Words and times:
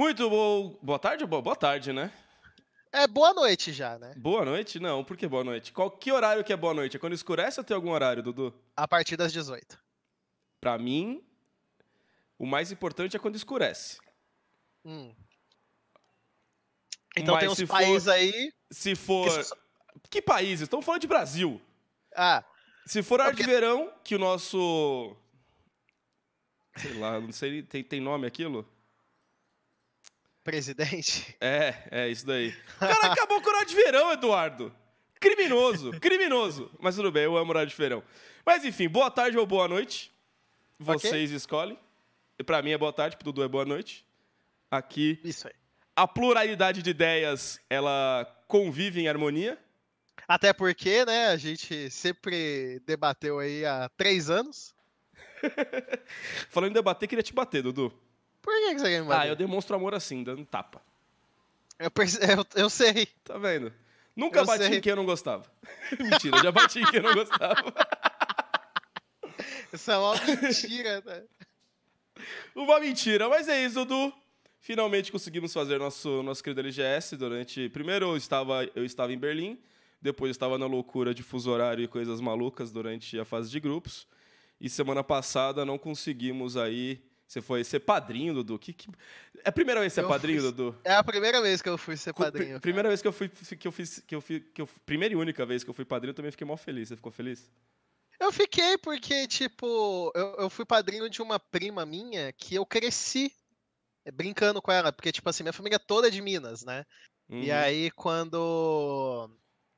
Muito 0.00 0.30
bom. 0.30 0.78
Boa 0.80 0.98
tarde? 0.98 1.26
Boa, 1.26 1.42
boa 1.42 1.54
tarde, 1.54 1.92
né? 1.92 2.10
É 2.90 3.06
boa 3.06 3.34
noite 3.34 3.70
já, 3.70 3.98
né? 3.98 4.14
Boa 4.16 4.46
noite? 4.46 4.80
Não, 4.80 5.04
por 5.04 5.14
que 5.14 5.28
boa 5.28 5.44
noite? 5.44 5.74
Qual 5.74 5.90
que 5.90 6.10
horário 6.10 6.42
que 6.42 6.50
é 6.54 6.56
boa 6.56 6.72
noite? 6.72 6.96
É 6.96 6.98
quando 6.98 7.12
escurece 7.12 7.60
ou 7.60 7.64
tem 7.64 7.74
algum 7.74 7.90
horário, 7.90 8.22
Dudu? 8.22 8.58
A 8.74 8.88
partir 8.88 9.18
das 9.18 9.30
18. 9.30 9.78
Pra 10.58 10.78
mim, 10.78 11.22
o 12.38 12.46
mais 12.46 12.72
importante 12.72 13.14
é 13.14 13.18
quando 13.20 13.36
escurece. 13.36 13.98
Hum. 14.86 15.14
Então 17.14 17.34
Mas 17.34 17.40
tem 17.42 17.50
uns 17.50 17.58
se 17.58 17.66
países 17.66 18.04
for- 18.04 18.10
aí. 18.10 18.52
Se 18.70 18.94
for. 18.96 19.28
que 20.08 20.22
países? 20.22 20.62
Estamos 20.62 20.86
falando 20.86 21.02
de 21.02 21.08
Brasil. 21.08 21.60
Ah, 22.16 22.42
Se 22.86 23.02
for 23.02 23.20
porque- 23.22 23.36
de 23.36 23.42
verão, 23.46 23.92
que 24.02 24.14
o 24.14 24.18
nosso. 24.18 25.14
Sei 26.78 26.94
lá, 26.94 27.20
não 27.20 27.32
sei. 27.32 27.62
Tem, 27.64 27.84
tem 27.84 28.00
nome 28.00 28.26
aquilo? 28.26 28.66
Presidente. 30.50 31.36
É, 31.40 31.74
é 31.90 32.08
isso 32.08 32.26
daí. 32.26 32.54
O 32.76 32.80
cara 32.80 33.12
acabou 33.12 33.40
com 33.40 33.46
o 33.46 33.50
horário 33.50 33.68
de 33.68 33.74
verão, 33.74 34.12
Eduardo. 34.12 34.74
Criminoso, 35.18 35.92
criminoso. 36.00 36.70
Mas 36.80 36.96
tudo 36.96 37.12
bem, 37.12 37.24
eu 37.24 37.36
amo 37.36 37.50
horário 37.50 37.70
de 37.70 37.76
verão. 37.76 38.02
Mas 38.44 38.64
enfim, 38.64 38.88
boa 38.88 39.10
tarde 39.10 39.38
ou 39.38 39.46
boa 39.46 39.68
noite. 39.68 40.12
Vocês 40.78 41.30
escolhem. 41.30 41.78
E 42.38 42.42
Pra 42.42 42.62
mim 42.62 42.70
é 42.72 42.78
boa 42.78 42.92
tarde, 42.92 43.16
pro 43.16 43.24
Dudu 43.24 43.42
é 43.42 43.48
boa 43.48 43.64
noite. 43.64 44.04
Aqui, 44.70 45.20
Isso 45.22 45.46
aí. 45.46 45.54
a 45.94 46.06
pluralidade 46.08 46.82
de 46.82 46.90
ideias, 46.90 47.60
ela 47.68 48.24
convive 48.48 49.00
em 49.00 49.08
harmonia. 49.08 49.58
Até 50.26 50.52
porque, 50.52 51.04
né, 51.04 51.28
a 51.28 51.36
gente 51.36 51.90
sempre 51.90 52.80
debateu 52.86 53.38
aí 53.38 53.64
há 53.64 53.88
três 53.96 54.30
anos. 54.30 54.74
Falando 56.48 56.70
em 56.70 56.74
debater, 56.74 57.08
queria 57.08 57.22
te 57.22 57.32
bater, 57.32 57.62
Dudu. 57.62 57.92
Por 58.50 58.68
que, 58.68 58.74
que 58.74 58.80
você 58.80 58.88
quer 58.90 59.00
me 59.00 59.06
Ah, 59.06 59.16
bater? 59.16 59.28
eu 59.30 59.36
demonstro 59.36 59.76
amor 59.76 59.94
assim, 59.94 60.22
dando 60.24 60.44
tapa. 60.44 60.82
eu, 61.78 61.90
perce- 61.90 62.18
eu, 62.24 62.44
eu 62.62 62.68
sei. 62.70 63.06
Tá 63.24 63.38
vendo? 63.38 63.72
Nunca 64.16 64.40
Eu 64.40 64.46
bati 64.46 64.64
sei. 64.64 64.78
em 64.78 64.80
quem 64.80 64.90
eu 64.90 64.96
não 64.96 65.06
gostava. 65.06 65.44
Mentira, 65.98 66.36
eu 66.38 66.42
já 66.42 66.52
bati 66.52 66.80
em 66.80 66.86
quem 66.86 66.98
eu 66.98 67.02
não 67.04 67.14
gostava. 67.14 67.72
Isso 69.72 69.90
é 69.90 69.96
uma 69.98 70.14
mentira, 70.26 71.02
né? 71.06 71.22
Uma 72.54 72.80
mentira, 72.80 73.28
mas 73.28 73.48
é 73.48 73.64
isso, 73.64 73.84
Dudu. 73.84 74.12
Finalmente 74.58 75.10
conseguimos 75.12 75.52
fazer 75.52 75.78
nosso, 75.78 76.22
nosso 76.22 76.42
querido 76.42 76.60
LGS 76.60 77.16
durante. 77.16 77.68
Primeiro 77.70 78.06
eu 78.10 78.16
estava, 78.16 78.64
eu 78.74 78.84
estava 78.84 79.12
em 79.12 79.18
Berlim, 79.18 79.58
depois 80.02 80.28
eu 80.28 80.32
estava 80.32 80.58
na 80.58 80.66
loucura 80.66 81.14
de 81.14 81.22
fuso 81.22 81.50
horário 81.50 81.82
e 81.84 81.88
coisas 81.88 82.20
malucas 82.20 82.70
durante 82.72 83.18
a 83.18 83.24
fase 83.24 83.50
de 83.50 83.60
grupos. 83.60 84.06
E 84.60 84.68
semana 84.68 85.02
passada 85.04 85.64
não 85.64 85.78
conseguimos 85.78 86.56
aí. 86.56 87.00
Você 87.30 87.40
foi 87.40 87.62
ser 87.62 87.78
padrinho, 87.78 88.34
Dudu? 88.34 88.58
Que, 88.58 88.72
que- 88.72 88.88
É 89.44 89.50
a 89.50 89.52
primeira 89.52 89.78
vez 89.80 89.92
que 89.92 90.00
você 90.00 90.04
é 90.04 90.08
padrinho, 90.08 90.40
fui- 90.42 90.50
Dudu? 90.50 90.76
É 90.82 90.94
a 90.94 91.04
primeira 91.04 91.40
vez 91.40 91.62
que 91.62 91.68
eu 91.68 91.78
fui 91.78 91.96
ser 91.96 92.12
padrinho. 92.12 92.48
cara. 92.48 92.60
primeira 92.60 92.88
vez 92.88 93.00
que 93.00 93.06
eu 93.06 93.12
fui 93.12 93.28
que 93.28 93.68
eu 93.68 93.70
fiz 93.70 94.00
que 94.00 94.14
eu 94.16 94.20
fui 94.20 94.40
que 94.40 94.60
eu 94.60 94.66
primeira 94.84 95.14
e 95.14 95.16
única 95.16 95.46
vez 95.46 95.62
que 95.62 95.70
eu 95.70 95.74
fui 95.74 95.84
padrinho, 95.84 96.10
eu 96.10 96.14
também 96.16 96.32
fiquei 96.32 96.44
mó 96.44 96.56
feliz. 96.56 96.88
Você 96.88 96.96
ficou 96.96 97.12
feliz? 97.12 97.48
Eu 98.18 98.32
fiquei 98.32 98.76
porque, 98.78 99.28
tipo, 99.28 100.10
eu, 100.16 100.34
eu 100.40 100.50
fui 100.50 100.64
padrinho 100.64 101.08
de 101.08 101.22
uma 101.22 101.38
prima 101.38 101.86
minha 101.86 102.32
que 102.32 102.56
eu 102.56 102.66
cresci 102.66 103.32
brincando 104.12 104.60
com 104.60 104.72
ela. 104.72 104.92
Porque, 104.92 105.12
tipo 105.12 105.30
assim, 105.30 105.44
minha 105.44 105.52
família 105.52 105.78
toda 105.78 106.08
é 106.08 106.10
de 106.10 106.20
Minas, 106.20 106.64
né? 106.64 106.84
E 107.28 107.48
Uhum. 107.52 107.56
aí, 107.56 107.90
quando 107.92 109.30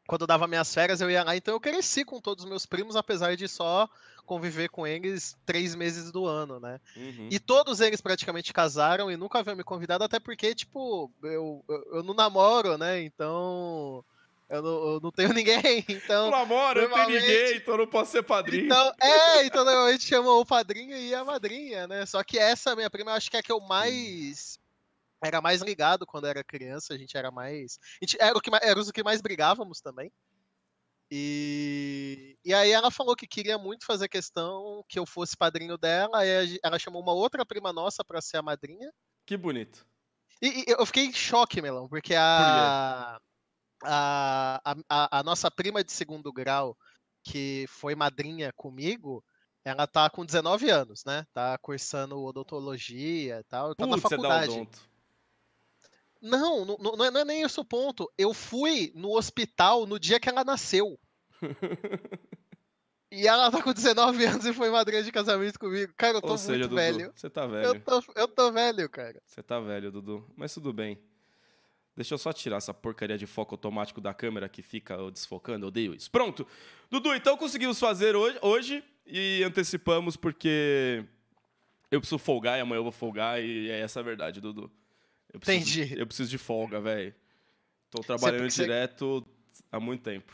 quando 0.08 0.22
eu 0.22 0.26
dava 0.26 0.48
minhas 0.48 0.72
férias, 0.72 1.02
eu 1.02 1.10
ia 1.10 1.22
lá. 1.22 1.36
Então 1.36 1.52
eu 1.52 1.60
cresci 1.60 2.02
com 2.02 2.18
todos 2.18 2.44
os 2.44 2.48
meus 2.50 2.64
primos, 2.64 2.96
apesar 2.96 3.36
de 3.36 3.46
só 3.46 3.86
conviver 4.26 4.68
com 4.68 4.86
eles 4.86 5.36
três 5.44 5.74
meses 5.74 6.10
do 6.10 6.26
ano, 6.26 6.58
né? 6.60 6.80
Uhum. 6.96 7.28
E 7.30 7.38
todos 7.38 7.80
eles 7.80 8.00
praticamente 8.00 8.52
casaram 8.52 9.10
e 9.10 9.16
nunca 9.16 9.38
haviam 9.38 9.56
me 9.56 9.64
convidado, 9.64 10.04
até 10.04 10.18
porque, 10.18 10.54
tipo, 10.54 11.10
eu, 11.22 11.64
eu, 11.68 11.84
eu 11.94 12.02
não 12.02 12.14
namoro, 12.14 12.78
né? 12.78 13.02
Então. 13.02 14.04
Eu 14.48 14.60
não, 14.60 14.70
eu 14.70 15.00
não 15.00 15.10
tenho 15.10 15.32
ninguém. 15.34 15.84
Então. 15.88 16.30
Pelo 16.30 16.42
amor, 16.42 16.76
eu 16.76 16.88
não 16.88 16.94
tenho 16.94 17.20
ninguém, 17.20 17.56
então 17.56 17.74
eu 17.74 17.78
não 17.78 17.86
posso 17.86 18.12
ser 18.12 18.22
padrinho. 18.22 18.66
Então, 18.66 18.92
é, 19.00 19.46
então 19.46 19.64
normalmente 19.64 20.04
chamam 20.04 20.40
o 20.40 20.46
padrinho 20.46 20.94
e 20.96 21.14
a 21.14 21.24
madrinha, 21.24 21.86
né? 21.88 22.04
Só 22.04 22.22
que 22.22 22.38
essa 22.38 22.76
minha 22.76 22.90
prima, 22.90 23.12
eu 23.12 23.14
acho 23.14 23.30
que 23.30 23.36
é 23.36 23.40
a 23.40 23.42
que 23.42 23.52
eu 23.52 23.60
mais. 23.60 24.60
Era 25.24 25.40
mais 25.40 25.62
ligado 25.62 26.04
quando 26.04 26.26
era 26.26 26.42
criança, 26.42 26.92
a 26.92 26.98
gente 26.98 27.16
era 27.16 27.30
mais. 27.30 27.78
A 28.00 28.04
gente 28.04 28.16
era, 28.20 28.36
o 28.36 28.40
que, 28.40 28.50
era 28.60 28.78
os 28.78 28.90
que 28.90 29.02
mais 29.02 29.22
brigávamos 29.22 29.80
também. 29.80 30.12
E, 31.14 32.38
e 32.42 32.54
aí 32.54 32.70
ela 32.70 32.90
falou 32.90 33.14
que 33.14 33.26
queria 33.26 33.58
muito 33.58 33.84
fazer 33.84 34.08
questão 34.08 34.82
que 34.88 34.98
eu 34.98 35.04
fosse 35.04 35.36
padrinho 35.36 35.76
dela, 35.76 36.24
gen- 36.46 36.58
ela 36.64 36.78
chamou 36.78 37.02
uma 37.02 37.12
outra 37.12 37.44
prima 37.44 37.70
nossa 37.72 38.02
pra 38.02 38.22
ser 38.22 38.38
a 38.38 38.42
madrinha. 38.42 38.90
Que 39.26 39.36
bonito. 39.36 39.84
E, 40.40 40.62
e 40.62 40.64
eu 40.68 40.84
fiquei 40.86 41.04
em 41.06 41.12
choque, 41.12 41.62
Melão, 41.62 41.88
porque 41.88 42.14
a, 42.14 43.18
a, 43.84 44.74
a, 44.88 45.18
a- 45.20 45.22
nossa 45.22 45.50
prima 45.50 45.84
de 45.84 45.92
segundo 45.92 46.32
grau, 46.32 46.76
que 47.24 47.66
foi 47.68 47.94
madrinha 47.94 48.52
comigo, 48.56 49.24
ela 49.64 49.86
tá 49.86 50.10
com 50.10 50.24
19 50.26 50.70
anos, 50.70 51.04
né? 51.06 51.24
Tá 51.32 51.58
cursando 51.58 52.22
odontologia 52.22 53.40
e 53.40 53.44
tal, 53.44 53.74
tá 53.74 53.86
na 53.86 53.96
Putz, 53.96 54.12
é 54.12 54.18
da 54.18 54.18
faculdade. 54.18 54.60
Odonto. 54.60 54.91
Não, 56.22 56.64
não, 56.64 56.76
não 56.78 57.04
é- 57.04 57.10
não 57.10 57.20
é 57.20 57.24
nem 57.24 57.42
esse 57.42 57.58
o 57.60 57.64
ponto. 57.64 58.10
Eu 58.16 58.32
fui 58.32 58.92
no 58.94 59.16
hospital 59.16 59.84
no 59.86 59.98
dia 59.98 60.20
que 60.20 60.28
ela 60.28 60.44
nasceu. 60.44 60.98
E 63.14 63.26
ela 63.26 63.50
tá 63.50 63.62
com 63.62 63.74
19 63.74 64.24
anos 64.24 64.46
e 64.46 64.54
foi 64.54 64.70
madrinha 64.70 65.02
de 65.02 65.12
casamento 65.12 65.58
comigo. 65.58 65.92
Cara, 65.98 66.16
eu 66.16 66.22
tô 66.22 66.28
Ou 66.30 66.38
seja, 66.38 66.52
muito 66.60 66.70
Dudu, 66.70 66.76
velho. 66.76 67.12
você 67.14 67.28
tá 67.28 67.42
Eu 67.42 67.50
velho. 67.50 67.80
tô, 67.82 68.02
eu 68.16 68.26
tô 68.26 68.50
velho, 68.50 68.88
cara. 68.88 69.20
Você 69.26 69.42
tá 69.42 69.60
velho, 69.60 69.92
Dudu. 69.92 70.26
Mas 70.34 70.54
tudo 70.54 70.72
bem. 70.72 70.98
Deixa 71.94 72.14
eu 72.14 72.18
só 72.18 72.32
tirar 72.32 72.56
essa 72.56 72.72
porcaria 72.72 73.18
de 73.18 73.26
foco 73.26 73.54
automático 73.54 74.00
da 74.00 74.14
câmera 74.14 74.48
que 74.48 74.62
fica 74.62 74.96
desfocando. 75.10 75.64
Eu 75.66 75.68
odeio 75.68 75.94
isso. 75.94 76.10
Pronto. 76.10 76.46
Dudu, 76.90 77.14
então 77.14 77.36
conseguimos 77.36 77.78
fazer 77.78 78.16
hoje, 78.16 78.38
hoje 78.40 78.84
e 79.06 79.42
antecipamos 79.44 80.16
porque 80.16 81.04
eu 81.90 82.00
preciso 82.00 82.18
folgar 82.18 82.56
e 82.58 82.62
amanhã 82.62 82.78
eu 82.78 82.84
vou 82.84 82.92
folgar 82.92 83.44
e 83.44 83.68
é 83.70 83.80
essa 83.80 84.00
a 84.00 84.02
verdade, 84.02 84.40
Dudu. 84.40 84.70
Eu 85.32 85.40
preciso, 85.40 85.80
Entendi. 85.80 86.00
Eu 86.00 86.06
preciso 86.06 86.30
de 86.30 86.38
folga, 86.38 86.80
velho. 86.80 87.14
Tô 87.90 88.00
trabalhando 88.00 88.50
você- 88.50 88.62
direto 88.62 89.26
há 89.70 89.78
muito 89.80 90.02
tempo. 90.02 90.32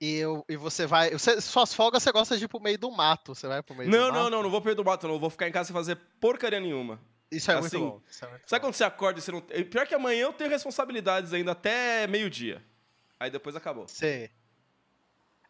E, 0.00 0.16
eu, 0.16 0.44
e 0.48 0.56
você 0.56 0.86
vai. 0.86 1.10
Você, 1.10 1.40
suas 1.40 1.72
folgas 1.72 2.02
você 2.02 2.12
gosta 2.12 2.36
de 2.36 2.44
ir 2.44 2.48
pro 2.48 2.60
meio 2.60 2.78
do 2.78 2.90
mato. 2.90 3.34
Você 3.34 3.46
vai 3.46 3.62
pro 3.62 3.74
meio 3.74 3.88
Não, 3.90 3.98
do 4.08 4.12
não, 4.12 4.20
mato? 4.22 4.30
não, 4.30 4.42
não 4.42 4.50
vou 4.50 4.60
perder 4.60 4.80
o 4.82 4.84
mato, 4.84 5.08
não. 5.08 5.18
Vou 5.18 5.30
ficar 5.30 5.48
em 5.48 5.52
casa 5.52 5.68
sem 5.68 5.74
fazer 5.74 5.96
porcaria 6.20 6.60
nenhuma. 6.60 7.00
Isso 7.30 7.50
é 7.50 7.54
Assim, 7.54 7.78
muito 7.78 7.78
bom. 7.78 8.02
É 8.22 8.26
muito 8.28 8.48
Sabe 8.48 8.60
bom. 8.60 8.66
quando 8.66 8.74
você 8.74 8.84
acorda 8.84 9.18
e 9.18 9.22
você 9.22 9.32
não. 9.32 9.40
Pior 9.40 9.86
que 9.86 9.94
amanhã 9.94 10.24
eu 10.24 10.32
tenho 10.32 10.50
responsabilidades 10.50 11.32
ainda 11.32 11.52
até 11.52 12.06
meio-dia. 12.06 12.62
Aí 13.18 13.30
depois 13.30 13.56
acabou. 13.56 13.88
Sei. 13.88 14.30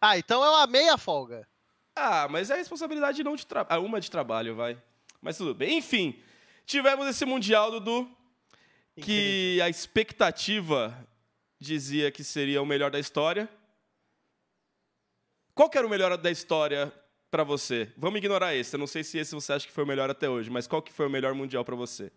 Ah, 0.01 0.19
então 0.19 0.45
é 0.45 0.51
uma 0.51 0.67
meia 0.67 0.97
folga. 0.99 1.49
Ah, 1.97 2.29
mas 2.29 2.51
é 2.51 2.57
responsabilidade 2.57 3.25
não 3.25 3.35
de 3.37 3.47
trabalho. 3.47 3.81
Ah, 3.81 3.85
uma 3.85 4.01
de 4.01 4.11
trabalho, 4.11 4.55
vai. 4.55 4.81
Mas 5.21 5.37
tudo 5.37 5.55
bem. 5.55 5.79
Enfim, 5.79 6.21
tivemos 6.67 7.07
esse 7.07 7.25
Mundial, 7.25 7.71
Dudu, 7.71 8.09
que 9.01 9.61
a 9.63 9.69
expectativa 9.69 10.97
dizia 11.61 12.11
que 12.11 12.23
seria 12.25 12.61
o 12.63 12.67
melhor 12.67 12.91
da 12.91 12.99
história. 12.99 13.49
Qual 15.55 15.69
que 15.71 15.79
era 15.79 15.87
o 15.87 15.91
melhor 15.91 16.17
da 16.17 16.31
história 16.31 16.93
pra 17.31 17.45
você? 17.45 17.93
Vamos 17.97 18.19
ignorar 18.19 18.55
esse. 18.55 18.75
Eu 18.75 18.79
não 18.81 18.87
sei 18.87 19.05
se 19.05 19.19
esse 19.19 19.35
você 19.35 19.53
acha 19.53 19.67
que 19.67 19.73
foi 19.73 19.85
o 19.85 19.87
melhor 19.87 20.11
até 20.11 20.29
hoje, 20.29 20.51
mas 20.51 20.67
qual 20.67 20.83
que 20.83 20.93
foi 20.93 21.07
o 21.07 21.11
melhor 21.11 21.33
Mundial 21.35 21.65
pra 21.65 21.77
você? 21.77 22.11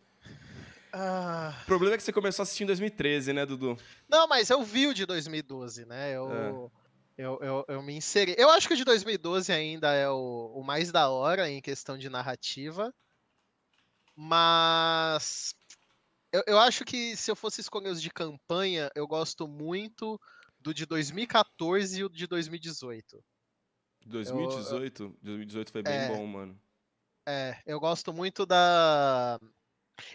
Ah, 0.92 1.54
O 1.64 1.66
problema 1.66 1.94
é 1.96 1.98
que 1.98 2.04
você 2.04 2.14
começou 2.14 2.42
a 2.42 2.46
assistir 2.46 2.64
em 2.64 2.68
2013, 2.68 3.34
né, 3.34 3.46
Dudu? 3.46 3.78
não, 4.10 4.28
mas 4.28 4.50
eu 4.50 4.64
vi 4.64 4.88
o 4.88 4.94
de 4.94 5.06
2012, 5.06 5.86
né? 5.86 6.16
Eu, 6.16 6.32
É. 6.32 7.24
eu, 7.24 7.40
eu, 7.42 7.66
eu 7.68 7.82
me 7.84 7.94
inseri. 7.94 8.34
Eu 8.38 8.50
acho 8.50 8.68
que 8.68 8.74
o 8.74 8.78
de 8.78 8.84
2012 8.86 9.52
ainda 9.52 9.94
é 9.94 10.10
o, 10.10 10.52
o 10.56 10.64
mais 10.64 10.92
da 10.92 11.10
hora 11.10 11.50
em 11.50 11.62
questão 11.62 11.98
de 11.98 12.10
narrativa. 12.10 12.92
Mas. 14.18 15.54
Eu, 16.34 16.44
eu 16.48 16.60
acho 16.60 16.86
que 16.86 17.16
se 17.18 17.32
eu 17.32 17.36
fosse 17.36 17.62
escolher 17.62 17.90
os 17.90 18.02
de 18.02 18.10
campanha, 18.12 18.92
eu 18.96 19.08
gosto 19.08 19.48
muito 19.48 20.20
do 20.60 20.74
de 20.74 20.86
2014 20.86 22.00
e 22.02 22.04
o 22.04 22.10
de 22.10 22.28
2018. 22.28 23.24
2018? 24.06 25.18
2018 25.22 25.72
foi 25.72 25.84
bem 25.84 25.94
É. 25.94 26.08
bom, 26.08 26.26
mano. 26.26 26.60
É, 27.28 27.62
eu 27.66 27.80
gosto 27.80 28.14
muito 28.14 28.46
da. 28.46 29.38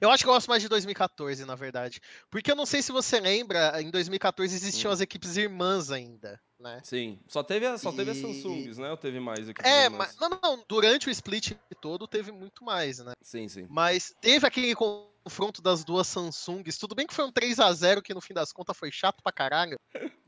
Eu 0.00 0.10
acho 0.10 0.22
que 0.24 0.28
eu 0.30 0.34
gosto 0.34 0.48
mais 0.48 0.62
de 0.62 0.68
2014, 0.68 1.44
na 1.44 1.54
verdade. 1.54 2.00
Porque 2.30 2.50
eu 2.50 2.56
não 2.56 2.66
sei 2.66 2.82
se 2.82 2.92
você 2.92 3.20
lembra, 3.20 3.80
em 3.82 3.90
2014 3.90 4.54
existiam 4.54 4.90
Hum. 4.90 4.94
as 4.94 5.00
equipes 5.00 5.36
irmãs 5.36 5.90
ainda, 5.90 6.40
né? 6.58 6.80
Sim. 6.84 7.18
Só 7.28 7.42
teve, 7.42 7.66
a- 7.66 7.78
só 7.78 7.90
teve 7.92 8.10
as 8.12 8.16
E- 8.18 8.20
Samsungs, 8.22 8.78
né? 8.78 8.90
Ou 8.90 8.96
teve 8.96 9.18
mais 9.20 9.48
equipes 9.48 9.70
É, 9.70 9.84
irmãs? 9.84 10.14
mas. 10.18 10.30
Não, 10.30 10.38
não, 10.42 10.64
durante 10.68 11.08
o 11.08 11.10
split 11.10 11.52
todo 11.80 12.06
teve 12.06 12.30
muito 12.32 12.64
mais, 12.64 12.98
né? 12.98 13.12
Sim, 13.22 13.48
sim. 13.48 13.66
Mas 13.68 14.14
teve 14.20 14.46
aquele 14.46 14.74
confronto 14.74 15.60
das 15.62 15.84
duas 15.84 16.06
Samsungs. 16.06 16.78
Tudo 16.78 16.94
bem 16.94 17.06
que 17.06 17.14
foi 17.14 17.24
um 17.24 17.32
3 17.32 17.58
a 17.58 17.72
0 17.72 18.02
que 18.02 18.14
no 18.14 18.20
fim 18.20 18.34
das 18.34 18.52
contas 18.52 18.76
foi 18.76 18.90
chato 18.92 19.22
pra 19.22 19.32
caralho. 19.32 19.78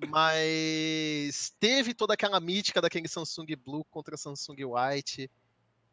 Mas 0.44 1.54
teve 1.60 1.94
toda 1.94 2.14
aquela 2.14 2.40
mítica 2.40 2.80
daquele 2.80 3.08
Samsung 3.08 3.46
Blue 3.56 3.84
contra 3.84 4.16
Samsung 4.16 4.56
White. 4.64 5.30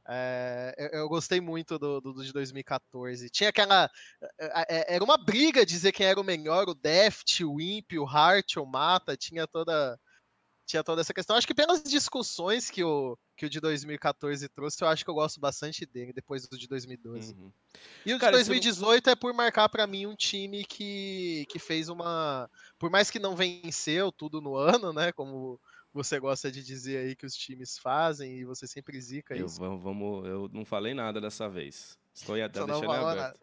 É, 0.07 0.73
eu, 0.77 1.01
eu, 1.01 1.09
gostei 1.09 1.39
muito 1.39 1.77
do, 1.77 2.01
do, 2.01 2.23
de 2.23 2.33
2014. 2.33 3.29
Tinha 3.29 3.49
aquela. 3.49 3.89
Era 4.87 5.03
uma 5.03 5.17
briga 5.17 5.65
dizer 5.65 5.91
quem 5.91 6.05
era 6.05 6.19
o 6.19 6.23
melhor, 6.23 6.67
o 6.67 6.73
Deft, 6.73 7.43
o 7.43 7.61
Imp, 7.61 7.93
o 7.93 8.05
Hart, 8.05 8.57
o 8.57 8.65
Mata, 8.65 9.15
tinha 9.15 9.47
toda 9.47 9.99
tinha 10.71 10.83
toda 10.83 11.01
essa 11.01 11.13
questão. 11.13 11.35
Acho 11.35 11.47
que 11.47 11.53
pelas 11.53 11.83
discussões 11.83 12.69
que 12.69 12.83
o, 12.83 13.17
que 13.35 13.45
o 13.45 13.49
de 13.49 13.59
2014 13.59 14.47
trouxe, 14.49 14.81
eu 14.81 14.87
acho 14.87 15.03
que 15.03 15.09
eu 15.09 15.15
gosto 15.15 15.39
bastante 15.39 15.85
dele, 15.85 16.13
depois 16.13 16.47
do 16.47 16.57
de 16.57 16.67
2012. 16.67 17.33
Uhum. 17.33 17.51
E 18.05 18.13
o 18.13 18.19
de 18.19 18.31
2018 18.31 19.05
não... 19.05 19.11
é 19.11 19.15
por 19.15 19.33
marcar 19.33 19.67
para 19.67 19.85
mim 19.85 20.05
um 20.05 20.15
time 20.15 20.63
que, 20.63 21.45
que 21.49 21.59
fez 21.59 21.89
uma. 21.89 22.49
Por 22.79 22.89
mais 22.89 23.11
que 23.11 23.19
não 23.19 23.35
venceu 23.35 24.11
tudo 24.11 24.41
no 24.41 24.55
ano, 24.55 24.93
né? 24.93 25.11
Como 25.11 25.59
você 25.93 26.19
gosta 26.19 26.51
de 26.51 26.63
dizer 26.63 26.97
aí 26.97 27.15
que 27.15 27.25
os 27.25 27.35
times 27.35 27.77
fazem 27.77 28.39
e 28.39 28.45
você 28.45 28.67
sempre 28.67 28.99
zica 28.99 29.35
eu, 29.35 29.45
isso. 29.45 29.59
Vamos, 29.59 30.27
eu 30.27 30.49
não 30.51 30.63
falei 30.65 30.93
nada 30.93 31.19
dessa 31.19 31.49
vez. 31.49 31.97
Estou 32.13 32.35
até 32.35 32.65
deixando 32.65 32.91
aberto. 32.91 33.17
Nada. 33.17 33.39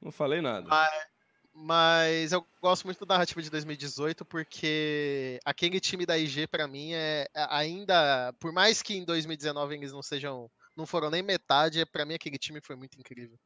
Não 0.00 0.10
falei 0.10 0.40
nada. 0.40 0.66
Mas, 0.68 1.06
mas 1.54 2.32
eu 2.32 2.46
gosto 2.60 2.84
muito 2.84 3.04
da 3.06 3.14
narrativa 3.14 3.40
de 3.40 3.50
2018 3.50 4.24
porque 4.24 5.38
aquele 5.44 5.78
time 5.78 6.04
da 6.04 6.18
IG 6.18 6.46
para 6.46 6.66
mim 6.66 6.92
é, 6.92 7.28
é 7.34 7.46
ainda, 7.50 8.32
por 8.40 8.52
mais 8.52 8.82
que 8.82 8.94
em 8.94 9.04
2019 9.04 9.74
eles 9.74 9.92
não 9.92 10.02
sejam, 10.02 10.50
não 10.76 10.86
foram 10.86 11.10
nem 11.10 11.22
metade, 11.22 11.84
para 11.86 12.04
mim 12.04 12.14
aquele 12.14 12.38
time 12.38 12.60
foi 12.60 12.74
muito 12.74 12.98
incrível. 12.98 13.38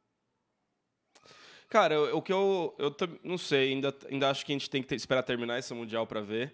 Cara, 1.69 2.15
o 2.15 2.21
que 2.21 2.31
eu, 2.31 2.73
eu 2.79 2.95
não 3.23 3.37
sei, 3.37 3.73
ainda, 3.73 3.93
ainda 4.09 4.29
acho 4.29 4.45
que 4.45 4.53
a 4.53 4.55
gente 4.55 4.69
tem 4.69 4.81
que 4.81 4.87
ter, 4.87 4.95
esperar 4.95 5.21
terminar 5.21 5.59
esse 5.59 5.73
mundial 5.73 6.07
para 6.07 6.21
ver, 6.21 6.53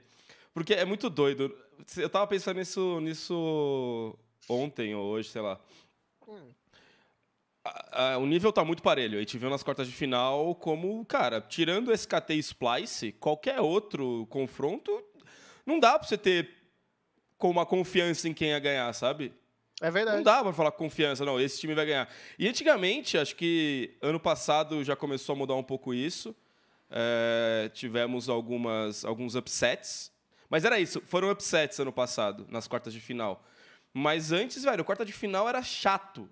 porque 0.53 0.73
é 0.73 0.85
muito 0.85 1.09
doido. 1.09 1.55
Eu 1.97 2.09
tava 2.09 2.27
pensando 2.27 2.57
nisso, 2.57 3.00
nisso 3.01 4.17
ontem 4.47 4.95
ou 4.95 5.05
hoje, 5.05 5.29
sei 5.29 5.41
lá. 5.41 5.59
Hum 6.27 6.53
o 8.19 8.25
nível 8.25 8.51
tá 8.51 8.63
muito 8.63 8.83
parelho. 8.83 9.17
A 9.17 9.21
gente 9.21 9.38
viu 9.38 9.50
nas 9.50 9.63
quartas 9.63 9.88
de 9.88 9.94
final 9.94 10.53
como, 10.55 11.03
cara, 11.05 11.39
tirando 11.39 11.94
SKT 11.94 12.33
e 12.33 12.39
Splice, 12.39 13.11
qualquer 13.13 13.61
outro 13.61 14.27
confronto, 14.29 15.03
não 15.65 15.79
dá 15.79 15.97
pra 15.97 16.07
você 16.07 16.17
ter 16.17 16.50
com 17.38 17.50
uma 17.50 17.65
confiança 17.65 18.27
em 18.27 18.33
quem 18.33 18.50
ia 18.50 18.59
ganhar, 18.59 18.91
sabe? 18.94 19.33
É 19.81 19.89
verdade. 19.89 20.17
Não 20.17 20.23
dá 20.23 20.44
pra 20.44 20.53
falar 20.53 20.71
confiança, 20.71 21.25
não, 21.25 21.39
esse 21.39 21.59
time 21.59 21.73
vai 21.73 21.85
ganhar. 21.85 22.09
E 22.38 22.47
antigamente, 22.47 23.17
acho 23.17 23.35
que 23.35 23.97
ano 24.01 24.19
passado 24.19 24.83
já 24.83 24.95
começou 24.95 25.33
a 25.33 25.38
mudar 25.38 25.55
um 25.55 25.63
pouco 25.63 25.94
isso. 25.94 26.35
É, 26.89 27.69
tivemos 27.73 28.29
algumas, 28.29 29.03
alguns 29.03 29.35
upsets. 29.35 30.11
Mas 30.49 30.65
era 30.65 30.79
isso, 30.79 31.01
foram 31.05 31.31
upsets 31.31 31.79
ano 31.79 31.91
passado, 31.91 32.45
nas 32.49 32.67
quartas 32.67 32.93
de 32.93 32.99
final. 32.99 33.43
Mas 33.93 34.31
antes, 34.31 34.63
velho, 34.63 34.83
quarta 34.83 35.05
de 35.05 35.13
final 35.13 35.47
era 35.47 35.61
chato 35.61 36.29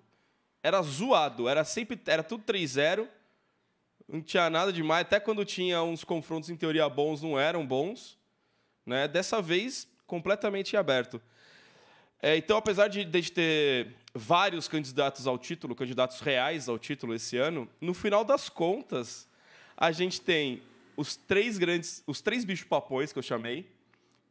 era 0.62 0.80
zoado, 0.80 1.48
era 1.48 1.64
sempre 1.64 2.00
era 2.06 2.22
tudo 2.22 2.44
3-0. 2.44 3.08
Não 4.08 4.22
tinha 4.22 4.48
nada 4.48 4.72
demais, 4.72 5.02
até 5.02 5.18
quando 5.18 5.44
tinha 5.44 5.82
uns 5.82 6.04
confrontos 6.04 6.50
em 6.50 6.56
teoria 6.56 6.88
bons, 6.88 7.22
não 7.22 7.38
eram 7.38 7.66
bons, 7.66 8.18
né? 8.86 9.08
Dessa 9.08 9.42
vez 9.42 9.88
completamente 10.06 10.76
aberto. 10.76 11.20
É, 12.20 12.36
então, 12.36 12.56
apesar 12.56 12.88
de, 12.88 13.04
de 13.04 13.32
ter 13.32 13.96
vários 14.14 14.68
candidatos 14.68 15.26
ao 15.26 15.38
título, 15.38 15.74
candidatos 15.74 16.20
reais 16.20 16.68
ao 16.68 16.78
título 16.78 17.14
esse 17.14 17.36
ano, 17.36 17.68
no 17.80 17.94
final 17.94 18.24
das 18.24 18.48
contas, 18.48 19.26
a 19.76 19.90
gente 19.90 20.20
tem 20.20 20.62
os 20.96 21.16
três 21.16 21.58
grandes, 21.58 22.04
os 22.06 22.20
três 22.20 22.44
bichos 22.44 22.68
papões 22.68 23.12
que 23.12 23.18
eu 23.18 23.22
chamei 23.22 23.68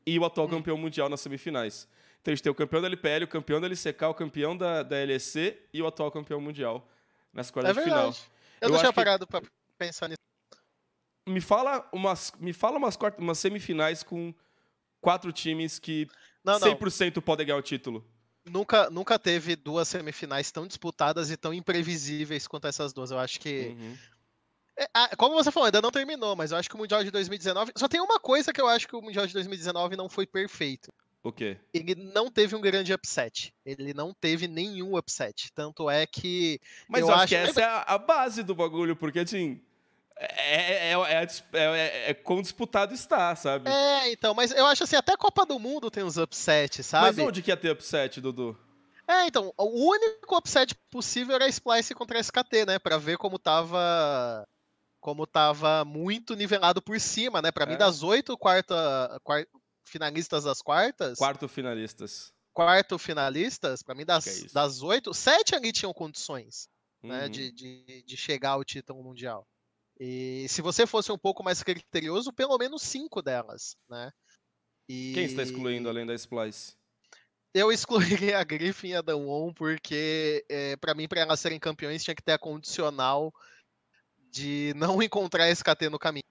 e 0.05 0.17
o 0.17 0.25
atual 0.25 0.47
hum. 0.47 0.51
campeão 0.51 0.77
mundial 0.77 1.09
nas 1.09 1.21
semifinais. 1.21 1.87
Então 2.21 2.31
a 2.31 2.35
gente 2.35 2.43
tem 2.43 2.51
o 2.51 2.55
campeão 2.55 2.81
da 2.81 2.87
LPL, 2.87 3.23
o 3.23 3.27
campeão 3.27 3.59
da 3.59 3.67
LCK, 3.67 4.03
o 4.05 4.13
campeão 4.13 4.55
da, 4.55 4.83
da 4.83 4.97
LEC 4.97 5.59
e 5.73 5.81
o 5.81 5.87
atual 5.87 6.11
campeão 6.11 6.39
mundial 6.39 6.87
nessa 7.33 7.51
quartas 7.51 7.75
é 7.75 7.79
de 7.79 7.83
final. 7.83 8.07
Eu, 8.09 8.13
eu 8.61 8.69
não 8.69 8.79
tinha 8.79 8.93
parado 8.93 9.25
que... 9.25 9.31
pra 9.31 9.41
pensar 9.77 10.07
nisso. 10.07 10.17
Me 11.27 11.41
fala 11.41 11.87
umas, 11.91 12.31
me 12.39 12.53
fala 12.53 12.77
umas, 12.77 12.97
umas 13.17 13.39
semifinais 13.39 14.03
com 14.03 14.33
quatro 14.99 15.31
times 15.31 15.79
que 15.79 16.07
não, 16.43 16.59
100% 16.59 17.15
não. 17.15 17.21
podem 17.21 17.45
ganhar 17.45 17.57
o 17.57 17.61
título. 17.61 18.05
Nunca, 18.45 18.89
nunca 18.89 19.19
teve 19.19 19.55
duas 19.55 19.87
semifinais 19.87 20.51
tão 20.51 20.65
disputadas 20.65 21.29
e 21.29 21.37
tão 21.37 21.53
imprevisíveis 21.53 22.47
quanto 22.47 22.67
essas 22.67 22.91
duas. 22.91 23.11
Eu 23.11 23.19
acho 23.19 23.39
que 23.39 23.75
uhum. 23.79 23.97
É, 24.81 25.15
como 25.15 25.35
você 25.35 25.51
falou, 25.51 25.65
ainda 25.65 25.81
não 25.81 25.91
terminou, 25.91 26.35
mas 26.35 26.51
eu 26.51 26.57
acho 26.57 26.67
que 26.69 26.75
o 26.75 26.77
Mundial 26.77 27.03
de 27.03 27.11
2019. 27.11 27.73
Só 27.75 27.87
tem 27.87 28.01
uma 28.01 28.19
coisa 28.19 28.51
que 28.51 28.59
eu 28.59 28.67
acho 28.67 28.87
que 28.87 28.95
o 28.95 29.01
Mundial 29.01 29.27
de 29.27 29.33
2019 29.33 29.95
não 29.95 30.09
foi 30.09 30.25
perfeito. 30.25 30.91
O 31.23 31.31
quê? 31.31 31.57
Ele 31.71 31.93
não 31.93 32.31
teve 32.31 32.55
um 32.55 32.61
grande 32.61 32.91
upset. 32.91 33.53
Ele 33.63 33.93
não 33.93 34.11
teve 34.11 34.47
nenhum 34.47 34.97
upset. 34.97 35.51
Tanto 35.53 35.89
é 35.89 36.07
que. 36.07 36.59
Mas 36.87 37.01
eu, 37.01 37.13
acho 37.13 37.27
que 37.27 37.35
essa 37.35 37.61
é 37.61 37.63
a, 37.63 37.81
a, 37.81 37.97
base 37.99 38.41
do 38.41 38.55
bagulho, 38.55 38.95
porque 38.95 39.19
assim. 39.19 39.61
É, 40.17 40.91
é, 40.91 41.27
é, 41.53 42.09
é, 42.09 42.13
como 42.13 42.41
disputado 42.41 42.93
está, 42.93 43.35
sabe? 43.35 43.69
É, 43.69 44.11
então, 44.11 44.35
mas 44.35 44.51
eu 44.51 44.67
acho 44.67 44.83
assim, 44.83 44.95
até 44.95 45.17
Copa 45.17 45.47
do 45.47 45.57
Mundo 45.57 45.89
tem 45.89 46.03
uns 46.03 46.17
upsets, 46.17 46.85
sabe? 46.85 47.07
Mas 47.07 47.17
onde 47.17 47.41
que 47.41 47.49
ia 47.49 47.57
ter 47.57 47.71
upset, 47.71 48.21
Dudu? 48.21 48.55
É, 49.07 49.25
então, 49.25 49.51
o 49.57 49.89
único 49.89 50.37
upset 50.37 50.75
possível 50.89 51.35
era 51.35 51.45
a 51.45 51.49
Splice 51.49 51.93
contra 51.95 52.17
a 52.17 52.21
SKT, 52.21 52.65
né? 52.67 52.79
Pra 52.79 52.97
ver 52.97 53.17
como 53.17 53.37
tava. 53.37 54.47
Como 55.01 55.27
tava 55.27 55.83
muito 55.83 56.35
nivelado 56.35 56.81
por 56.81 56.97
cima, 57.01 57.41
né? 57.41 57.51
Pra 57.51 57.65
mim, 57.65 57.75
das 57.75 58.03
oito 58.03 58.37
quarta, 58.37 59.19
quarta, 59.23 59.49
finalistas 59.83 60.45
das 60.45 60.61
quartas. 60.61 61.17
Quarto 61.17 61.47
finalistas. 61.49 62.31
Quarto 62.53 62.97
finalistas, 62.97 63.81
para 63.81 63.95
mim, 63.95 64.05
das, 64.05 64.45
é 64.45 64.47
das 64.53 64.81
oito, 64.81 65.13
sete 65.13 65.55
ali 65.55 65.71
tinham 65.71 65.93
condições 65.93 66.69
né, 67.01 67.15
uhum. 67.15 67.21
né, 67.21 67.29
de, 67.29 67.51
de, 67.51 68.03
de 68.03 68.17
chegar 68.17 68.51
ao 68.51 68.63
título 68.63 69.03
mundial. 69.03 69.47
E 69.99 70.47
se 70.49 70.61
você 70.61 70.87
fosse 70.87 71.11
um 71.11 71.17
pouco 71.17 71.43
mais 71.43 71.61
criterioso, 71.61 72.33
pelo 72.33 72.57
menos 72.57 72.81
cinco 72.81 73.21
delas, 73.21 73.75
né? 73.89 74.11
E... 74.89 75.13
Quem 75.13 75.25
está 75.25 75.43
excluindo 75.43 75.87
além 75.87 76.05
da 76.05 76.13
Splice? 76.15 76.75
Eu 77.53 77.71
excluiria 77.71 78.39
a 78.39 78.43
Griffin 78.43 78.89
e 78.89 78.95
a 78.95 79.01
Danwon, 79.01 79.53
porque 79.53 80.43
é, 80.49 80.75
para 80.77 80.93
mim, 80.93 81.07
para 81.07 81.21
elas 81.21 81.39
serem 81.39 81.59
campeões, 81.59 82.03
tinha 82.03 82.15
que 82.15 82.23
ter 82.23 82.31
a 82.31 82.39
condicional 82.39 83.33
de 84.31 84.73
não 84.75 85.01
encontrar 85.03 85.49
SKT 85.49 85.89
no 85.89 85.99
caminho. 85.99 86.23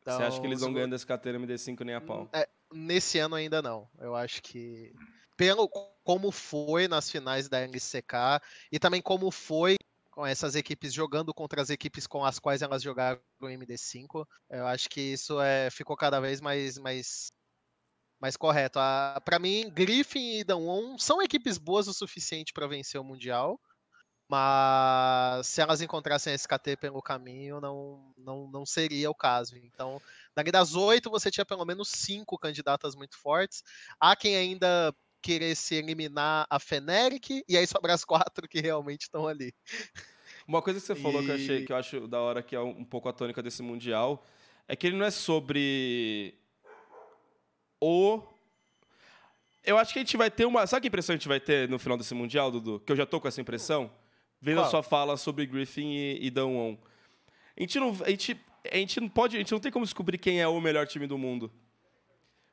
Então, 0.00 0.18
Você 0.18 0.24
acha 0.24 0.40
que 0.40 0.46
eles 0.46 0.60
vão 0.60 0.72
ganhando 0.72 0.94
esse 0.94 1.06
KT 1.06 1.30
MD5 1.30 1.80
nem 1.84 1.94
a 1.94 2.00
pau? 2.00 2.28
É, 2.32 2.46
nesse 2.72 3.18
ano 3.18 3.36
ainda 3.36 3.62
não. 3.62 3.88
Eu 3.98 4.14
acho 4.14 4.42
que 4.42 4.92
pelo 5.36 5.68
como 6.04 6.30
foi 6.30 6.86
nas 6.86 7.10
finais 7.10 7.48
da 7.48 7.66
NCK 7.66 8.40
e 8.70 8.78
também 8.78 9.00
como 9.00 9.30
foi 9.30 9.76
com 10.10 10.24
essas 10.24 10.54
equipes 10.54 10.92
jogando 10.92 11.34
contra 11.34 11.60
as 11.60 11.70
equipes 11.70 12.06
com 12.06 12.24
as 12.24 12.38
quais 12.38 12.62
elas 12.62 12.82
jogaram 12.82 13.20
o 13.40 13.46
MD5, 13.46 14.24
eu 14.48 14.66
acho 14.66 14.88
que 14.88 15.00
isso 15.00 15.40
é, 15.40 15.70
ficou 15.70 15.96
cada 15.96 16.20
vez 16.20 16.40
mais, 16.40 16.78
mais, 16.78 17.32
mais 18.20 18.36
correto. 18.36 18.78
Para 19.24 19.38
mim, 19.40 19.68
Griffin 19.70 20.38
e 20.38 20.44
Danwon 20.44 20.96
são 20.98 21.20
equipes 21.20 21.58
boas 21.58 21.88
o 21.88 21.94
suficiente 21.94 22.52
para 22.52 22.68
vencer 22.68 23.00
o 23.00 23.04
Mundial. 23.04 23.58
Mas 24.28 25.46
se 25.46 25.60
elas 25.60 25.82
encontrassem 25.82 26.32
a 26.32 26.36
SKT 26.36 26.76
pelo 26.80 27.02
caminho, 27.02 27.60
não, 27.60 28.12
não, 28.16 28.48
não 28.50 28.66
seria 28.66 29.10
o 29.10 29.14
caso. 29.14 29.56
Então, 29.56 30.00
daqui 30.34 30.50
das 30.50 30.74
oito, 30.74 31.10
você 31.10 31.30
tinha 31.30 31.44
pelo 31.44 31.64
menos 31.64 31.88
cinco 31.88 32.38
candidatas 32.38 32.94
muito 32.94 33.18
fortes. 33.18 33.62
Há 34.00 34.16
quem 34.16 34.36
ainda 34.36 34.94
queresse 35.22 35.76
eliminar 35.76 36.46
a 36.50 36.58
Feneric, 36.58 37.42
e 37.48 37.56
aí 37.56 37.66
sobra 37.66 37.94
as 37.94 38.04
quatro 38.04 38.48
que 38.48 38.60
realmente 38.60 39.02
estão 39.02 39.26
ali. 39.26 39.54
Uma 40.46 40.60
coisa 40.60 40.80
que 40.80 40.86
você 40.86 40.94
falou 40.94 41.22
e... 41.22 41.24
que 41.24 41.30
eu 41.30 41.34
achei 41.34 41.64
que 41.64 41.72
eu 41.72 41.76
acho 41.76 42.06
da 42.06 42.20
hora 42.20 42.42
que 42.42 42.54
é 42.54 42.60
um 42.60 42.84
pouco 42.84 43.08
a 43.08 43.12
tônica 43.12 43.42
desse 43.42 43.62
mundial 43.62 44.26
é 44.68 44.76
que 44.76 44.86
ele 44.86 44.96
não 44.96 45.06
é 45.06 45.10
sobre 45.10 46.38
o 47.80 48.22
eu 49.64 49.78
acho 49.78 49.92
que 49.94 49.98
a 49.98 50.02
gente 50.02 50.16
vai 50.16 50.30
ter 50.30 50.44
uma. 50.44 50.66
Sabe 50.66 50.82
que 50.82 50.88
impressão 50.88 51.14
a 51.14 51.16
gente 51.16 51.26
vai 51.26 51.40
ter 51.40 51.68
no 51.70 51.78
final 51.78 51.96
desse 51.96 52.14
Mundial, 52.14 52.50
Dudu? 52.50 52.80
Que 52.80 52.92
eu 52.92 52.96
já 52.96 53.06
tô 53.06 53.18
com 53.18 53.26
essa 53.26 53.40
impressão? 53.40 53.90
Vendo 54.44 54.56
Qual? 54.56 54.66
a 54.66 54.70
sua 54.70 54.82
fala 54.82 55.16
sobre 55.16 55.46
Griffin 55.46 55.90
e, 55.90 56.26
e 56.26 56.30
Dawn 56.30 56.76
A 57.56 57.60
gente 57.60 57.80
não, 57.80 57.96
a 58.04 58.10
gente, 58.10 58.38
a 58.70 58.76
gente 58.76 59.00
não 59.00 59.08
pode, 59.08 59.36
a 59.36 59.38
gente 59.38 59.50
não 59.50 59.58
tem 59.58 59.72
como 59.72 59.86
descobrir 59.86 60.18
quem 60.18 60.42
é 60.42 60.46
o 60.46 60.60
melhor 60.60 60.86
time 60.86 61.06
do 61.06 61.16
mundo. 61.16 61.50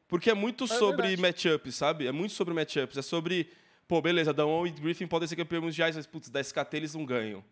Porque 0.07 0.29
é 0.29 0.33
muito 0.33 0.63
é 0.63 0.67
sobre 0.67 1.17
matchups, 1.17 1.75
sabe? 1.75 2.07
É 2.07 2.11
muito 2.13 2.33
sobre 2.33 2.53
matchups. 2.53 2.97
É 2.97 3.01
sobre, 3.01 3.49
pô, 3.89 4.01
beleza, 4.01 4.33
Dawn 4.33 4.65
e 4.65 4.71
Griffin 4.71 5.05
podem 5.05 5.27
ser 5.27 5.35
campeões 5.35 5.63
mundiais, 5.63 5.95
mas 5.97 6.07
putz, 6.07 6.29
da 6.29 6.39
SKT 6.39 6.77
eles 6.77 6.95
não 6.95 7.05
ganham. 7.05 7.43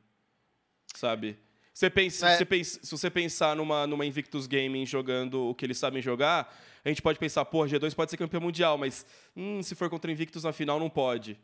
Sabe? 0.96 1.38
Você 1.74 1.89
pensa, 1.89 2.29
é. 2.29 2.38
você 2.38 2.46
pensa, 2.46 2.79
se 2.81 2.91
você 2.91 3.10
pensar 3.10 3.58
numa, 3.58 3.86
numa 3.86 4.05
Invictus 4.05 4.48
Gaming 4.48 4.86
jogando 4.86 5.50
o 5.50 5.55
que 5.55 5.65
eles 5.65 5.77
sabem 5.77 6.01
jogar, 6.01 6.53
a 6.84 6.88
gente 6.88 7.01
pode 7.01 7.19
pensar, 7.19 7.43
pô, 7.43 7.65
G2 7.65 7.93
pode 7.93 8.10
ser 8.10 8.17
campeão 8.17 8.41
mundial, 8.41 8.77
mas 8.77 9.05
hum, 9.36 9.62
se 9.62 9.75
for 9.75 9.89
contra 9.89 10.10
Invictus 10.10 10.43
na 10.43 10.53
final 10.53 10.79
não 10.79 10.89
pode. 10.89 11.38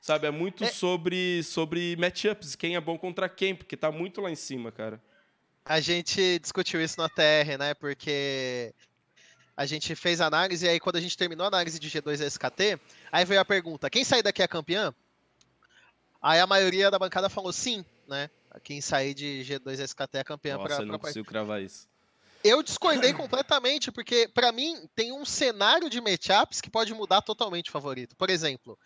Sabe, 0.00 0.26
é 0.26 0.30
muito 0.30 0.64
é... 0.64 0.68
sobre, 0.68 1.42
sobre 1.42 1.94
matchups, 1.96 2.56
quem 2.56 2.74
é 2.74 2.80
bom 2.80 2.98
contra 2.98 3.28
quem, 3.28 3.54
porque 3.54 3.76
tá 3.76 3.92
muito 3.92 4.20
lá 4.20 4.30
em 4.30 4.36
cima, 4.36 4.72
cara. 4.72 5.00
A 5.64 5.78
gente 5.78 6.38
discutiu 6.38 6.82
isso 6.82 6.98
na 6.98 7.08
TR, 7.08 7.58
né? 7.58 7.74
Porque 7.74 8.74
a 9.56 9.66
gente 9.66 9.94
fez 9.94 10.22
análise 10.22 10.64
e 10.64 10.68
aí 10.68 10.80
quando 10.80 10.96
a 10.96 11.00
gente 11.00 11.16
terminou 11.16 11.44
a 11.44 11.48
análise 11.48 11.78
de 11.78 11.90
G2 11.90 12.26
SKT, 12.26 12.80
aí 13.12 13.24
veio 13.26 13.40
a 13.40 13.44
pergunta: 13.44 13.90
quem 13.90 14.02
sair 14.02 14.22
daqui 14.22 14.42
é 14.42 14.48
campeã? 14.48 14.94
Aí 16.22 16.40
a 16.40 16.46
maioria 16.46 16.90
da 16.90 16.98
bancada 16.98 17.28
falou 17.28 17.52
sim, 17.52 17.84
né? 18.08 18.30
Quem 18.64 18.80
sair 18.80 19.12
de 19.12 19.42
G2 19.44 19.80
SKT 19.80 20.18
é 20.18 20.24
campeã 20.24 20.56
Nossa, 20.56 20.66
pra, 20.66 20.76
eu 20.76 20.86
não 20.86 20.98
pra 20.98 21.08
consigo 21.08 21.26
cravar 21.26 21.62
isso. 21.62 21.88
Eu 22.42 22.62
discordei 22.62 23.12
completamente, 23.12 23.92
porque 23.92 24.26
para 24.32 24.50
mim 24.50 24.88
tem 24.96 25.12
um 25.12 25.26
cenário 25.26 25.90
de 25.90 26.00
matchups 26.00 26.62
que 26.62 26.70
pode 26.70 26.92
mudar 26.94 27.20
totalmente 27.20 27.68
o 27.68 27.72
favorito. 27.72 28.16
Por 28.16 28.30
exemplo, 28.30 28.78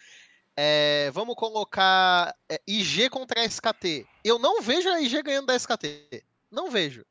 é, 0.56 1.10
vamos 1.12 1.34
colocar 1.34 2.34
é, 2.48 2.60
IG 2.66 3.10
contra 3.10 3.44
SKT. 3.44 4.06
Eu 4.24 4.38
não 4.38 4.62
vejo 4.62 4.88
a 4.88 5.00
IG 5.00 5.22
ganhando 5.22 5.46
da 5.46 5.56
SKT. 5.56 6.22
Não 6.50 6.70
vejo. 6.70 7.04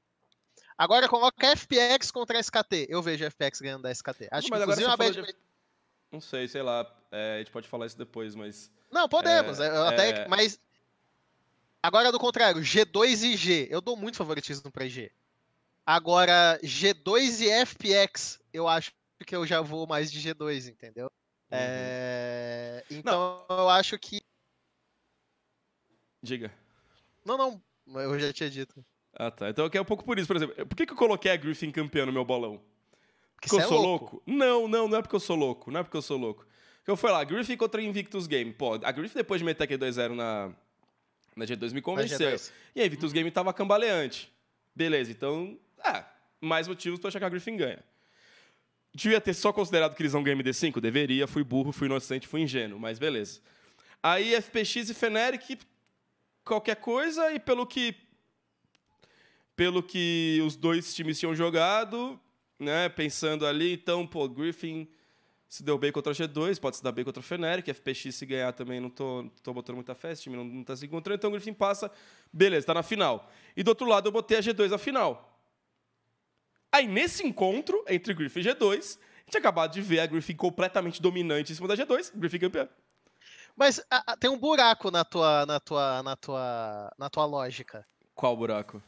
Agora 0.77 1.07
coloca 1.07 1.55
FPX 1.55 2.09
contra 2.11 2.39
SKT. 2.39 2.87
Eu 2.89 3.01
vejo 3.01 3.25
a 3.25 3.29
FPX 3.29 3.61
ganhando 3.61 3.83
da 3.83 3.91
SKT. 3.91 4.27
Acho 4.31 4.49
Mas 4.49 4.59
que 4.59 4.63
inclusive 4.63 4.85
uma 4.87 4.97
falou 4.97 5.13
bad... 5.13 5.27
de- 5.27 5.37
Não 6.11 6.21
sei, 6.21 6.47
sei 6.47 6.61
lá. 6.61 6.89
é, 7.11 7.35
a 7.35 7.37
gente 7.39 7.51
pode 7.51 7.67
falar 7.67 7.85
isso 7.85 7.97
depois, 7.97 8.33
mas. 8.35 8.71
Não, 8.91 9.07
podemos. 9.09 9.59
É, 9.59 9.67
eu 9.67 9.83
até, 9.87 10.09
é. 10.09 10.27
Mas. 10.27 10.59
Agora, 11.81 12.11
do 12.11 12.19
contrário, 12.19 12.61
G2 12.61 13.23
e 13.23 13.33
IG. 13.33 13.67
Eu 13.69 13.81
dou 13.81 13.97
muito 13.97 14.17
favoritismo 14.17 14.71
pra 14.71 14.85
IG. 14.85 15.11
Agora, 15.85 16.57
G2 16.63 17.41
e 17.41 17.65
FPX, 17.65 18.39
eu 18.53 18.67
acho 18.69 18.91
que 19.25 19.35
eu 19.35 19.45
já 19.45 19.61
vou 19.61 19.85
mais 19.85 20.09
de 20.11 20.19
G2, 20.21 20.69
entendeu? 20.69 21.11
Uhum. 21.53 21.59
É, 21.59 22.83
Então, 22.89 23.45
eu 23.49 23.69
acho 23.69 23.97
que. 23.99 24.21
Diga. 26.21 26.51
Não, 27.25 27.37
não. 27.37 27.61
Eu 28.01 28.19
já 28.19 28.33
tinha 28.33 28.49
dito. 28.49 28.83
Ah, 29.13 29.29
tá. 29.29 29.49
Então 29.49 29.69
é 29.71 29.81
um 29.81 29.85
pouco 29.85 30.03
por 30.03 30.17
isso, 30.17 30.27
por 30.27 30.35
exemplo. 30.35 30.65
Por 30.65 30.75
que, 30.75 30.85
que 30.85 30.93
eu 30.93 30.97
coloquei 30.97 31.31
a 31.31 31.35
Griffin 31.35 31.71
campeã 31.71 32.05
no 32.05 32.11
meu 32.11 32.25
bolão? 32.25 32.61
Porque 33.35 33.53
eu 33.53 33.59
é 33.59 33.63
sou 33.63 33.81
louco. 33.81 34.05
louco? 34.15 34.23
Não, 34.25 34.67
não, 34.67 34.87
não 34.87 34.97
é 34.97 35.01
porque 35.01 35.15
eu 35.15 35.19
sou 35.19 35.35
louco. 35.35 35.69
Não 35.69 35.81
é 35.81 35.83
porque 35.83 35.97
eu 35.97 36.01
sou 36.01 36.17
louco. 36.17 36.45
Porque 36.77 36.91
eu 36.91 36.97
fui 36.97 37.11
lá, 37.11 37.23
Griffin 37.23 37.55
contra 37.55 37.81
Invictus 37.81 38.25
Game. 38.25 38.51
Pô, 38.53 38.73
a 38.73 38.91
Griffin 38.91 39.17
depois 39.17 39.39
de 39.39 39.45
meter 39.45 39.63
aquele 39.63 39.85
2-0 39.85 40.15
na, 40.15 40.51
na 41.35 41.45
G2 41.45 41.71
me 41.71 41.81
convenceu. 41.81 42.31
G2. 42.31 42.51
E 42.75 42.81
a 42.81 42.85
Invictus 42.85 43.13
Game 43.13 43.29
tava 43.31 43.53
cambaleante. 43.53 44.31
Beleza, 44.75 45.11
então, 45.11 45.57
ah, 45.83 46.05
mais 46.41 46.67
motivos 46.67 46.99
pra 46.99 47.09
achar 47.09 47.19
que 47.19 47.25
a 47.25 47.29
Griffin 47.29 47.55
ganha. 47.55 47.83
Devia 48.95 49.19
ter 49.19 49.33
só 49.33 49.51
considerado 49.51 49.95
que 49.95 50.01
eles 50.03 50.11
vão 50.11 50.21
ganhar 50.21 50.37
MD5? 50.37 50.79
Deveria, 50.79 51.27
fui 51.27 51.43
burro, 51.43 51.71
fui 51.71 51.87
inocente, 51.87 52.27
fui 52.27 52.41
ingênuo, 52.41 52.79
mas 52.79 52.99
beleza. 52.99 53.41
Aí 54.01 54.35
FPX 54.35 54.89
e 54.89 54.93
Fnatic, 54.93 55.61
qualquer 56.45 56.75
coisa, 56.75 57.31
e 57.31 57.39
pelo 57.39 57.65
que 57.65 57.95
pelo 59.55 59.83
que 59.83 60.41
os 60.45 60.55
dois 60.55 60.93
times 60.93 61.19
tinham 61.19 61.35
jogado, 61.35 62.19
né, 62.59 62.89
pensando 62.89 63.45
ali, 63.45 63.73
então, 63.73 64.05
pô, 64.05 64.27
Griffin 64.27 64.87
se 65.47 65.61
deu 65.61 65.77
bem 65.77 65.91
contra 65.91 66.11
a 66.11 66.15
G2, 66.15 66.59
pode 66.59 66.77
se 66.77 66.83
dar 66.83 66.91
bem 66.91 67.05
contra 67.05 67.19
a 67.19 67.23
Fnatic, 67.23 67.69
FPX 67.69 68.15
se 68.15 68.25
ganhar 68.25 68.51
também 68.53 68.79
não 68.79 68.89
tô, 68.89 69.29
tô 69.43 69.53
botando 69.53 69.75
muita 69.75 69.93
fé, 69.93 70.11
esse 70.11 70.23
time 70.23 70.35
não, 70.35 70.43
não 70.43 70.63
tá 70.63 70.75
se 70.75 70.85
encontrando, 70.85 71.17
então 71.17 71.29
o 71.29 71.33
Griffin 71.33 71.53
passa, 71.53 71.91
beleza, 72.31 72.65
tá 72.65 72.73
na 72.73 72.81
final. 72.81 73.31
E 73.55 73.61
do 73.61 73.67
outro 73.69 73.87
lado 73.87 74.07
eu 74.07 74.11
botei 74.11 74.37
a 74.37 74.41
G2 74.41 74.69
na 74.69 74.77
final. 74.79 75.32
Aí 76.73 76.87
nesse 76.87 77.25
encontro 77.25 77.85
entre 77.87 78.13
Griffin 78.15 78.39
e 78.39 78.43
G2, 78.43 78.97
a 78.97 79.25
gente 79.25 79.37
acabado 79.37 79.71
de 79.73 79.81
ver 79.81 79.99
a 79.99 80.07
Griffin 80.07 80.35
completamente 80.35 80.99
dominante 80.99 81.51
em 81.51 81.55
cima 81.55 81.67
da 81.67 81.75
G2, 81.75 82.11
Griffin 82.15 82.39
campeã. 82.39 82.67
Mas 83.55 83.79
a- 83.91 84.13
a- 84.13 84.17
tem 84.17 84.27
um 84.29 84.37
buraco 84.39 84.89
na 84.89 85.05
tua, 85.05 85.45
na 85.45 85.59
tua, 85.59 86.01
na 86.01 86.15
tua, 86.15 86.93
na 86.97 87.09
tua 87.11 87.25
lógica. 87.25 87.85
Qual 88.15 88.35
buraco? 88.35 88.81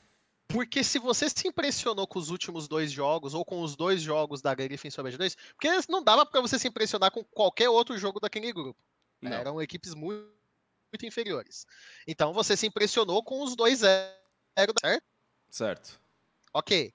Porque 0.48 0.84
se 0.84 0.98
você 0.98 1.30
se 1.30 1.48
impressionou 1.48 2.08
com 2.08 2.18
os 2.18 2.32
últimos 2.32 2.68
dois 2.68 2.92
jogos, 2.92 3.36
ou 3.36 3.46
com 3.46 3.62
os 3.62 3.75
dois 3.75 4.01
jogos 4.01 4.42
da 4.42 4.54
Griffin 4.56 4.89
sobre 4.89 5.12
a 5.13 5.18
G2, 5.18 5.36
porque 5.54 5.68
não 5.88 6.04
dava 6.04 6.25
pra 6.25 6.42
você 6.42 6.58
se 6.58 6.68
impressionar 6.68 7.12
com 7.12 7.24
qualquer 7.24 7.70
outro 7.70 7.96
jogo 8.00 8.20
daquele 8.20 8.51
grupo. 8.51 8.80
Não. 9.22 9.32
Eram 9.32 9.62
equipes 9.62 9.94
muito, 9.94 10.27
muito 10.92 11.06
inferiores. 11.06 11.65
Então 12.08 12.34
você 12.34 12.58
se 12.58 12.65
impressionou 12.65 13.24
com 13.24 13.44
os 13.44 13.56
dois 13.56 13.80
0 13.80 14.74
certo? 14.82 15.04
Certo. 15.50 16.00
Ok. 16.54 16.94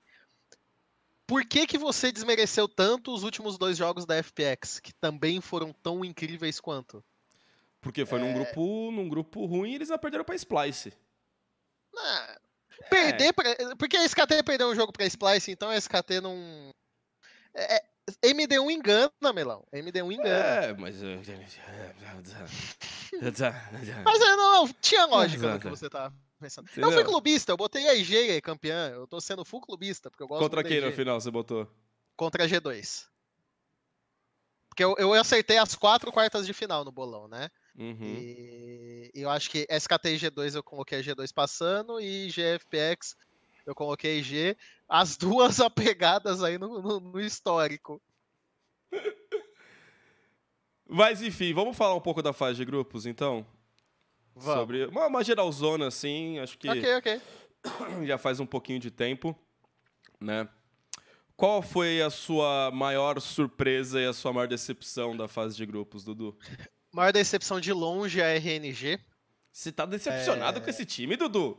Por 1.31 1.45
que, 1.45 1.65
que 1.65 1.79
você 1.79 2.11
desmereceu 2.11 2.67
tanto 2.67 3.15
os 3.15 3.23
últimos 3.23 3.57
dois 3.57 3.79
jogos 3.79 4.05
da 4.05 4.21
FPX, 4.21 4.81
que 4.81 4.93
também 4.93 5.41
foram 5.41 5.73
tão 5.73 6.05
incríveis 6.05 6.59
quanto? 6.59 7.05
Porque 7.81 8.05
foi 8.05 8.19
É. 8.19 8.23
num 8.25 8.35
grupo 8.35 8.91
num 8.91 9.09
grupo 9.09 9.47
ruim 9.47 9.71
e 9.71 9.75
eles 9.77 9.91
não 9.91 9.97
perderam 9.97 10.25
pra 10.25 10.35
Splice. 10.35 10.93
Ah, 11.97 12.37
É. 12.83 12.89
Perder 12.89 13.33
pra... 13.33 13.45
Porque 13.77 13.97
a 13.97 14.05
SKT 14.05 14.43
perdeu 14.45 14.71
um 14.71 14.75
jogo 14.75 14.93
pra 14.93 15.07
Splice, 15.07 15.53
então 15.53 15.69
a 15.69 15.77
SKT 15.77 16.21
não. 16.21 16.35
É, 17.55 17.77
é, 17.77 17.85
MD1 18.25 18.69
engana, 18.69 19.33
Melão. 19.33 19.65
MD1 19.73 20.13
engana. 20.13 20.29
É, 20.29 20.73
mas. 20.73 20.97
Mas 24.05 24.21
é, 24.21 24.37
não, 24.37 24.67
não, 24.67 24.69
tinha 24.81 25.05
lógica 25.05 25.55
no 25.55 25.61
que 25.61 25.69
você 25.69 25.89
tá 25.89 26.13
Eu 26.41 26.63
Entendeu? 26.63 26.93
fui 26.93 27.05
clubista, 27.05 27.53
eu 27.53 27.57
botei 27.57 27.87
a 27.89 27.95
IG 27.95 28.41
campeã. 28.41 28.91
Eu 28.91 29.07
tô 29.07 29.21
sendo 29.21 29.45
full 29.45 29.61
clubista, 29.61 30.11
porque 30.11 30.23
eu 30.23 30.29
gosto 30.29 30.43
Contra 30.43 30.65
quem 30.65 30.81
no 30.81 30.93
final 30.93 31.21
você 31.21 31.31
botou? 31.31 31.69
Contra 32.17 32.45
a 32.45 32.47
G2. 32.47 33.09
Porque 34.69 34.85
eu, 34.85 34.95
eu 34.99 35.13
acertei 35.13 35.59
as 35.59 35.75
quatro 35.75 36.11
quartas 36.13 36.47
de 36.47 36.53
final 36.53 36.85
no 36.85 36.93
bolão, 36.93 37.29
né? 37.29 37.51
Uhum. 37.77 37.97
E, 38.01 39.11
e 39.15 39.21
eu 39.21 39.29
acho 39.31 39.51
que 39.51 39.67
SKT 39.69 40.15
e 40.15 40.19
G2 40.19 40.55
eu 40.55 40.63
coloquei 40.63 40.99
a 41.01 41.03
G2 41.03 41.33
passando 41.33 42.01
e 42.01 42.29
GFPX 42.31 43.17
eu 43.67 43.75
coloquei 43.75 44.23
G. 44.23 44.57
As 44.89 45.17
duas 45.17 45.61
apegadas 45.61 46.43
aí 46.43 46.57
no, 46.59 46.81
no- 46.81 47.01
no 47.01 47.21
histórico. 47.21 48.01
Mas 50.89 51.23
enfim, 51.23 51.53
vamos 51.53 51.77
falar 51.77 51.95
um 51.95 52.01
pouco 52.01 52.23
da 52.23 52.33
fase 52.33 52.57
de 52.57 52.65
grupos, 52.65 53.07
então? 53.07 53.47
Vamos. 54.35 54.61
Sobre 54.61 54.87
uma, 54.87 55.07
uma 55.07 55.25
geralzona, 55.25 55.89
assim, 55.89 56.39
acho 56.39 56.57
que 56.59 56.69
Ok, 56.69 56.95
ok. 56.97 57.21
já 58.07 58.17
faz 58.19 58.41
um 58.41 58.47
pouquinho 58.47 58.79
de 58.79 58.91
tempo, 58.91 59.37
né? 60.21 60.49
Qual 61.37 61.63
foi 61.63 62.03
a 62.03 62.11
sua 62.11 62.71
maior 62.71 63.19
surpresa 63.21 64.01
e 64.01 64.07
a 64.07 64.13
sua 64.13 64.33
maior 64.33 64.47
decepção 64.47 65.17
da 65.17 65.27
fase 65.27 65.57
de 65.57 65.65
grupos, 65.65 66.05
Dudu? 66.05 66.39
Maior 66.93 67.13
decepção 67.13 67.59
de 67.61 67.73
longe 67.73 68.21
é 68.21 68.25
a 68.25 68.35
RNG. 68.37 69.01
Você 69.51 69.73
tá 69.73 69.87
decepcionado 69.87 70.61
com 70.61 70.69
esse 70.69 70.85
time, 70.85 71.17
Dudu? 71.17 71.59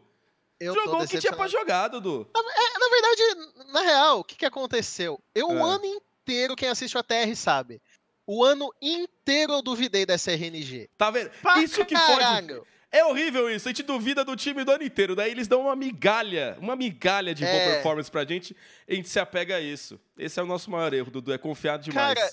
É. 0.60 0.66
Eu 0.68 0.76
Jogou 0.76 1.02
o 1.02 1.08
que 1.08 1.18
tinha 1.18 1.34
pra 1.34 1.48
jogar, 1.48 1.88
Dudu. 1.88 2.30
É, 2.36 2.80
na 2.80 2.90
verdade, 2.90 3.72
na 3.74 3.82
real, 3.82 4.20
o 4.20 4.24
que, 4.24 4.36
que 4.36 4.46
aconteceu? 4.46 5.20
Eu 5.34 5.48
o 5.48 5.58
É. 5.58 5.62
ano 5.62 5.86
inteiro, 5.86 6.56
quem 6.56 6.70
assiste 6.70 6.96
a 6.98 7.02
TR 7.02 7.36
sabe. 7.36 7.82
O 8.26 8.44
ano 8.44 8.72
inteiro 8.82 9.54
eu 9.54 9.62
duvidei 9.62 10.06
dessa 10.06 10.32
RNG. 10.32 10.90
Tá 10.98 11.10
vendo? 11.12 11.30
Pra 11.42 11.62
Isso 11.62 11.86
que 11.86 11.96
fode. 11.98 12.20
caralho. 12.20 12.66
É 12.94 13.06
horrível 13.06 13.50
isso. 13.50 13.68
A 13.68 13.72
gente 13.72 13.84
duvida 13.84 14.24
do 14.26 14.36
time 14.36 14.64
do 14.66 14.72
ano 14.72 14.84
inteiro. 14.84 15.16
Daí 15.16 15.32
eles 15.32 15.48
dão 15.48 15.62
uma 15.62 15.76
migalha, 15.78 16.58
uma 16.60 16.76
migalha 16.76 17.34
de 17.34 17.44
boa 17.44 17.56
É. 17.56 17.74
performance 17.76 18.12
pra 18.12 18.26
gente. 18.26 18.56
E 18.88 18.94
a 18.94 18.96
gente 18.96 19.08
se 19.08 19.18
apega 19.20 19.56
a 19.56 19.62
isso. 19.62 19.98
Esse 20.18 20.40
é 20.40 20.44
o 20.44 20.46
nosso 20.46 20.70
maior 20.70 20.94
erro, 20.94 21.10
Dudu. 21.10 21.32
É 21.32 21.38
confiar 21.38 21.80
demais. 21.80 22.14
Cara, 22.20 22.32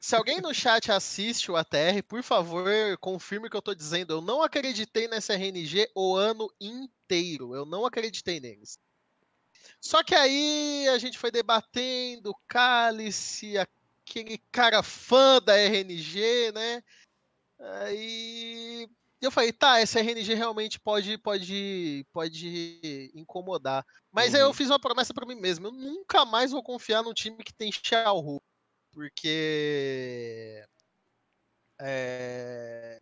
Se 0.00 0.14
alguém 0.16 0.38
no 0.40 0.52
chat 0.52 0.90
assiste 0.92 1.50
o 1.50 1.56
ATR, 1.56 2.02
por 2.06 2.22
favor, 2.22 2.66
confirme 3.00 3.46
o 3.46 3.50
que 3.50 3.56
eu 3.56 3.62
tô 3.62 3.74
dizendo. 3.74 4.12
Eu 4.12 4.20
não 4.20 4.42
acreditei 4.42 5.08
nessa 5.08 5.32
RNG 5.34 5.88
o 5.94 6.14
ano 6.16 6.50
inteiro. 6.60 7.54
Eu 7.54 7.64
não 7.64 7.86
acreditei 7.86 8.38
neles. 8.40 8.78
Só 9.80 10.02
que 10.02 10.14
aí 10.14 10.86
a 10.88 10.98
gente 10.98 11.16
foi 11.18 11.30
debatendo 11.30 12.34
Cálice, 12.48 13.54
aquele 14.06 14.38
cara 14.52 14.82
fã 14.82 15.40
da 15.40 15.56
RNG, 15.56 16.52
né? 16.52 16.82
Aí 17.58 18.88
eu 19.20 19.30
falei, 19.30 19.52
tá, 19.52 19.80
essa 19.80 20.00
RNG 20.00 20.34
realmente 20.34 20.78
pode, 20.78 21.16
pode, 21.18 22.06
pode 22.12 23.10
incomodar. 23.14 23.84
Mas 24.12 24.34
aí 24.34 24.42
eu 24.42 24.48
Uhum. 24.48 24.52
fiz 24.52 24.68
uma 24.70 24.78
promessa 24.78 25.14
pra 25.14 25.26
mim 25.26 25.34
mesmo. 25.34 25.68
Eu 25.68 25.72
nunca 25.72 26.24
mais 26.24 26.52
vou 26.52 26.62
confiar 26.62 27.02
num 27.02 27.14
time 27.14 27.42
que 27.42 27.52
tem 27.54 27.72
Xiaohu. 27.72 28.40
Porque. 28.92 30.64
É, 31.80 33.00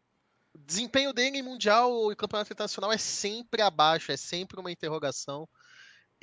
o 0.54 0.58
desempenho 0.58 1.12
dele 1.12 1.38
em 1.38 1.42
Mundial 1.42 2.10
e 2.10 2.16
Campeonato 2.16 2.52
Internacional 2.52 2.92
é 2.92 2.98
sempre 2.98 3.60
abaixo, 3.62 4.12
é 4.12 4.16
sempre 4.16 4.58
uma 4.60 4.70
interrogação. 4.72 5.48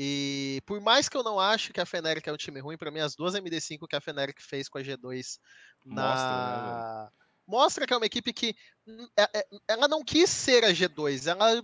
E 0.01 0.61
por 0.65 0.79
mais 0.79 1.09
que 1.09 1.17
eu 1.17 1.23
não 1.23 1.37
acho 1.37 1.73
que 1.73 1.81
a 1.81 1.85
Fnatic 1.85 2.25
é 2.25 2.31
um 2.31 2.37
time 2.37 2.61
ruim, 2.61 2.77
pra 2.77 2.89
mim 2.89 3.01
as 3.01 3.17
duas 3.17 3.35
MD5 3.35 3.85
que 3.85 3.97
a 3.97 3.99
Fnatic 3.99 4.39
fez 4.41 4.69
com 4.69 4.77
a 4.77 4.81
G2 4.81 5.39
na... 5.85 6.03
Mostra, 6.05 7.03
né, 7.03 7.09
Mostra 7.45 7.85
que 7.85 7.93
é 7.93 7.97
uma 7.97 8.05
equipe 8.05 8.31
que 8.31 8.55
hum, 8.87 9.07
é- 9.17 9.39
é- 9.39 9.47
ela 9.67 9.89
não 9.89 10.01
quis 10.01 10.29
ser 10.29 10.63
a 10.63 10.71
G2, 10.71 11.27
ela 11.27 11.61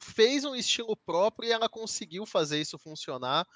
fez 0.00 0.44
um 0.44 0.56
estilo 0.56 0.96
próprio 0.96 1.48
e 1.48 1.52
ela 1.52 1.68
conseguiu 1.68 2.26
fazer 2.26 2.60
isso 2.60 2.76
funcionar. 2.76 3.46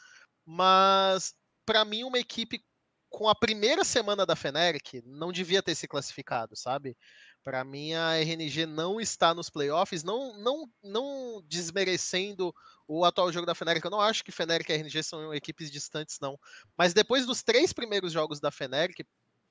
Mas 0.46 1.34
pra 1.66 1.84
mim 1.84 2.04
uma 2.04 2.18
equipe 2.18 2.64
com 3.08 3.28
a 3.28 3.34
primeira 3.34 3.84
semana 3.84 4.24
da 4.24 4.36
Fnatic 4.36 5.02
não 5.04 5.32
devia 5.32 5.60
ter 5.60 5.74
se 5.74 5.88
classificado, 5.88 6.54
sabe? 6.54 6.96
Pra 7.42 7.64
mim 7.64 7.94
a 7.94 8.16
RNG 8.20 8.66
não 8.66 9.00
está 9.00 9.34
nos 9.34 9.50
playoffs, 9.50 10.04
não 10.04 10.38
não 10.38 10.70
não 10.84 11.42
desmerecendo 11.48 12.54
o 12.92 13.04
atual 13.04 13.30
jogo 13.32 13.46
da 13.46 13.54
Fnatic. 13.54 13.84
Eu 13.84 13.90
não 13.90 14.00
acho 14.00 14.24
que 14.24 14.32
Fnatic 14.32 14.68
e 14.68 14.72
RNG 14.72 15.02
são 15.02 15.32
equipes 15.32 15.70
distantes 15.70 16.18
não, 16.20 16.36
mas 16.76 16.92
depois 16.92 17.24
dos 17.26 17.42
três 17.42 17.72
primeiros 17.72 18.12
jogos 18.12 18.40
da 18.40 18.50
Fnatic 18.50 19.06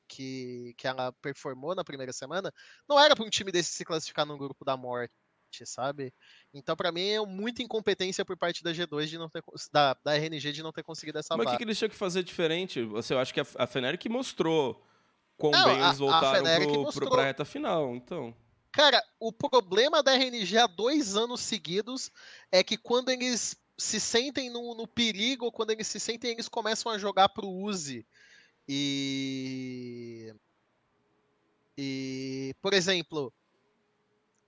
que, 0.10 0.74
que 0.78 0.88
ela 0.88 1.14
performou 1.22 1.74
na 1.76 1.84
primeira 1.84 2.12
semana, 2.12 2.52
não 2.88 3.00
era 3.00 3.16
para 3.16 3.24
um 3.26 3.30
time 3.30 3.52
desse 3.52 3.72
se 3.74 3.86
classificar 3.86 4.26
no 4.26 4.38
grupo 4.38 4.66
da 4.66 4.76
morte, 4.76 5.12
sabe? 5.66 6.12
Então, 6.54 6.76
pra 6.76 6.92
mim, 6.92 7.08
é 7.10 7.22
muita 7.26 7.62
incompetência 7.62 8.26
por 8.26 8.36
parte 8.36 8.64
da 8.64 8.74
G2 8.74 9.08
de 9.08 9.18
não 9.20 9.30
ter 9.30 9.44
da, 9.72 9.96
da 10.04 10.16
RNG 10.18 10.52
de 10.52 10.64
não 10.64 10.72
ter 10.72 10.84
conseguido 10.84 11.20
essa 11.20 11.38
Mas 11.38 11.46
o 11.46 11.50
que, 11.52 11.58
que 11.58 11.64
eles 11.64 11.78
tinham 11.78 11.90
que 11.90 11.96
fazer 11.96 12.24
diferente? 12.24 12.84
Você, 12.84 13.14
eu 13.14 13.20
acho 13.20 13.34
que 13.34 13.40
a, 13.40 13.46
a 13.58 13.68
Fnatic 13.68 14.04
mostrou 14.10 14.84
quão 15.38 15.52
Não, 15.52 15.66
bem 15.66 15.76
a- 15.80 15.86
eles 15.86 15.96
a 15.96 16.00
voltaram 16.00 16.40
Fnatic 16.46 16.70
pro, 16.70 16.92
pro, 16.94 17.10
pra 17.10 17.24
reta 17.24 17.46
final, 17.46 17.96
então. 17.96 18.36
Cara, 18.72 19.04
o 19.20 19.32
problema 19.34 20.04
da 20.04 20.14
RNG 20.14 20.58
há 20.58 20.68
dois 20.68 21.16
anos 21.16 21.42
seguidos 21.42 22.12
é 22.52 22.64
que 22.64 22.78
quando 22.78 23.10
eles 23.10 23.56
se 23.78 24.00
sentem 24.00 24.50
no, 24.50 24.76
no 24.76 24.88
perigo, 24.88 25.52
quando 25.52 25.72
eles 25.72 25.88
se 25.88 26.00
sentem, 26.00 26.32
eles 26.32 26.48
começam 26.48 26.92
a 26.92 26.98
jogar 26.98 27.30
pro 27.30 27.48
Uzi. 27.50 28.06
E. 28.68 30.34
E. 31.78 32.54
Por 32.62 32.74
exemplo. 32.74 33.34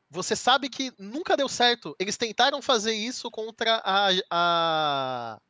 Você 0.10 0.36
sabe 0.36 0.70
que 0.70 0.92
nunca 1.00 1.38
deu 1.38 1.48
certo. 1.48 1.96
Eles 2.00 2.18
tentaram 2.18 2.62
fazer 2.62 2.94
isso 2.94 3.32
contra 3.32 3.82
a. 3.84 4.10
a, 4.30 5.42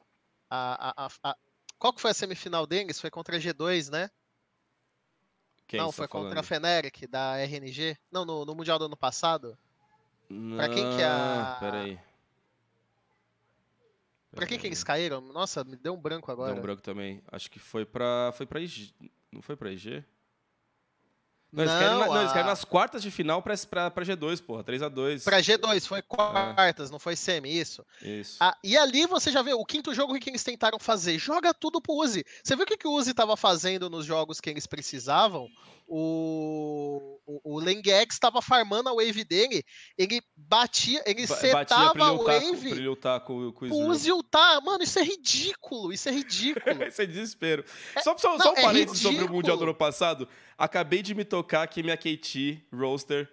a, 0.51 1.05
a- 1.05 1.09
a- 1.23 1.37
qual 1.79 1.93
que 1.93 2.01
foi 2.01 2.11
a 2.11 2.13
semifinal 2.13 2.67
deles? 2.67 2.99
Foi 3.01 3.09
contra 3.11 3.37
a 3.37 3.39
G2, 3.39 3.89
né? 3.89 4.09
Quem 5.71 5.79
Não, 5.79 5.89
você 5.89 5.95
foi 5.99 6.07
tá 6.07 6.11
contra 6.11 6.39
a 6.41 6.43
falando? 6.43 6.65
Feneric, 6.65 7.07
da 7.07 7.37
RNG. 7.37 7.97
Não, 8.11 8.25
no, 8.25 8.43
no 8.43 8.53
Mundial 8.53 8.77
do 8.77 8.85
ano 8.85 8.97
passado. 8.97 9.57
Pra 10.57 10.67
quem 10.67 10.83
que 10.97 11.01
é 11.01 11.05
a- 11.05 11.57
Peraí. 11.61 11.97
Pra 14.35 14.45
quem 14.45 14.59
que 14.59 14.67
eles 14.67 14.83
caíram? 14.83 15.21
Nossa, 15.21 15.63
me 15.63 15.77
deu 15.77 15.93
um 15.93 15.97
branco 16.01 16.29
agora. 16.29 16.51
Deu 16.51 16.59
um 16.59 16.61
branco 16.61 16.81
também. 16.81 17.23
Acho 17.31 17.49
que 17.49 17.57
foi 17.57 17.85
pra. 17.85 18.33
Foi 18.33 18.45
pra 18.45 18.59
IG. 18.59 18.93
Não 19.31 19.41
foi 19.41 19.55
pra 19.55 19.71
IG? 19.71 20.03
Não, 21.53 21.63
eles, 21.63 21.73
caíram, 21.73 21.99
na- 21.99 22.05
não, 22.07 22.21
eles 22.21 22.31
caíram 22.31 22.47
nas 22.49 22.63
quartas 22.63 23.01
de 23.03 23.11
final 23.11 23.41
pra, 23.41 23.53
pra, 23.69 23.91
pra 23.91 24.05
G2, 24.05 24.41
porra. 24.41 24.63
3x2. 24.63 25.23
Pra 25.23 25.39
G2, 25.41 25.85
foi 25.85 26.01
quartas, 26.01 26.89
não 26.89 26.97
foi 26.97 27.15
semi, 27.17 27.59
isso. 27.59 27.85
Isso. 28.01 28.37
Ah, 28.39 28.55
e 28.63 28.77
ali 28.77 29.05
você 29.05 29.29
já 29.31 29.41
vê 29.41 29.53
o 29.53 29.65
quinto 29.65 29.93
jogo 29.93 30.17
que 30.19 30.29
eles 30.29 30.43
tentaram 30.43 30.79
fazer. 30.79 31.17
Joga 31.19 31.53
tudo 31.53 31.81
pro 31.81 31.93
Uzi. 31.95 32.23
Você 32.43 32.55
viu 32.55 32.63
o 32.63 32.67
que, 32.67 32.77
que 32.77 32.87
o 32.87 32.91
Uzi 32.93 33.13
tava 33.13 33.35
fazendo 33.35 33.89
nos 33.89 34.05
jogos 34.05 34.39
que 34.39 34.49
eles 34.49 34.65
precisavam? 34.65 35.49
O, 35.93 37.19
o, 37.25 37.55
o 37.55 37.59
Lengex 37.59 38.17
tava 38.17 38.41
farmando 38.41 38.87
a 38.87 38.93
wave 38.93 39.23
dele. 39.25 39.63
Ele 39.97 40.21
batia, 40.37 41.03
ele 41.05 41.27
Ba- 41.27 41.35
setava 41.35 41.93
Batia 41.93 42.05
a 42.05 42.11
wave. 42.13 42.69
pra 42.69 42.77
ele 42.77 42.87
lutar 42.87 43.19
com, 43.19 43.51
com 43.51 43.65
o 43.65 43.67
O 43.67 43.71
Snoop. 43.71 43.89
Uzi 43.91 44.11
ultar. 44.11 44.61
Mano, 44.61 44.83
isso 44.83 44.97
é 44.99 45.03
ridículo. 45.03 45.91
Isso 45.91 46.07
é 46.07 46.11
ridículo. 46.15 46.83
Esse 46.83 47.03
é 47.03 47.05
desespero. 47.05 47.65
só, 48.03 48.17
só, 48.17 48.37
não, 48.37 48.39
só 48.39 48.53
um 48.53 48.57
é 48.57 48.61
parênteses 48.61 48.99
sobre 49.01 49.17
o 49.17 49.19
ridículo. 49.19 49.37
Mundial 49.37 49.57
do 49.57 49.63
ano 49.63 49.75
passado. 49.75 50.27
Acabei 50.61 51.01
de 51.01 51.15
me 51.15 51.25
tocar 51.25 51.67
que 51.67 51.81
minha 51.81 51.97
KT, 51.97 52.61
Roaster, 52.71 53.27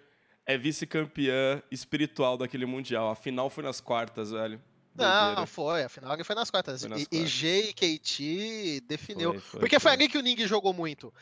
é 0.47 0.57
vice-campeã 0.57 1.61
espiritual 1.69 2.35
daquele 2.35 2.65
Mundial. 2.65 3.11
A 3.11 3.15
final 3.15 3.51
foi 3.51 3.63
nas 3.63 3.79
quartas, 3.79 4.31
velho. 4.31 4.59
Não, 4.95 5.45
foi. 5.45 5.83
Afinal, 5.83 6.15
ele 6.15 6.23
foi 6.23 6.35
nas 6.35 6.49
quartas. 6.49 6.81
Foi 6.81 6.89
nas 6.89 7.03
E-. 7.03 7.07
EG 7.11 7.69
e 7.69 7.73
KT 7.73 8.81
definiu. 8.87 9.33
Foi, 9.33 9.41
foi, 9.41 9.59
Porque 9.59 9.79
foi 9.79 9.91
ali 9.91 10.09
que 10.09 10.17
o 10.17 10.21
Ning 10.21 10.47
jogou 10.47 10.73
muito. 10.73 11.13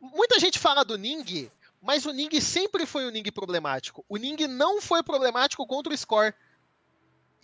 Muita 0.00 0.38
gente 0.38 0.56
fala 0.56 0.84
do 0.84 0.96
Ning, 0.96 1.50
mas 1.82 2.06
o 2.06 2.12
Ning 2.12 2.40
sempre 2.40 2.86
foi 2.86 3.08
o 3.08 3.10
Ning 3.10 3.28
problemático. 3.32 4.04
O 4.08 4.16
Ning 4.16 4.46
não 4.46 4.80
foi 4.80 5.02
problemático 5.02 5.66
contra 5.66 5.92
o 5.92 5.98
Score 5.98 6.32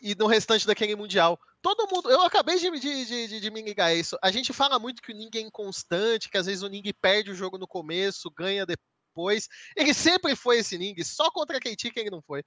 e 0.01 0.15
no 0.15 0.27
restante 0.27 0.67
daquele 0.67 0.95
Mundial. 0.97 1.39
Todo 1.63 1.89
mundo. 1.91 2.11
Eu 2.11 2.23
acabei 2.23 2.59
de, 2.59 2.71
de, 2.79 3.29
de, 3.29 3.41
de- 3.41 3.51
me 3.51 3.63
ligar 3.63 3.87
a 3.87 3.95
isso. 3.95 4.17
A 4.23 4.31
gente 4.31 4.53
fala 4.53 4.79
muito 4.79 5.03
que 5.03 5.13
o 5.13 5.15
Ning 5.17 5.31
é 5.35 5.41
inconstante, 5.41 6.29
que 6.29 6.37
às 6.39 6.47
vezes 6.47 6.63
o 6.63 6.69
Ning 6.69 6.83
perde 7.01 7.31
o 7.31 7.35
jogo 7.35 7.59
no 7.59 7.67
começo, 7.67 8.31
ganha 8.31 8.65
depois. 8.65 9.49
Ele 9.77 9.93
sempre 9.95 10.37
foi 10.37 10.59
esse 10.59 10.77
Ning, 10.79 11.03
só 11.03 11.31
contra 11.31 11.57
a 11.57 11.61
KT 11.61 11.91
que 11.91 12.01
ele 12.01 12.11
não 12.11 12.23
foi. 12.23 12.45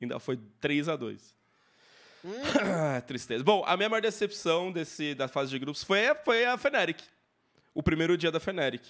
Ainda 0.00 0.18
foi 0.18 0.36
3x2. 0.60 1.20
Hum, 2.24 2.30
Tristeza. 3.06 3.44
Bom, 3.44 3.62
a 3.66 3.76
minha 3.76 3.88
maior 3.88 4.00
decepção 4.02 4.72
desse, 4.72 5.14
da 5.14 5.28
fase 5.28 5.50
de 5.50 5.58
grupos 5.58 5.84
foi, 5.84 6.06
a- 6.08 6.14
foi 6.14 6.44
a 6.44 6.56
Fnatic. 6.58 7.00
O 7.74 7.82
primeiro 7.82 8.16
dia 8.16 8.32
da 8.32 8.40
Fnatic. 8.40 8.82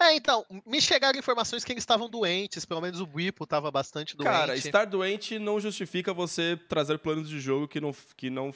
É, 0.00 0.14
então, 0.14 0.46
me 0.64 0.80
chegaram 0.80 1.18
informações 1.18 1.64
que 1.64 1.72
eles 1.72 1.82
estavam 1.82 2.08
doentes, 2.08 2.64
pelo 2.64 2.80
menos 2.80 3.00
o 3.00 3.04
Whipple 3.12 3.44
estava 3.44 3.68
bastante 3.70 4.16
doente. 4.16 4.30
Cara, 4.30 4.56
estar 4.56 4.84
doente 4.84 5.38
não 5.40 5.58
justifica 5.58 6.14
você 6.14 6.56
trazer 6.68 6.98
planos 6.98 7.28
de 7.28 7.40
jogo 7.40 7.66
que 7.66 7.80
não, 7.80 7.92
que 8.16 8.30
não 8.30 8.54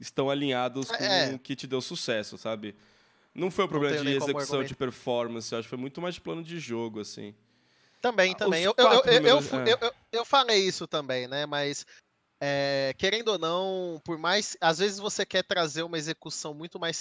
estão 0.00 0.28
alinhados 0.28 0.88
com 0.90 0.94
É. 1.04 1.32
o 1.34 1.38
que 1.38 1.54
te 1.54 1.66
deu 1.66 1.80
sucesso, 1.80 2.36
sabe? 2.36 2.74
Não 3.32 3.50
foi 3.52 3.66
o 3.66 3.68
problema 3.68 3.96
de 3.96 4.08
execução 4.10 4.64
de 4.64 4.74
performance, 4.74 5.52
eu 5.52 5.58
acho 5.60 5.66
que 5.66 5.70
foi 5.70 5.78
muito 5.78 6.00
mais 6.00 6.16
de 6.16 6.20
plano 6.20 6.42
de 6.42 6.58
jogo, 6.58 7.00
assim. 7.00 7.34
Também, 8.00 8.32
Ah, 8.32 8.36
também. 8.38 8.64
Eu, 8.64 8.74
eu, 8.76 8.84
eu, 8.84 8.92
eu, 8.94 9.02
primeiros- 9.02 9.46
fu- 9.46 9.56
é. 9.56 9.72
eu, 9.72 9.78
eu- 9.80 9.94
eu 10.10 10.24
falei 10.24 10.58
isso 10.66 10.88
também, 10.88 11.28
né? 11.28 11.46
Mas, 11.46 11.86
é, 12.42 12.92
querendo 12.98 13.28
ou 13.28 13.38
não, 13.38 14.02
por 14.04 14.18
mais. 14.18 14.56
Às 14.60 14.80
vezes 14.80 14.98
você 14.98 15.24
quer 15.24 15.44
trazer 15.44 15.84
uma 15.84 15.96
execução 15.96 16.52
muito 16.52 16.80
mais 16.80 16.96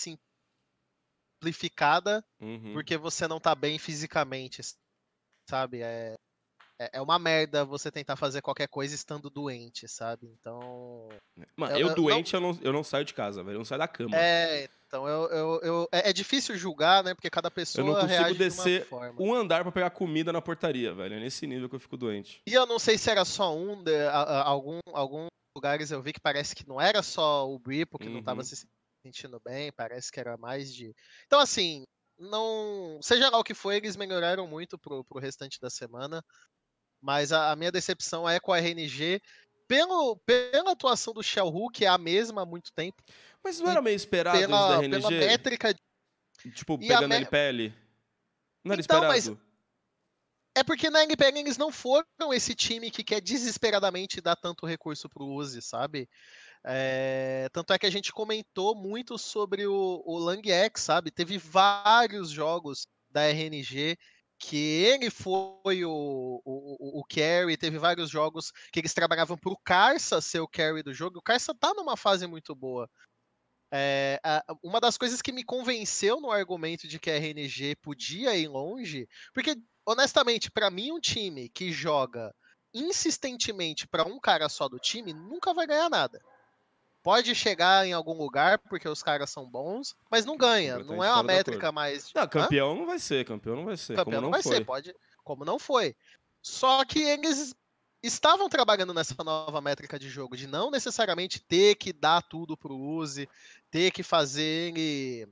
simplificada, 1.52 2.24
Uhum. 2.40 2.74
porque 2.74 2.96
você 2.98 3.28
não 3.28 3.40
tá 3.40 3.56
bem 3.56 3.78
fisicamente, 3.80 4.62
sabe? 5.50 5.82
É, 5.82 6.16
é 6.80 6.90
é 6.94 7.02
uma 7.02 7.20
merda 7.20 7.66
você 7.66 7.92
tentar 7.92 8.16
fazer 8.16 8.42
qualquer 8.42 8.68
coisa 8.68 8.94
estando 8.96 9.30
doente, 9.30 9.88
sabe? 9.88 10.28
Então. 10.28 11.10
Mano, 11.56 11.78
eu- 11.78 11.90
eu, 11.90 11.96
doente, 11.96 12.34
eu, 12.34 12.42
não, 12.42 12.58
eu 12.62 12.72
não 12.74 12.84
saio 12.84 13.06
de 13.06 13.14
casa, 13.14 13.44
velho. 13.44 13.56
Eu 13.56 13.60
não 13.60 13.66
saio 13.66 13.80
da 13.80 13.88
cama. 13.88 14.16
É, 14.18 14.68
então 14.88 15.08
eu, 15.08 15.30
eu, 15.30 15.60
eu- 15.62 15.90
é, 15.92 16.10
é 16.10 16.14
difícil 16.14 16.56
julgar, 16.58 17.04
né? 17.04 17.14
Porque 17.14 17.30
cada 17.30 17.52
pessoa 17.52 17.84
eu 17.84 17.88
não 17.88 17.94
consigo 18.02 18.14
reage 18.20 18.34
de 18.34 18.38
descer 18.40 18.86
forma. 18.86 19.16
um 19.22 19.34
andar 19.34 19.62
pra 19.64 19.72
pegar 19.72 19.90
comida 19.92 20.32
na 20.34 20.42
portaria, 20.42 20.94
velho. 20.94 21.16
É 21.16 21.20
nesse 21.20 21.46
nível 21.46 21.70
que 21.70 21.76
eu 21.76 21.80
fico 21.80 21.98
doente. 21.98 22.42
E 22.48 22.54
eu 22.54 22.66
não 22.66 22.80
sei 22.80 22.98
se 22.98 23.10
era 23.12 23.26
só 23.26 23.56
um, 23.56 23.84
de- 23.84 24.08
a- 24.08 24.22
a- 24.22 24.44
algum, 24.44 24.80
alguns 24.94 25.28
lugares 25.56 25.92
eu 25.92 26.02
vi 26.02 26.14
que 26.14 26.20
parece 26.20 26.56
que 26.56 26.68
não 26.68 26.80
era 26.82 27.04
só 27.04 27.48
o 27.48 27.60
Bripo 27.60 28.00
que 28.00 28.10
não 28.10 28.20
estava 28.22 28.40
Uhum. 28.40 28.46
se 28.46 28.68
sentindo 29.02 29.40
bem, 29.44 29.72
parece 29.72 30.12
que 30.12 30.20
era 30.20 30.38
mais 30.38 30.74
de. 30.74 30.94
Então, 31.26 31.40
assim, 31.40 31.86
não. 32.18 33.00
Seja 33.02 33.30
lá 33.30 33.38
o 33.40 33.44
que 33.44 33.54
foi, 33.54 33.78
eles 33.78 33.96
melhoraram 33.96 34.48
muito 34.48 34.78
pro, 34.78 35.04
pro 35.04 35.20
restante 35.20 35.60
da 35.60 35.70
semana. 35.70 36.24
Mas 37.02 37.32
a, 37.32 37.52
a 37.52 37.56
minha 37.56 37.72
decepção 37.72 38.30
é 38.30 38.40
com 38.40 38.54
a 38.54 38.60
RNG. 38.60 39.20
Pelo, 39.68 40.18
pela 40.26 40.72
atuação 40.74 41.14
do 41.14 41.24
Shell 41.24 41.48
Hu, 41.48 41.70
que 41.70 41.86
é 41.86 41.88
a 41.88 41.98
mesma 41.98 42.42
há 42.42 42.46
muito 42.46 42.74
tempo, 42.74 43.02
Mas 43.42 43.58
não 43.60 43.72
era 43.72 43.82
meio 43.82 43.96
esperado 43.96 44.38
isso 44.38 44.48
da 44.50 44.58
pela, 44.58 44.76
RNG? 44.82 44.90
pela 44.98 45.10
métrica. 45.12 45.76
Tipo, 46.54 46.74
E 46.82 46.86
a 46.92 46.96
pegando 47.00 47.08
me- 47.10 47.16
LPL? 47.16 47.74
Não 48.66 48.74
era 48.74 48.82
Então, 48.82 49.02
mas- 49.04 49.28
esperado? 49.28 49.52
É 50.54 50.66
porque 50.66 50.90
na 50.90 51.04
NPL 51.06 51.38
eles 51.40 51.58
não 51.58 51.72
foram 51.72 52.06
esse 52.34 52.54
time 52.54 52.92
que 52.92 53.06
quer 53.06 53.22
desesperadamente 53.22 54.20
dar 54.20 54.36
tanto 54.36 54.66
recurso 54.66 55.08
pro 55.08 55.24
Uzi, 55.26 55.62
sabe? 55.62 56.10
É, 56.64 57.50
tanto 57.52 57.74
é 57.74 57.80
que 57.80 57.86
a 57.86 57.92
gente 57.92 58.12
comentou 58.12 58.76
muito 58.76 59.18
sobre 59.18 59.66
o, 59.66 60.04
o 60.06 60.20
sabe? 60.78 61.10
Teve 61.12 61.38
vários 61.38 62.30
jogos 62.30 62.88
da 63.10 63.24
RNG 63.24 63.98
que 64.38 64.58
ele 64.58 65.10
foi 65.12 65.86
o, 65.86 66.42
o, 66.44 66.44
o, 66.46 67.00
o 67.00 67.04
carry, 67.06 67.56
teve 67.58 67.78
vários 67.78 68.10
jogos 68.10 68.52
que 68.72 68.80
eles 68.80 68.94
trabalhavam 68.94 69.38
pro 69.38 69.58
Carça 69.64 70.20
ser 70.20 70.40
o 70.40 70.48
carry 70.48 70.82
do 70.82 70.94
jogo. 70.94 71.20
O 71.20 71.22
Carça 71.22 71.54
tá 71.54 71.74
numa 71.76 71.96
fase 71.96 72.26
muito 72.26 72.56
boa. 72.56 72.90
É, 73.74 74.20
uma 74.62 74.82
das 74.82 74.98
coisas 74.98 75.22
que 75.22 75.32
me 75.32 75.44
convenceu 75.44 76.20
no 76.20 76.32
argumento 76.32 76.88
de 76.88 77.00
que 77.00 77.10
a 77.10 77.16
RNG 77.16 77.76
podia 77.78 78.36
ir 78.36 78.48
longe, 78.48 79.08
porque 79.34 79.56
honestamente, 79.86 80.52
pra 80.52 80.70
mim, 80.70 80.92
um 80.92 81.00
time 81.00 81.48
que 81.50 81.72
joga 81.72 82.34
insistentemente 82.74 83.88
pra 83.88 84.06
um 84.06 84.20
cara 84.20 84.50
só 84.50 84.68
do 84.68 84.80
time 84.80 85.14
nunca 85.14 85.54
vai 85.54 85.68
ganhar 85.68 85.90
nada. 85.90 86.22
Pode 87.04 87.34
chegar 87.34 87.86
em 87.86 87.94
algum 87.94 88.14
lugar 88.14 88.60
porque 88.60 88.88
os 88.88 89.02
caras 89.02 89.30
são 89.30 89.50
bons, 89.50 89.96
mas 90.10 90.26
não 90.26 90.38
ganha. 90.38 90.80
Não 90.80 91.04
é 91.04 91.12
uma 91.12 91.24
métrica 91.24 91.72
mais. 91.72 92.12
Não, 92.14 92.24
Hã? 92.24 92.28
campeão 92.28 92.76
não 92.76 92.86
vai 92.86 93.00
ser, 93.00 93.26
campeão 93.26 93.56
não 93.56 93.66
vai 93.66 93.78
ser. 93.78 93.96
Campeão 93.96 94.06
como 94.06 94.16
não, 94.16 94.22
não, 94.24 94.32
vai 94.32 94.44
foi. 94.44 94.56
ser, 94.56 94.66
pode. 94.66 94.96
Como 95.24 95.46
não 95.46 95.58
foi. 95.58 95.96
Só 96.42 96.86
que 96.86 97.00
eles 97.00 97.56
estavam 98.04 98.50
trabalhando 98.50 98.94
nessa 98.94 99.16
nova 99.24 99.62
métrica 99.62 99.98
de 99.98 100.10
jogo, 100.10 100.36
de 100.36 100.48
não 100.48 100.72
necessariamente 100.72 101.40
ter 101.40 101.76
que 101.76 101.94
dar 101.94 102.22
tudo 102.22 102.58
pro 102.58 102.76
Uzi, 102.76 103.30
ter 103.70 103.92
que 103.92 104.04
fazer 104.04 104.42
ele 104.42 105.28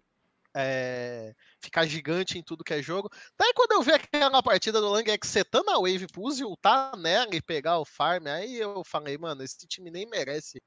é, 0.56 1.36
ficar 1.60 1.86
gigante 1.86 2.38
em 2.38 2.44
tudo 2.44 2.64
que 2.64 2.74
é 2.74 2.82
jogo. 2.82 3.10
Daí 3.38 3.54
quando 3.54 3.74
eu 3.74 3.82
vi 3.82 3.92
aquela 3.92 4.42
partida 4.44 4.82
do 4.82 4.90
Lang 4.90 5.06
setando 5.24 5.70
a 5.72 5.78
wave 5.78 6.08
pro 6.08 6.24
Uzi 6.24 6.44
ultar 6.44 6.96
nela 6.98 7.36
e 7.36 7.42
pegar 7.42 7.80
o 7.80 7.86
farm, 7.86 8.28
aí 8.28 8.58
eu 8.58 8.84
falei, 8.84 9.18
mano, 9.18 9.44
esse 9.44 9.68
time 9.68 9.90
nem 9.90 10.06
merece. 10.08 10.62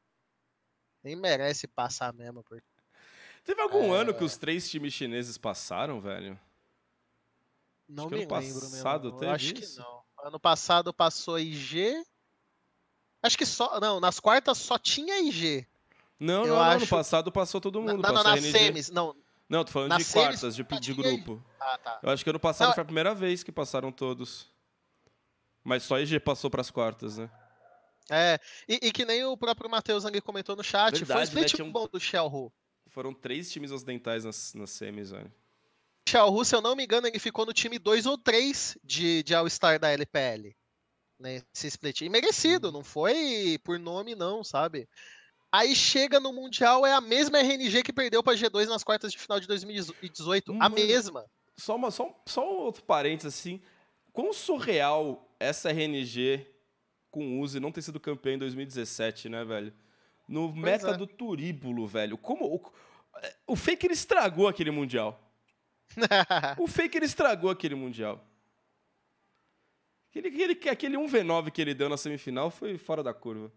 Nem 1.02 1.16
merece 1.16 1.66
passar 1.66 2.12
mesmo. 2.12 2.42
Porque... 2.42 2.62
Teve 3.44 3.60
algum 3.60 3.94
É. 3.94 3.98
ano 3.98 4.14
que 4.14 4.22
os 4.24 4.36
três 4.36 4.70
times 4.70 4.92
chineses 4.92 5.36
passaram, 5.38 6.00
velho? 6.00 6.38
Não 7.88 8.08
que 8.08 8.14
me 8.14 8.22
ano 8.24 8.34
lembro, 8.40 8.60
passado. 8.60 9.08
Eu 9.08 9.12
teve 9.12 9.32
acho 9.32 9.54
isso? 9.54 9.76
que 9.76 9.82
não. 9.88 10.02
Ano 10.24 10.38
passado 10.40 10.94
passou 10.94 11.38
IG. 11.38 12.04
Acho 13.22 13.36
que 13.36 13.44
só. 13.44 13.78
Não, 13.80 13.98
nas 14.00 14.20
quartas 14.20 14.58
só 14.58 14.78
tinha 14.78 15.20
IG. 15.20 15.66
Não, 16.18 16.42
Eu 16.42 16.48
não, 16.48 16.56
não. 16.56 16.62
Acho- 16.62 16.86
passado 16.86 17.32
passou 17.32 17.60
todo 17.60 17.82
mundo. 17.82 18.00
na, 18.00 18.08
a 18.08 18.12
nas 18.22 18.26
RNG. 18.38 18.52
semis. 18.52 18.90
Não. 18.90 19.16
Não, 19.48 19.64
tô 19.64 19.72
falando 19.72 19.90
nas 19.90 20.06
de 20.06 20.12
quartas, 20.12 20.56
de, 20.56 20.62
de 20.62 20.94
grupo. 20.94 21.42
Ah, 21.60 21.76
tá. 21.78 21.98
Eu 22.02 22.10
acho 22.10 22.24
que 22.24 22.30
ano 22.30 22.40
passado 22.40 22.68
Não, 22.68 22.74
foi 22.74 22.82
a 22.82 22.86
primeira 22.86 23.14
vez 23.14 23.42
que 23.42 23.52
passaram 23.52 23.92
todos. 23.92 24.48
Mas 25.62 25.82
só 25.82 25.98
IG 25.98 26.18
passou 26.20 26.48
pras 26.48 26.70
quartas, 26.70 27.18
né? 27.18 27.28
É, 28.12 28.38
e, 28.68 28.88
e, 28.88 28.92
que 28.92 29.06
nem 29.06 29.24
o 29.24 29.36
próprio 29.38 29.70
Matheus 29.70 30.04
ali 30.04 30.20
comentou 30.20 30.54
no 30.54 30.62
chat, 30.62 30.98
Verdade, 30.98 31.30
foi 31.30 31.40
um 31.40 31.44
split 31.44 31.58
né? 31.58 31.64
um... 31.64 31.72
bom 31.72 31.88
do 31.88 31.98
Shellhu. 31.98 32.52
Foram 32.88 33.14
três 33.14 33.50
times 33.50 33.70
ocidentais 33.70 34.24
nas, 34.24 34.52
nas 34.52 34.70
semis, 34.70 35.10
velho. 35.10 35.32
Shellhu, 36.06 36.44
se 36.44 36.54
eu 36.54 36.60
não 36.60 36.76
me 36.76 36.84
engano, 36.84 37.06
ele 37.06 37.18
ficou 37.18 37.46
no 37.46 37.54
time 37.54 37.78
2 37.78 38.04
ou 38.04 38.18
3 38.18 38.76
de, 38.84 39.22
de 39.22 39.34
All-Star 39.34 39.78
da 39.78 39.90
LPL. 39.90 40.54
Nesse 41.18 41.68
split. 41.68 42.02
E 42.02 42.08
merecido, 42.10 42.66
uhum. 42.66 42.72
não 42.74 42.84
foi 42.84 43.58
por 43.64 43.78
nome, 43.78 44.14
não, 44.14 44.44
sabe? 44.44 44.86
Aí 45.50 45.74
chega 45.74 46.20
no 46.20 46.34
Mundial, 46.34 46.84
é 46.84 46.92
a 46.92 47.00
mesma 47.00 47.38
RNG 47.38 47.82
que 47.82 47.92
perdeu 47.92 48.22
pra 48.22 48.34
G2 48.34 48.66
nas 48.66 48.84
quartas 48.84 49.12
de 49.12 49.18
final 49.18 49.40
de 49.40 49.46
2018. 49.46 50.52
Mano, 50.52 50.64
a 50.64 50.68
mesma. 50.68 51.24
Só, 51.56 51.76
uma, 51.76 51.90
só, 51.90 52.22
só 52.26 52.44
um 52.44 52.58
outro 52.58 52.82
parênteses, 52.82 53.34
assim. 53.34 53.62
Quão 54.12 54.34
surreal 54.34 55.34
essa 55.40 55.70
RNG 55.70 56.51
com 57.12 57.40
Uzi 57.40 57.60
não 57.60 57.70
ter 57.70 57.82
sido 57.82 58.00
campeão 58.00 58.34
em 58.34 58.38
2017, 58.38 59.28
né, 59.28 59.44
velho? 59.44 59.72
No 60.26 60.48
pois 60.48 60.64
meta 60.64 60.90
é. 60.90 60.96
do 60.96 61.06
Turíbulo, 61.06 61.86
velho. 61.86 62.16
Como. 62.18 62.46
O, 62.46 62.72
o 63.46 63.54
Faker 63.54 63.92
estragou 63.92 64.48
aquele 64.48 64.70
Mundial. 64.70 65.20
o 66.58 66.66
Faker 66.66 67.02
estragou 67.02 67.50
aquele 67.50 67.74
Mundial. 67.74 68.24
Aquele, 70.08 70.28
aquele, 70.28 70.70
aquele 70.70 70.96
1v9 70.96 71.50
que 71.50 71.60
ele 71.60 71.74
deu 71.74 71.88
na 71.88 71.96
semifinal 71.96 72.50
foi 72.50 72.76
fora 72.78 73.02
da 73.02 73.14
curva. 73.14 73.52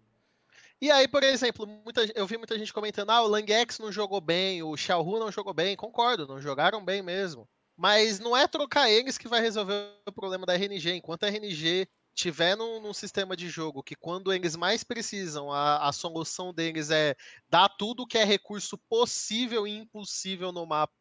E 0.81 0.91
aí, 0.91 1.07
por 1.07 1.23
exemplo, 1.23 1.65
muita, 1.65 2.05
eu 2.13 2.27
vi 2.27 2.37
muita 2.37 2.59
gente 2.59 2.73
comentando: 2.73 3.09
ah, 3.09 3.21
o 3.21 3.27
Langex 3.27 3.79
não 3.79 3.91
jogou 3.91 4.19
bem, 4.19 4.61
o 4.61 4.75
Xiaohu 4.75 5.17
não 5.17 5.31
jogou 5.31 5.53
bem. 5.53 5.77
Concordo, 5.77 6.27
não 6.27 6.41
jogaram 6.41 6.83
bem 6.83 7.01
mesmo. 7.01 7.47
Mas 7.77 8.19
não 8.19 8.35
é 8.35 8.47
trocar 8.47 8.89
eles 8.89 9.17
que 9.17 9.27
vai 9.27 9.41
resolver 9.41 9.91
o 10.05 10.11
problema 10.11 10.45
da 10.45 10.53
RNG. 10.55 10.91
Enquanto 10.91 11.23
a 11.23 11.27
RNG 11.27 11.87
tiver 12.15 12.55
num, 12.55 12.81
num 12.81 12.93
sistema 12.93 13.35
de 13.35 13.49
jogo 13.49 13.83
que 13.83 13.95
quando 13.95 14.33
eles 14.33 14.55
mais 14.55 14.83
precisam, 14.83 15.51
a, 15.51 15.87
a 15.87 15.91
solução 15.91 16.53
deles 16.53 16.89
é 16.89 17.15
dar 17.49 17.69
tudo 17.69 18.07
que 18.07 18.17
é 18.17 18.23
recurso 18.23 18.77
possível 18.89 19.67
e 19.67 19.77
impossível 19.77 20.51
no 20.51 20.65
mapa 20.65 20.93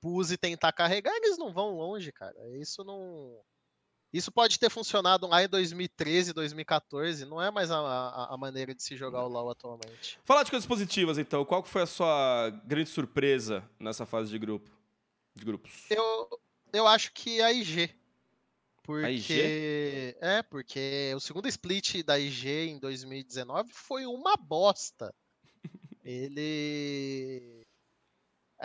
Puse 0.00 0.36
tentar 0.36 0.70
carregar, 0.72 1.14
eles 1.16 1.38
não 1.38 1.50
vão 1.50 1.70
longe, 1.70 2.12
cara. 2.12 2.36
Isso 2.58 2.84
não 2.84 3.40
isso 4.14 4.30
pode 4.30 4.60
ter 4.60 4.70
funcionado 4.70 5.26
lá 5.26 5.42
em 5.42 5.48
2013, 5.48 6.32
2014, 6.32 7.24
não 7.24 7.42
é 7.42 7.50
mais 7.50 7.68
a, 7.68 7.80
a, 7.80 8.34
a, 8.34 8.36
maneira 8.36 8.72
de 8.72 8.80
se 8.80 8.96
jogar 8.96 9.24
o 9.24 9.28
LoL 9.28 9.50
atualmente. 9.50 10.20
Falar 10.22 10.44
de 10.44 10.50
coisas 10.50 10.66
positivas, 10.68 11.18
então. 11.18 11.44
Qual 11.44 11.64
foi 11.64 11.82
a 11.82 11.86
sua 11.86 12.50
grande 12.64 12.90
surpresa 12.90 13.68
nessa 13.76 14.06
fase 14.06 14.30
de 14.30 14.38
grupo? 14.38 14.70
De 15.34 15.44
grupos? 15.44 15.90
Eu, 15.90 16.40
eu 16.72 16.86
acho 16.86 17.12
que 17.12 17.42
a 17.42 17.50
IG. 17.52 17.92
Porque. 18.84 20.16
A? 20.20 20.26
É, 20.26 20.42
porque 20.42 21.12
o 21.16 21.20
segundo 21.20 21.48
split 21.48 22.04
da 22.04 22.18
IG 22.18 22.68
em 22.68 22.78
2019 22.78 23.72
foi 23.72 24.06
uma 24.06 24.36
bosta. 24.36 25.12
Ele 26.04 27.64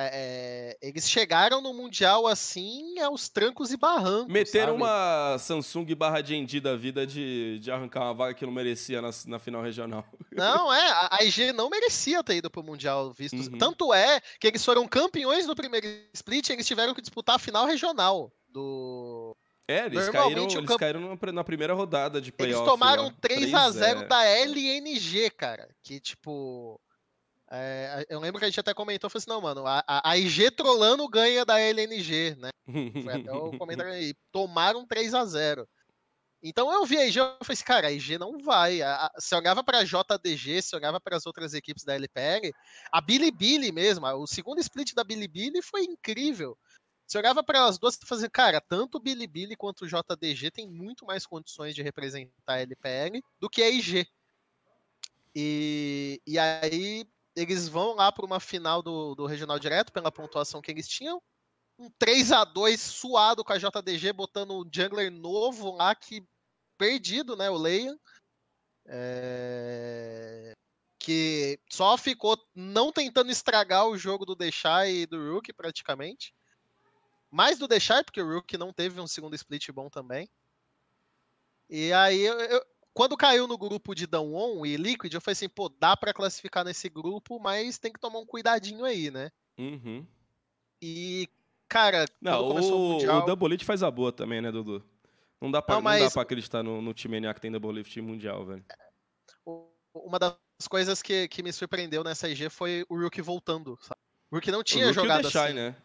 é, 0.02 0.78
é, 0.82 0.88
eles 0.88 1.10
chegaram 1.10 1.62
no 1.62 1.74
Mundial 1.74 2.28
assim 2.28 3.00
aos 3.00 3.28
trancos 3.28 3.72
e 3.72 3.78
barrancos. 3.78 4.32
Meteram 4.32 4.74
sabe? 4.74 4.84
uma 4.84 5.38
Samsung 5.40 5.96
barra 5.96 6.22
de 6.22 6.60
da 6.60 6.76
vida 6.76 7.08
de, 7.08 7.60
de 7.60 7.72
arrancar 7.72 8.04
uma 8.04 8.14
vaga 8.14 8.34
que 8.34 8.46
não 8.46 8.54
merecia 8.54 9.02
na, 9.02 9.10
na 9.28 9.40
final 9.40 9.62
regional. 9.62 10.06
Não, 10.32 10.74
é, 10.74 11.10
a 11.12 11.24
IG 11.24 11.52
não 11.52 11.70
merecia 11.70 12.24
ter 12.24 12.38
ido 12.38 12.50
pro 12.50 12.64
Mundial 12.64 13.12
visto. 13.12 13.36
Uhum. 13.36 13.58
Tanto 13.58 13.94
é 13.94 14.22
que 14.40 14.48
eles 14.48 14.64
foram 14.64 14.88
campeões 14.88 15.46
no 15.46 15.56
primeiro 15.56 15.86
split 16.14 16.48
e 16.48 16.54
eles 16.54 16.66
tiveram 16.66 16.94
que 16.94 17.02
disputar 17.02 17.36
a 17.36 17.40
final 17.40 17.66
regional 17.66 18.32
do. 18.48 19.36
É, 19.70 19.86
eles 19.86 20.10
caíram, 20.10 20.44
eles 20.46 20.66
camp... 20.66 20.80
caíram 20.80 21.20
na 21.32 21.44
primeira 21.44 21.76
rodada 21.76 22.20
de 22.20 22.32
playoff. 22.32 22.64
Eles 22.64 22.72
tomaram 22.72 23.14
3 23.22 23.54
a 23.54 23.70
0 23.70 24.00
é... 24.00 24.06
da 24.08 24.26
LNG, 24.26 25.30
cara. 25.30 25.70
Que, 25.84 26.00
tipo. 26.00 26.82
É, 27.52 28.04
eu 28.10 28.20
lembro 28.20 28.40
que 28.40 28.46
a 28.46 28.48
gente 28.48 28.60
até 28.60 28.74
comentou, 28.74 29.10
falou 29.10 29.20
assim, 29.20 29.30
não, 29.30 29.42
mano, 29.42 29.64
a, 29.68 29.84
a 29.88 30.18
IG 30.18 30.52
trolando 30.52 31.08
ganha 31.08 31.46
da 31.46 31.60
LNG, 31.60 32.36
né? 32.38 32.50
Foi 33.04 33.14
até 33.14 33.32
o 33.32 33.52
comentário 33.60 33.94
aí. 33.94 34.16
Tomaram 34.32 34.88
3 34.88 35.14
a 35.14 35.26
0 35.26 35.68
Então 36.42 36.72
eu 36.72 36.84
vi 36.86 36.98
a 36.98 37.06
IG 37.06 37.20
e 37.20 37.22
falei 37.22 37.38
assim, 37.50 37.64
cara, 37.64 37.88
a 37.88 37.92
IG 37.92 38.18
não 38.18 38.40
vai. 38.40 38.82
A, 38.82 39.06
a, 39.06 39.12
se 39.20 39.36
olhava 39.36 39.64
pra 39.64 39.84
JDG, 39.84 40.64
se 40.64 40.76
olhava 40.76 41.00
para 41.00 41.16
as 41.16 41.28
outras 41.28 41.54
equipes 41.54 41.84
da 41.84 41.94
LPL, 41.94 42.52
a 42.92 43.02
Bilibili 43.02 43.72
mesmo, 43.72 44.08
o 44.08 44.26
segundo 44.26 44.60
split 44.60 44.94
da 44.96 45.04
Bilibili 45.04 45.62
foi 45.62 45.84
incrível. 45.84 46.58
Se 47.10 47.18
olhava 47.18 47.44
para 47.44 47.66
as 47.66 47.80
duas 47.80 47.96
e 47.96 48.06
fazia, 48.06 48.30
cara, 48.30 48.62
tanto 48.62 49.00
o 49.00 49.00
Bilibili 49.02 49.56
quanto 49.56 49.84
o 49.84 49.88
JDG 49.88 50.52
tem 50.52 50.70
muito 50.70 51.08
mais 51.08 51.26
condições 51.26 51.74
de 51.74 51.82
representar 51.82 52.54
a 52.54 52.60
LPL 52.60 53.20
do 53.40 53.50
que 53.50 53.64
a 53.64 53.70
IG. 53.70 54.08
E, 55.36 56.22
e 56.28 56.38
aí 56.38 57.10
eles 57.36 57.68
vão 57.68 57.96
lá 57.96 58.12
para 58.12 58.24
uma 58.24 58.40
final 58.40 58.84
do, 58.84 59.16
do 59.16 59.26
regional 59.26 59.58
direto 59.58 59.92
pela 59.92 60.12
pontuação 60.12 60.62
que 60.62 60.70
eles 60.70 60.88
tinham. 60.88 61.20
Um 61.80 61.90
3 61.98 62.32
a 62.32 62.44
2 62.44 62.80
suado 62.80 63.44
com 63.44 63.54
a 63.54 63.58
JDG, 63.58 64.14
botando 64.14 64.52
o 64.52 64.70
jungler 64.72 65.12
novo 65.12 65.76
lá 65.76 65.96
que 65.96 66.24
perdido, 66.78 67.36
né? 67.36 67.50
O 67.50 67.58
Leian. 67.58 67.98
É... 68.86 70.54
Que 71.00 71.60
só 71.72 71.98
ficou 71.98 72.38
não 72.54 72.92
tentando 72.92 73.32
estragar 73.32 73.88
o 73.88 73.98
jogo 73.98 74.28
do 74.28 74.36
Deixai 74.36 74.92
e 74.92 75.06
do 75.08 75.34
Rook, 75.34 75.52
praticamente. 75.54 76.36
Mais 77.32 77.60
do 77.60 77.68
Deixai, 77.68 78.04
porque 78.04 78.22
o 78.22 78.34
Rook 78.34 78.58
não 78.58 78.74
teve 78.74 79.00
um 79.00 79.08
segundo 79.08 79.36
split 79.36 79.70
bom 79.72 79.90
também. 79.90 80.30
E 81.70 81.94
aí 81.94 82.22
eu, 82.22 82.40
eu, 82.40 82.66
quando 82.94 83.16
caiu 83.16 83.48
no 83.48 83.58
grupo 83.58 83.94
de 83.94 84.08
Dawon 84.08 84.66
e 84.66 84.76
Liquid, 84.76 85.14
eu 85.14 85.22
falei 85.22 85.34
assim, 85.34 85.48
pô, 85.48 85.70
dá 85.70 85.96
para 85.96 86.14
classificar 86.14 86.66
nesse 86.66 86.90
grupo, 86.90 87.40
mas 87.40 87.78
tem 87.78 87.94
que 87.94 88.00
tomar 88.00 88.20
um 88.20 88.26
cuidadinho 88.26 88.84
aí, 88.84 89.12
né? 89.12 89.32
Uhum. 89.58 90.06
E, 90.82 91.30
cara, 91.68 92.06
não, 92.20 92.42
o, 92.42 92.52
o, 92.52 92.90
mundial... 92.94 93.22
o 93.22 93.26
Double 93.26 93.50
Lift 93.50 93.66
faz 93.66 93.84
a 93.84 93.92
boa 93.92 94.12
também, 94.12 94.42
né, 94.42 94.52
Dudu? 94.52 94.84
Não 95.40 95.52
dá 95.52 95.62
pra, 95.62 95.76
não, 95.76 95.82
mas... 95.82 96.02
não 96.02 96.08
dá 96.08 96.14
pra 96.14 96.22
acreditar 96.24 96.64
no, 96.64 96.82
no 96.82 96.94
time 96.94 97.20
NA 97.20 97.34
que 97.34 97.42
tem 97.42 97.52
Double 97.52 97.72
Lift 97.72 98.02
mundial, 98.02 98.46
velho. 98.46 98.66
Uma 99.94 100.18
das 100.20 100.36
coisas 100.68 101.02
que, 101.02 101.28
que 101.28 101.44
me 101.44 101.54
surpreendeu 101.54 102.04
nessa 102.04 102.28
IG 102.28 102.50
foi 102.50 102.86
o 102.90 103.00
Rook 103.00 103.22
voltando, 103.22 103.78
sabe? 103.82 104.00
O 104.32 104.36
Rook 104.36 104.52
não 104.52 104.64
tinha 104.64 104.90
o 104.90 104.94
jogado 104.94 105.26
o 105.26 105.28
assim. 105.28 105.54
né? 105.54 105.76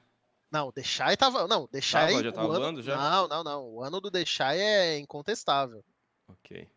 Não, 0.55 0.69
o 0.69 0.73
Deixai 0.73 1.17
tava. 1.17 1.49
Não, 1.49 1.69
Deixai. 1.71 2.13
Tava, 2.13 2.25
já 2.25 2.33
tava 2.33 2.49
ano... 2.49 2.61
voando 2.61 2.83
já? 2.83 2.97
Não, 2.97 3.29
não, 3.29 3.45
não. 3.45 3.69
O 3.69 3.83
ano 3.83 4.01
do 4.01 4.11
Deixai 4.11 4.61
é 4.61 4.99
incontestável. 4.99 5.85
Ok 6.29 6.69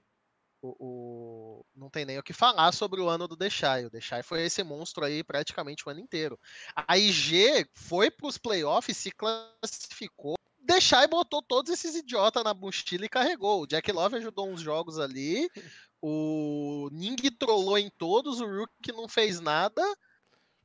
o, 0.62 0.76
o, 0.80 1.66
não 1.76 1.90
tem 1.90 2.06
nem 2.06 2.18
o 2.18 2.24
que 2.24 2.34
falar 2.34 2.72
sobre 2.74 3.00
o 3.00 3.08
ano 3.08 3.28
do 3.28 3.36
Deixai. 3.36 3.86
O 3.86 3.90
Deixai 3.90 4.24
foi 4.24 4.44
esse 4.44 4.64
monstro 4.64 5.06
aí 5.06 5.24
praticamente 5.24 5.88
o 5.88 5.92
ano 5.92 6.00
inteiro. 6.00 6.40
A 6.76 6.98
IG 6.98 7.68
foi 7.74 8.10
para 8.10 8.28
os 8.28 8.38
playoffs, 8.38 8.98
se 8.98 9.12
classificou. 9.12 10.36
Deixai 10.60 11.08
botou 11.08 11.42
todos 11.42 11.72
esses 11.72 11.96
idiotas 11.96 12.44
na 12.44 12.54
mochila 12.54 13.06
e 13.06 13.10
carregou. 13.10 13.62
O 13.62 13.68
Jack 13.68 13.92
Love 13.92 14.18
ajudou 14.18 14.50
uns 14.50 14.62
jogos 14.62 15.00
ali. 15.00 15.50
O 16.00 16.90
Ning 16.92 17.16
trollou 17.40 17.76
em 17.76 17.90
todos. 17.90 18.40
O 18.40 18.46
Rook 18.46 18.92
não 18.92 19.08
fez 19.08 19.40
nada. 19.40 19.82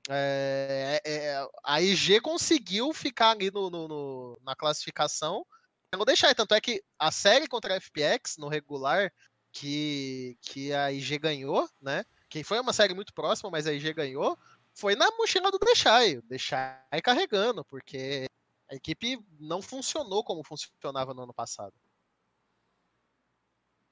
É, 0.09 1.01
é, 1.05 1.49
a 1.65 1.81
IG 1.81 2.21
conseguiu 2.21 2.93
ficar 2.93 3.31
ali 3.31 3.51
no, 3.51 3.71
no, 3.71 3.89
no 3.89 4.41
na 4.43 4.57
classificação. 4.57 5.47
Não 5.95 6.05
deixar, 6.05 6.35
tanto 6.35 6.55
é 6.55 6.61
que 6.61 6.83
a 6.99 7.11
série 7.11 7.47
contra 7.47 7.77
a 7.77 7.81
FPX 7.81 8.37
no 8.39 8.49
regular 8.49 9.13
que, 9.53 10.37
que 10.41 10.73
a 10.73 10.91
IG 10.91 11.19
ganhou, 11.19 11.69
né? 11.81 12.05
Que 12.29 12.43
foi 12.43 12.59
uma 12.59 12.73
série 12.73 12.95
muito 12.95 13.13
próxima, 13.13 13.51
mas 13.51 13.67
a 13.67 13.73
IG 13.73 13.93
ganhou, 13.93 14.39
foi 14.75 14.97
na 14.97 15.11
mochila 15.13 15.51
do 15.51 15.59
Deixai. 15.59 16.21
Deixai 16.23 17.03
carregando, 17.03 17.65
porque 17.65 18.27
a 18.71 18.75
equipe 18.75 19.19
não 19.39 19.61
funcionou 19.61 20.25
como 20.25 20.43
funcionava 20.43 21.13
no 21.13 21.25
ano 21.25 21.35
passado. 21.35 21.75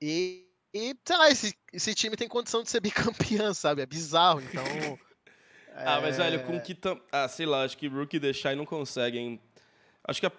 E, 0.03 0.49
e 0.73 0.96
sei 1.07 1.16
lá, 1.18 1.31
esse, 1.31 1.55
esse 1.73 1.94
time 1.94 2.16
tem 2.16 2.27
condição 2.27 2.62
de 2.62 2.70
ser 2.70 2.81
bicampeão, 2.81 3.53
sabe? 3.55 3.83
É 3.83 3.87
bizarro, 3.87 4.40
então. 4.40 4.64
Ah, 5.74 5.98
é... 5.98 6.00
mas 6.00 6.16
velho, 6.16 6.42
com 6.44 6.61
que. 6.61 6.74
Tam... 6.74 7.00
Ah, 7.11 7.28
sei 7.28 7.46
lá, 7.46 7.64
acho 7.64 7.76
que 7.76 7.88
Rook 7.88 8.16
e 8.16 8.20
Deixai 8.20 8.54
não 8.54 8.64
conseguem. 8.64 9.40
Acho 10.04 10.20
que 10.20 10.26
é 10.26 10.33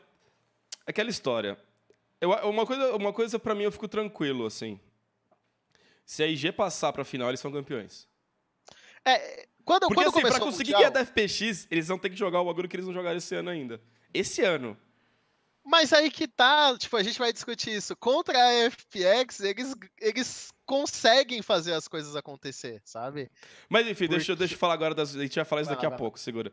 aquela 0.85 1.09
história. 1.09 1.57
Eu, 2.19 2.31
uma 2.49 2.65
coisa, 2.65 2.95
uma 2.95 3.13
coisa 3.13 3.39
para 3.39 3.55
mim 3.55 3.63
eu 3.63 3.71
fico 3.71 3.87
tranquilo, 3.87 4.45
assim. 4.45 4.79
Se 6.05 6.21
a 6.21 6.27
IG 6.27 6.51
passar 6.51 6.91
pra 6.93 7.03
final, 7.03 7.29
eles 7.29 7.39
são 7.39 7.51
campeões. 7.51 8.07
É, 9.05 9.47
quando, 9.63 9.87
Porque 9.87 10.03
quando 10.03 10.07
assim, 10.09 10.21
pra 10.21 10.39
conseguir 10.39 10.73
mundial... 10.73 10.91
ganhar 10.91 11.03
da 11.03 11.05
FPX, 11.05 11.67
eles 11.71 11.87
vão 11.87 11.97
ter 11.97 12.09
que 12.09 12.15
jogar 12.15 12.41
o 12.41 12.45
bagulho 12.45 12.67
que 12.67 12.75
eles 12.75 12.85
não 12.85 12.93
jogaram 12.93 13.17
esse 13.17 13.33
ano 13.33 13.49
ainda. 13.49 13.81
Esse 14.13 14.43
ano. 14.43 14.77
Mas 15.63 15.93
aí 15.93 16.09
que 16.09 16.27
tá, 16.27 16.75
tipo, 16.77 16.95
a 16.97 17.03
gente 17.03 17.19
vai 17.19 17.31
discutir 17.31 17.71
isso. 17.71 17.95
Contra 17.95 18.37
a 18.37 18.71
FPX, 18.71 19.41
eles, 19.41 19.75
eles 19.99 20.51
conseguem 20.65 21.41
fazer 21.41 21.73
as 21.73 21.87
coisas 21.87 22.15
acontecer, 22.15 22.81
sabe? 22.83 23.29
Mas 23.69 23.85
enfim, 23.85 24.05
Porque... 24.05 24.15
deixa, 24.15 24.35
deixa 24.35 24.53
eu 24.55 24.57
falar 24.57 24.73
agora 24.73 24.95
das. 24.95 25.15
A 25.15 25.21
gente 25.21 25.35
vai 25.35 25.45
falar 25.45 25.61
isso 25.61 25.69
daqui 25.69 25.85
a 25.85 25.91
pouco, 25.91 26.19
segura. 26.19 26.51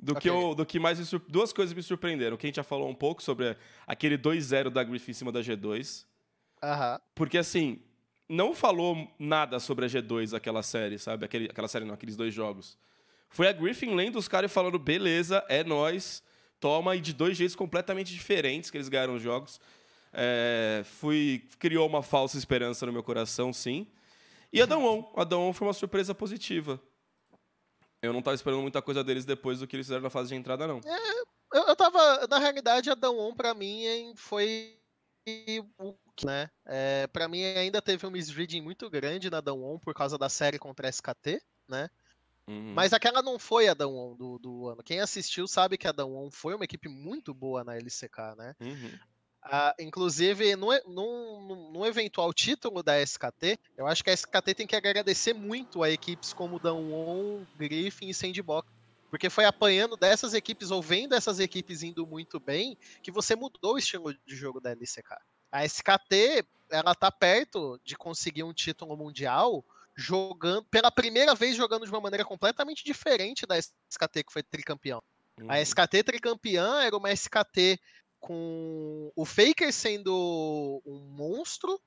Do, 0.00 0.12
okay. 0.12 0.22
que 0.22 0.28
eu, 0.28 0.54
do 0.54 0.66
que 0.66 0.78
mais 0.78 0.98
me 0.98 1.20
Duas 1.28 1.52
coisas 1.52 1.74
me 1.74 1.82
surpreenderam. 1.82 2.36
Que 2.36 2.46
a 2.46 2.48
gente 2.48 2.56
já 2.56 2.64
falou 2.64 2.88
um 2.88 2.94
pouco 2.94 3.22
sobre 3.22 3.56
aquele 3.86 4.18
2-0 4.18 4.70
da 4.70 4.82
Griffin 4.82 5.12
em 5.12 5.14
cima 5.14 5.32
da 5.32 5.40
G2. 5.40 6.04
Aham. 6.62 7.00
Porque 7.14 7.38
assim, 7.38 7.80
não 8.28 8.54
falou 8.54 9.08
nada 9.18 9.60
sobre 9.60 9.84
a 9.84 9.88
G2, 9.88 10.34
aquela 10.34 10.62
série, 10.62 10.98
sabe? 10.98 11.24
Aquele, 11.24 11.46
aquela 11.46 11.68
série 11.68 11.84
não, 11.84 11.94
aqueles 11.94 12.16
dois 12.16 12.34
jogos. 12.34 12.76
Foi 13.28 13.48
a 13.48 13.52
Griffin 13.52 13.94
lendo 13.94 14.18
os 14.18 14.28
caras 14.28 14.50
e 14.50 14.54
falando, 14.54 14.78
beleza, 14.78 15.44
é 15.48 15.64
nós, 15.64 16.22
toma, 16.64 16.96
e 16.96 17.00
de 17.02 17.12
dois 17.12 17.36
jeitos 17.36 17.54
completamente 17.54 18.10
diferentes 18.10 18.70
que 18.70 18.78
eles 18.78 18.88
ganharam 18.88 19.16
os 19.16 19.22
jogos. 19.22 19.60
É, 20.14 20.82
fui, 20.82 21.46
criou 21.58 21.86
uma 21.86 22.02
falsa 22.02 22.38
esperança 22.38 22.86
no 22.86 22.92
meu 22.92 23.02
coração, 23.02 23.52
sim. 23.52 23.86
E 24.50 24.62
a 24.62 24.64
Dawn, 24.64 25.04
a 25.14 25.24
Dawn 25.24 25.52
foi 25.52 25.68
uma 25.68 25.74
surpresa 25.74 26.14
positiva. 26.14 26.80
Eu 28.00 28.14
não 28.14 28.20
estava 28.20 28.34
esperando 28.34 28.62
muita 28.62 28.80
coisa 28.80 29.04
deles 29.04 29.26
depois 29.26 29.58
do 29.58 29.66
que 29.66 29.76
eles 29.76 29.84
fizeram 29.84 30.04
na 30.04 30.08
fase 30.08 30.30
de 30.30 30.36
entrada, 30.36 30.66
não. 30.66 30.80
É, 30.86 31.58
eu, 31.58 31.66
eu 31.68 31.76
tava, 31.76 32.26
na 32.28 32.38
realidade, 32.38 32.88
a 32.88 32.94
Dawn 32.94 33.34
para 33.34 33.52
mim 33.52 34.14
foi 34.16 34.78
o 35.78 35.94
né? 36.24 36.48
É, 36.64 37.06
para 37.08 37.28
mim 37.28 37.44
ainda 37.44 37.82
teve 37.82 38.06
um 38.06 38.10
misreading 38.10 38.62
muito 38.62 38.88
grande 38.88 39.28
na 39.28 39.42
Dawn 39.42 39.78
por 39.78 39.92
causa 39.92 40.16
da 40.16 40.30
série 40.30 40.58
contra 40.58 40.86
a 40.86 40.90
SKT, 40.90 41.42
né? 41.68 41.90
Uhum. 42.46 42.74
Mas 42.74 42.92
aquela 42.92 43.22
não 43.22 43.38
foi 43.38 43.68
a 43.68 43.74
Dawn 43.74 44.14
do, 44.16 44.38
do 44.38 44.68
ano. 44.68 44.82
Quem 44.82 45.00
assistiu 45.00 45.46
sabe 45.46 45.78
que 45.78 45.88
a 45.88 45.92
Dawn 45.92 46.30
foi 46.30 46.54
uma 46.54 46.64
equipe 46.64 46.88
muito 46.88 47.32
boa 47.32 47.64
na 47.64 47.76
LCK, 47.76 48.36
né? 48.36 48.54
Uhum. 48.60 48.98
Ah, 49.42 49.74
inclusive, 49.78 50.56
no, 50.56 50.68
no, 50.86 51.70
no, 51.72 51.86
eventual 51.86 52.32
título 52.32 52.82
da 52.82 53.00
SKT, 53.02 53.58
eu 53.76 53.86
acho 53.86 54.02
que 54.02 54.08
a 54.08 54.14
SKT 54.14 54.54
tem 54.54 54.66
que 54.66 54.74
agradecer 54.74 55.34
muito 55.34 55.82
a 55.82 55.90
equipes 55.90 56.32
como 56.32 56.58
Dawn, 56.58 57.44
Griffin 57.56 58.08
e 58.08 58.14
Sandbox. 58.14 58.72
Porque 59.10 59.30
foi 59.30 59.44
apanhando 59.44 59.96
dessas 59.96 60.34
equipes, 60.34 60.70
ou 60.70 60.82
vendo 60.82 61.14
essas 61.14 61.38
equipes 61.38 61.82
indo 61.82 62.06
muito 62.06 62.40
bem, 62.40 62.76
que 63.02 63.12
você 63.12 63.36
mudou 63.36 63.74
o 63.74 63.78
estilo 63.78 64.12
de 64.26 64.34
jogo 64.34 64.60
da 64.60 64.70
LCK. 64.72 65.14
A 65.52 65.64
SKT, 65.64 66.44
ela 66.70 66.94
tá 66.94 67.12
perto 67.12 67.78
de 67.84 67.96
conseguir 67.96 68.42
um 68.42 68.52
título 68.52 68.96
mundial 68.96 69.64
jogando 69.96 70.64
pela 70.64 70.90
primeira 70.90 71.34
vez 71.34 71.56
jogando 71.56 71.84
de 71.84 71.90
uma 71.90 72.00
maneira 72.00 72.24
completamente 72.24 72.84
diferente 72.84 73.46
da 73.46 73.56
SKT 73.58 74.24
que 74.26 74.32
foi 74.32 74.42
tricampeão. 74.42 75.02
Uhum. 75.40 75.50
A 75.50 75.60
SKT 75.60 76.02
tricampeã 76.04 76.82
era 76.82 76.96
uma 76.96 77.12
SKT 77.12 77.78
com 78.20 79.12
o 79.14 79.24
Faker 79.24 79.72
sendo 79.72 80.82
um 80.86 80.98
monstro 80.98 81.80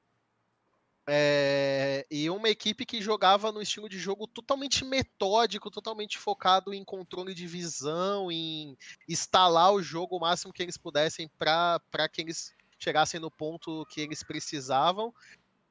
é, 1.10 2.06
e 2.12 2.30
uma 2.30 2.50
equipe 2.50 2.86
que 2.86 3.02
jogava 3.02 3.50
no 3.50 3.62
estilo 3.62 3.88
de 3.88 3.98
jogo 3.98 4.28
totalmente 4.28 4.84
metódico, 4.84 5.72
totalmente 5.72 6.18
focado 6.18 6.74
em 6.74 6.84
controle 6.84 7.34
de 7.34 7.48
visão, 7.48 8.30
em 8.30 8.78
instalar 9.08 9.72
o 9.72 9.82
jogo 9.82 10.18
o 10.18 10.20
máximo 10.20 10.52
que 10.52 10.62
eles 10.62 10.78
pudessem 10.78 11.30
para 11.40 12.10
que 12.12 12.22
eles 12.22 12.54
chegassem 12.78 13.22
no 13.22 13.32
ponto 13.32 13.86
que 13.86 14.02
eles 14.02 14.22
precisavam. 14.22 15.14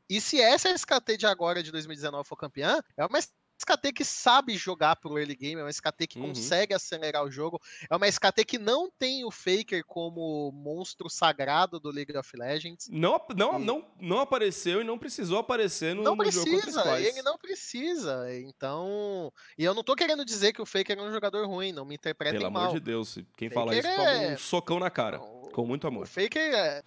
E 0.09 0.21
se 0.21 0.41
essa 0.41 0.71
SKT 0.71 1.17
de 1.17 1.27
agora, 1.27 1.63
de 1.63 1.73
2019, 1.73 2.29
for 2.29 2.37
campeã, 2.37 2.81
é 2.97 3.05
uma 3.05 3.19
SKT 3.19 3.93
que 3.93 4.05
sabe 4.05 4.57
jogar 4.57 4.97
pro 4.97 5.19
early 5.19 5.35
game, 5.35 5.61
é 5.61 5.65
uma 5.65 5.71
SKT 5.71 6.07
que 6.07 6.19
uhum. 6.19 6.29
consegue 6.29 6.75
acelerar 6.75 7.25
o 7.25 7.31
jogo, 7.31 7.61
é 7.91 7.97
uma 7.97 8.07
SKT 8.07 8.45
que 8.45 8.59
não 8.59 8.91
tem 8.99 9.25
o 9.25 9.31
Faker 9.31 9.83
como 9.85 10.53
monstro 10.53 11.09
sagrado 11.09 11.81
do 11.81 11.91
League 11.91 12.17
of 12.17 12.37
Legends. 12.37 12.89
Não, 12.91 13.21
não, 13.35 13.61
e... 13.61 13.65
não, 13.65 13.85
não 14.01 14.21
apareceu 14.21 14.81
e 14.81 14.85
não 14.85 14.99
precisou 14.99 15.39
aparecer 15.39 15.95
no, 15.95 16.03
não 16.03 16.15
no 16.15 16.23
precisa, 16.23 16.45
jogo 16.45 16.73
contra 16.73 17.01
Ele 17.01 17.23
não 17.23 17.39
precisa, 17.39 18.33
então... 18.41 19.33
E 19.59 19.65
eu 19.65 19.75
não 19.75 19.83
tô 19.83 19.97
querendo 19.97 20.25
dizer 20.25 20.53
que 20.53 20.63
o 20.63 20.67
Faker 20.67 20.99
é 20.99 21.03
um 21.03 21.13
jogador 21.13 21.47
ruim, 21.47 21.73
não 21.73 21.85
me 21.85 21.95
interpretem 21.95 22.39
Pelo 22.39 22.53
mal. 22.53 22.63
Pelo 22.63 22.71
amor 22.71 22.81
de 22.81 22.85
Deus, 22.85 23.19
quem 23.37 23.51
fala 23.51 23.75
isso 23.75 23.89
é... 23.89 23.97
toma 23.97 24.35
um 24.35 24.39
socão 24.39 24.79
na 24.79 24.91
cara, 24.91 25.19
não, 25.19 25.51
com 25.53 25.67
muito 25.67 25.87
amor. 25.87 26.05
O 26.05 26.09
Faker 26.09 26.55
é 26.55 26.83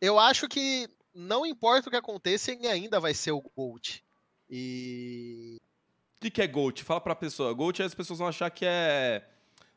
eu 0.00 0.18
acho 0.18 0.48
que 0.48 0.88
não 1.14 1.44
importa 1.44 1.88
o 1.88 1.90
que 1.90 1.96
aconteça, 1.96 2.52
ele 2.52 2.66
ainda 2.66 3.00
vai 3.00 3.14
ser 3.14 3.32
o 3.32 3.42
GOAT. 3.56 4.02
E. 4.48 5.60
O 6.16 6.20
que, 6.20 6.30
que 6.30 6.42
é 6.42 6.46
GOAT? 6.46 6.82
Fala 6.82 7.00
pra 7.00 7.14
pessoa. 7.14 7.52
GOAT 7.52 7.80
as 7.82 7.94
pessoas 7.94 8.18
vão 8.18 8.28
achar 8.28 8.50
que 8.50 8.64
é. 8.66 9.24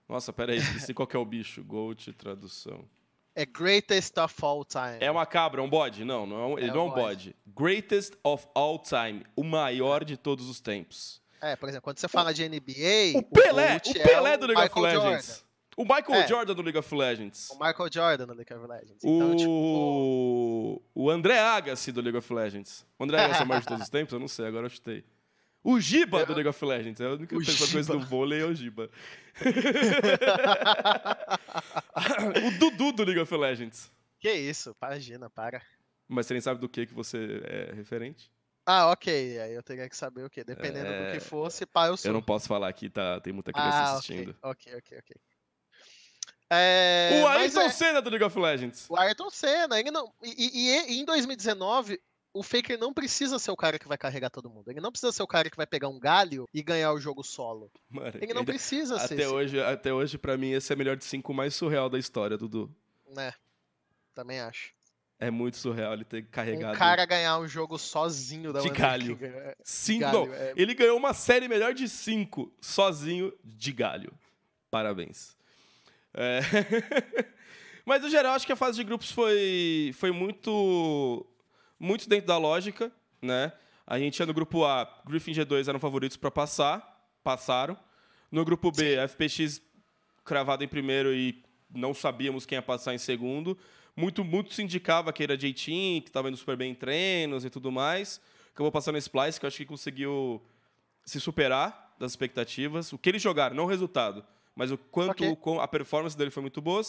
Nossa, 0.07 0.33
peraí, 0.33 0.57
esqueci 0.57 0.93
qual 0.93 1.07
que 1.07 1.15
é 1.15 1.19
o 1.19 1.25
bicho. 1.25 1.63
GOAT, 1.63 2.13
tradução. 2.13 2.87
É 3.33 3.45
Greatest 3.45 4.17
of 4.17 4.35
All 4.43 4.65
Time. 4.65 4.97
É 4.99 5.09
uma 5.09 5.25
cabra, 5.25 5.61
é 5.61 5.63
um 5.63 5.69
bode? 5.69 6.03
Não, 6.03 6.25
não 6.25 6.57
é, 6.57 6.61
ele 6.61 6.69
é 6.69 6.73
não 6.73 6.81
é 6.81 6.83
um 6.83 6.89
bode. 6.89 7.35
Greatest 7.47 8.13
of 8.23 8.45
All 8.53 8.77
Time. 8.77 9.25
O 9.35 9.43
maior 9.43 10.03
de 10.03 10.17
todos 10.17 10.49
os 10.49 10.59
tempos. 10.59 11.21
É, 11.41 11.55
por 11.55 11.69
exemplo, 11.69 11.83
quando 11.83 11.97
você 11.97 12.07
fala 12.07 12.33
de 12.33 12.47
NBA. 12.47 13.17
O 13.17 13.23
Pelé, 13.23 13.81
o, 13.85 13.89
o 13.89 13.93
Pelé 14.03 14.33
é 14.33 14.37
do 14.37 14.47
League 14.47 14.69
of 14.69 14.79
Legends. 14.79 15.03
Jordan. 15.03 15.50
O 15.77 15.83
Michael 15.83 16.21
é. 16.21 16.27
Jordan 16.27 16.53
do 16.53 16.61
League 16.61 16.77
of 16.77 16.93
Legends. 16.93 17.49
O 17.49 17.55
Michael 17.55 17.89
Jordan 17.91 18.27
do 18.27 18.33
League 18.33 18.53
of 18.53 18.67
Legends. 18.67 19.03
Então, 19.03 19.31
o... 19.31 19.35
Tipo... 19.35 20.81
o 20.93 21.09
André 21.09 21.39
Agassi 21.39 21.91
do 21.91 22.01
League 22.01 22.17
of 22.17 22.33
Legends. 22.33 22.85
O 22.99 23.03
André 23.03 23.23
Agassi 23.23 23.41
é 23.41 23.43
o 23.43 23.47
maior 23.47 23.61
de 23.61 23.67
todos 23.67 23.83
os 23.83 23.89
tempos? 23.89 24.13
Eu 24.13 24.19
não 24.19 24.27
sei, 24.27 24.45
agora 24.45 24.65
eu 24.65 24.69
chutei. 24.69 25.03
O 25.63 25.79
Giba 25.79 26.21
eu... 26.21 26.25
do 26.25 26.33
League 26.33 26.49
of 26.49 26.65
Legends. 26.65 26.99
É 26.99 27.05
a 27.05 27.11
única 27.11 27.35
coisa 27.35 27.93
do 27.93 27.99
vôlei 28.01 28.41
é 28.41 28.45
o 28.45 28.53
Giba. 28.53 28.89
o 32.45 32.59
Dudu 32.59 32.91
do 32.91 33.03
League 33.03 33.21
of 33.21 33.35
Legends. 33.35 33.91
Que 34.19 34.31
isso, 34.31 34.75
imagina, 34.81 35.29
para. 35.29 35.61
Mas 36.07 36.25
você 36.25 36.33
nem 36.33 36.41
sabe 36.41 36.59
do 36.59 36.67
que, 36.67 36.85
que 36.85 36.93
você 36.93 37.41
é 37.43 37.73
referente? 37.73 38.29
Ah, 38.65 38.91
ok. 38.91 39.39
Aí 39.39 39.53
eu 39.53 39.63
teria 39.63 39.89
que 39.89 39.95
saber 39.95 40.23
o 40.23 40.29
quê? 40.29 40.43
Dependendo 40.43 40.87
é... 40.87 41.07
do 41.07 41.13
que 41.13 41.19
fosse, 41.19 41.65
pá, 41.65 41.87
eu 41.87 41.97
sou. 41.97 42.09
Eu 42.09 42.13
não 42.13 42.21
posso 42.21 42.47
falar 42.47 42.67
aqui, 42.67 42.89
tá? 42.89 43.19
Tem 43.19 43.33
muita 43.33 43.51
criança 43.51 43.77
ah, 43.77 43.93
assistindo. 43.93 44.35
Ok, 44.43 44.75
ok, 44.75 44.97
ok. 44.99 45.15
É, 46.53 47.21
o 47.23 47.27
Ayrton 47.27 47.61
é... 47.61 47.69
Senna 47.69 48.01
do 48.01 48.09
League 48.09 48.25
of 48.25 48.37
Legends. 48.37 48.85
O 48.89 48.97
Ayrton 48.97 49.29
Senna. 49.29 49.79
Ele 49.79 49.89
não... 49.89 50.11
E, 50.21 50.35
e, 50.37 50.95
e, 50.97 50.99
em 50.99 51.05
2019, 51.05 51.97
o 52.33 52.43
Faker 52.43 52.77
não 52.77 52.93
precisa 52.93 53.39
ser 53.39 53.51
o 53.51 53.55
cara 53.55 53.79
que 53.79 53.87
vai 53.87 53.97
carregar 53.97 54.29
todo 54.29 54.49
mundo. 54.49 54.69
Ele 54.69 54.81
não 54.81 54.91
precisa 54.91 55.13
ser 55.13 55.23
o 55.23 55.27
cara 55.27 55.49
que 55.49 55.55
vai 55.55 55.65
pegar 55.65 55.87
um 55.87 55.97
galho 55.97 56.45
e 56.53 56.61
ganhar 56.61 56.91
o 56.91 56.99
jogo 56.99 57.23
solo. 57.23 57.71
Mano, 57.89 58.17
ele 58.21 58.33
não 58.33 58.41
ele... 58.41 58.51
precisa 58.51 58.97
até 58.97 59.15
ser. 59.15 59.27
Hoje, 59.27 59.61
até 59.61 59.93
hoje, 59.93 60.17
para 60.17 60.37
mim, 60.37 60.51
esse 60.51 60.73
é 60.73 60.75
o 60.75 60.77
melhor 60.77 60.97
de 60.97 61.05
cinco 61.05 61.33
mais 61.33 61.55
surreal 61.55 61.89
da 61.89 61.97
história, 61.97 62.37
Dudu. 62.37 62.69
Né. 63.09 63.33
Também 64.13 64.41
acho. 64.41 64.73
É 65.17 65.29
muito 65.29 65.55
surreal 65.55 65.93
ele 65.93 66.03
ter 66.03 66.25
carregado. 66.27 66.75
Um 66.75 66.79
cara 66.79 67.05
ganhar 67.05 67.37
um 67.39 67.47
jogo 67.47 67.77
sozinho 67.77 68.51
da 68.51 68.59
De 68.59 68.69
galho. 68.69 69.17
Cinco. 69.63 69.99
Galho, 70.01 70.25
não, 70.25 70.33
é... 70.33 70.53
Ele 70.57 70.73
ganhou 70.73 70.97
uma 70.97 71.13
série 71.13 71.47
melhor 71.47 71.73
de 71.73 71.87
cinco 71.87 72.51
sozinho 72.59 73.31
de 73.43 73.71
galho. 73.71 74.11
Parabéns. 74.69 75.37
É... 76.13 76.41
Mas, 77.85 78.01
no 78.01 78.09
geral, 78.09 78.33
acho 78.33 78.45
que 78.45 78.51
a 78.51 78.55
fase 78.55 78.77
de 78.77 78.83
grupos 78.83 79.11
foi, 79.11 79.91
foi 79.95 80.11
muito, 80.11 81.25
muito 81.79 82.07
dentro 82.07 82.27
da 82.27 82.37
lógica, 82.37 82.91
né? 83.21 83.51
A 83.85 83.97
gente 83.97 84.19
ia 84.19 84.25
no 84.25 84.33
grupo 84.33 84.63
A, 84.63 84.87
Griffin 85.05 85.33
G2 85.33 85.67
eram 85.67 85.79
favoritos 85.79 86.15
para 86.15 86.31
passar, 86.31 87.09
passaram. 87.23 87.77
No 88.31 88.45
grupo 88.45 88.71
B, 88.71 88.97
a 88.97 89.07
FPX 89.07 89.61
cravado 90.23 90.63
em 90.63 90.67
primeiro 90.67 91.13
e 91.13 91.43
não 91.73 91.93
sabíamos 91.93 92.45
quem 92.45 92.55
ia 92.55 92.61
passar 92.61 92.93
em 92.93 92.97
segundo. 92.97 93.57
Muito, 93.95 94.23
muito 94.23 94.53
se 94.53 94.61
indicava 94.61 95.11
que 95.11 95.23
era 95.23 95.35
J-Team, 95.35 96.01
que 96.01 96.09
estava 96.09 96.29
indo 96.29 96.37
super 96.37 96.55
bem 96.55 96.71
em 96.71 96.75
treinos 96.75 97.43
e 97.43 97.49
tudo 97.49 97.71
mais. 97.71 98.21
Acabou 98.53 98.71
passando 98.71 98.95
a 98.95 98.99
Splice, 98.99 99.39
que 99.39 99.45
eu 99.45 99.47
acho 99.47 99.57
que 99.57 99.65
conseguiu 99.65 100.41
se 101.03 101.19
superar 101.19 101.93
das 101.99 102.11
expectativas. 102.11 102.93
O 102.93 102.97
que 102.97 103.09
eles 103.09 103.21
jogaram, 103.21 103.55
não 103.55 103.65
o 103.65 103.67
resultado 103.67 104.23
mas 104.55 104.71
o 104.71 104.77
quanto 104.77 105.25
okay. 105.25 105.57
a 105.59 105.67
performance 105.67 106.17
dele 106.17 106.31
foi 106.31 106.41
muito 106.41 106.61
boa. 106.61 106.81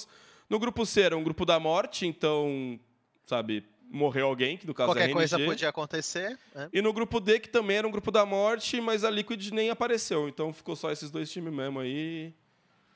No 0.48 0.58
grupo 0.58 0.84
C 0.84 1.02
era 1.02 1.16
um 1.16 1.24
grupo 1.24 1.44
da 1.44 1.58
morte, 1.58 2.06
então, 2.06 2.78
sabe, 3.24 3.64
morreu 3.92 4.26
alguém, 4.26 4.56
que 4.56 4.66
no 4.66 4.74
caso 4.74 4.90
Qualquer 4.90 5.10
é 5.10 5.12
coisa 5.12 5.38
podia 5.38 5.68
acontecer. 5.68 6.38
Né? 6.54 6.68
E 6.72 6.80
no 6.80 6.92
grupo 6.92 7.20
D, 7.20 7.38
que 7.38 7.48
também 7.48 7.76
era 7.76 7.86
um 7.86 7.90
grupo 7.90 8.10
da 8.10 8.24
morte, 8.24 8.80
mas 8.80 9.04
a 9.04 9.10
Liquid 9.10 9.50
nem 9.50 9.70
apareceu. 9.70 10.28
Então 10.28 10.52
ficou 10.52 10.74
só 10.74 10.90
esses 10.90 11.10
dois 11.10 11.30
times 11.30 11.52
mesmo 11.52 11.78
aí. 11.78 12.34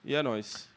E 0.02 0.14
é 0.14 0.22
nóis. 0.22 0.68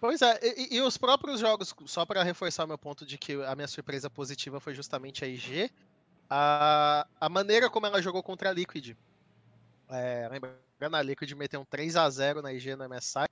Pois 0.00 0.22
é, 0.22 0.38
e, 0.42 0.76
e 0.76 0.80
os 0.80 0.96
próprios 0.96 1.40
jogos, 1.40 1.74
só 1.86 2.06
para 2.06 2.22
reforçar 2.22 2.66
meu 2.66 2.78
ponto 2.78 3.04
de 3.04 3.18
que 3.18 3.32
a 3.44 3.54
minha 3.54 3.66
surpresa 3.66 4.08
positiva 4.08 4.60
foi 4.60 4.74
justamente 4.74 5.24
a 5.24 5.28
IG, 5.28 5.70
a, 6.30 7.06
a 7.20 7.28
maneira 7.28 7.68
como 7.68 7.86
ela 7.86 8.00
jogou 8.00 8.22
contra 8.22 8.50
a 8.50 8.52
Liquid. 8.52 8.96
É, 9.90 10.28
lembrando, 10.30 10.94
a 10.94 11.02
Liquid 11.02 11.32
meteu 11.32 11.60
um 11.60 11.64
3 11.64 11.96
a 11.96 12.08
0 12.08 12.42
na 12.42 12.52
IG 12.52 12.76
no 12.76 12.88
MSI. 12.88 13.27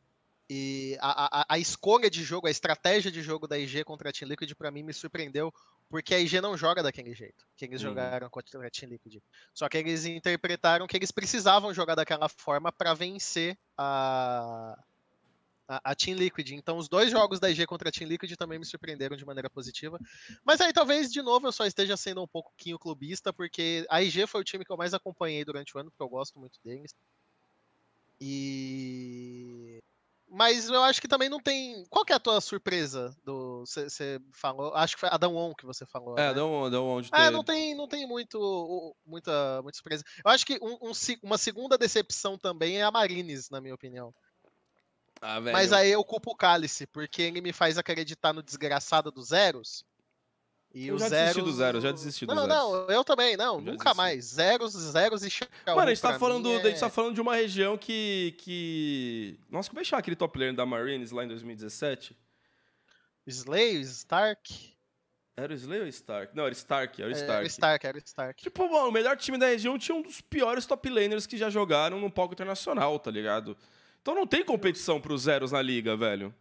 E 0.48 0.96
a, 1.00 1.40
a, 1.40 1.46
a, 1.54 1.59
escolha 1.59 2.09
de 2.09 2.22
jogo, 2.22 2.46
a 2.46 2.50
estratégia 2.50 3.11
de 3.11 3.20
jogo 3.20 3.48
da 3.48 3.59
IG 3.59 3.82
contra 3.82 4.11
a 4.11 4.12
Team 4.12 4.28
Liquid, 4.28 4.52
para 4.54 4.70
mim, 4.70 4.85
me 4.85 4.92
surpreendeu, 4.92 5.52
porque 5.88 6.14
a 6.14 6.20
IG 6.20 6.40
não 6.40 6.56
joga 6.56 6.85
daquele 6.85 7.12
jeito 7.14 7.44
que 7.56 7.64
eles 7.64 7.82
uhum. 7.82 7.88
jogaram 7.88 8.30
contra 8.30 8.64
a 8.64 8.70
Team 8.70 8.90
Liquid. 8.90 9.20
Só 9.52 9.68
que 9.68 9.76
eles 9.76 10.04
interpretaram 10.04 10.87
que 10.87 10.96
eles 10.96 11.11
precisavam 11.11 11.74
jogar 11.74 11.96
daquela 11.96 12.28
forma 12.28 12.70
para 12.70 12.94
vencer 12.94 13.59
a, 13.76 14.78
a, 15.66 15.90
a, 15.90 15.94
Team 15.96 16.16
Liquid. 16.16 16.48
Então, 16.52 16.76
os 16.76 16.88
dois 16.88 17.11
jogos 17.11 17.40
da 17.40 17.50
IG 17.50 17.66
contra 17.66 17.88
a 17.88 17.92
Team 17.92 18.09
Liquid 18.09 18.32
também 18.37 18.61
me 18.61 18.64
surpreenderam 18.64 19.16
de 19.16 19.26
maneira 19.26 19.50
positiva. 19.50 19.98
Mas 20.44 20.61
aí, 20.61 20.72
talvez, 20.72 21.11
de 21.12 21.22
novo, 21.22 21.48
eu 21.48 21.52
só 21.52 21.66
esteja 21.66 21.96
sendo 21.96 22.22
um 22.22 22.28
pouquinho 22.28 22.78
clubista, 22.78 23.32
porque 23.32 23.85
a 23.90 24.00
IG 24.00 24.28
foi 24.28 24.42
o 24.42 24.44
time 24.44 24.64
que 24.64 24.70
eu 24.70 24.76
mais 24.76 24.94
acompanhei 24.94 25.44
durante 25.44 25.76
o 25.76 25.80
ano, 25.80 25.90
porque 25.90 26.04
eu 26.04 26.09
gosto 26.09 26.38
muito 26.38 26.61
deles. 26.64 26.94
E 28.20 29.65
mas 30.37 30.68
eu 30.68 30.83
acho 30.83 31.01
que 31.01 31.09
também 31.09 31.29
não 31.29 31.40
tem. 31.40 31.85
Qual 31.88 32.05
que 32.05 32.12
é 32.12 32.16
a 32.16 32.20
tua 32.20 32.40
surpresa 32.40 33.16
do, 33.25 33.61
você 33.66 34.20
falou. 34.33 34.75
Acho 34.75 34.94
que 34.94 35.01
foi 35.01 35.09
Adão 35.11 35.35
On 35.35 35.55
que 35.55 35.64
você 35.64 35.87
falou. 35.87 36.18
É, 36.18 36.35
né? 36.35 36.42
On, 36.42 36.64
Adão 36.66 36.87
On 36.87 37.01
de 37.01 37.09
É, 37.12 37.25
ter- 37.25 37.31
não 37.31 37.42
tem, 37.42 37.75
não 37.75 37.88
tem 37.88 38.07
muito, 38.07 38.94
muita, 39.05 39.61
muita 39.62 39.77
surpresa. 39.77 40.05
Eu 40.25 40.31
acho 40.31 40.44
que 40.44 40.59
um- 40.62 40.90
um 40.90 40.92
uma 41.22 41.38
segunda 41.38 41.79
decepção 41.79 42.37
também 42.38 42.79
é 42.79 42.83
a 42.83 42.90
Marines, 42.90 43.49
na 43.51 43.61
minha 43.61 43.75
opinião. 43.75 44.14
Ah, 45.20 45.40
velho. 45.40 45.57
Mas 45.57 45.72
aí 45.72 45.90
eu 45.90 46.05
culpo 46.05 46.33
o 46.33 46.37
Cálice, 46.37 46.87
porque 46.87 47.22
ele 47.22 47.40
me 47.40 47.53
faz 47.53 47.79
acreditar 47.79 48.33
no 48.33 48.42
desgraçado 48.42 49.11
dos 49.11 49.29
zeros. 49.29 49.83
E 50.78 50.88
Eu 50.88 50.96
os 50.96 51.00
já 51.00 51.08
desisti 51.08 51.32
zeros... 51.34 51.50
do 51.50 51.56
zero, 51.56 51.80
já 51.80 51.90
desisti 51.90 52.26
do 52.26 52.34
Não, 52.34 52.42
zeros. 52.44 52.54
não, 52.58 52.90
eu 52.90 53.02
também, 53.02 53.34
não, 53.34 53.54
Eu 53.54 53.60
nunca 53.62 53.76
desisti. 53.78 53.96
mais. 53.96 54.24
Zeros, 54.26 54.72
zeros 54.74 55.24
e 55.24 55.30
Xiaohu 55.30 55.50
Mano, 55.68 55.80
a 55.80 55.94
gente, 55.94 56.02
tá 56.02 56.18
falando, 56.18 56.48
mim 56.50 56.54
a 56.56 56.58
gente 56.64 56.76
é- 56.76 56.80
tá 56.80 56.90
falando 56.90 57.14
de 57.14 57.20
uma 57.22 57.34
região 57.34 57.78
que. 57.78 58.34
que... 58.36 59.40
Nossa, 59.48 59.70
como 59.70 59.80
é 59.80 59.82
que 59.82 59.88
chama 59.88 60.00
aquele 60.00 60.16
top 60.16 60.38
laner 60.38 60.54
da 60.54 60.66
Marines 60.66 61.12
lá 61.12 61.24
em 61.24 61.28
2017? 61.28 62.14
Slay, 63.26 63.80
Stark. 63.80 64.74
Era 65.34 65.52
o 65.52 65.56
Slay 65.56 65.80
ou 65.80 65.86
Stark? 65.86 66.36
Não, 66.36 66.44
era 66.44 66.52
Stark, 66.52 67.00
era 67.02 67.10
o 67.10 67.14
É, 67.14 67.16
Stark. 67.16 67.32
Era 67.36 67.44
o 67.44 67.46
Stark, 67.46 67.86
era 67.86 67.96
o 67.96 68.00
Stark. 68.04 68.42
Tipo, 68.42 68.70
mano, 68.70 68.88
o 68.88 68.92
melhor 68.92 69.16
time 69.16 69.38
da 69.38 69.46
região 69.46 69.78
tinha 69.78 69.94
um 69.94 70.02
dos 70.02 70.20
piores 70.20 70.66
top 70.66 70.88
laners 70.90 71.26
que 71.26 71.36
já 71.38 71.48
jogaram 71.48 71.98
no 72.00 72.10
palco 72.10 72.34
internacional, 72.34 72.98
tá 72.98 73.10
ligado? 73.10 73.56
Então 74.02 74.14
não 74.14 74.26
tem 74.26 74.44
competição 74.44 75.00
pros 75.00 75.22
zeros 75.22 75.52
na 75.52 75.60
liga, 75.62 75.96
velho. 75.96 76.34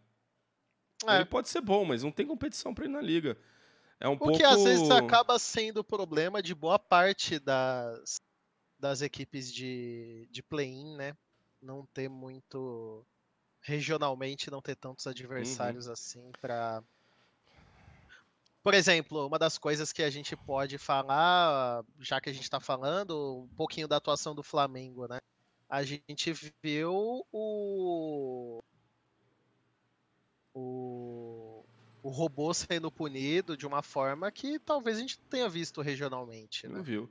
É. 1.06 1.16
Ele 1.16 1.24
pode 1.24 1.48
ser 1.48 1.60
bom, 1.62 1.84
mas 1.86 2.02
não 2.02 2.10
tem 2.12 2.26
competição 2.26 2.74
pra 2.74 2.84
ele 2.84 2.92
na 2.92 3.00
liga. 3.02 3.36
É 4.00 4.08
um 4.08 4.12
O 4.12 4.18
pouco. 4.18 4.36
que 4.36 4.44
às 4.44 4.62
vezes 4.62 4.90
acaba 4.90 5.38
sendo 5.38 5.78
o 5.78 5.84
problema 5.84 6.42
de 6.42 6.54
boa 6.54 6.78
parte 6.78 7.38
das, 7.38 8.16
das 8.78 9.00
equipes 9.00 9.52
de, 9.52 10.28
de 10.30 10.42
play-in, 10.42 10.96
né? 10.96 11.16
Não 11.60 11.86
ter 11.86 12.08
muito. 12.08 13.04
Regionalmente, 13.62 14.50
não 14.50 14.62
ter 14.62 14.76
tantos 14.76 15.06
adversários 15.06 15.88
assim 15.88 16.30
pra. 16.40 16.82
Por 18.62 18.74
exemplo, 18.74 19.26
uma 19.26 19.38
das 19.38 19.58
coisas 19.58 19.92
que 19.92 20.02
a 20.02 20.10
gente 20.10 20.36
pode 20.36 20.76
falar, 20.76 21.84
já 22.00 22.20
que 22.20 22.28
a 22.28 22.32
gente 22.32 22.50
tá 22.50 22.60
falando, 22.60 23.44
um 23.44 23.56
pouquinho 23.56 23.88
da 23.88 23.96
atuação 23.96 24.34
do 24.34 24.42
Flamengo, 24.42 25.06
né? 25.08 25.18
A 25.68 25.82
gente 25.82 26.32
viu 26.62 27.24
o. 27.32 28.62
O 30.54 31.45
o 32.06 32.10
robô 32.10 32.52
sendo 32.54 32.90
punido 32.90 33.56
de 33.56 33.66
uma 33.66 33.82
forma 33.82 34.30
que 34.30 34.58
talvez 34.58 34.96
a 34.96 35.00
gente 35.00 35.18
não 35.18 35.28
tenha 35.28 35.48
visto 35.48 35.80
regionalmente, 35.80 36.66
Não 36.68 36.76
né? 36.76 36.82
viu. 36.82 37.10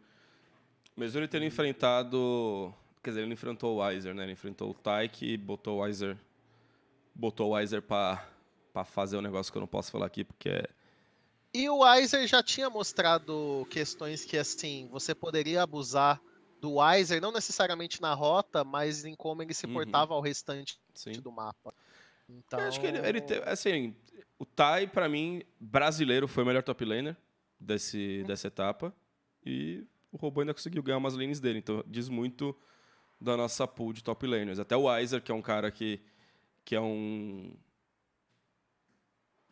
Mesmo 0.95 1.19
ele 1.19 1.27
tendo 1.27 1.43
enfrentado. 1.45 2.73
Quer 3.03 3.10
dizer, 3.12 3.19
ele 3.21 3.27
não 3.27 3.34
enfrentou 3.34 3.75
o 3.75 3.79
Weiser, 3.84 4.15
né? 4.15 4.23
Ele 4.23 4.31
enfrentou 4.31 4.71
o 4.71 4.73
Tyke 4.73 5.25
e 5.34 5.38
botou 5.38 5.77
o 5.77 5.81
Weiser. 5.81 6.17
Botou 7.13 7.49
o 7.49 7.53
Weiser 7.55 7.81
pra, 7.81 8.25
pra 8.73 8.84
fazer 8.86 9.17
um 9.17 9.21
negócio 9.21 9.51
que 9.51 9.58
eu 9.58 9.62
não 9.62 9.67
posso 9.67 9.91
falar 9.91 10.05
aqui, 10.05 10.23
porque 10.23 10.49
é. 10.49 10.67
E 11.53 11.69
o 11.69 11.79
Weiser 11.79 12.25
já 12.27 12.41
tinha 12.41 12.69
mostrado 12.69 13.67
questões 13.69 14.25
que, 14.25 14.38
assim, 14.38 14.88
você 14.91 15.13
poderia 15.13 15.63
abusar 15.63 16.21
do 16.62 16.75
Weiser, 16.75 17.21
não 17.21 17.31
necessariamente 17.31 18.01
na 18.01 18.13
rota, 18.13 18.63
mas 18.63 19.05
em 19.05 19.15
como 19.15 19.41
ele 19.41 19.53
se 19.53 19.65
Uhum. 19.67 19.73
portava 19.73 20.13
ao 20.13 20.21
restante 20.21 20.79
Sim. 20.93 21.13
do 21.21 21.31
mapa. 21.31 21.73
Então, 22.29 22.59
Eu 22.59 22.67
acho 22.67 22.79
que 22.79 22.88
ele, 22.88 22.97
ele 23.07 23.21
te- 23.21 23.41
assim, 23.45 23.95
o 24.39 24.45
Tai, 24.45 24.88
pra 24.88 25.07
mim, 25.07 25.41
brasileiro, 25.59 26.27
foi 26.27 26.43
o 26.43 26.47
melhor 26.47 26.63
top 26.63 26.83
laner 26.85 27.15
desse, 27.59 28.23
dessa 28.25 28.47
etapa. 28.47 28.93
E 29.45 29.85
o 30.11 30.17
robô 30.17 30.41
ainda 30.41 30.53
conseguiu 30.53 30.81
ganhar 30.81 30.97
umas 30.97 31.13
lanes 31.15 31.39
dele. 31.39 31.59
Então 31.59 31.83
diz 31.88 32.09
muito 32.09 32.55
da 33.21 33.38
nossa 33.38 33.67
pool 33.67 33.93
de 33.93 34.03
top 34.03 34.25
laners. 34.25 34.59
Até 34.59 34.75
o 34.75 34.83
Weiser, 34.83 35.21
que 35.21 35.31
é 35.31 35.35
um 35.35 35.41
cara 35.41 35.69
que, 35.71 35.99
que 36.63 36.75
é 36.75 36.81
um. 36.81 37.55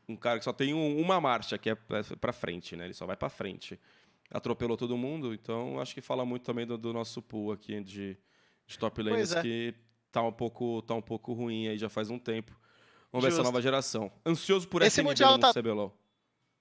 Um 0.08 0.18
cara 0.18 0.38
que 0.38 0.44
só 0.46 0.52
tem 0.52 0.74
um- 0.74 1.00
uma 1.00 1.22
marcha, 1.22 1.58
que 1.58 1.70
é 1.70 1.76
pra- 1.76 2.04
pra 2.20 2.34
frente, 2.34 2.76
né? 2.76 2.86
Ele 2.86 2.94
só 2.94 3.06
vai 3.06 3.16
pra 3.16 3.30
frente. 3.30 3.80
Atropelou 4.30 4.76
todo 4.76 4.98
mundo, 4.98 5.34
então 5.34 5.80
acho 5.80 5.94
que 5.94 6.02
fala 6.02 6.26
muito 6.26 6.44
também 6.44 6.66
do, 6.66 6.78
do 6.78 6.92
nosso 6.92 7.22
pool 7.22 7.52
aqui 7.52 7.80
de, 7.82 8.18
de 8.68 8.80
top 8.80 9.02
laners, 9.02 9.32
é. 9.34 9.42
que 9.42 9.74
tá 10.12 10.22
um, 10.24 10.32
pouco, 10.34 10.82
tá 10.82 10.94
um 10.96 11.02
pouco 11.02 11.34
ruim 11.34 11.68
aí 11.68 11.78
já 11.78 11.88
faz 11.88 12.10
um 12.10 12.18
tempo. 12.20 12.60
Vamos 13.14 13.24
ver 13.24 13.28
essa 13.28 13.38
Justo. 13.38 13.44
nova 13.44 13.62
geração. 13.62 14.12
Ansioso 14.26 14.68
por 14.68 14.82
Esse 14.82 15.02
Mundial 15.04 15.34
no 15.34 15.40
tá- 15.40 15.54
CBLOL. 15.54 15.96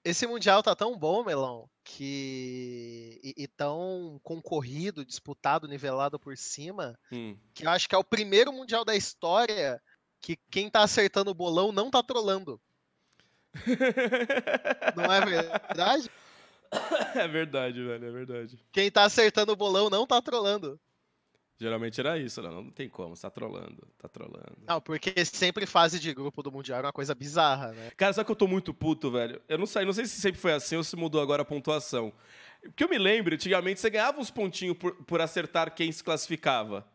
Esse 0.05 0.27
Mundial 0.27 0.61
tá 0.61 0.75
tão 0.75 0.97
bom, 0.97 1.23
Melão, 1.23 1.67
que. 1.83 3.19
E, 3.23 3.33
e 3.43 3.47
tão 3.47 4.19
concorrido, 4.21 5.03
disputado, 5.05 5.67
nivelado 5.67 6.19
por 6.19 6.37
cima, 6.37 6.97
Hum. 7.11 7.35
que 7.53 7.65
eu 7.65 7.69
acho 7.71 7.89
que 7.89 7.95
é 7.95 7.97
o 7.97 8.03
primeiro 8.03 8.53
Mundial 8.53 8.85
da 8.85 8.95
história 8.95 9.81
que 10.21 10.37
quem 10.51 10.69
tá 10.69 10.83
acertando 10.83 11.31
o 11.31 11.33
bolão 11.33 11.71
não 11.71 11.89
tá 11.89 12.03
trolando. 12.03 12.61
Não 14.95 15.11
é 15.13 15.25
verdade? 15.25 16.09
é 17.15 17.27
verdade, 17.27 17.83
velho, 17.83 18.05
é 18.07 18.11
verdade. 18.11 18.59
Quem 18.71 18.89
tá 18.91 19.03
acertando 19.03 19.51
o 19.51 19.55
bolão 19.55 19.89
não 19.89 20.07
tá 20.07 20.21
trolando. 20.21 20.79
Geralmente 21.63 21.97
era 21.97 22.19
isso, 22.19 22.41
né? 22.41 22.49
não, 22.49 22.63
não 22.63 22.71
tem 22.71 22.89
como, 22.89 23.15
você 23.15 23.21
tá 23.21 23.29
trolando, 23.29 23.87
tá 23.97 24.09
trolando. 24.09 24.57
Não, 24.67 24.81
porque 24.81 25.23
sempre 25.23 25.65
fase 25.65 25.97
de 25.97 26.13
grupo 26.13 26.43
do 26.43 26.51
Mundial 26.51 26.79
é 26.79 26.83
uma 26.83 26.91
coisa 26.91 27.15
bizarra, 27.15 27.71
né? 27.71 27.89
Cara, 27.95 28.11
sabe 28.11 28.25
que 28.25 28.31
eu 28.33 28.35
tô 28.35 28.47
muito 28.47 28.73
puto, 28.73 29.09
velho? 29.09 29.41
Eu 29.47 29.57
não 29.57 29.65
sei, 29.65 29.85
não 29.85 29.93
sei 29.93 30.05
se 30.05 30.19
sempre 30.19 30.41
foi 30.41 30.51
assim 30.51 30.75
ou 30.75 30.83
se 30.83 30.93
mudou 30.97 31.21
agora 31.21 31.43
a 31.43 31.45
pontuação. 31.45 32.11
Porque 32.61 32.83
eu 32.83 32.89
me 32.89 32.97
lembro, 32.97 33.33
antigamente 33.33 33.79
você 33.79 33.89
ganhava 33.89 34.19
uns 34.19 34.29
pontinhos 34.29 34.75
por, 34.77 34.93
por 35.05 35.21
acertar 35.21 35.73
quem 35.73 35.89
se 35.89 36.03
classificava. 36.03 36.85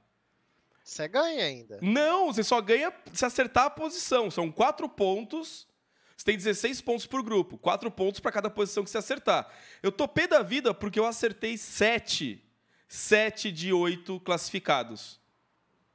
Você 0.84 1.08
ganha 1.08 1.44
ainda. 1.44 1.78
Não, 1.80 2.26
você 2.30 2.44
só 2.44 2.60
ganha 2.60 2.92
se 3.14 3.24
acertar 3.24 3.64
a 3.64 3.70
posição. 3.70 4.30
São 4.30 4.52
quatro 4.52 4.86
pontos. 4.86 5.66
Você 6.14 6.26
tem 6.26 6.36
16 6.36 6.82
pontos 6.82 7.06
por 7.06 7.22
grupo. 7.22 7.56
Quatro 7.56 7.90
pontos 7.90 8.20
pra 8.20 8.30
cada 8.30 8.50
posição 8.50 8.84
que 8.84 8.90
você 8.90 8.98
acertar. 8.98 9.50
Eu 9.82 9.90
pé 9.92 10.26
da 10.26 10.42
vida 10.42 10.74
porque 10.74 11.00
eu 11.00 11.06
acertei 11.06 11.56
sete. 11.56 12.44
Sete 12.88 13.52
de 13.52 13.72
oito 13.72 14.18
classificados. 14.20 15.20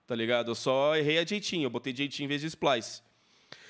Tá 0.05 0.15
ligado? 0.15 0.51
Eu 0.51 0.55
só 0.55 0.95
errei 0.95 1.17
a 1.17 1.25
jeitinho. 1.25 1.65
Eu 1.65 1.69
botei 1.69 1.95
jeitinho 1.95 2.25
em 2.25 2.27
vez 2.29 2.41
de 2.41 2.47
splice. 2.47 3.01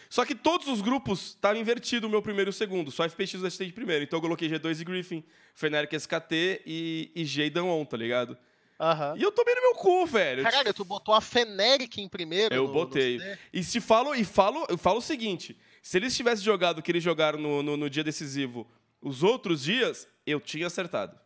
Só 0.09 0.25
que 0.25 0.35
todos 0.35 0.67
os 0.67 0.81
grupos 0.81 1.29
estavam 1.29 1.59
invertido 1.59 2.05
o 2.05 2.09
meu 2.09 2.21
primeiro 2.21 2.49
e 2.49 2.51
o 2.51 2.53
segundo. 2.53 2.91
Só 2.91 3.07
FPX 3.07 3.33
eu 3.35 3.45
acertei 3.47 3.67
de 3.67 3.73
primeiro. 3.73 4.03
Então 4.03 4.17
eu 4.17 4.21
coloquei 4.21 4.47
G2 4.49 4.81
e 4.81 4.83
Griffin, 4.83 5.23
Feneric 5.55 5.95
SKT 5.95 6.61
e, 6.65 7.11
e 7.15 7.25
G 7.25 7.45
e 7.45 7.49
Danon, 7.49 7.83
tá 7.85 7.97
ligado? 7.97 8.37
Aham. 8.79 9.15
E 9.17 9.23
eu 9.23 9.31
tomei 9.31 9.55
no 9.55 9.61
meu 9.61 9.75
cu, 9.75 10.05
velho. 10.05 10.43
Caralho, 10.43 10.73
tu 10.73 10.83
botou 10.83 11.15
a 11.15 11.21
Feneric 11.21 12.01
em 12.01 12.07
primeiro? 12.09 12.53
Eu 12.53 12.63
no- 12.63 12.67
no 12.67 12.73
botei. 12.73 13.19
CD? 13.19 13.37
E 13.53 13.63
se 13.63 13.79
falo, 13.79 14.13
e 14.13 14.23
falo, 14.25 14.65
eu 14.69 14.77
falo 14.77 14.97
o 14.97 15.01
seguinte: 15.01 15.57
se 15.81 15.97
eles 15.97 16.15
tivessem 16.15 16.43
jogado 16.43 16.79
o 16.79 16.81
que 16.81 16.91
eles 16.91 17.03
jogaram 17.03 17.39
no, 17.39 17.63
no, 17.63 17.77
no 17.77 17.89
dia 17.89 18.03
decisivo 18.03 18.67
os 19.01 19.23
outros 19.23 19.63
dias, 19.63 20.07
eu 20.27 20.39
tinha 20.41 20.67
acertado. 20.67 21.17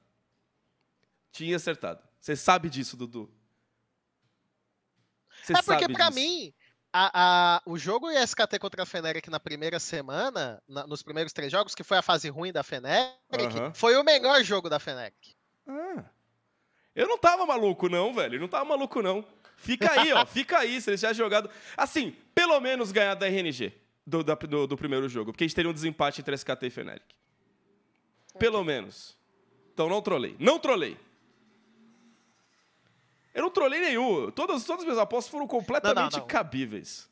Tinha 1.38 1.56
acertado. 1.56 2.02
Você 2.19 2.36
sabe 2.36 2.69
disso, 2.69 2.97
Dudu. 2.97 3.32
Você 5.43 5.54
É 5.54 5.62
porque 5.62 5.88
disso. 5.88 6.19
mim, 6.19 6.54
a, 6.91 7.12
a- 7.58 7.62
o 7.65 7.78
jogo 7.78 8.10
SKT 8.10 8.60
contra 8.60 8.84
a 8.84 8.86
Feneric 8.86 9.30
na 9.30 9.39
primeira 9.39 9.80
semana, 9.80 10.62
na- 10.67 10.88
nos 10.88 11.04
primeiros 11.04 11.32
três 11.32 11.52
jogos, 11.52 11.76
que 11.76 11.84
foi 11.84 11.97
a 11.97 12.02
fase 12.02 12.28
ruim 12.30 12.52
da 12.52 12.63
Feneric, 12.63 13.15
foi 13.73 13.95
o 13.95 14.04
melhor 14.04 14.43
jogo 14.43 14.69
da 14.69 14.80
Feneric. 14.80 15.36
Ah. 15.67 16.04
Eu 16.95 17.08
não 17.08 17.17
tava 17.17 17.45
maluco, 17.45 17.88
não, 17.88 18.13
velho. 18.13 18.36
Eu 18.36 18.39
não 18.41 18.47
tava 18.47 18.65
maluco, 18.65 19.02
não. 19.02 19.23
Fica 19.56 19.91
aí, 19.91 20.12
ó. 20.13 20.26
Fica 20.26 20.58
aí, 20.58 20.82
se 20.82 20.89
eles 20.89 21.00
tivessem 21.00 21.17
jogado. 21.23 21.50
Assim, 21.76 22.15
pelo 22.34 22.60
menos 22.60 22.91
ganhar 22.91 23.13
da 23.13 23.28
RNG 23.28 23.71
do, 24.06 24.23
da- 24.23 24.34
do, 24.36 24.65
do 24.65 24.76
primeiro 24.78 25.08
jogo. 25.08 25.32
Porque 25.32 25.43
a 25.43 25.47
gente 25.47 25.56
teria 25.56 25.69
um 25.69 25.73
desempate 25.73 26.21
entre 26.21 26.34
SKT 26.34 26.65
e 26.65 26.69
Feneric. 26.71 27.06
Pelo 28.39 28.63
menos. 28.63 29.15
Então 29.73 29.88
não 29.88 30.02
trolei. 30.02 30.36
Não 30.39 30.58
trolei. 30.58 30.97
Eu 33.38 33.43
não 33.43 33.52
trolei 33.52 33.80
nenhum. 33.80 34.32
Todas, 34.32 34.63
todas 34.63 34.80
as 34.82 34.84
minhas 34.86 34.97
apostas 34.97 35.30
foram 35.30 35.45
completamente 35.45 36.17
não. 36.17 36.26
cabíveis. 36.26 37.08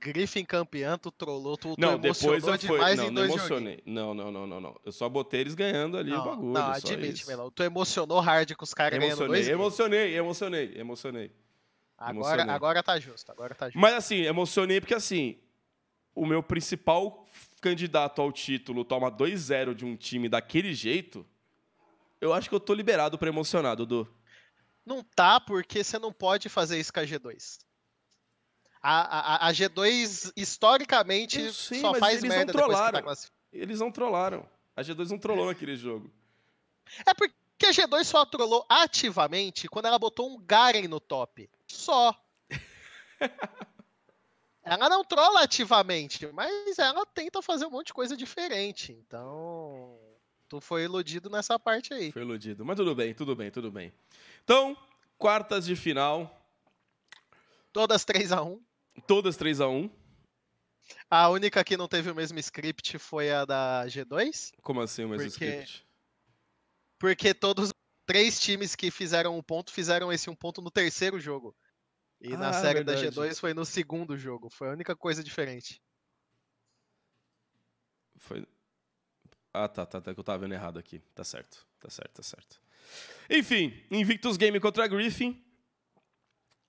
Griffin 0.00 0.42
campeão, 0.42 0.96
tu 0.96 1.10
trollou, 1.10 1.54
tu, 1.54 1.74
tu 1.74 1.78
Não, 1.80 1.98
depois 1.98 2.46
eu 2.46 2.58
fui. 2.58 2.78
Não, 2.96 3.10
não 3.10 3.24
emocionei. 3.24 3.82
Não, 3.84 4.14
não, 4.14 4.32
não, 4.32 4.46
não, 4.46 4.58
não. 4.58 4.80
Eu 4.82 4.90
só 4.90 5.06
botei 5.06 5.42
eles 5.42 5.54
ganhando 5.54 5.98
ali 5.98 6.12
Não, 6.12 6.22
o 6.22 6.24
bagulho. 6.24 6.52
não 6.52 6.70
admite. 6.72 7.26
Melão. 7.26 7.50
Tu 7.50 7.62
emocionou 7.62 8.20
hard 8.20 8.54
com 8.54 8.64
os 8.64 8.72
caras 8.72 8.98
ganhando 8.98 9.18
Emocionei, 9.20 9.42
dois. 9.42 9.48
emocionei, 9.48 10.16
emocionei, 10.16 10.72
emocionei. 10.76 11.30
Agora, 11.98 12.14
emocionei. 12.16 12.54
agora 12.54 12.82
tá 12.82 12.98
justo, 12.98 13.30
agora 13.30 13.54
tá 13.54 13.66
justo. 13.66 13.78
Mas 13.78 13.92
assim, 13.92 14.22
emocionei 14.22 14.80
porque 14.80 14.94
assim, 14.94 15.36
o 16.14 16.24
meu 16.24 16.42
principal 16.42 17.26
candidato 17.60 18.22
ao 18.22 18.32
título 18.32 18.82
toma 18.82 19.10
2-0 19.12 19.74
de 19.74 19.84
um 19.84 19.94
time 19.94 20.26
daquele 20.26 20.72
jeito. 20.72 21.26
Eu 22.18 22.32
acho 22.32 22.48
que 22.48 22.54
eu 22.54 22.60
tô 22.60 22.72
liberado 22.72 23.18
pra 23.18 23.28
emocionar, 23.28 23.76
Dudu. 23.76 24.08
Não 24.86 25.02
tá, 25.02 25.40
porque 25.40 25.82
você 25.82 25.98
não 25.98 26.12
pode 26.12 26.48
fazer 26.48 26.78
isso 26.78 26.92
com 26.92 27.00
a 27.00 27.02
G2. 27.04 27.58
A, 28.80 29.46
a, 29.46 29.48
a 29.48 29.52
G2, 29.52 30.32
historicamente, 30.36 31.52
sei, 31.52 31.80
só 31.80 31.92
faz 31.94 32.18
eles 32.18 32.22
não 32.22 32.28
merda 32.28 32.52
que 32.52 32.58
tá 32.58 32.64
trollaram. 32.64 33.02
classificado. 33.02 33.36
Eles 33.52 33.80
não 33.80 33.90
trollaram. 33.90 34.48
A 34.76 34.82
G2 34.82 35.10
não 35.10 35.18
trollou 35.18 35.46
naquele 35.46 35.74
jogo. 35.74 36.08
É 37.04 37.12
porque 37.12 37.66
a 37.66 37.70
G2 37.70 38.04
só 38.04 38.24
trollou 38.24 38.64
ativamente 38.68 39.66
quando 39.68 39.86
ela 39.86 39.98
botou 39.98 40.30
um 40.30 40.40
Garen 40.40 40.86
no 40.86 41.00
top. 41.00 41.50
Só. 41.66 42.14
ela 44.62 44.88
não 44.88 45.02
trola 45.02 45.40
ativamente, 45.42 46.28
mas 46.28 46.78
ela 46.78 47.04
tenta 47.06 47.42
fazer 47.42 47.66
um 47.66 47.70
monte 47.70 47.88
de 47.88 47.94
coisa 47.94 48.16
diferente. 48.16 48.92
Então, 48.92 49.98
tu 50.48 50.60
foi 50.60 50.84
iludido 50.84 51.28
nessa 51.30 51.58
parte 51.58 51.92
aí. 51.94 52.12
Foi 52.12 52.22
iludido. 52.22 52.64
Mas 52.64 52.76
tudo 52.76 52.94
bem, 52.94 53.14
tudo 53.14 53.34
bem, 53.36 53.50
tudo 53.50 53.70
bem. 53.70 53.92
Então, 54.44 54.76
quartas 55.18 55.64
de 55.64 55.74
final. 55.76 56.32
Todas 57.72 58.04
3 58.04 58.32
a 58.32 58.42
1 58.42 58.60
Todas 59.06 59.36
3 59.36 59.60
a 59.60 59.68
1 59.68 59.90
A 61.10 61.28
única 61.28 61.62
que 61.62 61.76
não 61.76 61.86
teve 61.88 62.10
o 62.10 62.14
mesmo 62.14 62.38
script 62.38 62.98
foi 62.98 63.30
a 63.30 63.44
da 63.44 63.84
G2. 63.86 64.52
Como 64.62 64.80
assim 64.80 65.04
o 65.04 65.08
mesmo 65.08 65.28
Porque- 65.30 65.44
script? 65.44 65.86
Porque 66.98 67.34
todos 67.34 67.66
os 67.68 67.74
três 68.06 68.40
times 68.40 68.74
que 68.74 68.90
fizeram 68.90 69.36
um 69.36 69.42
ponto 69.42 69.70
fizeram 69.72 70.10
esse 70.12 70.30
um 70.30 70.34
ponto 70.34 70.62
no 70.62 70.70
terceiro 70.70 71.20
jogo. 71.20 71.54
E 72.18 72.34
na 72.34 72.48
Ah, 72.48 72.52
série 72.54 72.82
verdade. 72.82 73.10
da 73.10 73.10
G2 73.26 73.38
foi 73.38 73.52
no 73.52 73.66
segundo 73.66 74.16
jogo. 74.16 74.48
Foi 74.48 74.68
a 74.68 74.72
única 74.72 74.96
coisa 74.96 75.22
diferente. 75.22 75.82
Foi. 78.18 78.46
Ah, 79.64 79.68
tá, 79.68 79.86
tá, 79.86 80.00
tá, 80.00 80.12
que 80.14 80.20
eu 80.20 80.24
tava 80.24 80.38
vendo 80.38 80.52
errado 80.54 80.78
aqui. 80.78 81.00
Tá 81.14 81.24
certo, 81.24 81.66
tá 81.80 81.88
certo, 81.90 82.12
tá 82.14 82.22
certo. 82.22 82.60
Enfim, 83.30 83.72
Invictus 83.90 84.36
Game 84.36 84.58
contra 84.60 84.84
a 84.84 84.86
Griffin. 84.86 85.42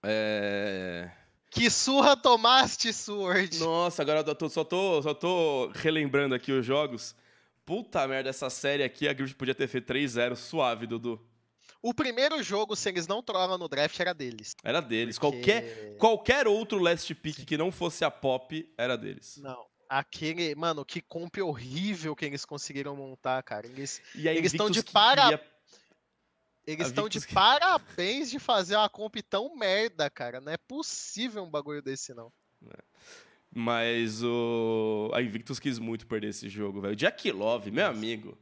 É... 0.04 1.10
Que 1.50 1.70
surra 1.70 2.16
tomaste, 2.16 2.92
Sword! 2.94 3.60
Nossa, 3.60 4.02
agora 4.02 4.20
eu 4.20 4.36
tô- 4.36 4.50
só, 4.50 4.64
tô, 4.64 5.02
só 5.02 5.14
tô 5.14 5.72
relembrando 5.76 6.36
aqui 6.36 6.52
os 6.52 6.66
jogos. 6.66 7.16
Puta 7.66 8.08
merda, 8.08 8.30
essa 8.30 8.50
série 8.50 8.84
aqui 8.84 9.08
a 9.08 9.14
Griffin 9.14 9.34
podia 9.36 9.56
ter 9.56 9.68
feito 9.68 9.92
3-0 9.92 10.36
suave, 10.36 10.88
Dudu. 10.88 11.20
O 11.82 11.94
primeiro 11.94 12.42
jogo, 12.42 12.76
se 12.76 12.90
eles 12.90 13.08
não 13.08 13.22
trollam 13.22 13.58
no 13.58 13.68
draft, 13.68 13.98
era 14.00 14.14
deles. 14.14 14.56
Era 14.64 14.82
deles. 14.82 15.18
Porque- 15.18 15.38
Qualquer, 15.38 15.98
qualquer 15.98 16.48
outro 16.48 16.80
last 16.80 17.14
pick 17.16 17.46
que 17.46 17.58
não 17.58 17.72
fosse 17.72 18.04
a 18.04 18.12
Pop 18.12 18.68
era 18.78 18.98
deles. 18.98 19.38
Não. 19.38 19.66
Aquele, 19.90 20.54
mano, 20.56 20.84
que 20.86 21.02
comp 21.02 21.38
horrível 21.38 22.16
que 22.16 22.26
eles 22.26 22.44
conseguiram 22.46 22.96
montar, 22.96 23.42
cara. 23.44 23.66
Eles 23.68 24.02
E 24.16 24.28
a 24.28 24.34
Eles 24.34 24.52
tão 24.54 24.66
Invictus 24.68 24.84
de 24.84 24.88
que 24.88 24.92
para- 24.94 25.42
eles 26.66 26.88
estão 26.88 27.08
de 27.08 27.20
Victus- 27.20 27.34
parabéns 27.34 28.30
de 28.30 28.40
fazer 28.40 28.76
uma 28.76 28.90
comp 28.90 29.16
tão 29.30 29.56
merda, 29.56 30.10
cara. 30.10 30.42
Não 30.42 30.52
é 30.52 30.58
possível 30.58 31.44
um 31.44 31.50
bagulho 31.50 31.82
desse, 31.82 32.14
não. 32.14 32.32
Mas 33.54 34.22
o... 34.24 35.10
a 35.14 35.22
Invictus 35.22 35.60
quis 35.60 35.80
muito 35.80 36.06
perder 36.06 36.30
esse 36.30 36.50
jogo, 36.50 36.82
velho. 36.82 36.94
O 36.94 36.96
Jack 36.98 37.32
Love, 37.32 37.72
meu 37.72 37.88
amigo. 37.88 38.38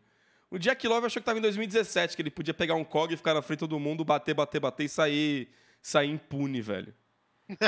O 0.50 0.58
Jack 0.58 0.88
Love 0.88 1.06
achou 1.08 1.22
que 1.22 1.26
tava 1.26 1.38
em 1.38 1.41
2017, 1.41 2.16
que 2.16 2.22
ele 2.22 2.32
podia 2.32 2.54
pegar 2.54 2.76
um 2.76 2.84
COG 2.84 3.14
e 3.14 3.18
ficar 3.18 3.34
na 3.34 3.41
frente 3.41 3.60
de 3.60 3.68
todo 3.68 3.80
mundo, 3.80 4.04
bater, 4.04 4.34
bater, 4.34 4.60
bater 4.60 4.86
e 4.86 4.89
sair, 4.89 5.50
sair 5.82 6.10
impune, 6.10 6.62
velho. 6.62 6.93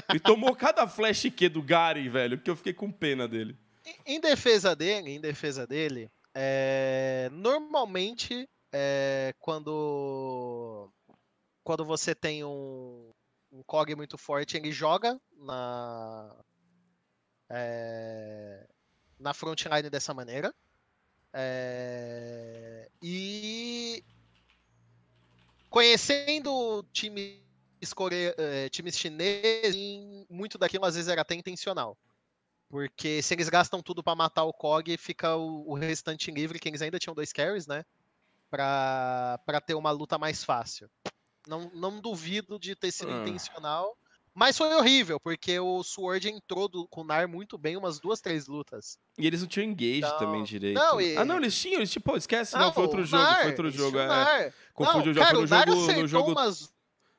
Ele 0.09 0.19
tomou 0.19 0.55
cada 0.55 0.87
flash 0.87 1.29
Q 1.35 1.49
do 1.49 1.61
Garen, 1.61 2.09
velho, 2.09 2.39
que 2.39 2.49
eu 2.49 2.55
fiquei 2.55 2.73
com 2.73 2.91
pena 2.91 3.27
dele. 3.27 3.55
Em- 4.05 4.19
defesa 4.19 4.75
dele, 4.75 5.11
em 5.11 5.21
defesa 5.21 5.65
dele, 5.65 6.11
é, 6.33 7.29
normalmente 7.31 8.47
é, 8.71 9.33
quando 9.39 10.91
quando 11.63 11.85
você 11.85 12.15
tem 12.15 12.43
um, 12.43 13.11
um 13.51 13.63
COG 13.63 13.95
muito 13.95 14.17
forte, 14.17 14.57
ele 14.57 14.71
joga 14.71 15.19
na 15.37 16.35
é, 17.49 18.67
na 19.19 19.33
frontline 19.33 19.89
dessa 19.89 20.13
maneira. 20.13 20.53
É, 21.33 22.89
e 23.01 24.03
conhecendo 25.69 26.83
times, 26.91 27.41
core- 27.95 28.35
times 28.69 28.97
chineses, 28.97 29.75
muito 30.29 30.57
daquilo 30.57 30.85
às 30.85 30.95
vezes 30.95 31.09
era 31.09 31.21
até 31.21 31.35
intencional. 31.35 31.97
Porque 32.69 33.21
se 33.21 33.33
eles 33.33 33.47
gastam 33.49 33.81
tudo 33.81 34.03
pra 34.03 34.15
matar 34.15 34.43
o 34.43 34.53
Kog, 34.53 34.97
fica 34.97 35.35
o, 35.35 35.69
o 35.71 35.73
restante 35.73 36.29
livre, 36.31 36.59
que 36.59 36.67
eles 36.67 36.81
ainda 36.81 36.99
tinham 36.99 37.15
dois 37.15 37.31
carries, 37.31 37.65
né? 37.65 37.85
Pra, 38.49 39.39
pra 39.45 39.61
ter 39.61 39.73
uma 39.73 39.91
luta 39.91 40.17
mais 40.17 40.43
fácil. 40.43 40.89
Não, 41.47 41.71
não 41.73 41.99
duvido 42.01 42.59
de 42.59 42.75
ter 42.75 42.91
sido 42.91 43.11
Ah. 43.11 43.21
intencional. 43.27 43.97
Mas 44.33 44.55
foi 44.55 44.71
horrível, 44.75 45.19
porque 45.19 45.59
o 45.59 45.81
Sword 45.81 46.29
entrou 46.29 46.67
do, 46.67 46.87
com 46.89 47.01
o 47.01 47.03
Nar 47.03 47.27
muito 47.27 47.57
bem 47.57 47.75
umas 47.75 47.99
duas, 47.99 48.21
três 48.21 48.45
lutas. 48.47 48.99
E 49.17 49.25
eles 49.25 49.41
não 49.41 49.47
tinham 49.47 49.65
engage 49.71 50.01
Não. 50.01 50.17
também 50.19 50.43
direito. 50.43 50.75
Não, 50.77 51.01
e- 51.01 51.17
Ah, 51.17 51.25
não, 51.25 51.37
eles 51.37 51.59
tinham, 51.59 51.77
eles 51.79 51.89
tipo, 51.89 52.15
esquece, 52.15 52.55
não, 52.55 52.71
foi 52.71 52.83
outro 52.83 53.01
o 53.01 53.05
jogo, 53.05 53.23
Nar, 53.23 53.37
foi 53.41 53.47
outro 53.49 53.71
jogo. 53.71 53.97
o 53.97 54.01
É, 54.01 54.53
confundiu, 54.75 55.07
Não, 55.07 55.13
já 55.15 55.21
cara, 55.21 55.31
foi 55.31 55.39
o 55.39 55.41
no 55.41 55.47
jogo, 55.47 56.01
no 56.01 56.07
jogo 56.07 56.31
umas- 56.33 56.71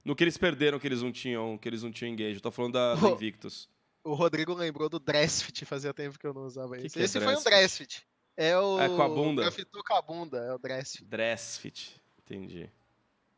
no 0.04 0.14
que 0.14 0.22
eles 0.22 0.38
perderam, 0.38 0.78
que 0.78 0.86
eles 0.86 1.02
não 1.02 1.10
tinham, 1.10 1.58
que 1.58 1.68
eles 1.68 1.82
não 1.82 1.90
tinham 1.90 2.12
engage. 2.12 2.36
Eu 2.36 2.40
tô 2.40 2.52
falando 2.52 2.74
da, 2.74 2.94
da. 2.94 3.00
Invictus. 3.10 3.68
O 4.08 4.14
Rodrigo 4.14 4.54
lembrou 4.54 4.88
do 4.88 4.98
Dressfit, 4.98 5.64
fazia 5.64 5.92
tempo 5.92 6.18
que 6.18 6.26
eu 6.26 6.32
não 6.32 6.42
usava 6.46 6.76
Que 6.76 6.86
esse. 6.86 6.94
que 6.94 7.00
é 7.00 7.04
esse 7.04 7.20
foi 7.20 7.36
um 7.36 7.42
Dressfit? 7.42 8.06
É 8.36 8.56
o. 8.56 8.80
É 8.80 8.88
com 8.88 9.02
a 9.02 9.08
bunda? 9.08 9.42
Grafitou 9.42 9.82
com 9.84 9.94
a 9.94 10.00
bunda, 10.00 10.38
é 10.38 10.54
o 10.54 10.58
Dressfit. 10.58 11.04
Dressfit, 11.04 12.00
entendi. 12.18 12.70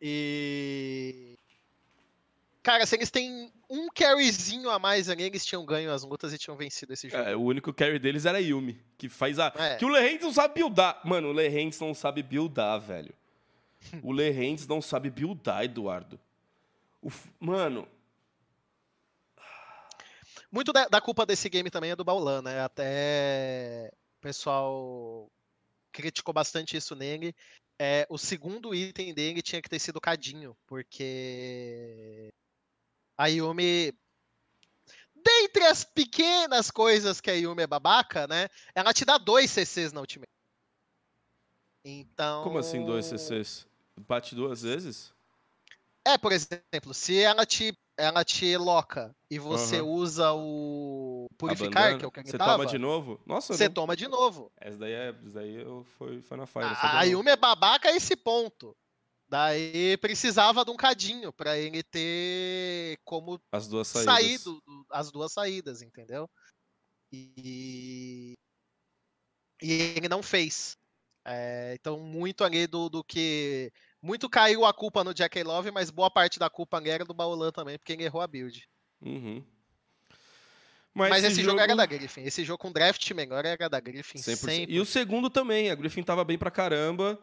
E. 0.01 1.37
Cara, 2.63 2.85
se 2.87 2.95
eles 2.95 3.11
têm 3.11 3.51
um 3.69 3.89
carryzinho 3.89 4.69
a 4.71 4.79
mais 4.79 5.09
ali, 5.09 5.23
eles 5.25 5.45
tinham 5.45 5.65
ganho 5.65 5.91
as 5.91 6.03
lutas 6.03 6.33
e 6.33 6.39
tinham 6.39 6.57
vencido 6.57 6.93
esse 6.93 7.09
jogo. 7.09 7.23
É, 7.23 7.35
o 7.35 7.41
único 7.41 7.73
carry 7.73 7.99
deles 7.99 8.27
era 8.27 8.41
Yumi, 8.41 8.79
que 8.99 9.09
faz 9.09 9.39
a. 9.39 9.53
É. 9.57 9.77
Que 9.77 9.85
o 9.85 9.89
Lehends 9.89 10.23
não 10.23 10.33
sabe 10.33 10.55
buildar. 10.55 11.01
Mano, 11.05 11.29
o 11.29 11.33
Lehends 11.33 11.81
não 11.81 11.95
sabe 11.95 12.23
buildar, 12.23 12.79
velho. 12.81 13.15
O 14.03 14.13
Lehends 14.13 14.67
não 14.67 14.83
sabe 14.83 15.09
buildar, 15.09 15.65
Eduardo. 15.65 16.21
O 17.03 17.11
Mano, 17.41 17.89
Muito 20.51 20.73
da, 20.73 20.89
da 20.89 21.01
culpa 21.01 21.25
desse 21.25 21.49
game 21.49 21.71
também 21.71 21.91
é 21.91 21.97
do 21.97 22.05
Baulan, 22.05 22.43
né? 22.43 22.61
Até 22.61 23.91
o 24.19 24.21
pessoal 24.21 25.31
criticou 25.93 26.35
bastante 26.35 26.77
isso 26.77 26.95
nele. 26.95 27.35
É, 27.79 28.07
o 28.11 28.19
segundo 28.19 28.75
item 28.75 29.15
dele 29.15 29.41
tinha 29.41 29.63
que 29.63 29.69
ter 29.69 29.79
sido 29.79 30.01
Cadinho, 30.01 30.57
porque 30.67 32.31
a 33.17 33.27
Yumi, 33.27 33.93
dentre 35.15 35.65
as 35.65 35.85
pequenas 35.85 36.71
coisas 36.71 37.21
que 37.21 37.31
a 37.31 37.35
Yumi 37.35 37.63
é 37.63 37.67
babaca, 37.67 38.27
né? 38.27 38.49
Ela 38.75 38.93
te 38.93 39.05
dá 39.05 39.17
dois 39.19 39.51
CCs 39.51 39.93
na 39.93 40.01
ultimate. 40.01 40.31
Então. 41.85 42.43
como 42.45 42.59
assim 42.59 42.85
dois 42.85 43.07
CCs? 43.07 43.67
Bate 43.97 44.35
duas 44.35 44.63
vezes? 44.63 45.13
É, 46.05 46.17
por 46.19 46.33
exemplo, 46.33 46.93
se 46.93 47.19
ela 47.19 47.45
te, 47.45 47.77
ela 48.01 48.25
te 48.25 48.57
loca 48.57 49.15
e 49.31 49.39
você 49.39 49.77
Aham. 49.77 49.85
usa 49.87 50.33
o 50.33 51.27
Purificar, 51.39 51.99
que 51.99 52.05
é 52.05 52.09
o 52.09 52.11
que 52.11 52.21
ele 52.21 52.31
Você 52.31 52.39
toma 52.39 52.67
de 52.67 52.79
novo? 52.79 53.21
Nossa, 53.27 53.53
eu 53.53 53.57
você 53.59 53.69
não- 53.69 53.75
toma 53.75 53.97
de 53.97 54.09
novo. 54.09 54.51
essa 54.61 54.79
daí, 54.79 54.93
é, 54.93 55.09
essa 55.11 55.35
daí 55.35 55.55
eu 55.57 55.85
foi, 55.99 56.21
foi 56.23 56.37
na 56.37 56.47
fire. 56.47 56.65
A, 56.83 57.03
Yumi 57.05 57.31
é 57.31 57.37
babaca 57.37 57.89
a 57.89 57.97
esse 57.97 58.17
ponto. 58.17 58.77
Daí 59.29 59.97
precisava 59.99 60.65
de 60.65 60.71
um 60.73 60.77
cadinho 60.77 61.33
pra 61.33 61.57
ele 61.57 61.83
ter 61.85 62.99
como 63.05 63.41
As 63.53 63.69
duas 63.69 63.87
saídas. 63.87 64.15
sair 64.15 64.39
do- 64.39 64.61
do- 64.67 64.87
as 64.91 65.11
duas 65.13 65.33
saídas, 65.33 65.83
entendeu? 65.83 66.29
E, 67.13 68.35
e 69.63 69.73
ele 69.97 70.09
não 70.09 70.23
fez. 70.23 70.77
É, 71.25 71.75
então, 71.79 72.01
muito 72.01 72.43
ali 72.45 72.67
do, 72.67 72.89
do 72.89 73.05
que. 73.05 73.71
Muito 74.03 74.29
caiu 74.29 74.65
a 74.65 74.73
culpa 74.73 75.05
no 75.05 75.13
Jack 75.13 75.43
Love, 75.43 75.71
mas 75.71 75.91
boa 75.91 76.11
parte 76.11 76.39
da 76.39 76.49
culpa 76.49 76.81
era 76.85 77.05
do 77.05 77.13
Baolan 77.13 77.51
também, 77.51 77.79
porque 77.79 77.93
ele 77.93 78.05
errou 78.05 78.23
a 78.23 78.27
build. 78.27 78.67
Uhum. 79.03 79.45
Mas, 80.93 81.23
esse 81.25 81.43
jogo... 81.43 81.61
era 81.61 81.77
da 81.77 81.87
Griffin. 81.87 82.23
Esse 82.23 82.45
jogo 82.45 82.59
com 82.59 82.73
draft 82.73 83.09
melhor 83.13 83.45
era 83.45 83.69
da 83.69 83.79
Griffin 83.79 84.19
100%. 84.19 84.23
sempre. 84.37 84.75
E 84.75 84.81
o 84.81 84.85
segundo 84.85 85.31
também. 85.31 85.71
A 85.71 85.75
Griffin 85.75 86.03
tava 86.03 86.25
bem 86.25 86.37
pra 86.37 86.51
caramba. 86.51 87.19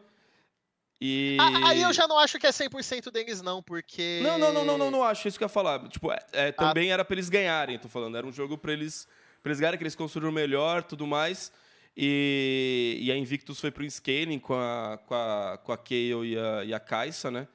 E. 1.00 1.36
Ah, 1.38 1.68
Aí 1.68 1.82
eu 1.82 1.92
já 1.92 2.08
não 2.08 2.18
acho 2.18 2.38
que 2.38 2.46
é 2.46 2.50
100% 2.50 3.10
deles, 3.10 3.42
não, 3.42 3.62
porque. 3.62 4.20
Não, 4.22 4.38
não, 4.38 4.52
não, 4.52 4.64
não, 4.64 4.78
não, 4.78 4.90
não 4.90 5.04
acho 5.04 5.28
isso 5.28 5.38
que 5.38 5.44
eu 5.44 5.46
ia 5.46 5.50
falar. 5.50 5.86
Tipo, 5.88 6.10
é, 6.10 6.18
é, 6.32 6.48
Ah. 6.48 6.52
também 6.52 6.90
era 6.90 7.04
pra 7.04 7.14
eles 7.14 7.28
ganharem, 7.28 7.78
tô 7.78 7.88
falando. 7.88 8.16
Era 8.16 8.26
um 8.26 8.32
jogo 8.32 8.56
pra 8.56 8.72
eles, 8.72 9.06
pra 9.42 9.50
eles 9.50 9.60
ganharem, 9.60 9.78
que 9.78 9.84
eles 9.84 9.94
construíram 9.94 10.32
melhor, 10.32 10.82
tudo 10.82 11.06
mais. 11.06 11.52
E, 12.00 12.96
e 13.00 13.10
a 13.10 13.16
Invictus 13.16 13.58
foi 13.60 13.72
pro 13.72 13.84
scaling 13.90 14.38
com 14.38 14.54
a, 14.54 15.00
com 15.04 15.14
a, 15.16 15.58
com 15.64 15.72
a 15.72 15.76
Kayle 15.76 16.32
e 16.32 16.38
a, 16.38 16.64
e 16.64 16.72
a 16.72 16.78
Kai'Sa, 16.78 17.28
né? 17.28 17.48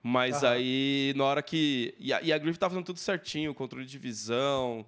Mas 0.00 0.44
Aham. 0.44 0.52
aí, 0.52 1.12
na 1.16 1.24
hora 1.24 1.42
que... 1.42 1.92
E 1.98 2.12
a, 2.12 2.22
e 2.22 2.32
a 2.32 2.38
Griffin 2.38 2.58
tava 2.60 2.70
fazendo 2.74 2.86
tudo 2.86 3.00
certinho, 3.00 3.52
controle 3.52 3.84
de 3.84 3.98
visão, 3.98 4.86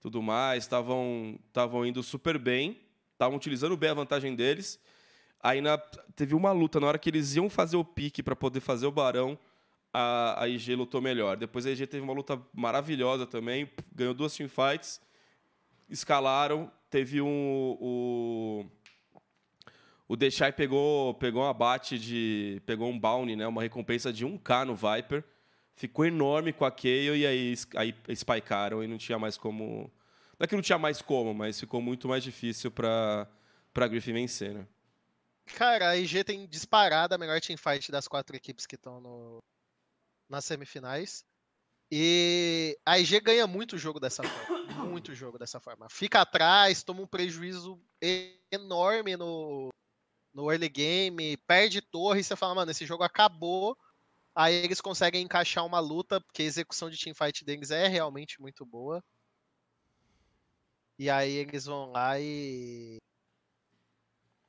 tudo 0.00 0.20
mais. 0.20 0.64
Estavam 0.64 1.86
indo 1.86 2.02
super 2.02 2.36
bem. 2.36 2.78
Estavam 3.12 3.38
utilizando 3.38 3.74
bem 3.74 3.88
a 3.88 3.94
vantagem 3.94 4.34
deles. 4.34 4.78
Aí 5.42 5.62
na- 5.62 5.78
teve 6.14 6.34
uma 6.34 6.52
luta, 6.52 6.78
na 6.78 6.88
hora 6.88 6.98
que 6.98 7.08
eles 7.08 7.36
iam 7.36 7.48
fazer 7.48 7.78
o 7.78 7.84
pique 7.84 8.22
pra 8.22 8.36
poder 8.36 8.60
fazer 8.60 8.86
o 8.86 8.90
Barão, 8.92 9.38
a, 9.94 10.42
a 10.42 10.48
IG 10.48 10.74
lutou 10.74 11.00
melhor. 11.00 11.38
Depois 11.38 11.64
a 11.64 11.70
IG 11.70 11.86
teve 11.86 12.02
uma 12.02 12.12
luta 12.12 12.38
maravilhosa 12.52 13.24
também, 13.26 13.70
ganhou 13.94 14.12
duas 14.12 14.34
teamfights, 14.36 15.00
escalaram, 15.88 16.70
teve 16.90 17.20
um. 17.20 17.76
O, 17.80 18.66
o 20.08 20.16
Deixai 20.16 20.52
pegou, 20.52 21.14
pegou 21.14 21.42
um 21.42 21.46
abate 21.46 21.98
de. 21.98 22.62
pegou 22.66 22.88
um 22.88 22.98
bounty, 22.98 23.36
né? 23.36 23.46
Uma 23.46 23.62
recompensa 23.62 24.12
de 24.12 24.26
1k 24.26 24.64
no 24.64 24.74
Viper. 24.74 25.24
Ficou 25.74 26.06
enorme 26.06 26.52
com 26.52 26.64
a 26.64 26.70
Kayle 26.70 27.18
e 27.18 27.26
aí, 27.26 27.54
aí 27.76 27.94
spikearam 28.14 28.82
e 28.82 28.86
não 28.86 28.96
tinha 28.96 29.18
mais 29.18 29.36
como. 29.36 29.90
Não 30.38 30.44
é 30.44 30.46
que 30.46 30.54
não 30.54 30.62
tinha 30.62 30.78
mais 30.78 31.02
como, 31.02 31.34
mas 31.34 31.60
ficou 31.60 31.80
muito 31.80 32.08
mais 32.08 32.22
difícil 32.22 32.70
pra, 32.70 33.26
pra 33.72 33.88
Griffin 33.88 34.12
vencer, 34.12 34.54
né? 34.54 34.66
Cara, 35.54 35.90
a 35.90 35.96
IG 35.96 36.24
tem 36.24 36.46
disparada 36.46 37.14
a 37.14 37.18
melhor 37.18 37.40
teamfight 37.40 37.90
das 37.90 38.08
quatro 38.08 38.34
equipes 38.34 38.66
que 38.66 38.74
estão 38.74 39.00
no, 39.00 39.38
nas 40.28 40.44
semifinais. 40.44 41.24
E 41.90 42.76
a 42.84 42.98
IG 42.98 43.20
ganha 43.20 43.46
muito 43.46 43.78
jogo 43.78 44.00
dessa 44.00 44.22
forma. 44.22 44.86
Muito 44.86 45.14
jogo 45.14 45.38
dessa 45.38 45.60
forma. 45.60 45.88
Fica 45.88 46.20
atrás, 46.20 46.82
toma 46.82 47.02
um 47.02 47.06
prejuízo 47.06 47.80
enorme 48.50 49.16
no, 49.16 49.68
no 50.34 50.50
early 50.50 50.68
game, 50.68 51.36
perde 51.46 51.80
torre, 51.80 52.20
e 52.20 52.24
você 52.24 52.34
fala, 52.34 52.54
mano, 52.54 52.70
esse 52.70 52.84
jogo 52.84 53.04
acabou. 53.04 53.76
Aí 54.34 54.54
eles 54.54 54.80
conseguem 54.80 55.22
encaixar 55.22 55.64
uma 55.64 55.80
luta, 55.80 56.20
porque 56.20 56.42
a 56.42 56.46
execução 56.46 56.90
de 56.90 56.98
teamfight 56.98 57.44
deles 57.44 57.70
é 57.70 57.86
realmente 57.86 58.40
muito 58.40 58.66
boa. 58.66 59.02
E 60.98 61.08
aí 61.08 61.32
eles 61.32 61.64
vão 61.64 61.90
lá 61.92 62.18
e. 62.18 62.98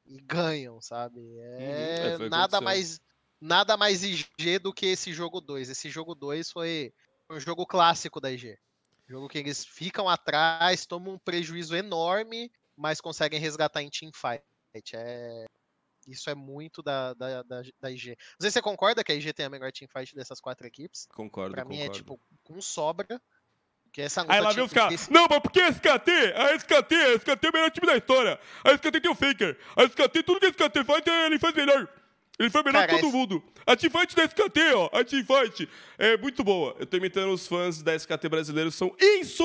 E 0.06 0.18
ganham, 0.22 0.82
sabe? 0.82 1.20
É, 1.40 2.14
é, 2.14 2.18
que 2.18 2.30
nada 2.30 2.62
mais 2.62 3.00
nada 3.40 3.78
mais 3.78 4.04
IG 4.04 4.60
do 4.60 4.74
que 4.74 4.86
esse 4.88 5.14
jogo 5.14 5.40
2. 5.40 5.70
Esse 5.70 5.90
jogo 5.90 6.16
2 6.16 6.52
foi 6.52 6.94
um 7.30 7.40
jogo 7.40 7.66
clássico 7.66 8.20
da 8.20 8.32
IG. 8.32 8.58
Jogo 9.08 9.28
que 9.30 9.38
eles 9.38 9.66
ficam 9.66 10.10
atrás, 10.10 10.86
tomam 10.86 11.14
um 11.14 11.18
prejuízo 11.20 11.76
enorme, 11.76 12.52
mas 12.76 13.00
conseguem 13.00 13.40
resgatar 13.40 13.82
em 13.82 13.90
teamfight. 13.90 14.44
É, 14.94 15.46
isso 16.08 16.30
é 16.30 16.36
muito 16.36 16.82
da, 16.82 17.14
da, 17.14 17.42
da, 17.44 17.62
da 17.80 17.92
IG. 17.92 18.10
Não 18.10 18.42
sei 18.42 18.50
se 18.50 18.54
você 18.54 18.62
concorda 18.62 19.04
que 19.04 19.12
a 19.12 19.16
IG 19.16 19.34
tem 19.34 19.46
a 19.46 19.50
melhor 19.50 19.72
teamfight 19.72 20.14
dessas 20.14 20.40
quatro 20.42 20.68
equipes. 20.68 21.08
Concordo, 21.14 21.56
Pra 21.56 21.64
mim 21.64 21.78
concordo. 21.78 21.92
é 21.92 21.96
tipo 21.96 22.20
com 22.44 22.62
sobra. 22.62 23.22
Que 23.94 24.02
essa 24.02 24.26
Aí 24.28 24.42
lá 24.42 24.52
vem 24.52 24.64
os 24.66 24.74
caras. 24.74 25.08
Não, 25.10 25.26
mas 25.30 25.40
porque 25.40 25.62
a 25.62 25.70
SKT, 25.70 26.12
a 26.36 26.56
SKT, 26.56 26.96
a 26.96 27.14
SKT 27.16 27.48
é 27.48 27.50
o 27.50 27.54
melhor 27.54 27.72
time 27.72 27.88
da 27.88 27.98
história. 27.98 28.40
A 28.64 28.72
SKT 28.74 29.02
tem 29.02 29.12
o 29.12 29.16
Faker. 29.16 29.58
A 29.76 29.84
SKT, 29.86 30.24
tudo 30.24 30.40
que 30.40 30.46
a 30.46 30.50
SKT 30.50 30.84
faz, 30.84 31.04
ele 31.08 31.40
faz 31.40 31.56
melhor. 31.56 31.88
Ele 32.40 32.50
faz 32.50 32.64
melhor 32.64 32.82
Cara, 32.82 32.94
que 32.94 33.00
todo 33.00 33.10
esse- 33.10 33.18
mundo. 33.18 33.44
A 33.66 33.76
teamfight 33.76 34.16
da 34.16 34.24
SKT, 34.26 34.60
ó, 34.76 34.90
a 34.94 35.04
teamfight 35.04 35.68
é 35.98 36.16
muito 36.18 36.44
boa. 36.44 36.76
Eu 36.80 36.86
tô 36.86 36.98
imitando 36.98 37.32
os 37.34 37.48
fãs 37.48 37.82
da 37.82 37.96
SKT 37.96 38.30
brasileiros, 38.30 38.76
são 38.76 38.96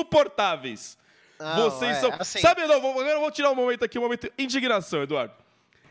insuportáveis. 0.07 0.97
Não, 1.39 1.69
Vocês 1.71 1.97
é, 1.97 1.99
são. 1.99 2.13
assim, 2.19 2.39
Sabe, 2.39 2.65
não, 2.67 2.79
vou- 2.79 2.91
agora 2.91 3.09
eu 3.11 3.19
vou 3.19 3.31
tirar 3.31 3.51
um 3.51 3.55
momento 3.55 3.83
aqui, 3.83 3.97
um 3.97 4.03
momento 4.03 4.31
de 4.37 4.43
indignação, 4.43 5.01
Eduardo. 5.03 5.33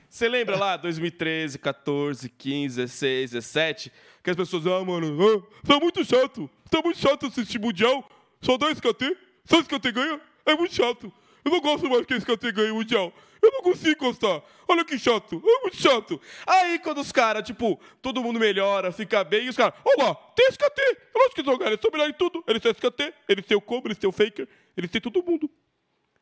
Você 0.09 0.28
lembra 0.28 0.57
lá, 0.57 0.76
2013, 0.76 1.59
14, 1.59 2.28
15, 2.28 2.76
16, 2.76 3.30
17? 3.32 3.90
Que 4.22 4.30
as 4.30 4.36
pessoas, 4.36 4.66
ah, 4.66 4.84
mano, 4.84 5.16
ah, 5.26 5.66
tá 5.66 5.80
muito 5.80 6.05
chato. 6.05 6.48
Tá 6.70 6.80
muito 6.82 6.98
chato 6.98 7.26
assistir 7.26 7.59
Mundial. 7.59 8.09
Só 8.40 8.57
dá 8.57 8.70
SKT. 8.70 9.16
Só 9.44 9.59
SKT 9.61 9.90
ganha. 9.92 10.20
É 10.46 10.55
muito 10.55 10.74
chato. 10.74 11.12
Eu 11.44 11.50
não 11.50 11.61
gosto 11.61 11.88
mais 11.88 12.05
que 12.07 12.14
a 12.14 12.16
SKT 12.18 12.53
ganhe 12.53 12.70
o 12.70 12.76
Mundial. 12.76 13.12
Eu 13.43 13.51
não 13.51 13.62
consigo 13.62 13.99
gostar. 13.99 14.40
Olha 14.68 14.84
que 14.84 14.97
chato. 14.99 15.43
É 15.45 15.61
muito 15.62 15.76
chato. 15.76 16.20
Aí 16.47 16.78
quando 16.78 17.01
os 17.01 17.11
caras, 17.11 17.43
tipo, 17.43 17.80
todo 18.01 18.22
mundo 18.22 18.38
melhora, 18.38 18.93
fica 18.93 19.24
bem, 19.24 19.47
e 19.47 19.49
os 19.49 19.57
caras, 19.57 19.74
ó 19.84 20.03
lá, 20.03 20.14
tem 20.14 20.47
SKT. 20.49 20.80
Eu 21.14 21.26
acho 21.26 21.34
que 21.34 21.40
eles 21.40 21.53
jogaram, 21.53 21.72
eles 21.72 21.80
são 21.80 21.90
melhores 21.90 22.14
em 22.14 22.18
tudo. 22.18 22.45
Eles 22.47 22.62
têm 22.62 22.70
SKT, 22.70 23.14
eles 23.28 23.47
têm 23.47 23.57
o 23.57 23.61
Combo, 23.61 23.88
eles 23.88 23.99
têm 23.99 24.09
o 24.09 24.12
Faker, 24.12 24.49
eles 24.76 24.90
têm 24.90 25.01
todo 25.01 25.22
mundo. 25.24 25.51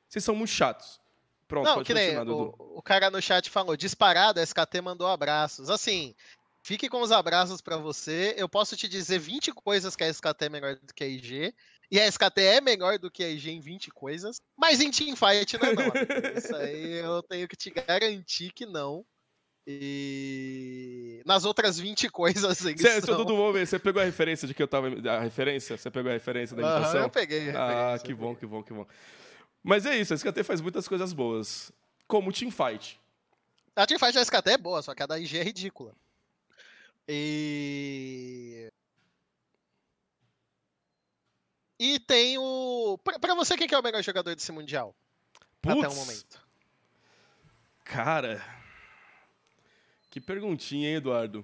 Vocês 0.08 0.24
são 0.24 0.34
muito 0.34 0.50
chatos. 0.50 0.98
Pronto, 1.46 1.66
Não, 1.66 1.74
pode 1.74 1.86
que 1.86 1.94
nem 1.94 2.16
o, 2.16 2.54
o 2.76 2.82
cara 2.82 3.10
no 3.10 3.20
chat 3.20 3.50
falou, 3.50 3.76
disparado, 3.76 4.40
a 4.40 4.42
SKT 4.42 4.80
mandou 4.80 5.06
abraços. 5.06 5.68
Assim, 5.68 6.14
fique 6.62 6.88
com 6.88 7.02
os 7.02 7.12
abraços 7.12 7.60
pra 7.60 7.76
você. 7.76 8.34
Eu 8.38 8.48
posso 8.48 8.76
te 8.76 8.88
dizer 8.88 9.18
20 9.18 9.52
coisas 9.52 9.94
que 9.94 10.04
a 10.04 10.08
SKT 10.08 10.44
é 10.44 10.48
melhor 10.48 10.76
do 10.76 10.94
que 10.94 11.04
a 11.04 11.08
IG. 11.08 11.54
E 11.90 11.98
a 11.98 12.06
SKT 12.06 12.40
é 12.40 12.60
melhor 12.60 12.98
do 12.98 13.10
que 13.10 13.24
a 13.24 13.28
IG 13.28 13.50
em 13.50 13.60
20 13.60 13.90
coisas. 13.90 14.40
Mas 14.56 14.80
em 14.80 14.90
teamfight 14.90 15.58
não 15.58 15.68
é 15.70 15.74
não. 15.74 16.38
Isso 16.38 16.54
aí 16.54 16.92
eu 16.98 17.22
tenho 17.22 17.48
que 17.48 17.56
te 17.56 17.70
garantir 17.70 18.52
que 18.52 18.64
não. 18.64 19.04
E 19.66 21.22
nas 21.26 21.44
outras 21.44 21.78
20 21.78 22.08
coisas 22.08 22.64
eles 22.64 22.80
Cê, 22.80 23.00
são... 23.00 23.00
seu 23.02 23.16
Dudu, 23.16 23.36
vamos 23.36 23.52
ver, 23.52 23.66
você 23.66 23.78
pegou 23.78 24.00
a 24.00 24.04
referência 24.04 24.46
de 24.48 24.54
que 24.54 24.62
eu 24.62 24.68
tava. 24.68 24.88
A 25.08 25.20
referência? 25.20 25.76
Você 25.76 25.90
pegou 25.90 26.10
a 26.10 26.14
referência 26.14 26.56
da 26.56 26.62
imitação? 26.62 27.02
eu 27.02 27.10
peguei. 27.10 27.50
a 27.50 27.94
Ah, 27.94 27.98
que 27.98 28.14
bom, 28.14 28.34
que 28.34 28.46
bom, 28.46 28.62
que 28.62 28.72
bom. 28.72 28.86
Mas 29.62 29.84
é 29.84 29.96
isso, 29.96 30.12
a 30.12 30.16
SKT 30.16 30.42
faz 30.44 30.60
muitas 30.60 30.88
coisas 30.88 31.12
boas. 31.12 31.70
Como 32.06 32.30
o 32.30 32.32
Teamfight. 32.32 32.98
A 33.76 33.86
teamfight 33.86 34.14
da 34.14 34.22
SKT 34.22 34.50
é 34.50 34.58
boa, 34.58 34.82
só 34.82 34.94
que 34.94 35.02
a 35.02 35.06
da 35.06 35.18
IG 35.18 35.38
é 35.38 35.42
ridícula. 35.42 35.94
E. 37.08 38.69
E 41.80 41.98
tem 41.98 42.36
o. 42.36 42.98
Pra, 43.02 43.18
pra 43.18 43.34
você, 43.34 43.56
quem 43.56 43.66
que 43.66 43.74
é 43.74 43.78
o 43.78 43.82
melhor 43.82 44.02
jogador 44.02 44.36
desse 44.36 44.52
Mundial? 44.52 44.94
Até 45.62 45.88
o 45.88 45.94
momento. 45.94 46.38
Cara. 47.82 48.44
Que 50.10 50.20
perguntinha, 50.20 50.90
hein, 50.90 50.96
Eduardo? 50.96 51.42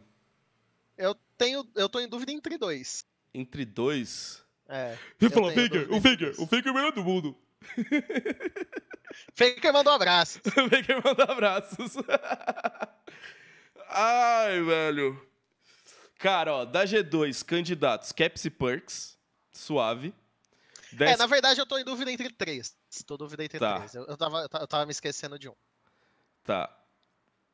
Eu 0.98 1.14
tenho. 1.38 1.66
Eu 1.74 1.88
tô 1.88 2.00
em 2.00 2.06
dúvida 2.06 2.32
entre 2.32 2.58
dois. 2.58 3.06
Entre 3.32 3.64
dois. 3.64 4.44
É. 4.68 4.98
Você 5.18 5.30
fala, 5.30 5.54
tenho 5.54 5.68
Faker, 5.68 5.90
o 5.90 6.00
Faker, 6.02 6.34
o 6.38 6.46
Faker 6.46 6.66
é 6.66 6.70
o 6.70 6.74
melhor 6.74 6.92
do 6.92 7.02
mundo. 7.02 7.34
Faker 9.32 9.72
mandou 9.72 9.94
um 9.94 9.96
abraço. 9.96 10.40
Faker 10.44 11.02
manda 11.02 11.24
abraços. 11.24 11.94
Ai, 13.88 14.60
velho. 14.60 15.26
Cara, 16.18 16.52
ó, 16.52 16.64
da 16.66 16.84
G2, 16.84 17.42
candidatos 17.42 18.12
Caps 18.12 18.44
e 18.44 18.50
Perks. 18.50 19.16
Suave. 19.50 20.12
É, 20.96 21.06
Dez- 21.06 21.18
na 21.18 21.26
verdade 21.26 21.60
eu 21.60 21.66
tô 21.66 21.78
em 21.78 21.84
dúvida 21.84 22.10
entre 22.10 22.30
três. 22.30 22.76
Tô 23.06 23.14
em 23.14 23.18
dúvida 23.18 23.44
entre 23.44 23.58
Tá. 23.58 23.76
três. 23.76 23.94
Eu, 23.94 24.04
eu, 24.06 24.16
tava, 24.16 24.38
eu 24.42 24.48
ta- 24.48 24.58
eu 24.60 24.66
tava 24.66 24.86
me 24.86 24.92
esquecendo 24.92 25.38
de 25.38 25.48
um. 25.48 25.54
Tá. 26.44 26.74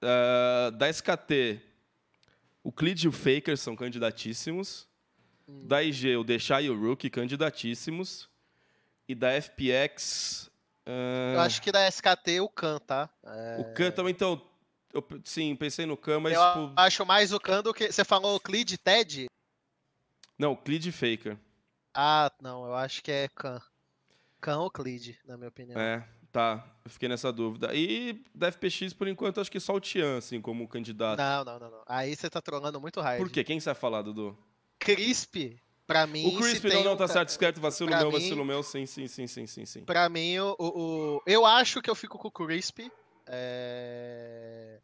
Ah, 0.01 0.71
da 0.75 0.89
SKT, 0.89 1.61
o 2.63 2.73
Clid 2.73 3.05
e 3.05 3.09
o 3.09 3.13
Faker 3.13 3.57
são 3.57 3.75
candidatíssimos. 3.77 4.89
Hum. 5.49 5.67
Da 5.67 5.83
IG, 5.83 6.17
o 6.17 6.25
Deixar 6.25 6.63
e 6.63 6.71
o 6.71 6.79
Rookie, 6.81 7.11
candidatíssimos. 7.11 8.29
E 9.09 9.15
da 9.15 9.31
FPX. 9.33 10.51
ah, 10.87 11.33
Eu 11.35 11.41
acho 11.41 11.61
que 11.61 11.73
da 11.73 11.87
SKT 11.89 12.41
o 12.41 12.49
Khan, 12.49 12.79
tá? 12.79 13.11
É, 13.25 13.57
O 13.61 13.75
Khan 13.75 13.91
também, 13.91 14.13
então. 14.13 14.41
Eu, 14.93 15.03
sim, 15.25 15.57
pensei 15.57 15.87
no 15.87 15.97
Khan, 15.97 16.21
mas. 16.21 16.35
eu 16.35 16.41
tipo, 16.41 16.73
acho 16.77 17.07
mais 17.07 17.33
o 17.33 17.41
Khan 17.41 17.63
do 17.63 17.73
que. 17.75 17.91
Você 17.91 18.05
falou 18.05 18.39
Clid 18.39 18.73
e 18.75 18.79
Ted? 18.79 19.27
não, 20.39 20.55
Clid 20.57 20.89
e 20.89 20.93
Faker. 20.93 21.37
Ah, 21.95 22.31
não, 22.41 22.67
eu 22.67 22.75
acho 22.75 23.03
que 23.03 23.11
é 23.11 23.29
Khan. 23.29 23.61
Khan 24.41 24.59
ou 24.59 24.71
Clid, 24.71 25.19
na 25.27 25.37
minha 25.37 25.49
opinião. 25.49 25.79
É, 25.81 26.07
tá. 26.33 26.65
Eu 26.85 26.91
fiquei 26.91 27.09
nessa 27.09 27.33
dúvida. 27.33 27.75
E 27.75 28.21
da 28.35 28.49
FPX, 28.51 28.93
por 28.93 29.07
enquanto, 29.07 29.41
acho 29.41 29.51
que 29.51 29.61
só 29.61 29.75
o 29.75 29.81
Tian, 29.81 30.19
assim, 30.19 30.41
como 30.41 30.67
candidato. 30.67 31.19
Não, 31.19 31.45
não, 31.45 31.59
não, 31.61 31.71
não. 31.71 31.83
Aí 31.87 32.17
você 32.17 32.29
tá 32.29 32.41
trolando 32.41 32.81
muito 32.81 33.01
hard. 33.01 33.19
Por 33.19 33.31
quê? 33.31 33.45
Quem 33.45 33.61
você 33.61 33.67
vai 33.67 33.75
falar, 33.75 34.03
Dudu? 34.03 34.37
Crisp, 34.79 35.61
pra 35.87 36.07
mim. 36.07 36.27
O 36.27 36.39
Crisp, 36.39 36.65
não, 36.69 36.83
não, 36.83 36.93
um 36.95 36.97
tá 36.97 37.07
certo, 37.07 37.29
certo. 37.31 37.61
Vacilo 37.61 37.91
pra 37.91 37.99
meu, 38.01 38.09
mim- 38.11 38.19
vacilo 38.19 38.45
meu. 38.45 38.63
Sim, 38.63 38.85
sim, 38.87 39.07
sim, 39.07 39.27
sim, 39.29 39.47
sim, 39.47 39.65
sim. 39.67 39.85
Pra 39.85 40.09
mim, 40.09 40.39
o, 40.39 40.57
o- 40.59 41.23
eu 41.27 41.47
acho 41.47 41.81
que 41.81 41.89
eu 41.91 41.95
fico 41.95 42.19
com 42.19 42.29
o 42.29 42.33
Crisp. 42.33 42.91
é, 43.27 44.81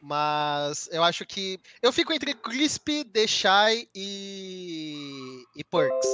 Mas 0.00 0.88
eu 0.92 1.02
acho 1.02 1.26
que. 1.26 1.60
Eu 1.82 1.92
fico 1.92 2.12
entre 2.12 2.34
Crisp, 2.34 3.04
Deixai 3.04 3.88
e. 3.94 5.44
e 5.56 5.64
Perks. 5.64 6.08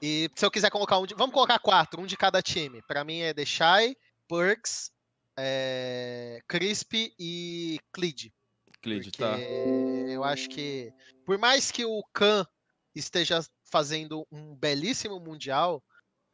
E 0.00 0.30
se 0.34 0.44
eu 0.44 0.50
quiser 0.50 0.70
colocar 0.70 0.98
um. 0.98 1.06
De... 1.06 1.14
Vamos 1.14 1.34
colocar 1.34 1.58
quatro, 1.58 2.00
um 2.00 2.06
de 2.06 2.16
cada 2.16 2.40
time. 2.40 2.82
Pra 2.82 3.04
mim 3.04 3.20
é 3.20 3.34
Deixai, 3.34 3.96
Perks, 4.28 4.92
é... 5.36 6.40
Crisp 6.46 7.12
e 7.18 7.78
Clid. 7.92 8.32
Clid, 8.80 9.10
Porque 9.10 9.18
tá. 9.18 9.38
eu 9.38 10.22
acho 10.22 10.48
que, 10.48 10.92
por 11.24 11.38
mais 11.38 11.72
que 11.72 11.84
o 11.84 12.02
Khan 12.12 12.46
esteja 12.94 13.44
fazendo 13.64 14.26
um 14.30 14.54
belíssimo 14.54 15.18
mundial, 15.18 15.82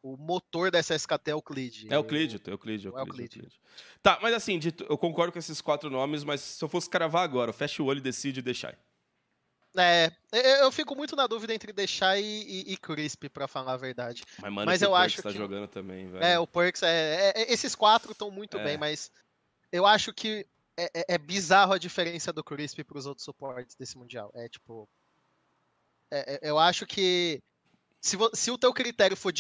o 0.03 0.17
motor 0.17 0.71
dessa 0.71 0.95
SKT 0.95 1.31
é 1.31 1.35
o 1.35 1.41
Clid. 1.43 1.87
É 1.93 1.97
o 1.99 2.03
Clid, 2.05 2.41
é 2.45 2.55
o 2.55 2.59
Clid, 2.59 2.87
é 2.87 2.89
É 2.89 2.93
é. 3.39 3.49
Tá, 4.03 4.19
mas 4.21 4.35
assim, 4.35 4.59
eu 4.89 4.99
concordo 4.99 5.33
com 5.33 5.39
esses 5.39 5.61
quatro 5.61 5.89
nomes, 5.89 6.25
mas 6.25 6.41
se 6.41 6.63
eu 6.65 6.69
fosse 6.69 6.91
cravar 6.91 7.23
agora, 7.23 7.53
fecha 7.53 7.83
o 7.83 7.87
olho 7.87 7.99
e 7.99 8.03
decide 8.03 8.41
e 8.41 8.43
deixar. 8.43 8.77
É, 9.75 10.11
eu- 10.61 10.71
fico 10.73 10.95
muito 10.95 11.17
na 11.17 11.27
dúvida 11.27 11.55
entre 11.55 11.73
deixar 11.73 12.19
e, 12.19 12.25
e, 12.25 12.73
e 12.73 12.77
Crisp, 12.77 13.29
pra 13.31 13.49
falar 13.49 13.73
a 13.73 13.77
verdade. 13.79 14.23
Mas, 14.39 14.53
mano, 14.53 14.67
Mas 14.67 14.83
eu 14.83 14.91
o 14.91 14.93
Perks 14.93 15.15
acho 15.15 15.23
tá 15.23 15.31
que- 15.31 15.39
jogando 15.39 15.67
também, 15.69 16.11
velho. 16.11 16.23
É, 16.23 16.39
o 16.39 16.47
Perks, 16.47 16.83
é, 16.83 17.33
é- 17.35 17.51
esses 17.53 17.75
quatro 17.75 18.13
estão 18.13 18.31
muito 18.31 18.59
É. 18.59 18.65
bem, 18.65 18.77
mas 18.77 19.11
eu 19.71 19.87
acho 19.87 20.13
que 20.13 20.47
é, 20.77 20.91
é- 21.15 21.19
bizarro 21.19 21.73
a 21.73 21.79
diferença 21.79 22.33
do 22.33 22.45
Crisp 22.45 22.83
pros 22.85 23.07
outros 23.07 23.25
suportes 23.25 23.75
desse 23.77 23.97
mundial. 23.97 24.31
É 24.35 24.49
tipo. 24.49 24.87
eu 26.43 26.59
acho 26.59 26.85
que 26.87 27.41
se, 27.99 28.19
se 28.35 28.51
o 28.51 28.59
teu 28.59 28.73
critério 28.75 29.17
for 29.17 29.33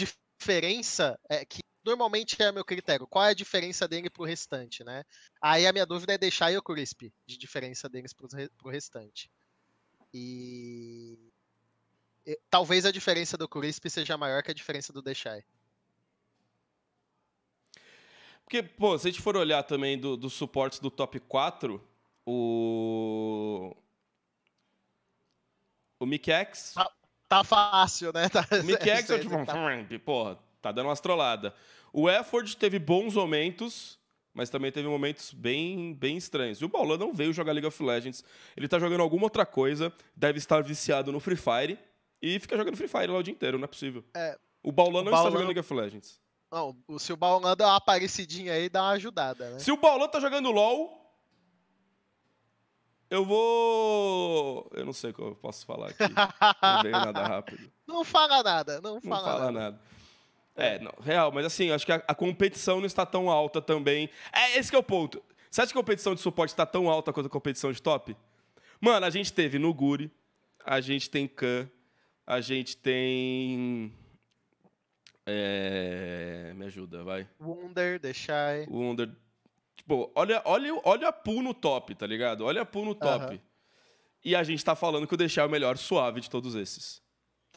diferença 0.42 1.18
é 1.28 1.44
que 1.44 1.60
normalmente 1.84 2.40
é 2.42 2.50
meu 2.50 2.64
critério. 2.64 3.06
Qual 3.06 3.24
é 3.24 3.30
a 3.30 3.34
diferença 3.34 3.86
dele 3.86 4.10
pro 4.10 4.24
restante, 4.24 4.82
né? 4.82 5.04
Aí 5.40 5.66
a 5.66 5.72
minha 5.72 5.86
dúvida 5.86 6.14
é 6.14 6.18
deixar 6.18 6.52
o 6.56 6.62
Crisp 6.62 7.12
de 7.24 7.38
diferença 7.38 7.88
deles 7.88 8.12
pro, 8.12 8.28
pro 8.58 8.70
restante. 8.70 9.30
E... 10.12 11.16
e 12.26 12.38
talvez 12.50 12.84
a 12.84 12.90
diferença 12.90 13.36
do 13.38 13.48
Crisp 13.48 13.88
seja 13.88 14.18
maior 14.18 14.42
que 14.42 14.50
a 14.50 14.54
diferença 14.54 14.92
do 14.92 15.00
Deixai. 15.00 15.44
Porque, 18.44 18.62
pô, 18.62 18.98
se 18.98 19.08
a 19.08 19.10
gente 19.10 19.22
for 19.22 19.36
olhar 19.36 19.62
também 19.62 19.98
dos 19.98 20.18
do 20.18 20.28
suportes 20.28 20.80
do 20.80 20.90
top 20.90 21.20
4, 21.20 21.82
o. 22.26 23.74
O 25.98 26.04
Mikex. 26.04 26.76
Ah 26.76 26.92
tá 27.36 27.44
fácil, 27.44 28.12
né? 28.12 28.28
Tá, 28.32 28.46
o 28.60 28.64
Mikex 28.64 29.10
é 29.10 29.18
tipo. 29.18 29.44
tá- 29.44 29.54
Porra, 30.04 30.38
tá 30.60 30.72
dando 30.72 30.86
umas 30.88 31.00
trolladas. 31.00 31.52
O 31.92 32.08
Efford 32.08 32.56
teve 32.56 32.78
bons 32.78 33.14
momentos, 33.14 33.98
mas 34.32 34.48
também 34.48 34.72
teve 34.72 34.88
momentos 34.88 35.32
bem, 35.32 35.94
bem 35.94 36.16
estranhos. 36.16 36.60
E 36.60 36.64
o 36.64 36.68
Baulan 36.68 36.96
não 36.96 37.12
veio 37.12 37.32
jogar 37.32 37.52
League 37.52 37.66
of 37.66 37.82
Legends. 37.82 38.24
Ele 38.56 38.66
tá 38.68 38.78
jogando 38.78 39.02
alguma 39.02 39.24
outra 39.24 39.44
coisa, 39.44 39.92
deve 40.16 40.38
estar 40.38 40.62
viciado 40.62 41.12
no 41.12 41.20
Free 41.20 41.36
Fire 41.36 41.78
e 42.20 42.38
fica 42.40 42.56
jogando 42.56 42.76
Free 42.76 42.88
Fire 42.88 43.08
lá 43.08 43.18
o 43.18 43.22
dia 43.22 43.32
inteiro, 43.34 43.58
não 43.58 43.64
é 43.64 43.68
possível. 43.68 44.02
É, 44.14 44.38
o 44.62 44.72
Baulan 44.72 45.02
não 45.02 45.10
Baulan- 45.10 45.18
está 45.28 45.30
jogando 45.30 45.46
League 45.48 45.60
of 45.60 45.74
Legends. 45.74 46.20
Não, 46.50 46.76
se 46.98 47.12
o 47.12 47.16
Baulan 47.16 47.56
dá 47.56 47.66
uma 47.66 47.76
aparecidinha 47.76 48.52
aí, 48.52 48.68
dá 48.68 48.82
uma 48.82 48.90
ajudada, 48.92 49.50
né? 49.50 49.58
Se 49.58 49.72
o 49.72 49.76
Baulan 49.76 50.06
tá 50.08 50.20
jogando 50.20 50.50
LOL, 50.50 51.01
eu 53.12 53.24
vou. 53.24 54.70
Eu 54.74 54.84
não 54.84 54.92
sei 54.92 55.10
o 55.10 55.14
que 55.14 55.20
eu 55.20 55.34
posso 55.36 55.64
falar 55.66 55.88
aqui. 55.90 55.98
Não 56.62 56.82
veio 56.82 56.92
nada 56.92 57.22
rápido. 57.26 57.70
Não 57.86 58.04
fala 58.04 58.42
nada, 58.42 58.80
não 58.80 58.94
Não 58.94 59.00
fala, 59.02 59.22
fala 59.24 59.52
nada. 59.52 59.60
nada. 59.72 59.80
É, 60.54 60.78
não, 60.78 60.92
real, 61.02 61.32
mas 61.32 61.46
assim, 61.46 61.70
acho 61.70 61.86
que 61.86 61.92
a, 61.92 62.02
a 62.06 62.14
competição 62.14 62.78
não 62.78 62.86
está 62.86 63.06
tão 63.06 63.30
alta 63.30 63.60
também. 63.62 64.08
É, 64.32 64.58
esse 64.58 64.70
que 64.70 64.76
é 64.76 64.78
o 64.78 64.82
ponto. 64.82 65.22
Você 65.50 65.60
acha 65.62 65.72
que 65.72 65.78
a 65.78 65.80
competição 65.82 66.14
de 66.14 66.20
suporte 66.20 66.50
está 66.52 66.64
tão 66.66 66.88
alta 66.90 67.12
quanto 67.12 67.26
a 67.26 67.30
competição 67.30 67.72
de 67.72 67.80
top? 67.80 68.16
Mano, 68.80 69.04
a 69.06 69.10
gente 69.10 69.32
teve 69.32 69.58
no 69.58 69.72
Guri, 69.72 70.10
a 70.64 70.80
gente 70.80 71.08
tem 71.08 71.26
Khan, 71.28 71.68
a 72.26 72.40
gente 72.40 72.76
tem. 72.76 73.92
É, 75.26 76.52
me 76.54 76.64
ajuda, 76.66 77.04
vai. 77.04 77.28
Wonder, 77.40 78.00
The 78.00 78.12
Shy. 78.12 78.66
O 78.68 78.80
Under. 78.80 79.08
Tipo, 79.82 80.12
olha, 80.14 80.40
olha, 80.44 80.80
olha 80.84 81.08
a 81.08 81.12
pool 81.12 81.42
no 81.42 81.52
top, 81.52 81.94
tá 81.96 82.06
ligado? 82.06 82.44
Olha 82.44 82.62
a 82.62 82.66
pool 82.66 82.84
no 82.84 82.94
top. 82.94 83.40
Aham. 83.40 83.42
E 84.24 84.36
a 84.36 84.44
gente 84.44 84.64
tá 84.64 84.76
falando 84.76 85.06
que 85.08 85.14
o 85.14 85.18
deixar 85.18 85.42
é 85.42 85.46
o 85.46 85.50
melhor 85.50 85.78
suave 85.78 86.20
de 86.20 86.30
todos 86.30 86.54
esses. 86.54 87.02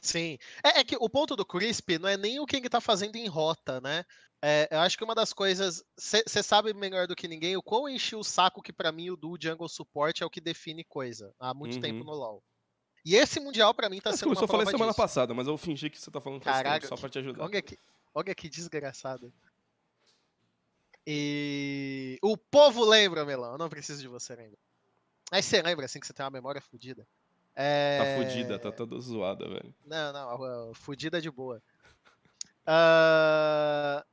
Sim. 0.01 0.37
É, 0.63 0.79
é 0.79 0.83
que 0.83 0.95
o 0.99 1.09
ponto 1.09 1.35
do 1.35 1.45
Crisp 1.45 1.97
não 1.97 2.07
é 2.09 2.15
nem 2.17 2.39
o 2.39 2.45
que 2.45 2.55
ele 2.57 2.69
tá 2.69 2.79
fazendo 2.79 3.15
em 3.15 3.27
rota, 3.27 3.81
né? 3.81 4.03
É, 4.43 4.67
eu 4.71 4.79
acho 4.79 4.97
que 4.97 5.03
uma 5.03 5.15
das 5.15 5.33
coisas. 5.33 5.83
Você 5.97 6.43
sabe 6.43 6.73
melhor 6.73 7.07
do 7.07 7.15
que 7.15 7.27
ninguém 7.27 7.57
o 7.57 7.63
quão 7.63 7.89
enchi 7.89 8.15
o 8.15 8.23
saco 8.23 8.61
que 8.61 8.71
pra 8.73 8.91
mim 8.91 9.09
o 9.09 9.15
do 9.17 9.35
Jungle 9.41 9.67
Support 9.69 10.21
é 10.21 10.25
o 10.25 10.29
que 10.29 10.41
define 10.41 10.83
coisa 10.83 11.33
há 11.39 11.53
muito 11.53 11.77
Uhum. 11.77 11.79
tempo 11.79 12.03
no 12.03 12.11
LoL. 12.13 12.43
E 13.05 13.15
esse 13.15 13.39
Mundial 13.39 13.73
pra 13.75 13.89
mim 13.89 14.01
tá 14.01 14.11
Mas 14.11 14.19
sendo 14.19 14.33
uma 14.33 14.35
começou 14.35 14.45
a 14.45 14.47
falar 14.47 14.65
prova 14.65 14.71
semana 14.71 14.93
disso. 14.93 14.95
passada, 14.95 15.33
mas 15.33 15.47
eu 15.47 15.57
fingi 15.57 15.89
que 15.89 15.99
você 15.99 16.11
tá 16.11 16.21
falando 16.21 16.43
Caraca, 16.43 16.87
só 16.87 16.95
pra 16.97 17.09
te 17.09 17.19
ajudar. 17.19 17.45
Olha 17.45 17.61
que, 17.61 17.77
olha 18.13 18.35
que 18.35 18.49
desgraçado. 18.49 19.33
E 21.07 22.17
o 22.21 22.35
povo 22.37 22.83
lembra, 22.83 23.25
Melão. 23.25 23.53
Eu 23.53 23.57
não 23.57 23.69
preciso 23.69 24.01
de 24.01 24.07
você 24.07 24.35
lembrar. 24.35 24.57
Aí 25.31 25.43
você 25.43 25.61
lembra 25.61 25.85
assim 25.85 25.99
que 25.99 26.07
você 26.07 26.13
tem 26.13 26.23
uma 26.23 26.31
memória 26.31 26.61
fodida. 26.61 27.07
É... 27.55 27.99
Tá 27.99 28.23
fudida, 28.23 28.59
tá 28.59 28.71
toda 28.71 28.99
zoada, 28.99 29.47
velho. 29.47 29.73
Não, 29.85 30.11
não, 30.13 30.73
fudida 30.73 31.21
de 31.21 31.29
boa. 31.29 31.61
Ah, 32.65 34.03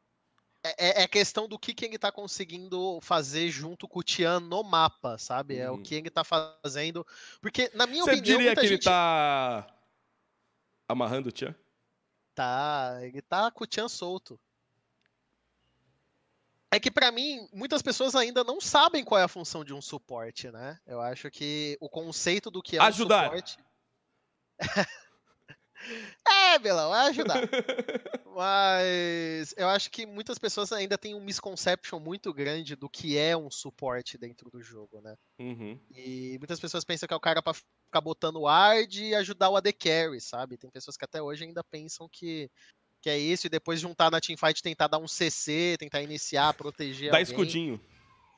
é, 0.63 1.01
é- 1.01 1.03
é 1.03 1.09
questão 1.09 1.49
do 1.49 1.59
que, 1.59 1.75
que 1.75 1.85
ele 1.87 1.99
tá 1.99 2.13
conseguindo 2.13 3.01
fazer 3.01 3.51
junto 3.51 3.89
com 3.89 4.01
o 4.01 4.03
Tian 4.03 4.41
no 4.41 4.63
mapa, 4.63 5.19
sabe? 5.19 5.57
É 5.57 5.71
o 5.71 5.75
Uhum. 5.75 5.83
que 5.83 5.95
ele 5.95 6.11
tá 6.11 6.23
fazendo. 6.23 7.07
Porque, 7.41 7.71
na 7.75 7.87
minha 7.87 8.05
Você 8.05 8.13
opinião, 8.13 8.39
diria 8.39 8.45
muita 8.47 8.61
que 8.61 8.67
ele 8.67 8.75
gente 8.77 8.85
tá 8.85 9.67
amarrando 10.89 11.29
o 11.31 11.33
Tchan? 11.33 11.55
tá. 12.35 12.99
Ele 13.03 13.21
tá 13.23 13.51
com 13.51 13.65
o 13.65 13.67
Tian 13.67 13.89
solto. 13.89 14.39
É 16.73 16.81
que 16.81 16.91
pra 16.91 17.13
mim, 17.13 17.47
muitas 17.53 17.83
pessoas 17.83 18.15
ainda 18.15 18.43
não 18.43 18.59
sabem 18.59 19.05
qual 19.05 19.21
é 19.21 19.25
a 19.25 19.29
função 19.29 19.63
de 19.63 19.75
um 19.75 19.83
suporte, 19.83 20.51
né? 20.51 20.81
Eu 20.87 21.03
acho 21.03 21.31
que 21.31 21.77
o 21.79 21.89
conceito 21.89 22.51
do 22.51 22.63
que 22.63 22.79
é 22.79 22.81
Ajudar. 22.81 23.25
um 23.25 23.25
suporte. 23.25 23.59
é, 26.27 26.59
Belão, 26.59 26.95
é 26.95 27.09
ajudar. 27.09 27.37
Mas 28.35 29.53
eu 29.59 29.69
acho 29.69 29.91
que 29.91 30.07
muitas 30.07 30.39
pessoas 30.39 30.73
ainda 30.73 30.97
têm 30.97 31.15
um 31.15 31.23
misconception 31.23 32.01
muito 32.01 32.33
grande 32.33 32.75
do 32.75 32.89
que 32.89 33.19
é 33.19 33.37
um 33.37 33.51
suporte 33.51 34.17
dentro 34.17 34.51
do 34.51 34.63
jogo, 34.63 35.03
né? 35.03 35.15
Uhum. 35.39 35.79
E 35.95 36.39
muitas 36.39 36.59
pessoas 36.59 36.85
pensam 36.85 37.07
que 37.07 37.13
é 37.13 37.17
o 37.17 37.21
cara 37.21 37.43
pra 37.43 37.53
ficar 37.53 38.01
botando 38.01 38.41
ward 38.41 39.05
e 39.05 39.15
ajudar 39.15 39.51
o 39.51 39.57
AD 39.57 39.75
Carry, 39.75 40.23
sabe? 40.23 40.57
Tem 40.57 40.71
pessoas 40.71 40.97
que 40.97 41.05
até 41.05 41.21
hoje 41.21 41.45
ainda 41.45 41.63
pensam 41.63 42.09
que, 42.11 42.51
que 43.03 43.11
é 43.11 43.19
isso, 43.19 43.49
e 43.49 43.51
depois 43.51 43.81
juntar 43.81 44.11
na 44.11 44.21
teamfight 44.21 44.63
tentar 44.63 44.87
dar 44.87 44.99
um 44.99 45.09
CC, 45.09 45.77
tentar 45.79 46.01
iniciar, 46.03 46.55
proteger 46.55 47.11
Dá 47.11 47.19
alguém. 47.19 47.33
escudinho. 47.33 47.81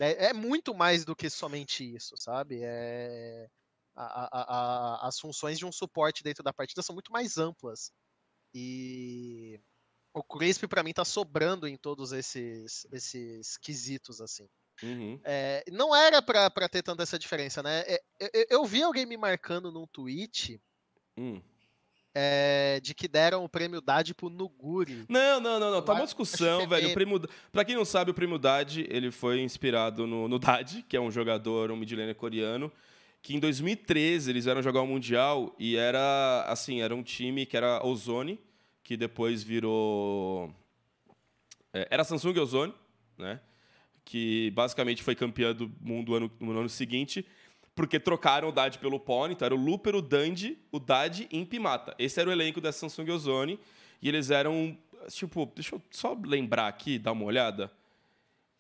É, 0.00 0.26
é 0.26 0.32
muito 0.32 0.74
mais 0.74 1.04
do 1.04 1.14
que 1.14 1.28
somente 1.30 1.84
isso, 1.94 2.16
sabe? 2.16 2.60
É... 2.62 3.46
a- 3.94 4.24
a- 4.24 4.44
a- 5.04 5.06
as 5.08 5.20
funções 5.20 5.56
de 5.58 5.64
um 5.66 5.70
suporte 5.70 6.24
dentro 6.24 6.42
da 6.42 6.52
partida 6.52 6.82
são 6.82 6.94
muito 6.94 7.12
mais 7.12 7.36
amplas. 7.38 7.92
E 8.52 9.60
o 10.12 10.22
Crisp, 10.22 10.66
pra 10.66 10.82
mim, 10.82 10.92
tá 10.92 11.04
sobrando 11.04 11.68
em 11.68 11.76
todos 11.76 12.10
esses, 12.12 12.86
esses 12.90 13.56
quesitos, 13.58 14.20
assim. 14.20 14.48
Uhum. 14.82 15.20
É, 15.24 15.62
não 15.70 15.94
era 15.94 16.20
pra, 16.22 16.50
pra 16.50 16.68
ter 16.68 16.82
tanta 16.82 17.02
essa 17.04 17.18
diferença, 17.18 17.62
né? 17.62 17.80
É, 17.86 18.02
eu, 18.32 18.46
eu 18.50 18.64
vi 18.64 18.82
alguém 18.82 19.06
me 19.06 19.16
marcando 19.16 19.70
num 19.70 19.86
tweet 19.86 20.60
Hum. 21.16 21.40
É, 22.14 22.78
de 22.80 22.94
que 22.94 23.08
deram 23.08 23.44
o 23.44 23.48
prêmio 23.48 23.80
DAD 23.80 24.14
pro 24.14 24.30
Nuguri. 24.30 25.04
Não, 25.08 25.40
não, 25.40 25.58
não, 25.58 25.70
não. 25.72 25.82
Tá 25.82 25.94
uma 25.94 26.04
discussão, 26.04 26.60
é 26.60 26.66
velho. 26.66 26.90
O 26.90 26.94
primo... 26.94 27.20
Pra 27.50 27.64
quem 27.64 27.74
não 27.74 27.84
sabe, 27.84 28.12
o 28.12 28.14
Primo 28.14 28.38
Dad, 28.38 28.76
ele 28.88 29.10
foi 29.10 29.40
inspirado 29.40 30.06
no, 30.06 30.28
no 30.28 30.38
Dad, 30.38 30.82
que 30.88 30.96
é 30.96 31.00
um 31.00 31.10
jogador, 31.10 31.70
um 31.72 31.76
mid 31.76 31.90
laner 31.92 32.14
coreano, 32.14 32.70
que 33.20 33.34
em 33.34 33.40
2013 33.40 34.30
eles 34.30 34.44
vieram 34.44 34.62
jogar 34.62 34.82
o 34.82 34.86
Mundial 34.86 35.54
e 35.58 35.76
era, 35.76 36.44
assim, 36.46 36.80
era 36.82 36.94
um 36.94 37.02
time 37.02 37.44
que 37.44 37.56
era 37.56 37.84
Ozone, 37.84 38.38
que 38.82 38.96
depois 38.96 39.42
virou... 39.42 40.54
é, 41.72 41.88
era 41.90 42.04
Samsung 42.04 42.38
Ozone, 42.38 42.74
né? 43.18 43.40
Que 44.04 44.50
basicamente 44.50 45.02
foi 45.02 45.14
campeã 45.14 45.54
do 45.54 45.72
mundo 45.80 46.14
ano- 46.14 46.30
no 46.38 46.58
ano 46.58 46.68
seguinte, 46.68 47.26
porque 47.74 47.98
trocaram 47.98 48.48
o 48.48 48.52
Dad 48.52 48.76
pelo 48.76 49.00
Pony, 49.00 49.34
então 49.34 49.46
era 49.46 49.54
o 49.54 49.58
Looper, 49.58 49.96
o 49.96 50.02
Dandy, 50.02 50.58
o 50.70 50.78
Dad 50.78 51.20
e 51.20 51.36
Impimata. 51.36 51.94
Esse 51.98 52.20
era 52.20 52.28
o 52.28 52.32
elenco 52.32 52.60
da 52.60 52.70
Samsung 52.70 53.10
Ozone, 53.10 53.58
e 54.00 54.08
eles 54.08 54.30
eram, 54.30 54.78
tipo, 55.08 55.50
deixa 55.54 55.74
eu 55.74 55.82
só 55.90 56.16
lembrar 56.24 56.68
aqui, 56.68 56.98
dar 56.98 57.12
uma 57.12 57.24
olhada. 57.24 57.70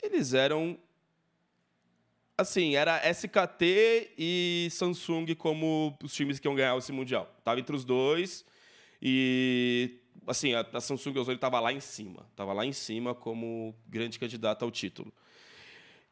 Eles 0.02 0.34
eram, 0.34 0.76
assim, 2.36 2.74
era 2.74 3.08
SKT 3.08 4.12
e 4.18 4.68
Samsung 4.70 5.34
como 5.36 5.96
os 6.02 6.12
times 6.12 6.40
que 6.40 6.48
iam 6.48 6.54
ganhar 6.54 6.76
esse 6.76 6.90
Mundial. 6.90 7.32
Tava 7.44 7.60
entre 7.60 7.76
os 7.76 7.84
dois, 7.84 8.44
e, 9.00 10.00
assim, 10.26 10.54
a, 10.54 10.66
a 10.72 10.80
Samsung 10.80 11.18
Ozone 11.18 11.38
tava 11.38 11.60
lá 11.60 11.72
em 11.72 11.80
cima. 11.80 12.26
Tava 12.34 12.52
lá 12.52 12.66
em 12.66 12.72
cima 12.72 13.14
como 13.14 13.74
grande 13.86 14.18
candidata 14.18 14.64
ao 14.64 14.72
título. 14.72 15.12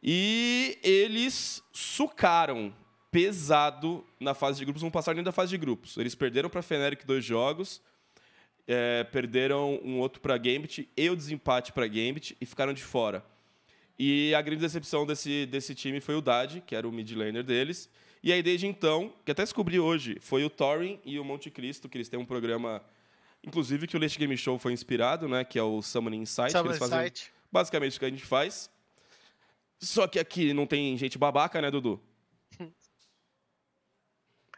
E 0.01 0.79
eles 0.83 1.63
sucaram 1.73 2.73
pesado 3.13 4.05
na 4.19 4.33
fase 4.35 4.59
de 4.59 4.65
grupos, 4.65 4.83
não 4.83 4.91
passaram 4.91 5.17
nem 5.17 5.25
da 5.25 5.31
fase 5.31 5.51
de 5.51 5.59
grupos. 5.59 5.97
Eles 5.99 6.15
perderam 6.15 6.49
para 6.49 6.63
Fnatic 6.63 7.05
dois 7.05 7.25
jogos, 7.25 7.81
é, 8.67 9.05
perderam 9.05 9.79
um 9.85 10.01
outro 10.01 10.21
para 10.21 10.37
Gambit 10.39 10.89
e 10.97 11.11
o 11.11 11.15
desempate 11.15 11.73
para 11.73 11.87
Gambit 11.87 12.37
e 12.41 12.47
ficaram 12.47 12.73
de 12.73 12.83
fora. 12.83 13.25
E 13.99 14.35
a 14.35 14.41
grande 14.41 14.63
decepção 14.63 15.07
desse, 15.07 15.47
desse 15.47 15.75
time 15.75 16.01
foi 16.01 16.17
o 16.17 16.23
Dad, 16.23 16.61
que 16.67 16.75
era 16.75 16.89
o 16.89 16.91
mid 16.91 17.13
laner 17.13 17.45
deles. 17.45 17.89
E 18.23 18.33
aí, 18.33 18.43
desde 18.43 18.67
então, 18.67 19.13
que 19.25 19.31
até 19.31 19.43
descobri 19.43 19.79
hoje, 19.79 20.17
foi 20.21 20.43
o 20.43 20.51
Thorin 20.51 20.99
e 21.05 21.19
o 21.19 21.25
Monte 21.25 21.51
Cristo, 21.51 21.89
que 21.89 21.99
eles 21.99 22.09
têm 22.09 22.19
um 22.19 22.25
programa, 22.25 22.83
inclusive, 23.45 23.87
que 23.87 23.97
o 23.97 24.01
Late 24.01 24.19
Game 24.19 24.37
Show 24.39 24.59
foi 24.59 24.73
inspirado, 24.73 25.29
né? 25.29 25.45
Que 25.45 25.59
é 25.59 25.63
o 25.63 25.83
Summoning 25.83 26.23
Insight. 26.23 26.47
que 26.47 26.53
Sabe 26.53 26.69
eles 26.69 26.79
fazem 26.79 26.99
site? 26.99 27.33
basicamente 27.51 27.97
o 27.97 28.01
que 28.01 28.07
a 28.07 28.11
gente 28.11 28.25
faz. 28.25 28.71
Só 29.79 30.07
que 30.07 30.19
aqui 30.19 30.55
não 30.55 30.67
tem 30.67 30.97
gente 30.97 31.19
babaca, 31.19 31.61
né, 31.61 31.71
Dudu? 31.71 32.01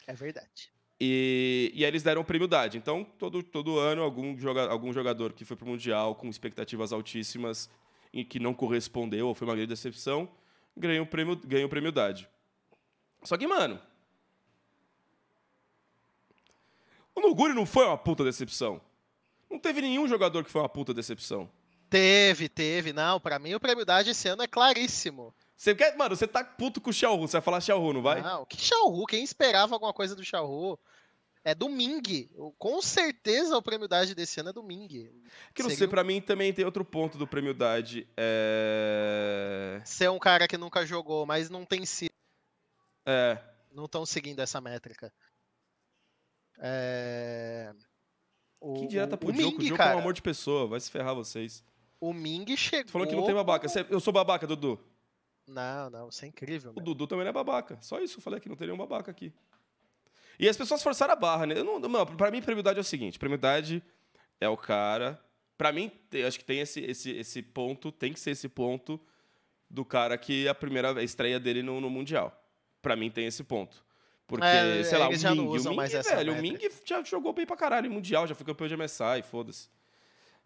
É 0.07 0.13
verdade. 0.13 0.73
E, 1.01 1.73
e 1.75 1.85
aí 1.85 1.91
eles 1.91 2.03
deram 2.03 2.23
o 2.23 2.25
prêmio 2.25 2.47
Dad. 2.49 2.75
Então, 2.75 3.05
todo, 3.05 3.43
todo 3.43 3.79
ano, 3.79 4.03
algum, 4.03 4.37
joga, 4.39 4.69
algum 4.69 4.93
jogador 4.93 5.33
que 5.33 5.45
foi 5.45 5.57
pro 5.57 5.67
Mundial 5.67 6.15
com 6.15 6.29
expectativas 6.29 6.93
altíssimas 6.93 7.69
e 8.13 8.25
que 8.25 8.39
não 8.39 8.55
correspondeu 8.55 9.29
ou 9.29 9.35
foi 9.35 9.47
uma 9.47 9.55
grande 9.55 9.69
decepção, 9.69 10.29
ganha 10.77 11.03
o 11.03 11.07
prêmio, 11.07 11.37
ganha 11.37 11.67
o 11.67 11.69
prêmio 11.69 11.91
Dad. 11.91 12.25
Só 13.23 13.37
que, 13.37 13.47
mano. 13.47 13.81
O 17.15 17.21
Nuguri 17.21 17.55
não 17.55 17.67
foi 17.67 17.87
uma 17.87 17.97
puta 17.99 18.25
decepção. 18.25 18.81
Não 19.51 19.59
teve 19.59 19.81
nenhum 19.81 20.09
jogador 20.09 20.45
que 20.45 20.51
foi 20.51 20.61
uma 20.61 20.69
puta 20.69 20.93
decepção. 20.93 21.49
Teve, 21.89 22.49
teve. 22.49 22.93
Não, 22.93 23.21
pra 23.21 23.39
mim 23.39 23.55
o 23.55 23.61
prêmio 23.61 23.85
DAD 23.85 24.11
esse 24.11 24.27
ano 24.27 24.43
é 24.43 24.49
claríssimo. 24.49 25.33
Você 25.57 25.75
quer, 25.75 25.97
mano, 25.97 26.17
você 26.17 26.27
tá 26.27 26.43
puto 26.45 26.81
com 26.81 26.91
o 26.91 26.93
Xiaohu, 26.93 27.29
você 27.29 27.33
vai 27.33 27.43
falar 27.43 27.61
Xiaohu, 27.61 27.93
não 27.93 28.03
vai? 28.03 28.21
Não, 28.21 28.45
que 28.45 28.57
Xiaohu? 28.57 29.07
Quem 29.07 29.23
esperava 29.23 29.75
alguma 29.75 29.93
coisa 29.93 30.15
do 30.15 30.25
Xiaohu? 30.25 30.79
É 31.47 31.55
do 31.55 31.69
Ming. 31.69 32.31
Com 32.59 32.81
certeza 32.81 33.57
o 33.57 33.63
prêmio 33.63 33.87
Dade 33.87 34.15
desse 34.15 34.41
ano 34.41 34.49
é 34.49 34.53
do 34.53 34.63
Ming. 34.63 34.89
Que 35.53 35.63
não 35.63 35.69
Seria 35.69 35.77
sei, 35.77 35.87
um- 35.87 35.91
pra 35.91 36.03
mim 36.03 36.21
também 36.21 36.53
tem 36.55 36.65
outro 36.65 36.85
ponto 36.85 37.19
do 37.19 37.27
prêmio 37.27 37.53
Dade. 37.53 38.09
É. 38.17 39.81
Ser 39.85 40.11
um 40.11 40.19
cara 40.19 40.49
que 40.49 40.57
nunca 40.57 40.87
jogou, 40.87 41.27
mas 41.27 41.51
não 41.51 41.67
tem 41.67 41.85
sido. 41.85 42.11
É. 43.05 43.39
Não 43.71 43.85
estão 43.85 44.07
seguindo 44.07 44.41
essa 44.41 44.59
métrica. 44.61 45.13
É... 46.59 47.73
O, 48.61 48.75
Que 48.75 48.87
direta 48.87 49.17
pro 49.17 49.31
Diogo. 49.33 49.57
O 49.57 49.61
Diogo 49.61 49.83
é 49.83 49.95
um 49.97 49.99
amor 49.99 50.15
de 50.15 50.23
pessoa. 50.23 50.67
Vai 50.67 50.81
se 50.81 50.91
ferrar 50.91 51.15
vocês. 51.15 51.63
O 52.01 52.13
Ming 52.15 52.57
chegou. 52.57 52.87
Você 52.87 52.93
falou 52.93 53.07
que 53.07 53.15
não 53.15 53.27
tem 53.27 53.35
babaca. 53.35 53.67
Eu 53.91 54.01
sou 54.01 54.13
babaca, 54.13 54.47
Dudu. 54.47 54.81
Não, 55.47 55.91
não, 55.91 56.09
isso 56.09 56.25
é 56.25 56.29
incrível. 56.29 56.71
O 56.71 56.75
meu. 56.75 56.85
Dudu 56.85 57.07
também 57.07 57.25
não 57.25 57.31
é 57.31 57.33
babaca. 57.33 57.79
Só 57.81 58.01
isso, 58.01 58.19
eu 58.19 58.23
falei 58.23 58.41
que 58.41 58.49
não 58.49 58.57
tem 58.57 58.67
nenhum 58.67 58.79
babaca 58.79 59.11
aqui. 59.11 59.33
E 60.39 60.49
as 60.49 60.57
pessoas 60.57 60.83
forçaram 60.83 61.13
a 61.13 61.17
barra, 61.17 61.47
né? 61.47 61.59
Eu 61.59 61.65
não, 61.65 61.79
não, 61.79 62.07
pra 62.07 62.31
mim, 62.31 62.43
premiudade 62.43 62.79
é 62.79 62.81
o 62.81 62.85
seguinte: 62.85 63.19
premiudade 63.19 63.83
é 64.41 64.49
o 64.49 64.57
cara. 64.57 65.21
Pra 65.57 65.71
mim, 65.71 65.91
acho 66.27 66.39
que 66.39 66.45
tem 66.45 66.61
esse, 66.61 66.81
esse, 66.81 67.13
esse 67.13 67.41
ponto, 67.43 67.93
tem 67.93 68.13
que 68.13 68.19
ser 68.19 68.33
esse 68.33 68.49
ponto 68.49 69.01
do 69.71 69.85
cara 69.85 70.19
que 70.19 70.47
é 70.47 70.51
a 70.51 70.55
primeira 70.55 71.03
estreia 71.03 71.39
dele 71.39 71.63
no, 71.63 71.81
no 71.81 71.89
Mundial. 71.89 72.37
Pra 72.83 72.97
mim, 72.97 73.11
tem 73.11 73.27
esse 73.27 73.45
ponto. 73.45 73.85
Porque, 74.27 74.45
É, 74.47 74.83
sei 74.83 74.99
lá, 74.99 75.09
o 75.09 75.11
Ming, 75.13 75.41
o 75.41 75.53
Ming, 75.53 75.77
mais 75.77 75.95
essa 75.95 76.17
velho, 76.17 76.33
o 76.33 76.37
Ming 76.43 76.59
já 76.85 77.03
jogou 77.05 77.33
bem 77.33 77.47
pra 77.47 77.57
caralho 77.57 77.87
em 77.87 77.91
Mundial, 77.91 78.27
já 78.27 78.35
foi 78.35 78.45
campeão 78.47 78.67
de 78.67 78.77
MSI, 78.77 79.23
foda-se. 79.23 79.69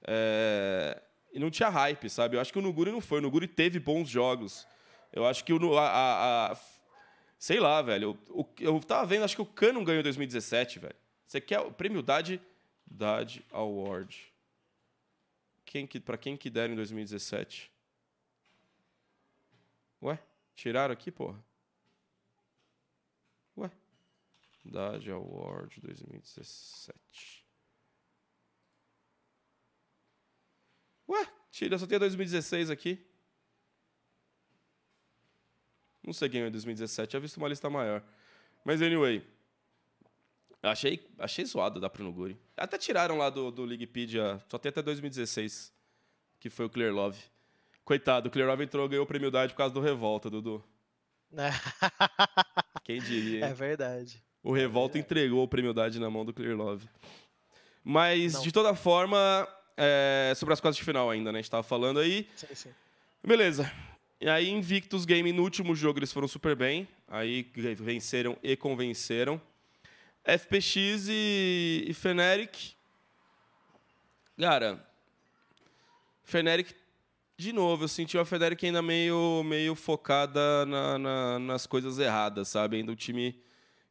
É, 0.07 1.01
E 1.33 1.39
não 1.39 1.51
tinha 1.51 1.69
hype, 1.69 2.09
sabe? 2.11 2.37
Eu 2.37 2.41
acho 2.41 2.53
que 2.53 2.59
o 2.59 2.63
Nuguri 2.63 2.91
não 2.91 3.01
foi. 3.01 3.19
O 3.19 3.23
Nuguri 3.23 3.47
teve 3.47 3.79
bons 3.79 4.09
jogos. 4.09 4.67
Eu 5.13 5.27
acho 5.27 5.45
que 5.45 5.53
o. 5.53 5.79
A, 5.79 5.89
a- 5.89 6.53
a- 6.53 6.57
sei 7.39 7.61
lá, 7.61 7.81
velho. 7.83 8.19
O- 8.29 8.47
eu 8.61 8.79
tava 8.81 9.07
vendo, 9.07 9.25
acho 9.25 9.37
que 9.37 9.43
o 9.43 9.47
Canon 9.47 9.85
ganhou 9.85 10.01
em 10.01 10.05
2017, 10.05 10.79
velho. 10.79 10.97
Você 11.27 11.41
quer 11.41 11.61
o 11.61 11.73
prêmio 11.73 12.03
Dade? 12.03 12.41
Dade 12.87 13.45
Award. 13.51 14.33
Quem 15.65 15.87
que, 15.87 16.01
pra 16.01 16.17
quem 16.17 16.37
que 16.37 16.49
deram 16.49 16.73
em 16.73 16.77
2017? 16.77 17.71
Ué? 20.03 20.19
Tiraram 20.55 20.93
aqui, 20.93 21.11
porra? 21.11 21.39
Ué? 23.57 23.71
Dade 24.65 25.11
Award 25.11 25.81
2017. 25.83 27.45
Ué? 31.09 31.27
Tira, 31.51 31.79
só 31.79 31.87
tem 31.87 31.99
2016 31.99 32.71
aqui. 32.71 33.05
Não 36.05 36.13
sei 36.13 36.29
quem 36.29 36.43
é 36.43 36.51
2017, 36.51 37.13
já 37.13 37.19
visto 37.19 37.37
uma 37.37 37.49
lista 37.49 37.69
maior. 37.69 38.03
Mas 38.65 38.81
anyway. 38.83 39.25
Achei, 40.63 41.07
achei 41.19 41.45
zoado 41.45 41.81
dar 41.81 41.89
pro 41.91 42.03
Nuguri. 42.03 42.37
Até 42.57 42.77
tiraram 42.77 43.17
lá 43.17 43.31
do, 43.31 43.51
do 43.51 43.65
Leaguepedia, 43.65 44.43
só 44.49 44.59
tem 44.59 44.71
até 44.71 44.83
2016, 44.83 45.73
que 46.41 46.51
foi 46.51 46.67
o 46.67 46.71
Clear 46.71 46.93
Love. 46.93 47.19
Coitado, 47.85 48.29
o 48.29 48.31
Clear 48.31 48.49
Love 48.49 48.65
entrou 48.65 48.89
ganhou 48.89 49.07
prêmio 49.07 49.31
Dade 49.31 49.53
por 49.53 49.59
causa 49.59 49.73
do 49.73 49.81
Revolta, 49.81 50.29
Dudu. 50.29 50.63
Quem 52.85 53.01
diria, 53.01 53.39
hein? 53.39 53.51
é 53.51 53.55
verdade. 53.55 54.23
O 54.43 54.53
Revolta 54.53 54.99
entregou 54.99 55.45
o 55.45 55.49
prêmio 55.49 55.73
Dade 55.73 56.01
na 56.01 56.11
mão 56.11 56.25
do 56.25 56.33
Clear 56.33 56.57
Love. 56.57 56.89
Mas, 57.85 58.35
Não. 58.35 58.43
de 58.43 58.53
toda 58.53 58.75
forma, 58.75 59.49
é, 59.77 60.33
sobre 60.37 60.53
as 60.53 60.61
quartas 60.61 60.77
de 60.77 60.85
final 60.85 61.09
ainda, 61.09 61.31
né? 61.33 61.39
A 61.39 61.43
gente 61.43 61.51
tava 61.51 61.63
falando 61.63 62.01
aí. 62.01 62.29
Sim, 62.35 62.55
sim. 62.55 62.71
Beleza. 63.25 63.71
E 64.21 64.29
aí, 64.29 64.49
Invictus 64.51 65.05
Game, 65.05 65.33
no 65.33 65.43
último 65.43 65.75
jogo, 65.77 65.99
eles 66.01 66.13
foram 66.13 66.27
super 66.27 66.57
bem. 66.57 66.89
Aí, 67.07 67.43
venceram 67.77 68.37
e 68.43 68.57
convenceram. 68.57 69.41
FPX 70.25 71.07
e, 71.09 71.85
e 71.89 71.95
Fnatic. 71.95 72.73
Cara, 74.39 74.85
Fnatic, 76.25 76.75
de 77.37 77.53
novo, 77.53 77.85
eu 77.85 77.89
senti 77.89 78.19
a 78.19 78.25
Fnatic 78.25 78.63
ainda 78.65 78.83
meio, 78.83 79.43
meio 79.45 79.75
focada 79.75 80.67
na- 80.67 80.99
na- 80.99 81.39
nas 81.39 81.67
coisas 81.67 81.99
erradas, 81.99 82.49
sabe? 82.49 82.77
Ainda 82.77 82.93
um 82.93 82.97
time 82.97 83.41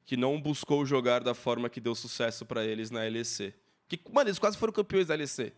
que 0.05 0.15
não 0.17 0.39
buscou 0.39 0.85
jogar 0.85 1.23
da 1.23 1.33
forma 1.33 1.69
que 1.69 1.81
deu 1.81 1.95
sucesso 1.95 2.45
pra 2.45 2.63
eles 2.65 2.91
na 2.91 3.03
LEC. 3.03 3.53
Que, 3.89 3.99
mano, 4.11 4.29
eles 4.29 4.39
quase 4.39 4.57
foram 4.57 4.71
campeões 4.73 5.07
da 5.07 5.15
LEC. 5.15 5.53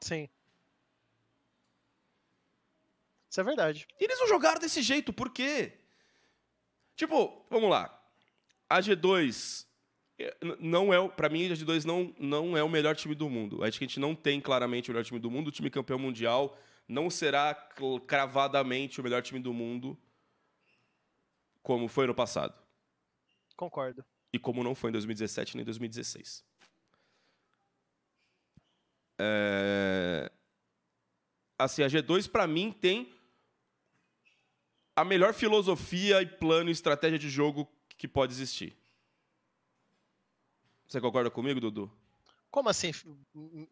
Sim. 0.00 0.28
Isso 3.30 3.40
é 3.40 3.44
verdade. 3.44 3.86
E 4.00 4.04
eles 4.04 4.18
não 4.18 4.26
jogaram 4.26 4.60
desse 4.60 4.82
jeito, 4.82 5.12
por 5.12 5.30
quê? 5.30 5.72
Tipo, 6.96 7.46
vamos 7.48 7.70
lá. 7.70 7.96
A 8.68 8.80
G2 8.80 9.66
eh, 10.18 10.36
não 10.58 10.92
é, 10.92 11.08
pra 11.08 11.28
mim 11.28 11.46
a 11.46 11.54
G2 11.54 11.84
não, 11.84 12.14
não 12.18 12.56
é 12.56 12.62
o 12.62 12.68
melhor 12.68 12.96
time 12.96 13.14
do 13.14 13.30
mundo. 13.30 13.62
Acho 13.62 13.78
que 13.78 13.84
a 13.84 13.86
gente 13.86 14.00
não 14.00 14.16
tem 14.16 14.40
claramente 14.40 14.90
o 14.90 14.92
melhor 14.92 15.04
time 15.04 15.20
do 15.20 15.30
mundo. 15.30 15.48
O 15.48 15.52
time 15.52 15.70
campeão 15.70 15.98
mundial 15.98 16.58
não 16.88 17.08
será 17.08 17.54
cravadamente 18.06 19.00
o 19.00 19.04
melhor 19.04 19.22
time 19.22 19.38
do 19.38 19.54
mundo 19.54 19.96
como 21.62 21.86
foi 21.86 22.06
no 22.06 22.14
passado 22.14 22.54
Concordo. 23.56 24.04
e 24.32 24.38
como 24.40 24.64
não 24.64 24.74
foi 24.74 24.90
em 24.90 24.92
2017 24.92 25.56
nem 25.56 25.64
2016. 25.64 26.44
É... 29.20 30.32
Assim, 31.56 31.82
a 31.82 31.86
G2 31.86 32.28
pra 32.28 32.46
mim 32.46 32.72
tem 32.72 33.19
a 35.00 35.04
melhor 35.04 35.32
filosofia 35.34 36.20
e 36.22 36.26
plano 36.26 36.68
e 36.68 36.72
estratégia 36.72 37.18
de 37.18 37.28
jogo 37.28 37.68
que 37.96 38.06
pode 38.08 38.32
existir. 38.32 38.76
Você 40.86 41.00
concorda 41.00 41.30
comigo, 41.30 41.60
Dudu? 41.60 41.90
Como 42.50 42.68
assim? 42.68 42.90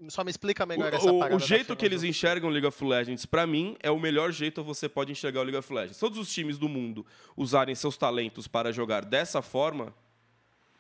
Só 0.09 0.23
me 0.23 0.31
explica 0.31 0.63
O, 0.65 0.67
melhor 0.67 0.95
essa 0.95 1.11
o- 1.13 1.19
parada. 1.19 1.35
o 1.37 1.41
jeito 1.41 1.75
que 1.75 1.85
eles 1.85 2.05
enxergam 2.05 2.49
League 2.49 2.67
of 2.67 2.85
Legends, 2.85 3.27
pra 3.27 3.45
mim, 3.45 3.77
é 3.83 3.91
o 3.91 3.99
melhor 3.99 4.31
jeito 4.31 4.61
que 4.61 4.67
você 4.67 4.89
pode 4.89 5.11
enxergar 5.11 5.41
o 5.41 5.43
League 5.43 5.57
of 5.59 5.73
Legends. 5.73 5.99
Todos 5.99 6.17
os 6.17 6.33
times 6.33 6.59
do 6.59 6.69
mundo 6.69 7.05
usarem 7.37 7.75
seus 7.75 7.97
talentos 7.97 8.47
para 8.47 8.73
jogar 8.73 9.05
dessa 9.05 9.43
forma, 9.43 9.93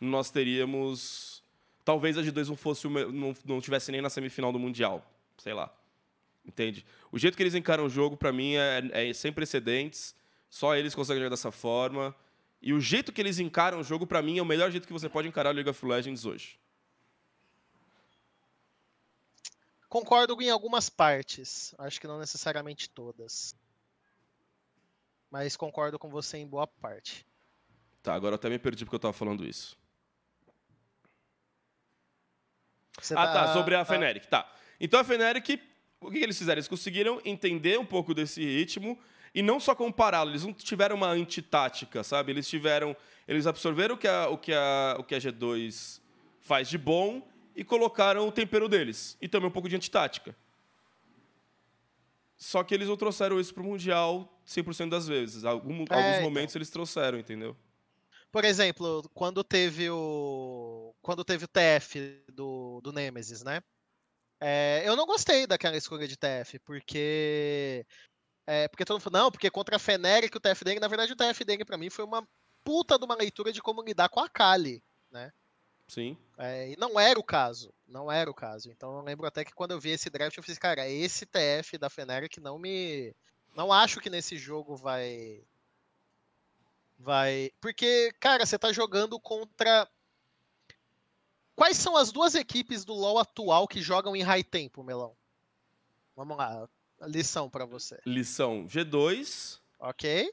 nós 0.01 0.31
teríamos. 0.31 1.43
Talvez 1.85 2.17
a 2.17 2.23
G2 2.23 2.49
não 2.49 2.57
fosse 2.57 2.87
o 2.87 2.91
não, 3.13 3.35
não 3.45 3.61
tivesse 3.61 3.91
nem 3.91 4.01
na 4.01 4.09
semifinal 4.11 4.53
do 4.53 4.59
Mundial. 4.61 5.05
Sei 5.39 5.53
lá. 5.53 5.73
Entende? 6.47 6.87
O 7.11 7.19
jeito 7.19 7.37
que 7.37 7.43
eles 7.43 7.55
encaram 7.55 7.85
o 7.85 7.91
jogo, 7.91 8.17
pra 8.17 8.33
mim, 8.33 8.55
é, 8.55 9.09
é 9.09 9.13
sem 9.13 9.33
precedentes. 9.33 10.15
Só 10.49 10.75
eles 10.75 10.95
conseguem 10.95 11.23
jogar 11.23 11.31
dessa 11.31 11.51
forma. 11.51 12.15
E 12.61 12.73
o 12.73 12.81
jeito 12.81 13.13
que 13.13 13.21
eles 13.21 13.39
encaram 13.39 13.81
o 13.81 13.85
jogo, 13.85 14.07
pra 14.07 14.23
mim, 14.23 14.39
é 14.39 14.43
o 14.43 14.47
melhor 14.47 14.71
jeito 14.71 14.87
que 14.87 14.93
você 14.93 15.09
pode 15.09 15.29
encarar 15.29 15.51
o 15.51 15.53
League 15.53 15.71
of 15.71 15.87
Legends 15.87 16.25
hoje. 16.25 16.59
Concordo 19.89 20.41
em 20.43 20.51
algumas 20.51 20.91
partes. 20.91 21.75
Acho 21.79 22.01
que 22.01 22.07
não 22.07 22.19
necessariamente 22.19 22.91
todas. 22.91 23.55
Mas 25.31 25.57
concordo 25.57 25.99
com 25.99 26.09
você 26.09 26.39
em 26.39 26.47
boa 26.47 26.67
parte. 26.67 27.27
Tá, 28.03 28.15
agora 28.15 28.33
eu 28.33 28.37
até 28.37 28.49
me 28.49 28.59
perdi 28.59 28.85
porque 28.85 28.97
eu 28.97 29.01
tava 29.01 29.13
falando 29.13 29.45
isso. 29.45 29.77
Você 33.01 33.15
Ah, 33.15 33.33
tá, 33.33 33.53
sobre 33.53 33.75
a 33.75 33.83
ah, 33.83 33.85
Fnatic. 33.85 34.27
Tá. 34.27 34.51
Então 34.81 34.99
a 34.99 35.05
Fnatic, 35.05 35.61
o 36.01 36.11
que 36.11 36.19
que 36.19 36.25
eles 36.25 36.39
fizeram? 36.39 36.59
Eles 36.59 36.69
conseguiram 36.69 37.21
entender 37.25 37.79
um 37.79 37.87
pouco 37.87 38.13
desse 38.13 38.43
ritmo 38.43 38.99
e 39.35 39.43
não 39.43 39.59
só 39.61 39.75
compará-lo, 39.75 40.31
eles 40.31 40.45
não 40.45 40.53
tiveram 40.53 40.97
uma 40.97 41.09
antitática, 41.09 42.03
sabe? 42.03 42.33
Eles 42.33 42.49
tiveram. 42.49 42.97
Eles 43.27 43.47
absorveram 43.47 43.95
o 43.95 43.99
que 43.99 44.09
a, 44.09 44.29
o 44.29 44.39
que 44.39 44.53
a, 44.55 44.97
o 44.99 45.05
que 45.05 45.15
a 45.15 45.19
G2 45.19 46.01
faz 46.41 46.69
de 46.69 46.79
bom 46.79 47.27
e 47.55 47.63
colocaram 47.63 48.27
o 48.27 48.33
tempero 48.33 48.69
deles. 48.69 49.17
E 49.21 49.29
também 49.29 49.49
um 49.49 49.53
pouco 49.53 49.69
de 49.69 49.77
antitática. 49.77 50.35
Só 52.37 52.63
que 52.63 52.73
eles 52.75 52.89
não 52.89 52.97
trouxeram 52.97 53.39
isso 53.41 53.53
pro 53.53 53.65
Mundial 53.65 54.33
100% 54.47 54.89
das 54.89 55.09
vezes. 55.09 55.45
Algum- 55.45 55.85
É, 55.91 55.95
alguns 55.95 56.11
então. 56.17 56.23
momentos 56.23 56.55
eles 56.55 56.71
trouxeram, 56.71 57.19
entendeu? 57.19 57.57
Por 58.31 58.45
exemplo, 58.45 59.09
quando 59.15 59.43
teve 59.43 59.91
o. 59.91 60.95
Quando 61.03 61.25
teve 61.25 61.45
o 61.45 61.49
TF 61.49 62.23
do, 62.33 62.81
do 62.83 62.93
Nemesis, 62.93 63.43
né? 63.43 63.61
É, 64.41 64.83
eu 64.87 64.95
não 64.95 65.07
gostei 65.07 65.47
daquela 65.47 65.77
escolha 65.77 66.07
de 66.07 66.17
TF, 66.17 66.59
porque. 66.61 67.85
É, 68.51 68.67
porque 68.67 68.83
todo 68.83 68.95
mundo 68.95 69.03
falou, 69.03 69.25
não, 69.25 69.31
porque 69.31 69.51
contra 69.51 69.77
a 69.77 69.79
Feneric 69.79 70.35
o 70.35 70.41
TF 70.41 70.65
dele, 70.65 70.81
na 70.81 70.89
verdade 70.89 71.13
o 71.13 71.17
TF 71.17 71.45
dele 71.45 71.67
pra 71.67 71.77
mim 71.77 71.91
foi 71.91 72.03
uma 72.03 72.27
puta 72.65 72.99
de 72.99 73.05
uma 73.05 73.15
leitura 73.15 73.53
de 73.53 73.61
como 73.61 73.83
lidar 73.83 74.09
com 74.09 74.21
a 74.21 74.29
Kali. 74.29 74.83
Sim. 75.87 76.17
É, 76.39 76.71
e 76.71 76.77
não 76.79 76.99
era 76.99 77.21
o 77.21 77.23
caso. 77.23 77.75
Não 77.87 78.11
era 78.11 78.31
o 78.31 78.35
caso. 78.35 78.71
Então 78.71 78.97
eu 78.97 79.03
lembro 79.03 79.27
até 79.27 79.45
que 79.45 79.53
quando 79.53 79.73
eu 79.73 79.79
vi 79.79 79.91
esse 79.91 80.09
draft, 80.09 80.35
eu 80.35 80.43
fiz, 80.43 80.59
cara, 80.59 80.89
esse 80.89 81.27
TF 81.27 81.77
da 81.77 81.91
Feneric 81.91 82.41
não 82.41 82.59
me. 82.59 83.15
Não 83.55 83.71
acho 83.71 84.01
que 84.01 84.09
nesse 84.09 84.39
jogo 84.39 84.75
vai. 84.75 85.45
Vai. 86.99 87.51
Porque, 87.61 88.15
cara, 88.19 88.47
você 88.47 88.59
tá 88.59 88.73
jogando 88.73 89.21
contra. 89.21 89.87
Quais 91.55 91.77
são 91.77 91.99
as 91.99 92.11
duas 92.11 92.35
equipes 92.35 92.83
do 92.83 92.95
LoL 92.95 93.19
atual 93.19 93.69
que 93.69 93.83
jogam 93.83 94.17
em 94.17 94.23
high 94.23 94.43
tempo, 94.43 94.83
Melão? 94.83 95.15
Vamos 96.17 96.35
lá. 96.39 96.67
Lição 97.03 97.49
pra 97.49 97.65
você. 97.65 98.01
Lição 98.05 98.67
G2. 98.67 99.61
Ok? 99.79 100.33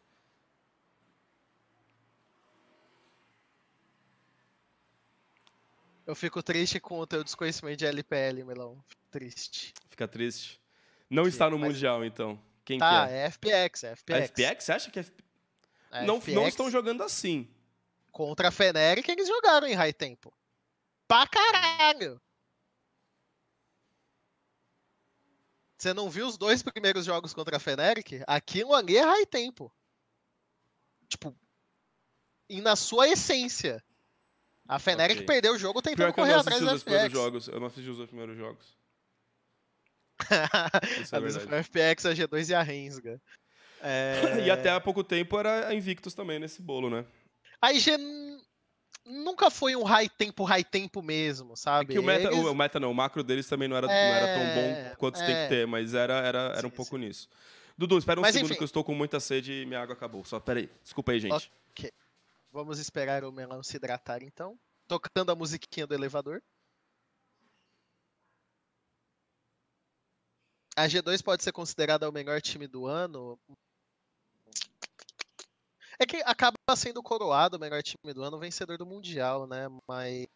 Eu 6.06 6.16
fico 6.16 6.44
triste 6.44 6.80
com 6.80 7.00
o 7.00 7.08
teu 7.08 7.24
desconhecimento 7.24 7.78
de 7.78 7.86
LPL, 7.86 8.44
Melão. 8.44 8.78
Fico 8.88 9.02
triste. 9.10 9.74
Fica 9.90 10.08
triste. 10.08 10.62
Não 11.10 11.24
Sim, 11.24 11.30
está 11.30 11.50
no 11.50 11.58
mas- 11.58 11.74
Mundial, 11.74 12.04
então. 12.06 12.40
Quem 12.64 12.80
Tá, 12.80 13.08
que 13.08 13.14
é? 13.14 13.18
é 13.18 13.26
FPX, 13.30 13.84
é 13.84 13.90
A 13.92 13.96
FPX. 13.96 14.30
FPX? 14.30 14.64
Você 14.64 14.72
acha 14.72 14.92
que 14.92 15.00
é 15.00 15.02
F... 15.02 15.12
A 15.92 16.02
não, 16.02 16.16
não 16.16 16.22
FPX 16.22 16.48
estão 16.48 16.70
jogando 16.70 17.04
assim. 17.04 17.48
Contra 18.12 18.48
a 18.48 18.52
Feneric, 18.52 19.10
eles 19.10 19.28
jogaram 19.28 19.68
em 19.68 19.74
high 19.74 19.94
tempo. 19.94 20.34
Pra 21.08 21.28
caralho! 21.28 22.20
Você 25.86 25.94
não 25.94 26.10
viu 26.10 26.26
os 26.26 26.36
dois 26.36 26.64
primeiros 26.64 27.06
jogos 27.06 27.32
contra 27.32 27.58
a 27.58 27.60
Feneric? 27.60 28.24
Aquilo 28.26 28.74
ali 28.74 28.98
é 28.98 29.04
high 29.04 29.26
tempo. 29.28 29.72
Tipo, 31.08 31.38
e 32.50 32.60
na 32.60 32.76
sua 32.76 33.08
essência. 33.08 33.84
A 34.68 34.80
Feneric 34.80 35.18
Ok. 35.20 35.28
perdeu 35.28 35.54
o 35.54 35.60
jogo 35.60 35.84
Pior 35.84 35.92
tentando 35.92 36.08
eu 36.08 36.14
correr 36.16 36.32
não 36.32 36.40
atrás 36.40 36.60
assisti 36.60 36.66
da 36.66 36.76
os 36.76 36.82
dois 36.82 36.84
primeiros 36.84 37.12
FPX. 37.12 37.24
jogos. 37.24 37.48
Eu 37.50 37.60
não 37.60 37.68
assisti 37.68 37.90
os 37.92 37.98
dois 37.98 38.10
primeiros 38.10 38.36
jogos. 38.36 38.76
É 41.14 41.18
a 41.18 41.20
verdade. 41.20 41.46
foi 41.46 41.58
a 41.60 41.64
FPX, 41.64 42.06
a 42.08 42.14
G2 42.16 42.50
e 42.50 42.56
a 42.56 42.64
Rensga. 42.64 43.22
É... 43.82 44.40
E 44.44 44.50
até 44.50 44.72
há 44.72 44.82
pouco 44.82 45.04
tempo 45.04 45.38
era 45.38 45.68
a 45.68 45.76
Invictus 45.76 46.16
também 46.16 46.40
nesse 46.40 46.60
bolo, 46.64 46.90
né? 46.90 47.06
A 47.62 47.72
IG 47.72 47.96
nunca 49.06 49.50
foi 49.50 49.76
um 49.76 49.84
high 49.84 50.10
tempo, 50.10 50.44
high 50.44 50.64
tempo 50.64 51.02
mesmo, 51.02 51.56
sabe? 51.56 51.94
Que 51.94 52.00
o 52.00 52.04
meta, 52.04 52.28
Eles- 52.28 52.40
o, 52.46 52.52
o 52.52 52.56
meta 52.56 52.80
não, 52.80 52.92
o 52.92 52.96
macro 52.96 53.24
deles 53.24 53.48
também 53.48 53.68
não 53.68 53.78
era, 53.78 53.88
não 53.88 53.94
era 53.94 54.26
tão 54.34 54.44
É, 54.44 54.90
bom 54.90 54.96
quanto 54.98 55.20
tem 55.20 55.36
é. 55.36 55.44
que 55.44 55.50
ter, 55.50 55.68
mas 55.68 55.94
era, 55.94 56.16
era, 56.16 56.40
era 56.58 56.68
um 56.68 56.70
Sim, 56.70 56.76
pouco 56.76 56.98
nisso. 56.98 57.30
Dudu, 57.78 57.98
espera 57.98 58.20
um 58.20 58.22
Mas, 58.22 58.34
segundo 58.34 58.50
enfim. 58.52 58.58
que 58.58 58.64
eu 58.64 58.66
estou 58.66 58.84
com 58.84 58.96
muita 58.96 59.20
sede 59.20 59.52
e 59.62 59.66
minha 59.66 59.82
água 59.82 59.94
acabou. 59.94 60.24
Só 60.24 60.40
pera 60.40 60.60
aí. 60.60 60.70
Desculpa 60.82 61.12
aí, 61.12 61.20
gente. 61.20 61.52
Vamos 62.52 62.80
esperar 62.80 63.26
o 63.26 63.32
melão 63.34 63.62
se 63.62 63.76
hidratar 63.76 64.24
então. 64.24 64.58
Tocando 64.88 65.30
a 65.30 65.36
musiquinha 65.36 65.86
do 65.86 65.94
elevador. 65.94 66.42
A 70.78 70.88
G2 70.88 71.22
pode 71.22 71.44
ser 71.44 71.52
considerada 71.52 72.08
o 72.08 72.12
melhor 72.14 72.42
time 72.42 72.68
do 72.68 72.86
ano. 72.86 73.38
É 76.00 76.06
que 76.06 76.18
acaba 76.26 76.56
sendo 76.76 77.02
coroado 77.02 77.58
o 77.58 77.60
melhor 77.60 77.82
time 77.82 78.14
do 78.14 78.24
ano, 78.24 78.40
vencedor 78.40 78.78
do 78.78 78.86
Mundial, 78.86 79.48
né? 79.48 79.68
Mas. 79.88 80.28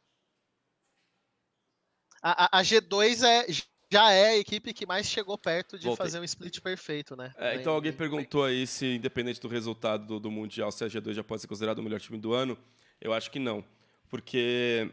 A, 2.22 2.46
a- 2.46 2.60
a 2.60 2.64
G2 2.64 3.24
é, 3.24 3.46
já 3.92 4.12
é 4.12 4.30
a 4.32 4.38
equipe 4.38 4.74
que 4.74 4.86
mais 4.86 5.08
chegou 5.08 5.38
perto 5.38 5.78
de 5.80 5.86
Voltei. 5.86 6.06
fazer 6.06 6.20
um 6.20 6.24
split 6.24 6.60
perfeito, 6.62 7.16
né? 7.16 7.34
É, 7.38 7.56
então 7.56 7.74
alguém 7.74 7.94
perguntou 7.94 8.44
aí 8.44 8.68
se, 8.68 8.86
independente 8.96 9.40
do 9.40 9.48
resultado 9.48 10.06
do, 10.06 10.20
do 10.20 10.32
Mundial, 10.32 10.72
se 10.72 10.84
a 10.84 10.88
G2 10.88 11.14
já 11.14 11.24
pode 11.24 11.42
ser 11.42 11.48
considerado 11.48 11.80
o 11.80 11.84
melhor 11.84 12.00
time 12.00 12.18
do 12.18 12.34
ano. 12.34 12.58
Eu 13.00 13.14
acho 13.14 13.32
que 13.32 13.40
não. 13.40 13.64
Porque 14.10 14.92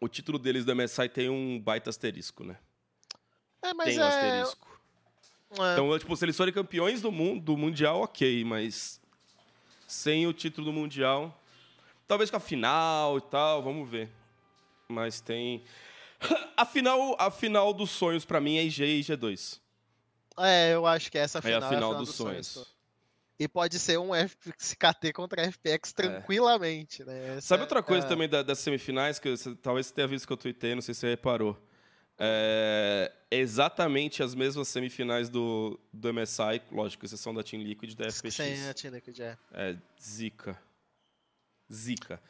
o 0.00 0.08
título 0.08 0.38
deles 0.38 0.64
do 0.64 0.74
MSI 0.74 1.08
tem 1.08 1.28
um 1.28 1.60
baita 1.60 1.90
asterisco, 1.90 2.42
né? 2.44 2.58
É, 3.62 3.72
mas 3.72 3.88
tem 3.88 3.98
um 4.00 4.02
é. 4.02 4.08
asterisco. 4.08 4.80
é, 5.52 5.72
Então, 5.72 5.98
tipo, 5.98 6.16
se 6.16 6.24
eles 6.24 6.36
forem 6.36 6.52
campeões 6.52 7.00
do, 7.00 7.12
mundo, 7.12 7.40
do 7.44 7.56
Mundial, 7.56 8.00
ok, 8.00 8.44
mas 8.44 9.00
sem 9.92 10.26
o 10.26 10.32
título 10.32 10.66
do 10.66 10.72
Mundial, 10.72 11.38
talvez 12.08 12.30
com 12.30 12.36
a 12.38 12.40
final 12.40 13.18
e 13.18 13.20
tal, 13.20 13.62
vamos 13.62 13.88
ver. 13.88 14.08
Mas 14.88 15.20
tem. 15.20 15.62
A 16.56 16.64
final, 16.64 17.16
a 17.18 17.30
final 17.32 17.72
dos 17.74 17.90
sonhos 17.90 18.24
pra 18.24 18.40
mim 18.40 18.56
é 18.56 18.62
IG 18.64 18.84
e 18.84 19.00
G2. 19.00 19.58
É, 20.38 20.72
eu 20.74 20.86
acho 20.86 21.10
que 21.10 21.18
essa 21.18 21.38
É 21.38 21.42
final 21.42 21.62
a 21.62 21.68
final 21.68 21.94
dos 21.96 22.10
sonhos. 22.14 22.74
E 23.40 23.48
pode 23.48 23.76
ser 23.80 23.98
um 23.98 24.10
FKT 24.14 25.12
contra 25.12 25.42
FPX 25.42 25.92
tranquilamente, 25.92 27.02
né? 27.04 27.30
Essa 27.38 27.40
Sabe 27.48 27.62
outra 27.62 27.80
é 27.80 27.82
coisa 27.82 28.06
a- 28.06 28.08
também 28.08 28.28
da- 28.28 28.42
das 28.44 28.60
semifinais, 28.60 29.18
que 29.18 29.30
você- 29.36 29.54
talvez 29.56 29.86
você 29.88 29.94
tenha 29.94 30.06
visto 30.06 30.26
que 30.26 30.32
eu 30.32 30.36
tuitei, 30.36 30.74
não 30.76 30.82
sei 30.82 30.94
se 30.94 31.00
você 31.00 31.08
reparou. 31.08 31.58
É 32.18 33.12
exatamente 33.30 34.22
as 34.22 34.34
mesmas 34.34 34.68
semifinais 34.68 35.28
do, 35.28 35.80
do 35.92 36.12
MSI, 36.12 36.60
lógico, 36.70 37.04
exceção 37.04 37.34
da 37.34 37.42
Team 37.42 37.62
Liquid 37.62 37.92
e 37.92 37.96
da 37.96 38.10
FPX. 38.10 38.34
Sim, 38.34 38.68
a 38.68 38.74
Team 38.74 38.94
Liquid, 38.94 39.18
é. 39.20 39.38
É 39.52 39.76
zica. 40.00 40.60
Zica. 41.72 42.20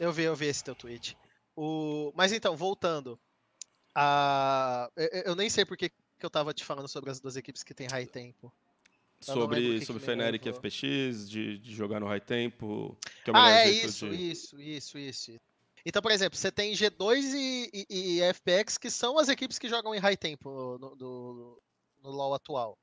Eu 0.00 0.12
vi, 0.12 0.24
eu 0.24 0.34
vi 0.34 0.46
esse 0.46 0.64
teu 0.64 0.74
tweet. 0.74 1.16
O... 1.56 2.12
Mas 2.16 2.32
então, 2.32 2.56
voltando. 2.56 3.18
A... 3.94 4.90
Eu, 4.96 5.22
eu 5.26 5.36
nem 5.36 5.48
sei 5.48 5.64
por 5.64 5.76
que, 5.76 5.88
que 5.88 6.26
eu 6.26 6.30
tava 6.30 6.52
te 6.52 6.64
falando 6.64 6.88
sobre 6.88 7.10
as 7.10 7.20
duas 7.20 7.36
equipes 7.36 7.62
que 7.62 7.72
tem 7.72 7.86
high 7.86 8.06
tempo. 8.06 8.52
Eu 9.26 9.34
Sobre, 9.34 9.80
que 9.80 9.86
sobre 9.86 10.00
que 10.00 10.06
Feneric 10.06 10.48
e. 10.48 10.52
FPX, 10.52 11.28
de, 11.28 11.58
de 11.58 11.74
jogar 11.74 12.00
no 12.00 12.06
high 12.06 12.20
tempo. 12.20 12.96
Que 13.24 13.30
é 13.30 13.32
o 13.32 13.36
Ah, 13.36 13.50
é 13.50 13.66
jeito 13.66 13.86
isso, 13.86 14.08
de... 14.08 14.30
isso, 14.30 14.60
isso, 14.60 14.98
isso. 14.98 15.40
Então, 15.86 16.02
por 16.02 16.10
exemplo, 16.10 16.38
você 16.38 16.50
tem 16.50 16.72
G2 16.72 17.34
e, 17.34 17.70
e- 17.90 18.18
e 18.18 18.22
FPX, 18.22 18.76
que 18.78 18.90
são 18.90 19.18
as 19.18 19.28
equipes 19.28 19.58
que 19.58 19.68
jogam 19.68 19.94
em 19.94 19.98
high 19.98 20.16
tempo 20.16 20.78
no, 20.78 20.94
no, 20.96 21.62
LoL 22.10 22.34
atual. 22.34 22.78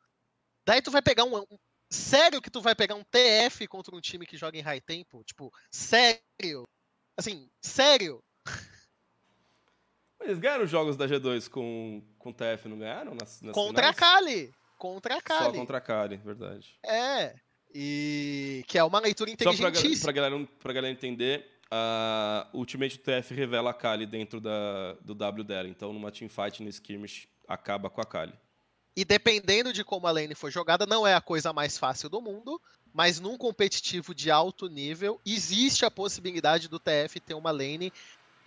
Daí 0.65 0.81
tu 0.81 0.91
vai 0.91 1.01
pegar 1.01 1.23
um, 1.25 1.37
um- 1.37 1.57
Sério 1.87 2.41
que 2.41 2.49
tu 2.49 2.61
vai 2.61 2.73
pegar 2.73 2.95
um 2.95 3.03
TF 3.03 3.67
contra 3.67 3.95
um 3.95 4.01
time 4.01 4.25
que 4.25 4.35
joga 4.37 4.57
em 4.57 4.61
high 4.61 4.81
tempo? 4.81 5.23
Tipo, 5.23 5.53
sério? 5.71 6.67
Assim, 7.15 7.47
sério? 7.61 8.23
Eles 10.19 10.39
ganharam 10.39 10.63
os 10.63 10.69
jogos 10.69 10.97
da 10.97 11.07
G2 11.07 11.47
com, 11.49 12.01
com 12.17 12.33
TF, 12.33 12.67
não 12.67 12.79
ganharam? 12.79 13.13
Nas, 13.13 13.39
nas 13.41 13.53
Contra 13.53 13.89
a 13.89 13.93
finais? 13.93 14.13
Kali. 14.15 14.53
Contra 14.77 15.13
a 15.15 15.17
Só 15.17 15.23
Kali. 15.23 15.57
contra 15.57 15.77
a 15.77 15.81
Kali, 15.81 16.17
verdade. 16.17 16.75
É. 16.83 17.35
E 17.73 18.63
que 18.67 18.77
é 18.77 18.83
uma 18.83 18.99
leitura 18.99 19.29
Só 19.31 19.35
pra, 19.37 19.53
inteligentíssima. 19.53 20.03
pra, 20.05 20.11
galera, 20.11 20.47
pra 20.59 20.73
galera 20.73 20.91
entender, 20.93 21.54
a 21.71 22.47
Ultimate 22.53 22.97
TF 22.99 23.33
revela 23.33 23.71
a 23.71 23.73
Kali 23.73 24.05
dentro 24.05 24.39
da, 24.39 24.93
do 25.01 25.13
W 25.15 25.43
dela. 25.43 25.67
Então, 25.67 25.91
numa 25.91 26.11
teamfight 26.11 26.61
no 26.61 26.69
skirmish, 26.69 27.27
acaba 27.47 27.89
com 27.89 28.01
a 28.01 28.05
Kali. 28.05 28.33
E 28.95 29.03
dependendo 29.03 29.73
de 29.73 29.83
como 29.83 30.07
a 30.07 30.11
lane 30.11 30.35
for 30.35 30.49
jogada, 30.49 30.85
não 30.85 31.05
é 31.05 31.13
a 31.13 31.21
coisa 31.21 31.51
mais 31.51 31.77
fácil 31.77 32.09
do 32.09 32.21
mundo, 32.21 32.61
mas 32.93 33.19
num 33.19 33.37
competitivo 33.37 34.15
de 34.15 34.31
alto 34.31 34.69
nível, 34.69 35.19
existe 35.25 35.85
a 35.85 35.91
possibilidade 35.91 36.69
do 36.69 36.79
TF 36.79 37.19
ter 37.19 37.33
uma 37.33 37.51
lane 37.51 37.91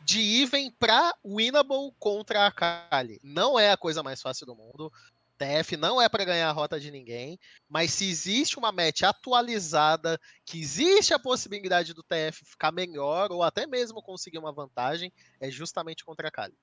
de 0.05 0.21
even 0.21 0.71
pra 0.71 1.15
winnable 1.23 1.93
contra 1.99 2.47
a 2.47 2.51
Kali. 2.53 3.21
Não 3.23 3.59
é 3.59 3.71
a 3.71 3.77
coisa 3.77 4.03
mais 4.03 4.23
fácil 4.23 4.47
do 4.47 4.55
mundo. 4.55 4.91
TF 5.39 5.77
não 5.77 6.03
é 6.03 6.09
pra 6.09 6.25
ganhar 6.25 6.49
a 6.49 6.53
rota 6.53 6.79
de 6.81 6.91
ninguém, 6.91 7.39
mas 7.69 7.93
se 7.93 8.09
existe 8.09 8.59
uma 8.59 8.73
match 8.73 9.03
atualizada, 9.03 10.21
que 10.45 10.61
existe 10.61 11.15
a 11.15 11.19
possibilidade 11.19 11.95
do 11.95 12.03
TF 12.03 12.45
ficar 12.45 12.73
melhor 12.73 13.31
ou 13.31 13.43
até 13.43 13.67
mesmo 13.67 14.03
conseguir 14.03 14.39
uma 14.39 14.53
vantagem, 14.53 15.13
é 15.41 15.51
justamente 15.51 16.05
contra 16.05 16.29
a 16.29 16.31
Kali. 16.31 16.59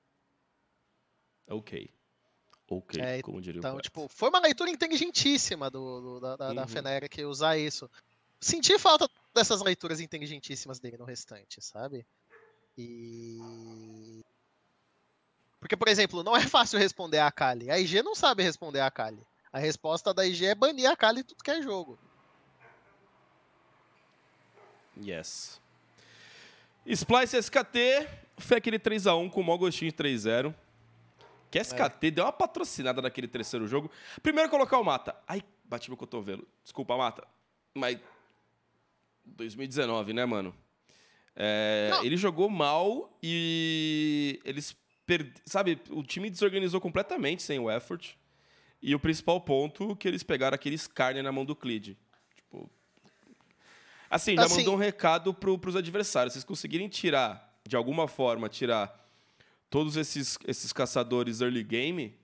Ok. 1.48 1.90
Ok, 2.68 3.00
É, 3.00 3.22
como 3.22 3.40
diria 3.40 3.60
o 3.60 3.62
Então, 3.62 3.80
tipo, 3.80 4.08
foi 4.08 4.28
uma 4.28 4.40
leitura 4.40 4.68
inteligentíssima 4.68 5.70
do, 5.70 6.00
do- 6.00 6.20
da, 6.20 6.36
da, 6.36 6.52
da 6.52 6.62
Uhum. 6.62 6.68
Feneric 6.68 7.24
usar 7.24 7.56
isso. 7.56 7.88
Senti 8.40 8.76
falta 8.78 9.08
dessas 9.32 9.62
leituras 9.62 10.00
inteligentíssimas 10.00 10.80
dele 10.80 10.96
no 10.96 11.04
restante, 11.04 11.62
sabe? 11.62 12.04
E. 12.76 14.20
Porque, 15.66 15.76
por 15.76 15.88
exemplo, 15.88 16.22
não 16.22 16.36
é 16.36 16.46
fácil 16.46 16.78
responder 16.78 17.18
a 17.18 17.28
Kali. 17.28 17.72
A 17.72 17.76
IG 17.76 18.00
não 18.00 18.14
sabe 18.14 18.40
responder 18.40 18.78
a 18.78 18.88
Kali. 18.88 19.26
A 19.52 19.58
resposta 19.58 20.14
da 20.14 20.24
IG 20.24 20.46
é 20.46 20.54
banir 20.54 20.88
a 20.88 20.94
Kali 20.94 21.24
tudo 21.24 21.42
que 21.42 21.50
é 21.50 21.60
jogo. 21.60 21.98
Yes. 24.96 25.60
Splice 26.86 27.36
SKT, 27.36 28.08
foi 28.38 28.58
aquele 28.58 28.78
3x1 28.78 29.28
com 29.28 29.40
o 29.40 29.44
maior 29.44 29.58
gostinho 29.58 29.90
de 29.90 29.96
3-0. 29.96 30.54
Que 31.50 31.58
SKT 31.58 32.12
deu 32.12 32.24
uma 32.24 32.32
patrocinada 32.32 33.02
naquele 33.02 33.26
terceiro 33.26 33.66
jogo. 33.66 33.90
Primeiro 34.22 34.48
colocar 34.48 34.78
o 34.78 34.84
Mata. 34.84 35.16
Ai, 35.26 35.42
bati 35.64 35.90
meu 35.90 35.96
cotovelo. 35.96 36.46
Desculpa, 36.62 36.96
Mata. 36.96 37.26
Mas. 37.74 37.98
2019, 39.24 40.12
né, 40.12 40.24
mano? 40.24 40.54
É, 41.34 41.90
ele 42.04 42.16
jogou 42.16 42.48
mal 42.48 43.18
e 43.20 44.40
eles 44.44 44.76
per... 45.06 45.32
sabe, 45.44 45.80
o 45.90 46.02
time 46.02 46.28
desorganizou 46.28 46.80
completamente 46.80 47.42
sem 47.42 47.58
o 47.58 47.70
effort. 47.70 48.18
E 48.82 48.94
o 48.94 49.00
principal 49.00 49.40
ponto 49.40 49.96
que 49.96 50.06
eles 50.06 50.22
pegaram 50.22 50.54
aquele 50.54 50.74
Skarner 50.74 51.22
na 51.22 51.32
mão 51.32 51.44
do 51.44 51.56
Clid. 51.56 51.96
Tipo, 52.34 52.70
assim, 54.10 54.34
já 54.36 54.44
Assim- 54.44 54.58
mandou 54.58 54.74
um 54.74 54.78
recado 54.78 55.32
pro, 55.32 55.58
pros 55.58 55.76
adversários. 55.76 56.32
Se 56.34 56.40
vocês 56.40 56.44
conseguirem 56.44 56.88
tirar, 56.88 57.58
de 57.66 57.74
alguma 57.74 58.06
forma, 58.06 58.48
tirar 58.48 59.04
todos 59.70 59.96
esses, 59.96 60.38
esses 60.46 60.72
caçadores 60.72 61.40
early 61.40 61.64
game, 61.64 62.14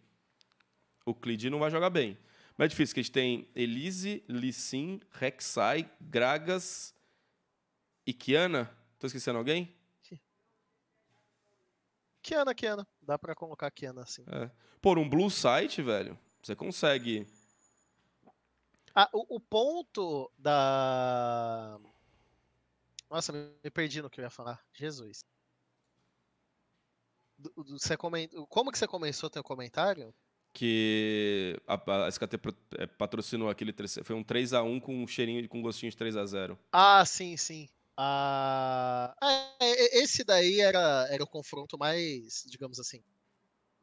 o 1.07 1.15
Clid 1.15 1.49
não 1.49 1.59
vai 1.59 1.71
jogar 1.71 1.91
bem. 1.91 2.19
Mas 2.57 2.67
é 2.67 2.69
difícil, 2.69 2.95
que 2.95 3.01
a 3.01 3.03
gente 3.03 3.13
tem 3.13 3.49
Elise, 3.57 4.23
Lissin, 4.29 5.01
Rek'Sai, 5.11 5.91
Gragas 6.01 6.95
e 8.07 8.13
Kiana. 8.13 8.71
Tô 8.99 9.07
esquecendo 9.07 9.39
alguém? 9.39 9.75
Kiana, 12.23 12.55
Kiana. 12.55 12.87
Dá 13.03 13.19
pra 13.19 13.35
colocar 13.35 13.71
Kiana 13.71 14.03
assim. 14.03 14.25
É. 14.29 14.51
Por 14.81 14.99
um 14.99 15.09
blue 15.09 15.31
site, 15.31 15.83
velho, 15.83 16.19
você 16.43 16.55
consegue. 16.57 17.27
Ah, 18.95 19.09
o, 19.13 19.37
o 19.37 19.41
ponto 19.41 20.31
da. 20.39 21.79
Nossa, 23.11 23.33
me 23.33 23.71
perdi 23.71 24.01
no 24.03 24.09
que 24.11 24.21
eu 24.21 24.25
ia 24.25 24.31
falar. 24.31 24.63
Jesus. 24.73 25.25
do- 27.39 27.53
do- 27.65 27.79
você 27.79 27.97
coment... 27.97 28.29
Como 28.49 28.71
que 28.73 28.79
você 28.79 28.87
começou 28.87 29.29
teu 29.29 29.43
comentário? 29.43 30.15
Que 30.55 31.59
a, 31.67 32.05
a 32.05 32.09
SKT 32.09 32.37
é, 32.79 32.87
patrocinou 32.87 33.49
aquele. 33.51 33.73
terceiro- 33.73 34.07
Foi 34.07 34.15
um 34.15 34.23
3x1 34.25 34.81
com 34.81 35.03
um 35.03 35.07
cheirinho, 35.07 35.47
com 35.49 35.61
gostinho 35.63 35.91
de 35.91 35.97
3x0. 35.97 36.57
Ah, 36.71 37.05
sim, 37.05 37.37
sim. 37.37 37.69
Ah, 37.97 39.15
é, 39.61 39.99
e- 40.01 40.03
esse 40.03 40.25
daí 40.25 40.61
era, 40.61 41.07
era 41.11 41.23
o 41.23 41.27
confronto 41.27 41.79
mais, 41.79 42.45
digamos 42.47 42.79
assim. 42.81 43.03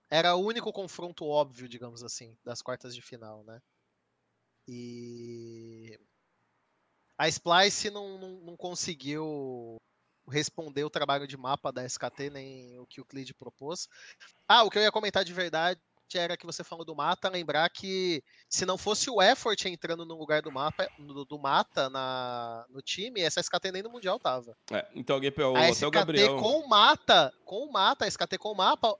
Era 0.10 0.36
o 0.36 0.46
único 0.46 0.74
confronto 0.74 1.26
óbvio, 1.26 1.70
digamos 1.70 2.04
assim, 2.04 2.38
das 2.46 2.62
quartas 2.62 2.96
de 2.96 3.02
final, 3.02 3.44
né? 3.46 3.62
E 4.68 6.00
a 7.18 7.28
Splice 7.30 7.90
não, 7.90 8.18
não, 8.18 8.30
não 8.42 8.58
conseguiu 8.58 9.76
responder 10.30 10.84
o 10.84 10.90
trabalho 10.90 11.28
de 11.28 11.36
mapa 11.36 11.72
da 11.72 11.84
SKT, 11.84 12.30
nem 12.30 12.80
o 12.80 12.86
que 12.86 13.02
o 13.02 13.06
Clid 13.06 13.34
propôs. 13.34 13.88
Ah, 14.48 14.64
o 14.64 14.70
que 14.70 14.78
eu 14.80 14.84
ia 14.84 14.92
comentar 14.92 15.26
de 15.26 15.34
verdade 15.34 15.82
era 16.18 16.38
que 16.38 16.46
você 16.46 16.64
falou 16.64 16.86
do 16.86 16.96
Mata, 16.96 17.30
lembrar 17.30 17.70
que 17.70 18.24
se 18.48 18.66
não 18.66 18.78
fosse 18.78 19.10
o 19.10 19.22
Effort 19.22 19.66
entrando 19.66 20.06
no 20.06 20.18
lugar 20.18 20.42
do 20.42 20.52
mapa 20.52 20.88
do, 20.98 21.26
do 21.26 21.40
Mata 21.40 21.90
na, 21.90 22.66
no 22.70 22.82
time, 22.82 23.22
essa 23.22 23.40
SKT 23.40 23.72
nem 23.72 23.84
no 23.84 23.90
Mundial 23.90 24.20
tava. 24.20 24.56
É, 24.72 24.86
então 24.96 25.16
alguém 25.16 25.32
pegou 25.32 25.56
a 25.56 25.60
até 25.60 25.72
SKT 25.72 25.86
o 25.86 25.92
Gabriel. 25.92 26.38
com 26.38 26.60
o 26.60 26.70
Mata, 26.70 27.34
com 27.46 27.66
o 27.66 27.72
Mata, 27.72 28.06
a 28.06 28.08
SKT 28.08 28.38
com 28.38 28.52
o 28.52 28.56
mapa, 28.56 28.96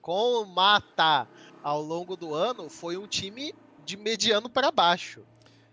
com 0.00 0.42
o 0.42 0.46
Mata 0.46 1.28
ao 1.62 1.80
longo 1.80 2.16
do 2.16 2.34
ano 2.34 2.68
foi 2.68 2.96
um 2.96 3.06
time 3.06 3.54
de 3.84 3.96
mediano 3.96 4.48
para 4.48 4.70
baixo. 4.70 5.24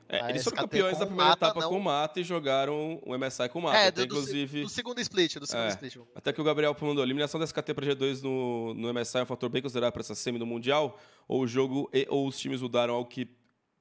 É, 0.10 0.30
eles 0.30 0.44
foram 0.44 0.56
SKT 0.56 0.62
campeões 0.62 0.98
da 0.98 1.04
o 1.04 1.08
primeira 1.08 1.30
Mata, 1.32 1.46
etapa 1.48 1.60
não- 1.62 1.70
com 1.70 1.78
o 1.78 1.84
Mata 1.84 2.20
e 2.20 2.24
jogaram 2.24 3.02
o 3.06 3.14
MSI 3.18 3.50
com 3.50 3.60
o 3.60 3.62
Mata. 3.64 3.78
é, 3.78 3.88
Até, 3.88 3.92
do, 3.92 3.96
do 3.96 4.06
inclusive, 4.06 4.62
do 4.64 4.70
segundo 4.70 5.00
split, 5.02 5.36
do 5.38 5.46
segundo 5.46 5.66
É. 5.66 5.70
split. 5.70 5.98
até 6.16 6.32
que 6.32 6.40
o 6.40 6.44
Gabriel 6.44 6.76
mandou, 6.82 7.02
a 7.04 7.06
eliminação 7.06 7.40
da 7.40 7.46
SKT 7.46 7.74
para 7.74 7.86
G2 7.86 8.22
no, 8.22 8.74
no 8.74 8.94
MSI 8.94 9.18
é 9.20 9.24
um 9.24 9.26
fator 9.26 9.50
bem 9.50 9.62
considerado 9.62 9.92
para 9.92 10.02
essa 10.02 10.16
semi 10.16 10.40
do 10.40 10.46
Mundial, 10.46 10.98
ou 11.28 11.42
o 11.42 11.48
jogo 11.48 11.90
e, 11.94 12.06
ou 12.10 12.26
os 12.28 12.40
times 12.40 12.62
mudaram 12.62 12.94
algo 12.94 13.10
que, 13.10 13.28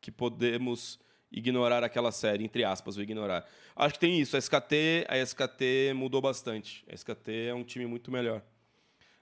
que 0.00 0.10
podemos 0.10 0.98
ignorar 1.30 1.84
aquela 1.84 2.10
série, 2.10 2.44
entre 2.44 2.64
aspas, 2.64 2.96
ou 2.96 3.02
ignorar. 3.02 3.46
Acho 3.76 3.94
que 3.94 4.00
tem 4.00 4.18
isso, 4.20 4.34
a 4.36 4.38
SKT, 4.38 5.06
a 5.08 5.18
SKT 5.18 5.92
mudou 5.94 6.20
bastante. 6.20 6.84
A 6.90 6.94
SKT 6.94 7.30
é 7.50 7.54
um 7.54 7.62
time 7.62 7.86
muito 7.86 8.10
melhor. 8.10 8.42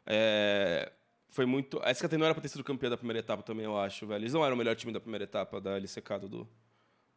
É, 0.07 0.93
foi 1.29 1.47
muito. 1.47 1.81
A 1.83 1.91
SKT 1.91 2.17
não 2.17 2.25
era 2.27 2.35
pra 2.35 2.41
ter 2.43 2.49
sido 2.49 2.63
campeã 2.63 2.89
da 2.91 2.97
primeira 2.97 3.19
etapa 3.19 3.43
também, 3.43 3.65
eu 3.65 3.77
acho, 3.77 4.07
velho. 4.07 4.23
Eles 4.23 4.33
não 4.33 4.45
eram 4.45 4.55
o 4.55 4.59
melhor 4.59 4.77
time 4.77 4.93
da 4.93 5.01
primeira 5.01 5.25
etapa 5.25 5.61
da 5.61 5.77
LCK, 5.77 6.19
Dudu. 6.21 6.49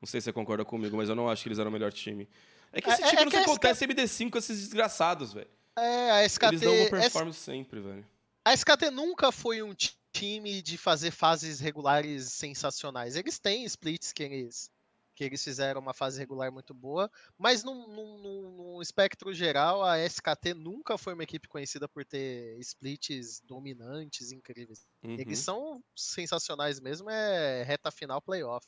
Não 0.01 0.07
sei 0.07 0.21
se 0.21 0.25
você 0.25 0.33
concorda 0.33 0.63
comigo, 0.63 0.95
mas 0.97 1.09
eu 1.09 1.15
não 1.15 1.29
acho 1.29 1.43
que 1.43 1.49
eles 1.49 1.59
eram 1.59 1.69
o 1.69 1.73
melhor 1.73 1.91
time. 1.91 2.27
É 2.71 2.81
que 2.81 2.89
esse 2.89 3.01
É- 3.01 3.05
é 3.05 3.09
time 3.09 3.21
não 3.23 3.31
que 3.31 3.31
se 3.31 3.37
a 3.37 3.41
SK 3.41 3.49
acontece 3.49 3.83
MD5 3.85 4.31
com 4.31 4.37
esses 4.37 4.59
desgraçados, 4.59 5.33
velho. 5.33 5.49
É, 5.75 6.11
a 6.11 6.23
SKT, 6.25 6.47
Eles 6.55 6.61
dão 6.61 6.73
uma 6.75 6.89
performance 6.89 7.39
sempre, 7.39 7.79
velho. 7.79 8.05
a 8.45 8.53
SKT 8.53 8.89
nunca 8.91 9.31
foi 9.31 9.61
um 9.61 9.73
ti- 9.73 9.97
time 10.11 10.61
de 10.61 10.77
fazer 10.77 11.11
fases 11.11 11.59
regulares 11.59 12.31
sensacionais. 12.33 13.15
Eles 13.15 13.37
têm 13.39 13.63
splits 13.65 14.11
que 14.11 14.23
eles, 14.23 14.71
que 15.15 15.23
eles 15.23 15.43
fizeram 15.43 15.79
uma 15.81 15.93
fase 15.93 16.17
regular 16.19 16.51
muito 16.51 16.73
boa, 16.73 17.09
mas 17.37 17.63
num- 17.63 17.87
num- 17.87 18.51
num 18.51 18.81
espectro 18.81 19.33
geral, 19.33 19.83
a 19.83 19.97
SKT 19.99 20.53
nunca 20.55 20.97
foi 20.97 21.13
uma 21.13 21.23
equipe 21.23 21.47
conhecida 21.47 21.87
por 21.87 22.03
ter 22.05 22.57
splits 22.59 23.41
dominantes, 23.45 24.31
incríveis. 24.31 24.85
Uhum. 25.03 25.15
Eles 25.19 25.39
são 25.39 25.83
sensacionais 25.95 26.79
mesmo, 26.79 27.09
é 27.09 27.63
reta 27.63 27.91
final 27.91 28.21
playoff. 28.21 28.65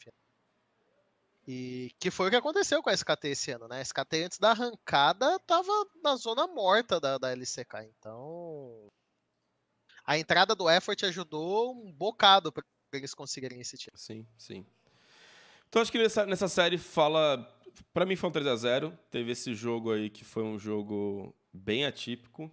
E 1.52 1.90
que 2.00 2.12
foi 2.12 2.28
o 2.28 2.30
que 2.30 2.36
aconteceu 2.36 2.84
com 2.84 2.92
a 2.92 2.94
SKT 2.94 3.30
esse 3.30 3.50
ano, 3.50 3.68
né? 3.68 3.80
A 3.80 3.82
SKT 3.82 4.24
antes 4.24 4.38
da 4.38 4.52
arrancada 4.52 5.40
tava 5.48 5.72
na 6.04 6.16
zona 6.16 6.46
morta 6.46 7.00
da, 7.00 7.18
da 7.18 7.32
LCK. 7.32 7.90
Então. 7.98 8.88
A 10.06 10.20
entrada 10.20 10.54
do 10.54 10.70
Effort 10.70 11.02
ajudou 11.06 11.74
um 11.74 11.92
bocado 11.92 12.52
para 12.52 12.64
eles 12.94 13.16
conseguirem 13.16 13.60
esse 13.60 13.80
título. 13.80 13.98
Sim, 13.98 14.28
sim. 14.38 14.64
Então 15.68 15.82
acho 15.82 15.92
que 15.92 15.98
nessa, 15.98 16.24
nessa 16.24 16.48
série 16.48 16.78
fala. 16.78 17.52
Pra 17.92 18.06
mim 18.06 18.16
foi 18.16 18.30
um 18.30 18.34
3x0. 18.34 18.96
Teve 19.10 19.32
esse 19.32 19.56
jogo 19.56 19.92
aí 19.92 20.08
que 20.08 20.24
foi 20.24 20.44
um 20.44 20.60
jogo 20.60 21.34
bem 21.52 21.84
atípico. 21.84 22.52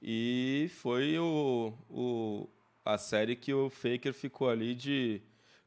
E 0.00 0.70
foi 0.76 1.18
o, 1.18 1.74
o, 1.90 2.48
a 2.86 2.96
série 2.96 3.36
que 3.36 3.52
o 3.52 3.68
Faker 3.68 4.14
ficou 4.14 4.48
ali 4.48 4.74
de 4.74 5.20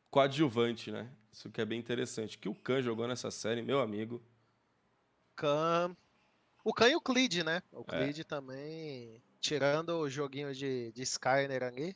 coadjuvante, 0.10 0.90
né? 0.90 1.08
Isso 1.36 1.50
que 1.50 1.60
é 1.60 1.66
bem 1.66 1.78
interessante. 1.78 2.38
Que 2.38 2.48
o 2.48 2.56
Khan 2.56 2.82
jogou 2.82 3.06
nessa 3.10 3.30
série, 3.30 3.62
meu 3.62 3.82
amigo. 3.82 4.24
Khan. 5.36 5.94
O 6.64 6.74
Khan 6.74 6.88
e 6.88 6.96
o 6.96 7.02
Clid, 7.02 7.44
né? 7.44 7.62
O 7.74 7.84
É. 7.92 8.04
Clid 8.06 8.24
também. 8.24 9.22
Tirando 9.42 9.90
o 10.00 10.10
joguinho 10.10 10.56
de, 10.56 10.94
de 10.94 11.04
Skyner 11.04 11.62
ali. 11.62 11.94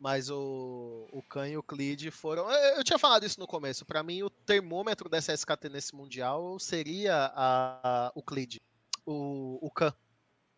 Mas 0.00 0.30
o, 0.30 1.06
o 1.12 1.22
Khan 1.22 1.48
e 1.48 1.56
o 1.58 1.62
Clid 1.62 2.10
foram. 2.10 2.50
Eu, 2.50 2.76
eu 2.78 2.84
tinha 2.84 2.98
falado 2.98 3.26
isso 3.26 3.38
no 3.38 3.46
começo. 3.46 3.84
Pra 3.84 4.02
mim, 4.02 4.22
o 4.22 4.30
termômetro 4.30 5.06
dessa 5.08 5.34
SKT 5.34 5.68
nesse 5.68 5.94
Mundial 5.94 6.58
seria 6.58 7.14
a, 7.34 8.06
a- 8.06 8.12
o 8.14 8.22
Clid. 8.22 8.58
O, 9.04 9.58
o 9.60 9.70
Khan. 9.70 9.92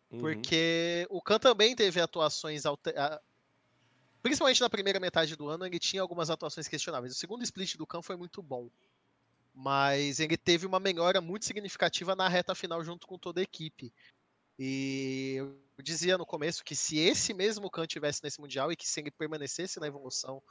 Uhum. 0.09 0.19
Porque 0.19 1.05
o 1.09 1.21
Khan 1.21 1.37
também 1.37 1.75
teve 1.75 1.99
atuações. 1.99 2.65
alter- 2.65 2.95
Principalmente 4.21 4.61
na 4.61 4.69
primeira 4.69 4.99
metade 4.99 5.35
do 5.35 5.47
ano, 5.49 5.65
ele 5.65 5.79
tinha 5.79 6.01
algumas 6.01 6.29
atuações 6.29 6.67
questionáveis. 6.67 7.13
O 7.13 7.17
segundo 7.17 7.43
split 7.43 7.75
do 7.75 7.87
Khan 7.87 8.01
foi 8.01 8.15
muito 8.15 8.41
bom. 8.41 8.69
Mas 9.53 10.19
ele 10.19 10.37
teve 10.37 10.65
uma 10.65 10.79
melhora 10.79 11.19
muito 11.19 11.45
significativa 11.45 12.15
na 12.15 12.27
reta 12.27 12.55
final 12.55 12.83
junto 12.83 13.05
com 13.07 13.17
toda 13.17 13.39
a 13.41 13.43
equipe. 13.43 13.93
E 14.57 15.35
eu 15.37 15.57
dizia 15.81 16.17
no 16.17 16.25
começo 16.25 16.63
que 16.63 16.75
se 16.75 16.99
esse 16.99 17.33
mesmo 17.33 17.69
Khan 17.69 17.87
tivesse 17.87 18.23
nesse 18.23 18.39
Mundial 18.39 18.71
e 18.71 18.75
que 18.75 18.87
se 18.87 18.99
ele 18.99 19.11
permanecesse 19.11 19.79
na 19.79 19.87
evolução 19.87 20.41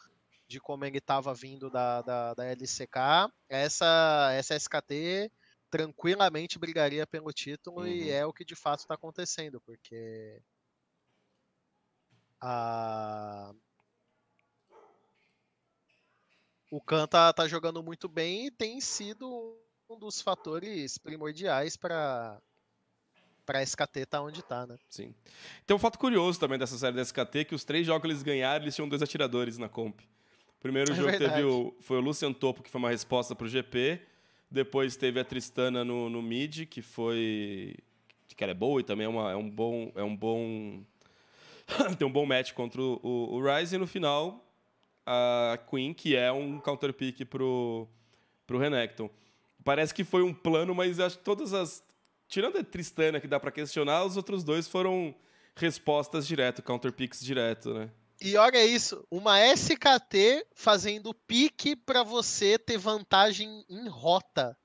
de 0.48 0.58
como 0.60 0.84
ele 0.84 0.98
estava 0.98 1.32
vindo 1.32 1.70
da, 1.70 2.02
da, 2.02 2.34
da 2.34 2.44
LCK, 2.44 3.32
essa, 3.48 4.30
essa 4.32 4.56
SKT 4.56 5.30
tranquilamente 5.70 6.58
brigaria 6.58 7.06
pelo 7.06 7.32
título 7.32 7.86
e 7.86 8.08
Uhum. 8.08 8.10
é 8.10 8.26
o 8.26 8.32
que 8.32 8.44
de 8.44 8.56
fato 8.56 8.80
está 8.80 8.94
acontecendo, 8.94 9.60
porque 9.60 10.42
a... 12.40 13.52
o 16.70 16.80
Khan 16.80 17.06
tá, 17.06 17.32
tá 17.32 17.46
jogando 17.46 17.82
muito 17.82 18.08
bem 18.08 18.46
e 18.46 18.50
tem 18.50 18.80
sido 18.80 19.56
um 19.88 19.98
dos 19.98 20.20
fatores 20.20 20.98
primordiais 20.98 21.76
para 21.76 22.40
para 23.50 23.62
SKT 23.64 24.06
tá 24.06 24.22
onde 24.22 24.42
tá, 24.44 24.64
né? 24.64 24.78
Sim. 24.88 25.12
Tem 25.66 25.76
um 25.76 25.78
fato 25.78 25.98
curioso 25.98 26.38
também 26.38 26.56
dessa 26.56 26.78
série 26.78 26.94
da 26.94 27.02
SKT, 27.02 27.46
que 27.46 27.54
os 27.54 27.64
três 27.64 27.84
jogos 27.84 28.02
que 28.02 28.06
eles 28.06 28.22
ganharam, 28.22 28.64
eles 28.64 28.76
tinham 28.76 28.88
dois 28.88 29.02
atiradores 29.02 29.58
na 29.58 29.68
comp. 29.68 29.98
O 30.00 30.60
primeiro 30.60 30.92
É 30.92 30.94
jogo 30.94 31.18
teve 31.18 31.42
o, 31.42 31.74
foi 31.80 31.96
o 31.96 32.00
Lucian 32.00 32.32
Topo, 32.32 32.62
que 32.62 32.70
foi 32.70 32.78
uma 32.78 32.90
resposta 32.90 33.34
pro 33.34 33.48
GP. 33.48 34.00
Depois 34.48 34.96
teve 34.96 35.18
a 35.18 35.24
Tristana 35.24 35.84
no, 35.84 36.08
no 36.08 36.22
mid, 36.22 36.66
que 36.66 36.80
foi... 36.80 37.74
que 38.28 38.44
ela 38.44 38.52
é 38.52 38.54
boa 38.54 38.80
e 38.80 38.84
também 38.84 39.06
é, 39.06 39.08
uma, 39.08 39.32
é 39.32 39.36
um 39.36 39.50
bom... 39.50 39.90
É 39.96 40.04
um 40.04 40.14
bom 40.14 40.84
tem 41.98 42.06
um 42.06 42.12
bom 42.12 42.26
match 42.26 42.52
contra 42.52 42.80
o, 42.80 43.00
o, 43.02 43.34
o 43.36 43.42
Ryze. 43.42 43.76
E 43.76 43.78
no 43.78 43.86
final, 43.86 44.44
a 45.06 45.58
Queen, 45.68 45.92
que 45.94 46.14
é 46.16 46.30
um 46.30 46.60
counter 46.60 46.92
pick 46.92 47.24
pro, 47.26 47.88
pro 48.46 48.58
Renekton. 48.58 49.10
Parece 49.64 49.92
que 49.92 50.04
foi 50.04 50.22
um 50.22 50.32
plano, 50.32 50.74
mas 50.74 50.98
acho 51.00 51.18
que 51.18 51.24
todas 51.24 51.52
as... 51.52 51.82
Tirando 52.28 52.58
a 52.58 52.64
Tristana, 52.64 53.20
que 53.20 53.26
dá 53.26 53.40
pra 53.40 53.50
questionar, 53.50 54.04
os 54.04 54.16
outros 54.16 54.44
dois 54.44 54.68
foram 54.68 55.14
respostas 55.56 56.26
direto, 56.26 56.62
counter 56.62 56.92
picks 56.92 57.20
direto, 57.20 57.74
né? 57.74 57.90
E 58.20 58.36
olha 58.36 58.64
isso, 58.64 59.04
uma 59.10 59.40
SKT 59.54 60.46
fazendo 60.54 61.12
pique 61.12 61.74
para 61.74 62.02
você 62.02 62.58
ter 62.58 62.76
vantagem 62.78 63.64
em 63.68 63.88
rota 63.88 64.56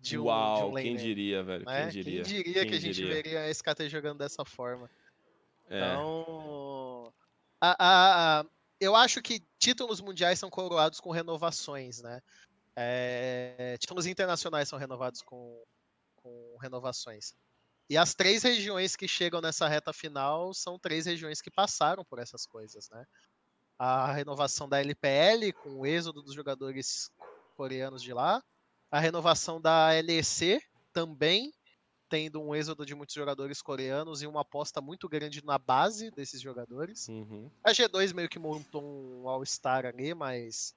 de 0.00 0.18
um, 0.18 0.22
de 0.22 0.28
Uau, 0.28 0.70
um 0.70 0.74
quem 0.74 0.96
diria, 0.96 1.42
velho? 1.42 1.64
né? 1.64 1.82
Quem 1.90 2.02
diria? 2.02 2.22
que 2.22 2.58
a 2.58 2.62
Quem 2.64 2.80
gente 2.80 2.94
diria? 2.94 3.14
veria 3.14 3.40
a 3.42 3.50
SKT 3.50 3.88
jogando 3.88 4.18
dessa 4.18 4.44
forma? 4.44 4.90
É. 5.68 5.76
Então, 5.76 7.12
a- 7.60 7.76
a- 7.78 8.40
a- 8.40 8.44
eu 8.80 8.94
acho 8.94 9.22
que 9.22 9.42
títulos 9.58 10.00
mundiais 10.00 10.38
são 10.38 10.50
coroados 10.50 11.00
com 11.00 11.10
renovações, 11.10 12.02
né? 12.02 12.20
É, 12.76 13.76
títulos 13.78 14.06
internacionais 14.06 14.68
são 14.68 14.78
renovados 14.78 15.22
com, 15.22 15.62
com 16.16 16.56
renovações. 16.60 17.34
E 17.88 17.96
as 17.96 18.14
três 18.14 18.42
regiões 18.42 18.96
que 18.96 19.06
chegam 19.06 19.40
nessa 19.40 19.68
reta 19.68 19.92
final 19.92 20.52
são 20.54 20.78
três 20.78 21.06
regiões 21.06 21.40
que 21.40 21.50
passaram 21.50 22.04
por 22.04 22.18
essas 22.18 22.46
coisas, 22.46 22.88
né? 22.90 23.04
A 23.78 24.12
renovação 24.12 24.68
da 24.68 24.80
LPL, 24.80 25.52
com 25.52 25.80
o 25.80 25.86
êxodo 25.86 26.22
dos 26.22 26.34
jogadores 26.34 27.10
coreanos 27.56 28.02
de 28.02 28.12
lá. 28.12 28.42
A 28.90 28.98
renovação 29.00 29.60
da 29.60 29.90
LEC, 29.90 30.62
também 30.92 31.52
tendo 32.14 32.40
um 32.40 32.54
êxodo 32.54 32.86
de 32.86 32.94
muitos 32.94 33.12
jogadores 33.12 33.60
coreanos 33.60 34.22
e 34.22 34.26
uma 34.28 34.42
aposta 34.42 34.80
muito 34.80 35.08
grande 35.08 35.44
na 35.44 35.58
base 35.58 36.12
desses 36.12 36.40
jogadores. 36.40 37.08
Uhum. 37.08 37.50
A 37.64 37.72
G2 37.72 38.12
meio 38.14 38.28
que 38.28 38.38
montou 38.38 38.84
um 38.84 39.28
All-Star 39.28 39.84
ali, 39.84 40.14
mas 40.14 40.76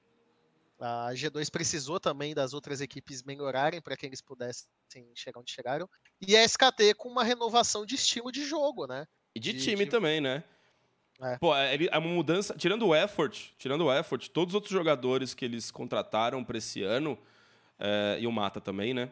A 0.80 1.12
G2 1.14 1.52
precisou 1.52 2.00
também 2.00 2.34
das 2.34 2.56
outras 2.56 2.82
equipes 2.82 3.22
melhorarem 3.22 3.80
para 3.80 3.96
que 3.96 4.08
eles 4.08 4.20
pudessem 4.20 4.68
chegar 5.14 5.40
onde 5.40 5.52
chegaram. 5.52 5.88
E 6.20 6.36
a 6.36 6.44
SKT 6.44 6.96
com 6.96 7.08
uma 7.08 7.24
renovação 7.24 7.86
de 7.86 7.94
estilo 7.94 8.32
de 8.32 8.44
jogo, 8.44 8.88
né? 8.88 9.06
E 9.36 9.40
de, 9.40 9.54
De- 9.54 9.60
time 9.64 9.86
de- 9.86 9.92
também, 9.92 10.20
né? 10.20 10.44
É. 11.22 11.38
Pô, 11.38 11.56
é 11.56 11.76
é 11.76 11.98
uma 12.00 12.10
mudança. 12.10 12.56
Tirando 12.58 12.88
o 12.88 12.96
effort, 12.96 13.54
tirando 13.60 13.86
o 13.86 13.92
effort, 13.94 14.28
todos 14.30 14.54
os 14.54 14.56
outros 14.56 14.74
jogadores 14.74 15.36
que 15.36 15.46
eles 15.46 15.70
contrataram 15.70 16.44
para 16.44 16.58
esse 16.58 16.82
ano, 16.82 17.16
é, 17.78 18.18
e 18.20 18.26
o 18.26 18.32
Mata 18.32 18.60
também, 18.60 18.92
né? 18.92 19.12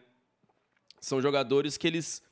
São 1.06 1.22
jogadores 1.22 1.78
que 1.78 1.86
eles 1.86 2.24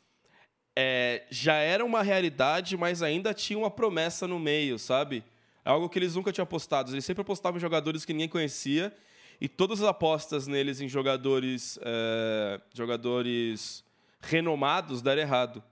é, 0.76 1.28
já 1.30 1.58
eram 1.58 1.86
uma 1.86 2.02
realidade, 2.02 2.76
mas 2.76 3.04
ainda 3.04 3.32
tinham 3.32 3.62
uma 3.62 3.70
promessa 3.70 4.28
no 4.28 4.40
meio, 4.40 4.80
sabe? 4.80 5.24
É 5.64 5.70
algo 5.70 5.88
que 5.88 6.00
eles 6.00 6.16
nunca 6.16 6.32
tinham 6.32 6.42
apostado. 6.42 6.92
Eles 6.92 7.06
sempre 7.06 7.22
apostavam 7.22 7.60
em 7.60 7.62
jogadores 7.62 8.04
que 8.04 8.14
ninguém 8.14 8.28
conhecia. 8.28 8.92
E 9.40 9.48
todas 9.48 9.80
as 9.80 9.88
apostas 9.88 10.48
neles 10.48 10.82
em 10.82 10.90
jogadores, 10.90 11.78
é, 11.84 12.60
jogadores 12.74 13.84
renomados 14.20 15.04
deram 15.04 15.22
errado. 15.22 15.64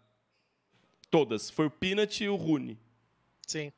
Todas. 1.09 1.49
Foi 1.49 1.65
o 1.65 1.71
Peanut 1.71 2.23
e 2.23 2.29
o 2.29 2.35
Rune. 2.35 2.77
Sim. 3.47 3.73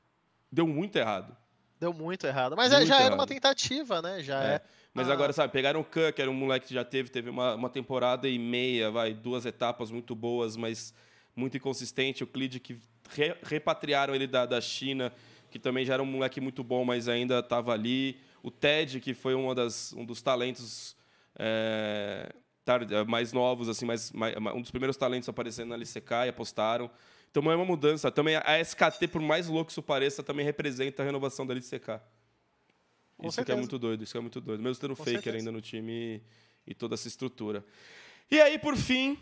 Deu 0.51 0.67
muito 0.67 0.97
errado. 0.97 1.33
Deu 1.79 1.93
muito 1.93 2.27
errado. 2.27 2.57
Mas 2.57 2.73
é, 2.73 2.75
Muito 2.75 2.89
já 2.89 2.95
era 2.95 3.05
errado. 3.05 3.19
uma 3.19 3.27
tentativa, 3.27 4.01
né? 4.01 4.21
Já 4.21 4.43
é. 4.43 4.55
É. 4.55 4.61
Mas 4.93 5.09
Ah. 5.09 5.13
agora, 5.13 5.33
sabe, 5.33 5.51
pegaram 5.51 5.79
o 5.79 5.83
Khan, 5.83 6.11
que 6.11 6.21
era 6.21 6.29
um 6.29 6.33
moleque 6.33 6.67
que 6.67 6.73
já 6.73 6.83
teve, 6.85 7.09
teve 7.09 7.29
uma, 7.29 7.55
uma 7.55 7.69
temporada 7.69 8.27
e 8.29 8.37
meia, 8.37 8.91
vai, 8.91 9.13
duas 9.13 9.45
etapas 9.45 9.89
muito 9.89 10.13
boas, 10.15 10.55
mas 10.55 10.93
muito 11.35 11.57
inconsistente. 11.57 12.23
O 12.23 12.27
Clid 12.27 12.59
que 12.59 12.77
re- 13.09 13.35
repatriaram 13.43 14.13
ele 14.13 14.27
da, 14.27 14.45
da 14.45 14.61
China, 14.61 15.11
que 15.49 15.57
também 15.57 15.83
já 15.85 15.95
era 15.95 16.03
um 16.03 16.05
moleque 16.05 16.39
muito 16.39 16.63
bom, 16.63 16.85
mas 16.85 17.07
ainda 17.07 17.39
estava 17.39 17.73
ali. 17.73 18.19
O 18.43 18.51
Ted, 18.51 18.99
que 18.99 19.13
foi 19.15 19.33
uma 19.33 19.55
das, 19.55 19.93
um 19.93 20.05
dos 20.05 20.21
talentos 20.21 20.95
é, 21.39 22.31
mais 23.07 23.33
novos, 23.33 23.67
assim, 23.69 23.85
mais, 23.85 24.11
mais- 24.11 24.35
um 24.55 24.61
dos 24.61 24.69
primeiros 24.71 24.95
talentos 24.95 25.27
aparecendo 25.27 25.69
na 25.69 25.75
LCK 25.75 26.25
e 26.25 26.29
apostaram. 26.29 26.89
Então 27.31 27.51
é 27.51 27.55
uma 27.55 27.65
mudança. 27.65 28.11
Também 28.11 28.35
a 28.35 28.59
SKT, 28.59 29.07
por 29.07 29.21
mais 29.21 29.47
louco 29.47 29.71
isso 29.71 29.81
pareça, 29.81 30.21
também 30.21 30.45
representa 30.45 31.01
a 31.01 31.05
renovação 31.05 31.47
da 31.47 31.53
LCK. 31.55 31.99
Com 33.23 33.29
isso 33.29 33.35
que 33.37 33.41
é 33.41 33.45
certeza. 33.45 33.57
muito 33.57 33.79
doido, 33.79 34.03
isso 34.03 34.11
que 34.11 34.17
é 34.17 34.21
muito 34.21 34.41
doido. 34.41 34.61
Mesmo 34.61 34.81
tendo 34.81 34.91
o 34.91 34.95
Faker 34.95 35.13
certeza. 35.13 35.37
ainda 35.37 35.51
no 35.51 35.61
time 35.61 36.21
e, 36.67 36.71
e 36.71 36.75
toda 36.75 36.95
essa 36.95 37.07
estrutura. 37.07 37.65
E 38.29 38.41
aí, 38.41 38.59
por 38.59 38.75
fim, 38.75 39.17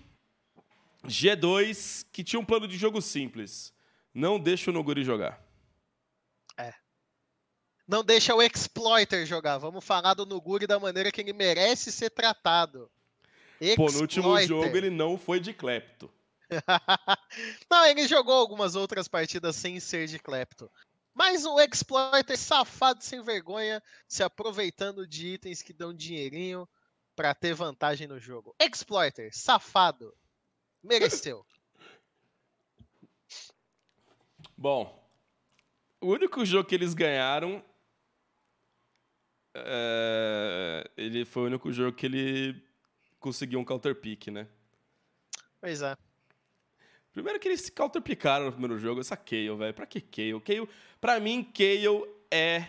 G2, 1.06 2.06
que 2.12 2.24
tinha 2.24 2.40
um 2.40 2.46
plano 2.46 2.68
de 2.68 2.78
jogo 2.78 3.02
simples. 3.02 3.74
Não 4.14 4.40
deixa 4.40 4.72
o 4.72 4.74
Noguri 4.74 5.04
jogar. 5.04 5.42
Não 7.92 8.06
deixa 8.06 8.34
o 8.34 8.42
Exploiter 8.42 9.26
jogar. 9.26 9.58
Vamos 9.58 9.84
falar 9.84 10.14
do 10.14 10.26
Nuguri 10.26 10.66
da 10.66 10.80
maneira 10.80 11.12
que 11.12 11.20
ele 11.20 11.34
merece 11.34 11.92
ser 11.92 12.10
tratado. 12.10 12.90
Pô, 13.76 13.92
no 13.92 14.00
último 14.00 14.40
Exploiter. 14.40 14.48
jogo 14.48 14.78
ele 14.78 14.90
não 14.90 15.18
foi 15.18 15.42
de 15.42 15.54
Klepto. 15.54 16.10
Não, 17.70 17.86
ele 17.86 18.08
jogou 18.08 18.34
algumas 18.34 18.76
outras 18.76 19.08
partidas 19.08 19.56
sem 19.56 19.80
ser 19.80 20.08
de 20.08 20.20
Klepto. 20.20 20.70
Mas 21.14 21.46
um 21.46 21.60
exploiter 21.60 22.38
safado 22.38 23.04
sem 23.04 23.22
vergonha, 23.22 23.84
se 24.08 24.24
aproveitando 24.24 25.06
de 25.06 25.28
itens 25.28 25.62
que 25.62 25.74
dão 25.74 25.94
dinheirinho 25.94 26.68
pra 27.16 27.36
ter 27.36 27.54
vantagem 27.54 28.08
no 28.08 28.20
jogo. 28.20 28.56
Exploiter, 28.60 29.30
safado. 29.34 30.16
Mereceu. 30.82 31.46
Bom, 34.58 35.02
o 36.00 36.08
único 36.08 36.46
jogo 36.46 36.68
que 36.68 36.76
eles 36.76 36.94
ganharam. 36.94 37.64
é, 39.54 40.90
ele 40.96 41.26
foi 41.26 41.44
o 41.44 41.46
único 41.48 41.72
jogo 41.72 41.96
que 41.96 42.06
ele 42.06 42.64
conseguiu 43.20 43.60
um 43.60 43.66
counter 43.66 43.96
pick, 43.96 44.28
né? 44.28 44.48
Pois 45.60 45.82
é. 45.82 45.96
Primeiro 47.14 47.40
que 47.40 47.48
eles 47.48 47.62
se 47.62 47.72
counterpicaram 47.72 48.46
no 48.46 48.52
primeiro 48.52 48.78
jogo, 48.80 49.02
essa 49.02 49.18
Kayle, 49.18 49.56
velho. 49.56 49.74
Pra 49.74 49.86
que 49.86 50.00
Kayle? 50.00 50.40
Kayle? 50.40 50.68
Pra 51.00 51.20
mim, 51.20 51.44
Kayle 51.44 52.06
é 52.32 52.66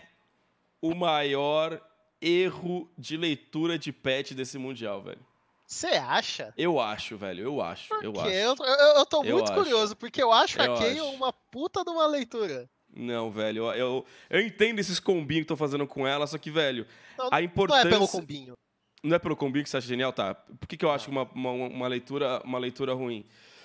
o 0.81 0.95
maior 0.95 1.81
erro 2.21 2.91
de 2.99 3.17
leitura 3.17 3.79
de 3.79 3.93
patch 3.93 4.33
desse 4.33 4.59
Mundial, 4.59 5.03
velho. 5.03 5.21
Você 5.67 5.87
acha? 5.89 6.53
Eu 6.57 6.79
acho, 6.81 7.17
velho. 7.17 7.45
Eu 7.45 7.63
acho. 7.63 7.95
Eu 8.03 8.13
acho. 8.21 8.29
eu, 8.31 8.55
eu, 8.59 8.97
eu 8.99 9.07
tô 9.07 9.25
Eu 9.25 9.37
muito 9.37 9.53
acho. 9.53 9.61
curioso, 9.63 9.97
porque 9.97 10.23
eu 10.23 10.33
acho 10.33 10.61
Eu 10.61 10.75
a 10.75 10.79
Kayle 10.79 11.01
acho. 11.01 11.11
uma 11.13 11.33
puta 11.33 11.83
de 11.85 11.91
uma 11.91 12.07
leitura. 12.07 12.69
Não, 12.95 13.31
velho. 13.31 13.67
Eu, 13.71 13.73
eu, 13.75 14.07
eu 14.29 14.41
entendo 14.41 14.79
esses 14.81 15.01
combinhos 15.01 15.45
que 15.45 15.49
tô 15.49 15.57
fazendo 15.57 15.87
com 15.87 16.07
ela, 16.07 16.27
só 16.27 16.37
que, 16.37 16.51
velho, 16.51 16.87
Não, 17.17 17.27
a 17.27 17.31
Não 17.31 17.39
é 17.39 17.43
importância. 17.45 17.89
pelo 17.89 18.07
combinho. 18.09 18.55
Não 19.03 19.17
é 19.17 19.19
pelo 19.19 19.35
combinho 19.35 19.65
que 19.65 19.71
você 19.71 19.79
acha 19.79 19.87
genial, 19.87 20.13
tá? 20.13 20.35
Por 20.35 20.67
que, 20.69 20.77
que 20.77 20.85
eu 20.85 20.91
acho 20.91 21.11
uma, 21.11 21.23
uma, 21.35 21.51
uma 21.53 21.89
leitura, 21.89 22.43
uma 22.45 22.59
leitura 22.59 22.93
ruim? 22.93 23.25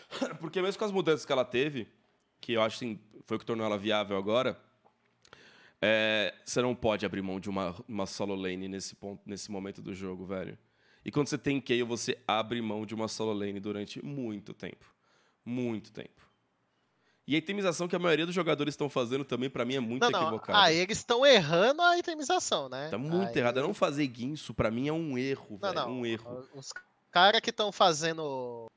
Porque 0.39 0.61
mesmo 0.61 0.79
com 0.79 0.85
as 0.85 0.91
mudanças 0.91 1.25
que 1.25 1.31
ela 1.31 1.45
teve, 1.45 1.87
que 2.39 2.53
eu 2.53 2.61
acho 2.61 2.79
que 2.79 2.99
foi 3.25 3.37
o 3.37 3.39
que 3.39 3.45
tornou 3.45 3.65
ela 3.65 3.77
viável 3.77 4.17
agora, 4.17 4.59
é, 5.81 6.33
você 6.45 6.61
não 6.61 6.73
pode 6.73 7.05
abrir 7.05 7.21
mão 7.21 7.39
de 7.39 7.49
uma, 7.49 7.75
uma 7.87 8.05
solo 8.05 8.35
lane 8.35 8.67
nesse, 8.67 8.95
ponto, 8.95 9.21
nesse 9.25 9.51
momento 9.51 9.81
do 9.81 9.93
jogo, 9.93 10.25
velho. 10.25 10.57
E 11.05 11.11
quando 11.11 11.27
você 11.27 11.37
tem 11.37 11.61
Kayle, 11.61 11.83
você 11.83 12.17
abre 12.27 12.61
mão 12.61 12.85
de 12.85 12.93
uma 12.95 13.07
solo 13.07 13.33
lane 13.33 13.59
durante 13.59 14.03
muito 14.03 14.53
tempo. 14.53 14.85
Muito 15.45 15.91
tempo. 15.91 16.27
E 17.25 17.35
a 17.35 17.37
itemização 17.37 17.87
que 17.89 17.95
a 17.95 17.99
maioria 17.99 18.25
dos 18.25 18.33
jogadores 18.33 18.73
estão 18.73 18.89
fazendo 18.89 19.23
também, 19.25 19.49
pra 19.49 19.65
mim, 19.65 19.75
é 19.75 19.79
muito 19.81 20.01
Não, 20.03 20.09
não. 20.09 20.21
equivocada. 20.21 20.61
Ah, 20.61 20.71
eles 20.71 20.97
estão 20.97 21.25
errando 21.25 21.81
a 21.81 21.97
itemização, 21.97 22.69
né? 22.69 22.89
Tá 22.89 22.97
muito 22.97 23.33
Aí- 23.35 23.37
errado. 23.37 23.61
Não 23.61 23.73
fazer 23.73 24.07
guinso, 24.07 24.53
pra 24.53 24.71
mim, 24.71 24.87
é 24.87 24.93
um 24.93 25.17
erro, 25.17 25.59
Não, 25.61 25.73
velho. 25.73 25.73
não. 25.87 25.91
Um 25.99 26.05
erro. 26.05 26.47
Os 26.53 26.71
caras 27.11 27.41
que 27.41 27.49
estão 27.49 27.71
fazendo. 27.71 28.67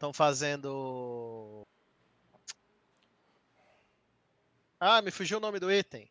Estão 0.00 0.14
fazendo. 0.14 1.62
Ah, 4.80 5.02
me 5.02 5.10
fugiu 5.10 5.36
o 5.36 5.40
nome 5.42 5.60
do 5.60 5.70
item. 5.70 6.10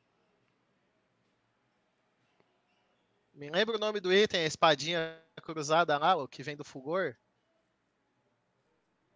Me 3.33 3.49
lembra 3.49 3.77
o 3.77 3.79
nome 3.79 3.99
do 3.99 4.13
item, 4.13 4.41
a 4.41 4.45
espadinha 4.45 5.19
cruzada 5.41 5.97
lá, 5.97 6.15
o 6.15 6.27
que 6.27 6.43
vem 6.43 6.55
do 6.55 6.63
Fulgor? 6.63 7.15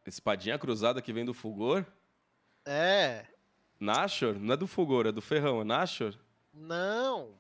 Espadinha 0.08 0.58
cruzada 0.58 1.04
que 1.04 1.14
vem 1.14 1.24
do 1.24 1.36
Fulgor? 1.36 1.86
É. 2.66 3.28
Nashor? 3.80 4.40
Não 4.40 4.56
é 4.56 4.58
do 4.58 4.66
Fulgor, 4.66 5.06
é 5.06 5.12
do 5.12 5.22
Ferrão. 5.22 5.62
É 5.62 5.64
Nashor? 5.64 6.18
Não. 6.52 7.38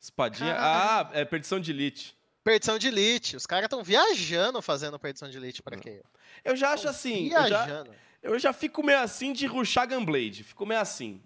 Espadinha. 0.00 0.54
Caralho. 0.54 1.10
Ah, 1.14 1.20
é 1.20 1.22
perdição 1.26 1.60
de 1.60 1.70
elite. 1.70 2.16
Perdição 2.44 2.78
de 2.78 2.88
elite. 2.88 3.36
Os 3.36 3.46
caras 3.46 3.64
estão 3.66 3.82
viajando 3.84 4.60
fazendo 4.60 4.98
perdição 4.98 5.30
de 5.30 5.36
elite 5.36 5.62
pra 5.62 5.76
quê? 5.76 6.02
Eu 6.44 6.56
já 6.56 6.72
acho 6.72 6.88
assim. 6.88 7.26
Eu 7.26 7.30
já, 7.48 7.64
Viajando. 7.64 7.94
eu 8.22 8.38
já 8.38 8.52
fico 8.52 8.82
meio 8.84 8.98
assim 8.98 9.32
de 9.32 9.46
ruxar 9.46 9.88
Gunblade. 9.88 10.42
Fico 10.42 10.66
meio 10.66 10.80
assim. 10.80 11.22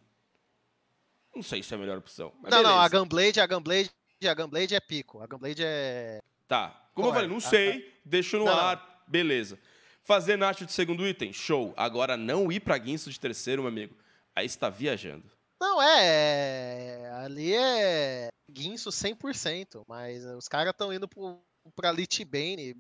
Não 1.35 1.43
sei 1.43 1.63
se 1.63 1.73
é 1.73 1.77
a 1.77 1.81
melhor 1.81 1.99
opção. 1.99 2.33
Não, 2.43 2.63
não, 2.63 2.79
a 2.79 2.89
beleza. 2.89 2.99
Gunblade, 2.99 3.41
a 3.41 3.47
Gunblade, 3.47 3.91
a 4.27 4.35
Gunblade 4.35 4.75
é 4.75 4.81
pico. 4.81 5.23
A 5.23 5.27
Gunblade 5.27 5.63
é. 5.65 6.21
Tá. 6.49 6.89
Como 6.95 7.09
eu 7.09 7.13
é? 7.13 7.15
falei, 7.15 7.29
não 7.29 7.37
Ah, 7.39 7.41
sei. 7.41 7.95
Deixo 8.05 8.39
no 8.39 8.45
Não, 8.45 8.53
não. 8.55 8.61
ar. 8.61 9.05
Beleza. 9.07 9.59
Fazer 10.03 10.37
Nashor 10.37 10.67
de 10.67 10.73
segundo 10.73 11.07
item? 11.07 11.33
Show. 11.33 11.75
Agora 11.77 12.17
não 12.17 12.51
ir 12.53 12.61
pra 12.61 12.79
Guinso 12.79 13.11
de 13.11 13.19
terceiro, 13.19 13.63
meu 13.63 13.71
amigo. 13.71 13.97
Aí 14.35 14.49
você 14.49 14.59
tá 14.59 14.69
viajando. 14.71 15.25
Não, 15.61 15.81
é. 15.83 17.03
é- 17.03 17.11
Ali 17.25 17.55
é 17.55 18.29
guinso 18.51 18.91
100%, 18.91 19.83
mas 19.89 20.25
os 20.25 20.47
caras 20.49 20.71
estão 20.71 20.93
indo 20.93 21.09
pro, 21.09 21.41
pra 21.75 21.91
Lich 21.93 22.25
Bane. 22.25 22.77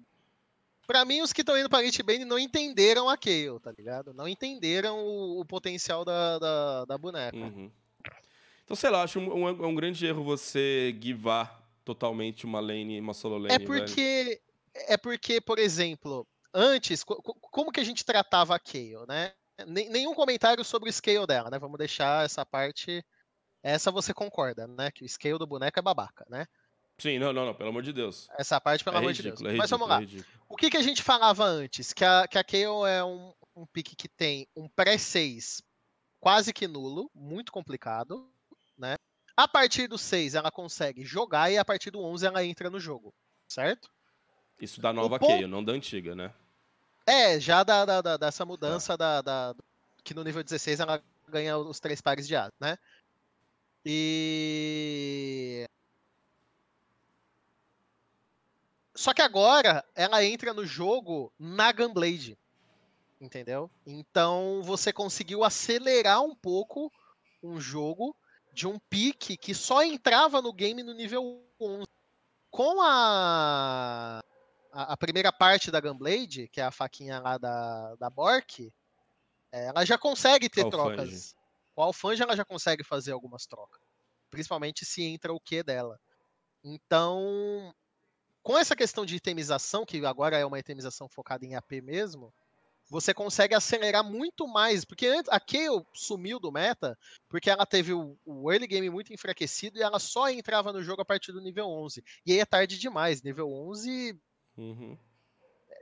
Pra 0.87 1.05
mim, 1.05 1.21
os 1.21 1.33
que 1.33 1.41
estão 1.41 1.59
indo 1.59 1.69
pra 1.69 1.81
Lich 1.83 2.01
Bane 2.03 2.25
não 2.25 2.39
entenderam 2.39 3.09
a 3.09 3.17
Kayle, 3.17 3.59
tá 3.61 3.73
ligado? 3.77 4.15
Não 4.15 4.29
entenderam 4.29 5.05
o, 5.05 5.41
o 5.41 5.45
potencial 5.45 6.05
da, 6.05 6.39
da, 6.39 6.85
da 6.85 6.99
boneca. 6.99 7.37
Uhum. 7.37 7.71
Então, 8.65 8.77
sei 8.77 8.91
lá, 8.91 9.03
acho 9.03 9.19
um, 9.19 9.33
um, 9.47 9.67
um 9.69 9.75
grande 9.75 10.07
erro 10.07 10.23
você 10.23 10.97
givar 11.01 11.61
totalmente 11.85 12.45
uma 12.45 12.61
lane, 12.61 13.01
uma 13.01 13.15
solo 13.15 13.39
lane, 13.39 13.55
É 13.55 13.59
velho. 13.59 13.67
porque, 13.67 14.41
é 14.75 14.97
porque, 14.97 15.41
por 15.41 15.59
exemplo, 15.59 16.27
antes, 16.55 17.03
co- 17.03 17.21
co- 17.21 17.35
como 17.35 17.73
que 17.73 17.81
a 17.81 17.85
gente 17.85 18.05
tratava 18.05 18.55
a 18.55 18.59
Kayle, 18.61 19.07
né? 19.09 19.33
Nem- 19.67 19.89
Nenhum 19.89 20.15
comentário 20.15 20.65
sobre 20.65 20.91
o 20.91 20.93
scale 20.93 21.27
dela, 21.27 21.49
né? 21.51 21.59
Vamos 21.59 21.79
deixar 21.79 22.25
essa 22.25 22.45
parte. 22.45 23.05
Essa 23.63 23.91
você 23.91 24.13
concorda, 24.13 24.67
né? 24.67 24.91
Que 24.91 25.05
o 25.05 25.09
scale 25.09 25.39
do 25.39 25.47
boneco 25.47 25.79
é 25.79 25.83
babaca, 25.83 26.25
né? 26.29 26.47
Sim, 26.99 27.19
não, 27.19 27.33
não, 27.33 27.47
não, 27.47 27.55
pelo 27.55 27.69
amor 27.71 27.83
de 27.83 27.93
Deus. 27.93 28.27
Essa 28.39 28.61
parte, 28.61 28.83
pelo 28.85 28.97
é 28.97 28.99
amor 29.01 29.11
ridículo, 29.13 29.37
de 29.37 29.43
Deus. 29.45 29.55
é 29.55 29.57
Mas 29.59 29.71
ridículo, 29.71 29.89
vamos 29.89 30.15
lá. 30.15 30.21
é. 30.21 30.45
O 30.49 30.57
que, 30.57 30.71
que 30.71 30.77
a 30.77 30.83
gente 30.83 31.03
falava 31.03 31.45
antes? 31.45 31.93
Que 31.93 32.05
a, 32.05 32.27
que 32.27 32.39
a 32.39 32.45
Kayle 32.45 32.87
é 32.89 33.05
um, 33.05 33.35
um 33.55 33.67
pick 33.67 33.95
que 33.97 34.09
tem 34.09 34.49
um 34.57 34.69
pré-6 34.69 35.63
quase 36.21 36.53
que 36.53 36.67
nulo, 36.67 37.11
muito 37.15 37.53
complicado, 37.53 38.31
né? 38.79 38.97
A 39.37 39.47
partir 39.47 39.87
do 39.89 39.99
6 39.99 40.35
ela 40.35 40.51
consegue 40.51 41.05
jogar 41.05 41.51
e 41.53 41.59
a 41.59 41.65
partir 41.65 41.91
do 41.91 42.01
11 42.01 42.27
ela 42.27 42.43
entra 42.45 42.71
no 42.71 42.81
jogo, 42.81 43.15
certo? 43.47 43.91
Isso 44.59 44.81
da 44.81 44.91
nova 44.93 45.19
ponto- 45.19 45.29
Kayle, 45.29 45.47
não 45.47 45.63
da 45.63 45.73
antiga, 45.73 46.15
né? 46.15 46.33
É, 47.07 47.39
já 47.39 47.63
da, 47.63 47.85
da, 47.85 48.03
da 48.03 48.17
dessa 48.17 48.45
tá. 48.45 48.47
mudança 48.47 48.95
ah. 48.95 48.97
da, 48.97 49.23
da, 49.23 49.55
que 50.03 50.13
no 50.13 50.25
nível 50.25 50.43
16 50.43 50.81
ela 50.81 51.03
ganha 51.29 51.57
os 51.57 51.79
três 51.79 52.01
pares 52.01 52.27
de 52.27 52.35
asas, 52.35 52.53
né? 52.61 52.77
E. 53.85 55.65
Só 58.95 59.15
que 59.15 59.23
agora 59.23 59.85
ela 59.95 60.25
entra 60.25 60.53
no 60.53 60.67
jogo 60.67 61.33
na 61.39 61.71
Gunblade. 61.71 62.37
Entendeu? 63.21 63.71
Então 63.87 64.61
você 64.63 64.93
conseguiu 64.93 65.45
acelerar 65.45 66.23
um 66.23 66.35
pouco 66.35 66.93
um 67.43 67.61
jogo 67.61 68.17
de 68.53 68.67
um 68.67 68.79
pique 68.79 69.37
que 69.37 69.55
só 69.55 69.83
entrava 69.85 70.43
no 70.43 70.53
game 70.53 70.83
no 70.83 70.93
nível 70.93 71.43
11. 71.61 71.87
Com 72.51 72.83
a 72.83 74.23
a, 74.77 74.93
a 74.93 74.97
primeira 74.97 75.33
parte 75.33 75.71
da 75.71 75.81
Gunblade, 75.81 76.49
que 76.49 76.61
é 76.61 76.65
a 76.65 76.71
faquinha 76.71 77.19
lá 77.19 77.39
da, 77.39 77.95
da 77.97 78.11
Bork, 78.11 78.71
ela 79.51 79.85
já 79.87 79.97
consegue 79.97 80.51
ter 80.51 80.69
trocas. 80.69 81.35
O 81.75 81.83
Alfange 81.83 82.23
ela 82.23 82.37
já 82.37 82.45
consegue 82.45 82.85
fazer 82.85 83.13
algumas 83.13 83.47
trocas. 83.47 83.81
Principalmente 84.31 84.85
se 84.85 85.03
entra 85.03 85.33
o 85.33 85.41
que 85.41 85.63
dela. 85.63 85.99
Então, 86.63 87.75
com 88.43 88.59
essa 88.59 88.77
questão 88.77 89.07
de 89.07 89.17
itemização, 89.17 89.87
que 89.87 90.05
agora 90.05 90.37
é 90.37 90.45
uma 90.45 90.59
itemização 90.59 91.09
focada 91.09 91.47
em 91.47 91.55
AP 91.55 91.73
mesmo, 91.83 92.35
você 92.89 93.15
consegue 93.15 93.55
acelerar 93.55 94.05
muito 94.05 94.47
mais. 94.47 94.85
Porque 94.85 95.07
a 95.29 95.41
Kayle 95.41 95.87
sumiu 95.95 96.39
do 96.39 96.53
meta 96.53 96.99
porque 97.29 97.49
ela 97.49 97.65
teve 97.65 97.95
o, 97.95 98.19
o, 98.25 98.53
early 98.53 98.67
game 98.67 98.91
muito 98.91 99.13
enfraquecido 99.13 99.79
e 99.79 99.83
ela 99.83 99.99
só 99.99 100.29
entrava 100.29 100.73
no 100.73 100.83
jogo 100.83 101.01
a 101.01 101.05
partir 101.05 101.33
do 101.33 101.41
nível 101.41 101.67
11. 101.67 102.05
E 102.27 102.33
aí 102.33 102.41
é 102.41 102.45
tarde 102.45 102.79
demais. 102.79 103.23
Nível 103.23 103.51
11. 103.51 104.21
Uhum. 104.57 104.99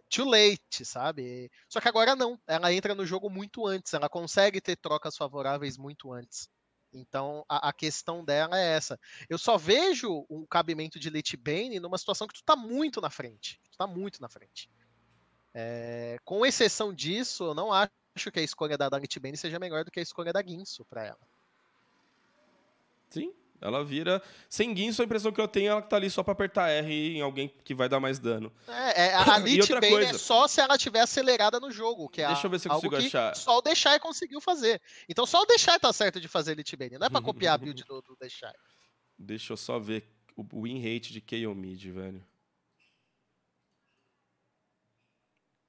Too 0.09 0.29
late, 0.29 0.85
sabe? 0.85 1.51
Só 1.69 1.81
que 1.81 1.89
agora 1.89 2.15
não. 2.15 2.39
Ela 2.47 2.73
entra 2.73 2.95
no 2.95 3.07
jogo 3.07 3.29
muito 3.29 3.67
antes. 3.67 3.93
Ela 3.95 4.09
consegue 4.09 4.61
ter 4.61 4.77
trocas 4.77 5.17
favoráveis 5.17 5.77
muito 5.77 6.13
antes. 6.13 6.49
Então 6.93 7.45
a, 7.49 7.69
a, 7.69 7.73
questão 7.73 8.25
dela 8.25 8.59
é 8.59 8.77
essa. 8.77 8.99
Eu 9.29 9.37
só 9.37 9.57
vejo 9.57 10.25
um 10.31 10.47
cabimento 10.47 10.99
de 10.99 11.11
Lit 11.11 11.37
Bane 11.37 11.81
numa 11.81 11.99
situação 11.99 12.29
que 12.29 12.35
tu 12.35 12.45
tá 12.45 12.55
muito 12.55 13.01
na 13.01 13.11
frente. 13.11 13.61
Tu 13.71 13.77
tá 13.77 13.87
muito 13.87 14.21
na 14.23 14.29
frente. 14.29 14.71
É, 15.53 16.19
com 16.25 16.47
exceção 16.47 16.93
disso, 16.93 17.45
eu 17.45 17.55
não 17.55 17.73
acho 17.73 18.31
que 18.33 18.39
a 18.39 18.43
escolha 18.43 18.79
da 18.79 18.89
Dalit 18.89 19.19
Bane 19.19 19.37
seja 19.37 19.59
melhor 19.59 19.85
do 19.85 19.91
que 19.91 20.01
a 20.01 20.03
escolha 20.03 20.33
da 20.33 20.43
Guinso 20.43 20.85
para 20.85 21.05
ela. 21.05 21.29
Sim, 23.11 23.33
ela 23.65 23.83
vira. 23.83 24.23
Sem 24.49 24.73
Guinso, 24.75 25.03
a 25.03 25.05
impressão 25.05 25.33
que 25.33 25.41
eu 25.41 25.49
tenho 25.49 25.69
é 25.69 25.71
ela 25.71 25.83
que 25.83 25.89
tá 25.89 25.97
ali 25.97 26.11
só 26.11 26.23
pra 26.23 26.33
apertar 26.33 26.69
R 26.69 27.17
em 27.17 27.23
alguém 27.23 27.53
que 27.65 27.75
vai 27.75 27.89
dar 27.89 27.99
mais 27.99 28.19
dano. 28.19 28.53
É, 28.69 29.07
é 29.07 29.15
a 29.15 29.39
Lich 29.39 29.67
Bane 29.73 29.87
é 29.87 29.91
coisa... 29.91 30.11
é 30.11 30.19
só 30.19 30.47
se 30.47 30.61
ela 30.61 30.77
tiver 30.77 31.01
acelerada 31.01 31.59
no 31.59 31.71
jogo. 31.71 32.09
Que 32.09 32.23
é 32.23 32.27
Deixa 32.29 32.47
eu 32.47 32.51
ver 32.51 32.61
se 32.61 32.69
eu 32.69 32.73
consigo 32.73 32.97
achar. 32.97 33.35
Só 33.35 33.59
o 33.59 33.63
Deixai 33.63 33.99
conseguiu 33.99 34.41
fazer. 34.41 34.81
Então 35.09 35.25
só 35.25 35.43
o 35.43 35.47
Deixai 35.47 35.79
tá 35.81 35.93
certo 35.93 36.21
de 36.21 36.29
fazer 36.29 36.55
Lich 36.55 36.77
Bane. 36.77 36.99
Não 36.99 37.07
é 37.07 37.11
pra 37.11 37.23
copiar 37.23 37.55
a 37.55 37.59
build 37.59 37.83
do, 37.85 38.03
do 38.03 38.17
Deixai. 38.21 38.53
Deixa 39.19 39.53
eu 39.53 39.57
só 39.57 39.79
ver 39.79 40.09
o 40.37 40.63
win 40.63 40.79
rate 40.79 41.13
de 41.13 41.21
KO 41.21 41.55
mid, 41.55 41.83
velho. 41.87 42.23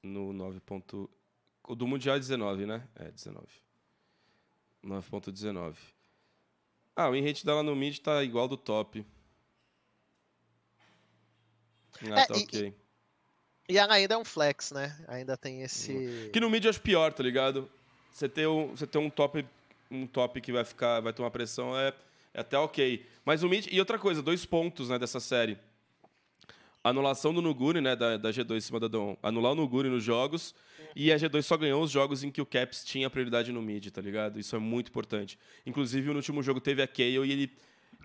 no 0.05 0.31
9. 0.31 0.59
Ponto... 0.61 1.09
O 1.67 1.75
do 1.75 1.87
Mundial 1.87 2.15
é 2.15 2.19
19, 2.19 2.65
né? 2.65 2.87
É, 2.95 3.11
19. 3.11 3.47
9.19. 4.83 5.75
Ah, 6.95 7.09
o 7.09 7.11
win 7.11 7.25
rate 7.25 7.45
dela 7.45 7.61
no 7.61 7.75
mid 7.75 7.99
tá 7.99 8.23
igual 8.23 8.47
do 8.47 8.55
top. 8.55 9.05
Ah, 12.03 12.21
é, 12.21 12.25
tá 12.25 12.37
e, 12.37 12.43
ok. 12.43 12.73
E 13.67 13.77
ela 13.77 13.95
ainda 13.95 14.13
é 14.13 14.17
um 14.17 14.25
flex, 14.25 14.71
né? 14.71 14.95
Ainda 15.07 15.35
tem 15.35 15.61
esse. 15.61 16.29
Que 16.31 16.39
no 16.39 16.49
mid 16.49 16.63
eu 16.63 16.69
acho 16.69 16.81
pior, 16.81 17.11
tá 17.11 17.23
ligado? 17.23 17.69
Você 18.11 18.29
ter 18.29 18.47
um, 18.47 18.69
você 18.69 18.87
ter 18.87 18.97
um 18.97 19.09
top 19.09 19.45
um 19.91 20.07
top 20.07 20.39
que 20.41 20.51
vai 20.51 20.63
ficar, 20.63 20.99
vai 21.01 21.13
ter 21.13 21.21
uma 21.21 21.31
pressão 21.31 21.77
é, 21.77 21.93
é 22.33 22.41
até 22.41 22.57
ok. 22.57 23.05
Mas 23.25 23.43
o 23.43 23.49
mid. 23.49 23.67
E 23.71 23.79
outra 23.79 23.99
coisa, 23.99 24.21
dois 24.21 24.45
pontos 24.45 24.89
né, 24.89 24.97
dessa 24.97 25.19
série 25.19 25.57
anulação 26.85 27.33
do 27.33 27.41
Nuguri, 27.41 27.81
né, 27.81 27.95
da, 27.95 28.15
da 28.15 28.29
G2 28.29 28.57
em 28.57 28.61
cima 28.61 28.79
da 28.79 28.87
Dom, 28.87 29.17
anular 29.23 29.53
o 29.53 29.55
Nuguri 29.55 29.89
nos 29.89 30.03
jogos, 30.03 30.53
e 30.95 31.11
a 31.11 31.17
G2 31.17 31.41
só 31.41 31.57
ganhou 31.57 31.83
os 31.83 31.91
jogos 31.91 32.23
em 32.23 32.31
que 32.31 32.41
o 32.41 32.45
Caps 32.45 32.85
tinha 32.85 33.09
prioridade 33.09 33.51
no 33.51 33.61
mid, 33.61 33.89
tá 33.89 33.99
ligado? 33.99 34.39
Isso 34.39 34.55
é 34.55 34.59
muito 34.59 34.87
importante. 34.87 35.37
Inclusive, 35.65 36.07
no 36.07 36.15
último 36.15 36.41
jogo 36.41 36.61
teve 36.61 36.81
a 36.81 36.87
Kayle 36.87 37.27
e 37.27 37.31
ele, 37.31 37.57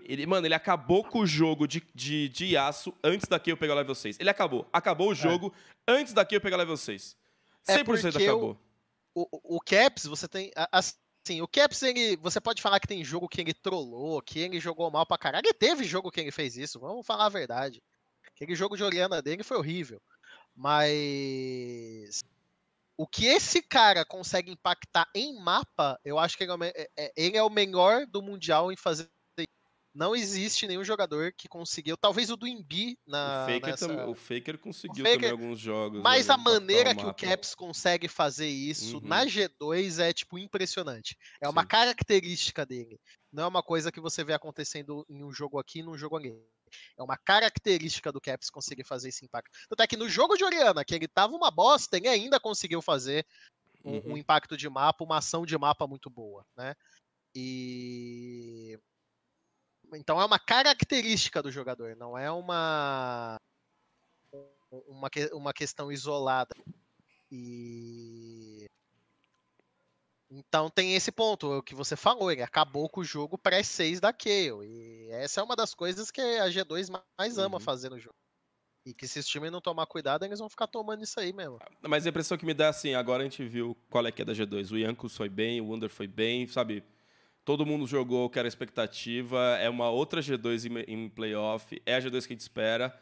ele 0.03 0.25
mano, 0.25 0.45
ele 0.45 0.53
acabou 0.53 1.01
com 1.01 1.19
o 1.19 1.25
jogo 1.25 1.65
de, 1.65 1.81
de, 1.95 2.27
de 2.27 2.57
aço 2.57 2.93
antes 3.01 3.29
da 3.29 3.39
Kayle 3.39 3.57
pegar 3.57 3.75
level 3.75 3.95
6. 3.95 4.19
Ele 4.19 4.29
acabou. 4.29 4.67
Acabou 4.73 5.07
o 5.07 5.13
é. 5.13 5.15
jogo 5.15 5.53
é. 5.87 5.93
antes 5.93 6.11
da 6.11 6.25
Kayle 6.25 6.41
pegar 6.41 6.57
level 6.57 6.75
6. 6.75 7.15
100% 7.65 8.19
é 8.19 8.23
acabou. 8.23 8.59
O, 9.15 9.21
o, 9.31 9.55
o 9.55 9.59
Caps, 9.61 10.05
você 10.05 10.27
tem... 10.27 10.51
Assim, 10.69 11.41
o 11.41 11.47
Caps, 11.47 11.81
ele, 11.83 12.17
você 12.17 12.41
pode 12.41 12.61
falar 12.61 12.81
que 12.81 12.87
tem 12.87 13.05
jogo 13.05 13.29
que 13.29 13.39
ele 13.39 13.53
trollou, 13.53 14.21
que 14.21 14.39
ele 14.39 14.59
jogou 14.59 14.91
mal 14.91 15.05
pra 15.05 15.17
caralho. 15.17 15.45
Ele 15.45 15.53
teve 15.53 15.85
jogo 15.85 16.11
que 16.11 16.19
ele 16.19 16.31
fez 16.31 16.57
isso, 16.57 16.77
vamos 16.77 17.05
falar 17.05 17.27
a 17.27 17.29
verdade. 17.29 17.81
Aquele 18.35 18.53
jogo 18.53 18.75
de 18.75 18.83
Oriana 18.83 19.21
dele 19.21 19.43
foi 19.43 19.55
horrível. 19.55 20.01
Mas 20.53 22.21
o 23.01 23.07
que 23.07 23.25
esse 23.25 23.63
cara 23.63 24.05
consegue 24.05 24.51
impactar 24.51 25.09
em 25.15 25.33
mapa, 25.33 25.99
eu 26.05 26.19
acho 26.19 26.37
que 26.37 26.43
ele 26.43 26.51
é, 26.51 26.67
é, 26.75 26.89
é, 26.95 27.13
ele 27.17 27.35
é 27.35 27.41
o 27.41 27.49
melhor 27.49 28.05
do 28.05 28.21
Mundial 28.21 28.71
em 28.71 28.75
fazer 28.75 29.09
não 29.93 30.15
existe 30.15 30.67
nenhum 30.67 30.85
jogador 30.85 31.33
que 31.37 31.49
conseguiu. 31.49 31.97
Talvez 31.97 32.29
o 32.29 32.37
do 32.37 32.47
Imbi 32.47 32.97
na. 33.05 33.43
O 33.43 33.45
Faker, 33.47 33.69
nessa... 33.71 33.87
também, 33.87 34.05
o 34.05 34.15
Faker 34.15 34.57
conseguiu 34.57 35.03
o 35.03 35.07
Faker, 35.07 35.29
também 35.29 35.31
alguns 35.31 35.59
jogos. 35.59 36.01
Mas 36.01 36.29
a 36.29 36.37
maneira 36.37 36.91
o 36.91 36.95
que 36.95 37.05
o 37.05 37.13
Caps 37.13 37.53
consegue 37.53 38.07
fazer 38.07 38.47
isso 38.47 38.99
uhum. 38.99 39.03
na 39.03 39.25
G2 39.25 39.99
é, 39.99 40.13
tipo, 40.13 40.37
impressionante. 40.37 41.17
É 41.41 41.45
Sim. 41.45 41.51
uma 41.51 41.65
característica 41.65 42.65
dele. 42.65 42.97
Não 43.31 43.43
é 43.43 43.47
uma 43.47 43.63
coisa 43.63 43.91
que 43.91 43.99
você 43.99 44.23
vê 44.23 44.33
acontecendo 44.33 45.05
em 45.09 45.23
um 45.23 45.31
jogo 45.31 45.57
aqui 45.57 45.79
e 45.79 45.83
num 45.83 45.97
jogo 45.97 46.17
ali. 46.17 46.35
É 46.97 47.03
uma 47.03 47.17
característica 47.17 48.11
do 48.11 48.21
Caps 48.21 48.49
conseguir 48.49 48.83
fazer 48.83 49.09
esse 49.09 49.25
impacto. 49.25 49.51
Tanto 49.69 49.81
é 49.81 49.87
que 49.87 49.97
no 49.97 50.09
jogo 50.09 50.35
de 50.35 50.43
Oriana, 50.43 50.83
que 50.83 50.95
ele 50.95 51.07
tava 51.07 51.35
uma 51.35 51.51
bosta, 51.51 51.97
ele 51.97 52.07
ainda 52.07 52.39
conseguiu 52.39 52.81
fazer 52.81 53.25
um, 53.83 53.93
uhum. 53.93 54.13
um 54.13 54.17
impacto 54.17 54.57
de 54.57 54.69
mapa, 54.69 55.03
uma 55.03 55.17
ação 55.17 55.45
de 55.45 55.57
mapa 55.57 55.87
muito 55.87 56.09
boa, 56.09 56.45
né? 56.55 56.75
E 57.35 58.77
então 59.93 60.19
é 60.21 60.25
uma 60.25 60.39
característica 60.39 61.41
do 61.41 61.51
jogador, 61.51 61.95
não 61.95 62.17
é 62.17 62.31
uma 62.31 63.37
uma, 64.87 65.09
uma 65.33 65.53
questão 65.53 65.91
isolada. 65.91 66.55
E 67.29 68.20
então 70.33 70.69
tem 70.69 70.95
esse 70.95 71.11
ponto, 71.11 71.57
o 71.57 71.61
que 71.61 71.75
você 71.75 71.97
falou, 71.97 72.31
ele 72.31 72.41
acabou 72.41 72.87
com 72.87 73.01
o 73.01 73.03
jogo 73.03 73.37
pré-6 73.37 73.99
da 73.99 74.13
Kayle. 74.13 74.63
E 74.63 75.09
essa 75.11 75.41
é 75.41 75.43
uma 75.43 75.57
das 75.57 75.73
coisas 75.73 76.09
que 76.09 76.21
a 76.21 76.47
G2 76.47 76.87
mais 77.19 77.37
ama 77.37 77.57
uhum. 77.57 77.59
fazer 77.59 77.89
no 77.89 77.99
jogo. 77.99 78.15
E 78.85 78.93
que 78.93 79.07
se 79.07 79.19
os 79.19 79.27
times 79.27 79.51
não 79.51 79.59
tomar 79.59 79.85
cuidado, 79.85 80.23
eles 80.23 80.39
vão 80.39 80.49
ficar 80.49 80.67
tomando 80.67 81.03
isso 81.03 81.19
aí 81.19 81.33
mesmo. 81.33 81.59
Mas 81.81 82.05
a 82.05 82.09
impressão 82.09 82.37
que 82.37 82.45
me 82.45 82.53
dá 82.53 82.69
assim, 82.69 82.95
agora 82.95 83.21
a 83.21 83.25
gente 83.25 83.45
viu 83.45 83.77
qual 83.89 84.07
é 84.07 84.11
que 84.11 84.21
é 84.21 84.25
da 84.25 84.31
G2. 84.31 84.71
O 84.71 84.77
Yankos 84.77 85.17
foi 85.17 85.27
bem, 85.27 85.59
o 85.59 85.65
Wunder 85.65 85.89
foi 85.89 86.07
bem, 86.07 86.47
sabe? 86.47 86.81
Todo 87.43 87.65
mundo 87.65 87.85
jogou 87.85 88.25
o 88.25 88.29
que 88.29 88.39
era 88.39 88.47
expectativa. 88.47 89.57
É 89.59 89.69
uma 89.69 89.89
outra 89.89 90.21
G2 90.21 90.65
em, 90.87 90.93
em 90.93 91.09
playoff. 91.09 91.79
É 91.85 91.95
a 91.95 91.99
G2 91.99 92.21
que 92.21 92.33
a 92.33 92.35
gente 92.35 92.39
espera. 92.39 92.97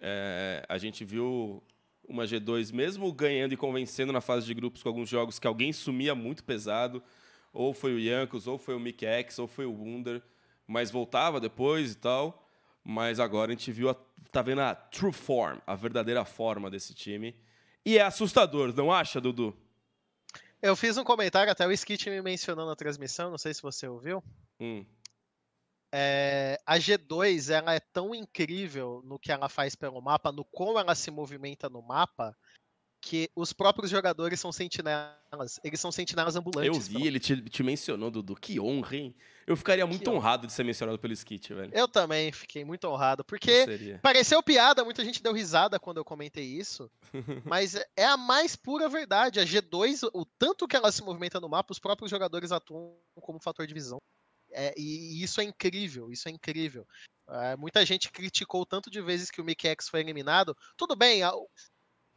É, 0.00 0.64
a 0.66 0.78
gente 0.78 1.04
viu 1.04 1.62
uma 2.08 2.24
G2, 2.24 2.72
mesmo 2.72 3.12
ganhando 3.12 3.52
e 3.52 3.56
convencendo 3.56 4.12
na 4.12 4.20
fase 4.20 4.46
de 4.46 4.54
grupos 4.54 4.82
com 4.82 4.88
alguns 4.88 5.08
jogos 5.08 5.38
que 5.38 5.46
alguém 5.46 5.72
sumia 5.72 6.14
muito 6.14 6.42
pesado, 6.42 7.02
ou 7.52 7.74
foi 7.74 7.94
o 7.94 7.98
Yankos, 7.98 8.46
ou 8.46 8.58
foi 8.58 8.74
o 8.74 8.80
Mick 8.80 9.04
X, 9.04 9.38
ou 9.38 9.46
foi 9.46 9.66
o 9.66 9.72
Wunder, 9.72 10.22
mas 10.66 10.90
voltava 10.90 11.40
depois 11.40 11.92
e 11.92 11.96
tal. 11.96 12.46
Mas 12.84 13.20
agora 13.20 13.50
a 13.50 13.54
gente 13.54 13.70
viu, 13.70 13.90
a, 13.90 13.96
tá 14.32 14.40
vendo 14.40 14.62
a 14.62 14.74
true 14.74 15.12
form, 15.12 15.58
a 15.66 15.74
verdadeira 15.74 16.24
forma 16.24 16.70
desse 16.70 16.94
time. 16.94 17.34
E 17.84 17.98
é 17.98 18.02
assustador, 18.02 18.74
não 18.74 18.90
acha, 18.90 19.20
Dudu? 19.20 19.54
Eu 20.60 20.74
fiz 20.74 20.96
um 20.96 21.04
comentário, 21.04 21.52
até 21.52 21.66
o 21.66 21.72
Skit 21.72 22.10
me 22.10 22.20
mencionou 22.20 22.66
na 22.66 22.74
transmissão, 22.74 23.30
não 23.30 23.38
sei 23.38 23.54
se 23.54 23.62
você 23.62 23.86
ouviu. 23.86 24.22
Hum. 24.58 24.84
É, 25.92 26.60
a 26.66 26.76
G2 26.76 27.50
ela 27.50 27.74
é 27.74 27.80
tão 27.80 28.14
incrível 28.14 29.00
no 29.04 29.18
que 29.18 29.32
ela 29.32 29.48
faz 29.48 29.74
pelo 29.74 30.00
mapa, 30.00 30.30
no 30.30 30.44
como 30.44 30.78
ela 30.78 30.94
se 30.94 31.10
movimenta 31.10 31.68
no 31.68 31.80
mapa, 31.80 32.36
que 33.00 33.30
os 33.34 33.52
próprios 33.52 33.90
jogadores 33.90 34.40
são 34.40 34.52
sentinelas. 34.52 35.58
Eles 35.62 35.80
são 35.80 35.90
sentinelas 35.90 36.36
ambulantes. 36.36 36.88
Eu 36.92 37.00
vi, 37.00 37.06
ele 37.06 37.20
te, 37.20 37.40
te 37.42 37.62
mencionou, 37.62 38.10
Dudu. 38.10 38.34
Que 38.34 38.60
honra, 38.60 38.96
hein? 38.96 39.14
Eu 39.46 39.56
ficaria 39.56 39.86
muito 39.86 40.02
que 40.02 40.10
honrado 40.10 40.42
honra. 40.42 40.46
de 40.48 40.52
ser 40.52 40.64
mencionado 40.64 40.98
pelo 40.98 41.12
Skit, 41.14 41.54
velho. 41.54 41.72
Eu 41.72 41.88
também 41.88 42.30
fiquei 42.32 42.64
muito 42.64 42.86
honrado, 42.86 43.24
porque 43.24 43.98
pareceu 44.02 44.42
piada, 44.42 44.84
muita 44.84 45.04
gente 45.04 45.22
deu 45.22 45.32
risada 45.32 45.78
quando 45.78 45.96
eu 45.96 46.04
comentei 46.04 46.44
isso, 46.44 46.90
mas 47.46 47.74
é 47.96 48.04
a 48.04 48.16
mais 48.16 48.56
pura 48.56 48.88
verdade. 48.88 49.40
A 49.40 49.44
G2, 49.44 50.10
o 50.12 50.24
tanto 50.24 50.68
que 50.68 50.76
ela 50.76 50.92
se 50.92 51.02
movimenta 51.02 51.40
no 51.40 51.48
mapa, 51.48 51.72
os 51.72 51.78
próprios 51.78 52.10
jogadores 52.10 52.52
atuam 52.52 52.94
como 53.20 53.40
fator 53.40 53.66
de 53.66 53.72
visão. 53.72 53.98
É, 54.52 54.74
e, 54.76 55.22
isso 55.22 55.40
é 55.40 55.44
incrível, 55.44 56.10
isso 56.10 56.28
é 56.28 56.32
incrível. 56.32 56.86
É, 57.28 57.56
muita 57.56 57.84
gente 57.84 58.10
criticou 58.10 58.64
tanto 58.64 58.90
de 58.90 59.00
vezes 59.00 59.30
que 59.30 59.40
o 59.40 59.44
Mickey 59.44 59.68
X 59.68 59.88
foi 59.88 60.00
eliminado. 60.00 60.56
Tudo 60.76 60.96
bem, 60.96 61.20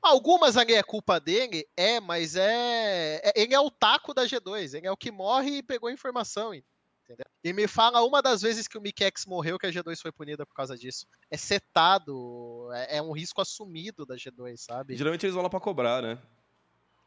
algumas 0.02 0.58
ali 0.58 0.74
é 0.74 0.84
culpa 0.84 1.20
dele, 1.20 1.68
é, 1.76 2.00
mas 2.00 2.36
é, 2.36 3.22
é, 3.24 3.34
ele 3.36 3.54
é 3.54 3.60
o 3.60 3.70
taco 3.70 4.14
da 4.14 4.26
G2, 4.26 4.74
ele 4.74 4.88
é 4.88 4.92
o 4.92 4.98
que 4.98 5.12
morre 5.12 5.58
e 5.58 5.64
pegou 5.64 5.90
a 5.90 5.94
informação, 5.94 6.54
entendeu? 6.54 7.26
E 7.44 7.54
me 7.54 7.68
fala 7.68 8.04
uma 8.04 8.22
das 8.22 8.42
vezes 8.42 8.68
que 8.68 8.78
o 8.78 8.82
Mikex 8.82 9.26
morreu 9.26 9.60
que 9.60 9.68
a 9.68 9.72
G2 9.72 10.00
foi 10.02 10.12
punida 10.12 10.46
por 10.46 10.56
causa 10.56 10.78
disso. 10.78 11.06
É 11.30 11.36
setado, 11.36 12.70
é, 12.74 12.98
é 12.98 13.02
um 13.02 13.12
risco 13.12 13.42
assumido 13.42 14.06
da 14.06 14.16
G2, 14.16 14.58
sabe? 14.58 14.96
Geralmente 14.96 15.26
eles 15.26 15.34
vão 15.34 15.44
lá 15.44 15.50
pra 15.50 15.60
cobrar, 15.60 16.02
né? 16.02 16.18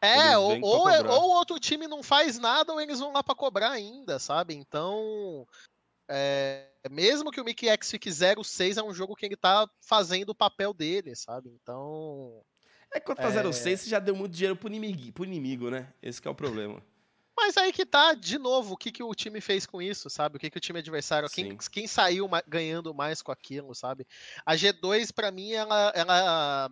É, 0.04 0.38
ou, 0.38 0.60
ou, 0.60 0.88
é, 0.88 1.00
ou 1.02 1.30
outro 1.30 1.58
time 1.58 1.86
não 1.86 2.02
faz 2.02 2.38
nada 2.38 2.72
ou 2.72 2.80
eles 2.80 3.00
vão 3.00 3.12
lá 3.12 3.22
para 3.22 3.34
cobrar 3.34 3.70
ainda, 3.70 4.18
sabe? 4.18 4.54
Então, 4.54 5.46
é, 6.08 6.66
mesmo 6.90 7.30
que 7.30 7.40
o 7.40 7.44
Mickey 7.44 7.68
X 7.68 7.90
fique 7.90 8.10
0-6, 8.10 8.76
é 8.76 8.82
um 8.82 8.92
jogo 8.92 9.16
que 9.16 9.24
ele 9.26 9.36
tá 9.36 9.68
fazendo 9.80 10.30
o 10.30 10.34
papel 10.34 10.72
dele, 10.72 11.14
sabe? 11.16 11.50
Então. 11.50 12.42
É 12.92 13.00
que 13.00 13.06
quando 13.06 13.18
tá 13.18 13.28
é... 13.28 13.42
0-6, 13.42 13.76
você 13.76 13.90
já 13.90 13.98
deu 13.98 14.14
muito 14.14 14.32
dinheiro 14.32 14.56
pro 14.56 14.68
inimigo, 14.68 15.12
pro 15.12 15.24
inimigo, 15.24 15.70
né? 15.70 15.92
Esse 16.02 16.26
é 16.26 16.30
o 16.30 16.34
problema. 16.34 16.82
Mas 17.36 17.56
aí 17.56 17.72
que 17.72 17.84
tá, 17.84 18.14
de 18.14 18.38
novo, 18.38 18.74
o 18.74 18.76
que, 18.76 18.92
que 18.92 19.02
o 19.02 19.12
time 19.12 19.40
fez 19.40 19.66
com 19.66 19.82
isso, 19.82 20.08
sabe? 20.08 20.36
O 20.36 20.40
que, 20.40 20.48
que 20.48 20.58
o 20.58 20.60
time 20.60 20.78
adversário, 20.78 21.28
quem, 21.28 21.56
quem 21.70 21.86
saiu 21.86 22.28
ganhando 22.46 22.94
mais 22.94 23.20
com 23.22 23.32
aquilo, 23.32 23.74
sabe? 23.74 24.06
A 24.46 24.54
G2, 24.54 25.12
para 25.12 25.32
mim, 25.32 25.50
ela, 25.50 25.92
ela 25.96 26.70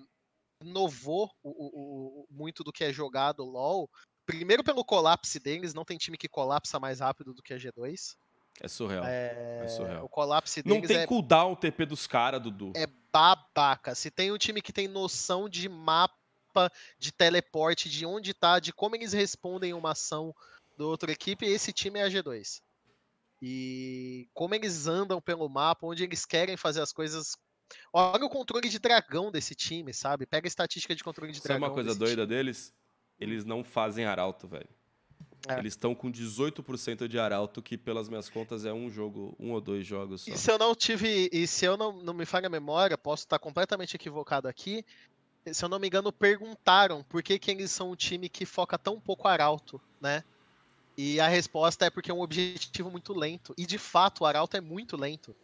inovou 0.64 1.30
o, 1.43 1.51
o, 1.51 2.22
o, 2.22 2.26
muito 2.30 2.62
do 2.62 2.72
que 2.72 2.84
é 2.84 2.93
jogado 2.93 3.44
LoL. 3.44 3.89
Primeiro 4.24 4.62
pelo 4.62 4.84
colapse 4.84 5.39
deles, 5.40 5.74
não 5.74 5.84
tem 5.84 5.98
time 5.98 6.16
que 6.16 6.28
colapsa 6.28 6.78
mais 6.78 7.01
rápido 7.01 7.34
do 7.34 7.43
que 7.43 7.52
a 7.52 7.56
G2. 7.56 8.16
É 8.60 8.68
surreal. 8.68 9.05
É, 9.05 9.62
é 9.64 9.68
surreal. 9.68 10.05
O 10.05 10.09
colapse 10.09 10.62
deles 10.62 10.80
Não 10.80 10.86
tem 10.86 10.98
é... 10.98 11.06
cooldown 11.06 11.52
o 11.52 11.56
TP 11.56 11.86
dos 11.86 12.06
caras, 12.06 12.40
Dudu. 12.40 12.72
É 12.76 12.86
babaca. 13.12 13.94
Se 13.94 14.10
tem 14.10 14.30
um 14.30 14.39
time 14.39 14.62
que 14.62 14.72
tem 14.72 14.86
noção 14.86 15.48
de 15.48 15.68
mapa, 15.68 16.70
de 16.98 17.12
teleporte, 17.12 17.89
de 17.89 18.06
onde 18.06 18.32
tá, 18.34 18.60
de 18.60 18.72
como 18.72 18.94
eles 18.94 19.12
respondem 19.12 19.72
uma 19.72 19.93
ação 19.93 20.34
do 20.76 20.89
outra 20.89 21.10
equipe, 21.10 21.47
esse 21.47 21.72
time 21.72 21.98
é 21.98 22.05
a 22.05 22.09
G2. 22.09 22.60
E 23.40 24.28
como 24.32 24.55
eles 24.55 24.86
andam 24.86 25.20
pelo 25.20 25.48
mapa, 25.48 25.86
onde 25.86 26.05
eles 26.05 26.24
querem 26.24 26.56
fazer 26.56 26.80
as 26.80 26.93
coisas 26.93 27.36
Olha 27.93 28.24
o 28.24 28.31
controle 28.31 28.69
de 28.69 28.78
dragão 28.78 29.31
desse 29.31 29.55
time, 29.55 29.93
sabe? 29.93 30.27
Pega 30.27 30.47
a 30.47 30.49
estatística 30.49 30.94
de 30.94 31.03
controle 31.03 31.32
de 31.32 31.39
Sabe 31.39 31.49
dragão. 31.49 31.69
Sabe 31.69 31.70
uma 31.70 31.85
coisa 31.85 31.99
doida 31.99 32.23
time. 32.23 32.27
deles? 32.27 32.74
Eles 33.19 33.44
não 33.44 33.62
fazem 33.62 34.05
arauto, 34.05 34.49
velho. 34.49 34.69
É. 35.49 35.59
Eles 35.59 35.73
estão 35.73 35.94
com 35.94 36.11
18% 36.11 37.09
de 37.09 37.19
arauto, 37.19 37.61
que 37.61 37.77
pelas 37.77 38.09
minhas 38.09 38.28
contas 38.28 38.65
é 38.65 38.73
um 38.73 38.89
jogo, 38.89 39.35
um 39.39 39.53
ou 39.53 39.61
dois 39.61 39.86
jogos 39.86 40.23
só. 40.23 40.31
E 40.31 40.39
se 40.39 40.51
eu 40.51 40.59
não 40.59 40.74
tive. 40.74 41.28
E 41.32 41.47
se 41.47 41.65
eu 41.65 41.77
não, 41.77 41.93
não 41.93 42.15
me 42.15 42.24
falha 42.24 42.47
a 42.47 42.51
memória, 42.51 42.97
posso 42.97 43.24
estar 43.24 43.39
completamente 43.39 43.94
equivocado 43.97 44.47
aqui. 44.47 44.85
Se 45.53 45.65
eu 45.65 45.69
não 45.69 45.81
me 45.81 45.89
engano, 45.89 46.12
perguntaram 46.12 47.03
por 47.03 47.23
que, 47.23 47.39
que 47.39 47.51
eles 47.51 47.73
são 47.73 47.90
um 47.90 47.97
time 47.97 48.28
que 48.28 48.47
foca 48.47 48.78
tão 48.78 49.01
pouco 49.01 49.27
arauto, 49.27 49.81
né? 50.01 50.23
E 50.97 51.19
a 51.19 51.27
resposta 51.27 51.86
é 51.86 51.90
porque 51.90 52.11
é 52.11 52.15
um 52.15 52.20
objetivo 52.20 52.90
muito 52.90 53.12
lento. 53.12 53.53
E 53.59 53.66
de 53.66 53.78
fato, 53.78 54.20
o 54.20 54.27
arauto 54.27 54.57
é 54.57 54.61
muito 54.61 54.97
lento 54.97 55.35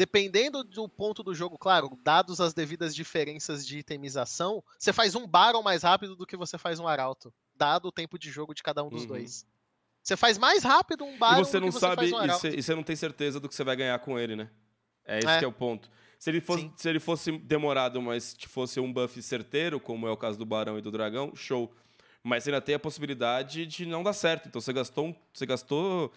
dependendo 0.00 0.64
do 0.64 0.88
ponto 0.88 1.22
do 1.22 1.34
jogo, 1.34 1.58
claro, 1.58 1.90
dados 2.02 2.40
as 2.40 2.54
devidas 2.54 2.94
diferenças 2.94 3.66
de 3.66 3.80
itemização, 3.80 4.64
você 4.78 4.94
faz 4.94 5.14
um 5.14 5.26
Baron 5.26 5.62
mais 5.62 5.82
rápido 5.82 6.16
do 6.16 6.24
que 6.24 6.38
você 6.38 6.56
faz 6.56 6.80
um 6.80 6.88
Arauto, 6.88 7.30
dado 7.54 7.88
o 7.88 7.92
tempo 7.92 8.18
de 8.18 8.30
jogo 8.30 8.54
de 8.54 8.62
cada 8.62 8.82
um 8.82 8.88
dos 8.88 9.02
uhum. 9.02 9.08
dois. 9.08 9.46
Você 10.02 10.16
faz 10.16 10.38
mais 10.38 10.64
rápido 10.64 11.04
um 11.04 11.18
Baron 11.18 11.42
e 11.42 11.44
você 11.44 11.60
não 11.60 11.70
sabe 11.70 12.14
um 12.14 12.24
e, 12.24 12.28
você, 12.28 12.48
e 12.48 12.62
você 12.62 12.74
não 12.74 12.82
tem 12.82 12.96
certeza 12.96 13.38
do 13.38 13.46
que 13.46 13.54
você 13.54 13.62
vai 13.62 13.76
ganhar 13.76 13.98
com 13.98 14.18
ele, 14.18 14.34
né? 14.34 14.48
É 15.04 15.18
esse 15.18 15.28
é. 15.28 15.38
que 15.38 15.44
é 15.44 15.48
o 15.48 15.52
ponto. 15.52 15.90
Se 16.18 16.30
ele, 16.30 16.40
fosse, 16.40 16.72
se 16.76 16.88
ele 16.88 16.98
fosse 16.98 17.32
demorado, 17.32 18.00
mas 18.00 18.34
fosse 18.48 18.80
um 18.80 18.90
buff 18.90 19.20
certeiro, 19.20 19.78
como 19.78 20.06
é 20.06 20.10
o 20.10 20.16
caso 20.16 20.38
do 20.38 20.46
Barão 20.46 20.78
e 20.78 20.80
do 20.80 20.90
Dragão, 20.90 21.36
show. 21.36 21.70
Mas 22.22 22.44
você 22.44 22.50
ainda 22.50 22.62
tem 22.62 22.74
a 22.74 22.78
possibilidade 22.78 23.66
de 23.66 23.84
não 23.84 24.02
dar 24.02 24.14
certo. 24.14 24.48
Então 24.48 24.62
você 24.62 24.72
gastou, 24.72 25.14
você 25.30 25.44
gastou 25.44 26.10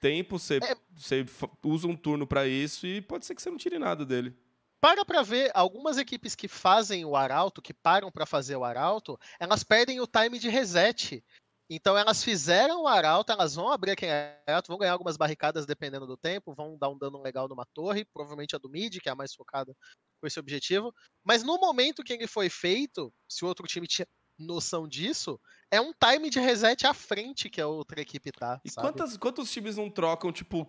tempo, 0.00 0.38
você, 0.38 0.58
é... 0.58 0.76
você 0.94 1.24
usa 1.62 1.86
um 1.86 1.96
turno 1.96 2.26
para 2.26 2.46
isso 2.46 2.86
e 2.86 3.00
pode 3.00 3.26
ser 3.26 3.34
que 3.34 3.42
você 3.42 3.50
não 3.50 3.56
tire 3.56 3.78
nada 3.78 4.04
dele. 4.04 4.36
Para 4.80 5.04
pra 5.04 5.22
ver, 5.22 5.50
algumas 5.54 5.98
equipes 5.98 6.34
que 6.34 6.48
fazem 6.48 7.04
o 7.04 7.16
arauto, 7.16 7.62
que 7.62 7.74
param 7.74 8.10
para 8.10 8.26
fazer 8.26 8.56
o 8.56 8.64
arauto, 8.64 9.18
elas 9.40 9.64
perdem 9.64 10.00
o 10.00 10.06
time 10.06 10.38
de 10.38 10.48
reset. 10.48 11.24
Então 11.68 11.98
elas 11.98 12.22
fizeram 12.22 12.82
o 12.82 12.86
arauto, 12.86 13.32
elas 13.32 13.54
vão 13.54 13.72
abrir 13.72 13.92
aquele 13.92 14.12
arauto, 14.46 14.68
vão 14.68 14.78
ganhar 14.78 14.92
algumas 14.92 15.16
barricadas 15.16 15.66
dependendo 15.66 16.06
do 16.06 16.16
tempo, 16.16 16.54
vão 16.54 16.78
dar 16.78 16.88
um 16.88 16.96
dano 16.96 17.20
legal 17.20 17.48
numa 17.48 17.66
torre, 17.74 18.04
provavelmente 18.04 18.54
a 18.54 18.58
do 18.58 18.68
mid, 18.68 19.00
que 19.00 19.08
é 19.08 19.12
a 19.12 19.16
mais 19.16 19.34
focada 19.34 19.74
com 20.20 20.26
esse 20.26 20.38
objetivo. 20.38 20.94
Mas 21.24 21.42
no 21.42 21.58
momento 21.58 22.04
que 22.04 22.12
ele 22.12 22.28
foi 22.28 22.48
feito, 22.48 23.12
se 23.28 23.44
o 23.44 23.48
outro 23.48 23.66
time 23.66 23.88
tinha 23.88 24.06
noção 24.38 24.86
disso, 24.86 25.40
é 25.70 25.80
um 25.80 25.92
time 25.92 26.30
de 26.30 26.38
reset 26.38 26.86
à 26.86 26.94
frente 26.94 27.48
que 27.48 27.60
a 27.60 27.66
outra 27.66 28.00
equipe 28.00 28.30
tá. 28.32 28.60
E 28.64 28.70
quantas, 28.70 29.16
quantos 29.16 29.50
times 29.50 29.76
não 29.76 29.90
trocam, 29.90 30.32
tipo, 30.32 30.68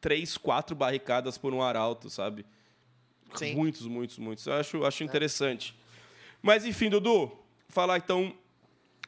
três, 0.00 0.36
quatro 0.36 0.74
barricadas 0.74 1.38
por 1.38 1.54
um 1.54 1.62
arauto, 1.62 2.10
sabe? 2.10 2.44
Sim. 3.34 3.54
Muitos, 3.54 3.86
muitos, 3.86 4.18
muitos. 4.18 4.46
Eu 4.46 4.54
acho, 4.54 4.84
acho 4.84 5.02
é. 5.02 5.06
interessante. 5.06 5.76
Mas, 6.42 6.64
enfim, 6.64 6.88
Dudu, 6.88 7.32
falar 7.68 7.98
então 7.98 8.36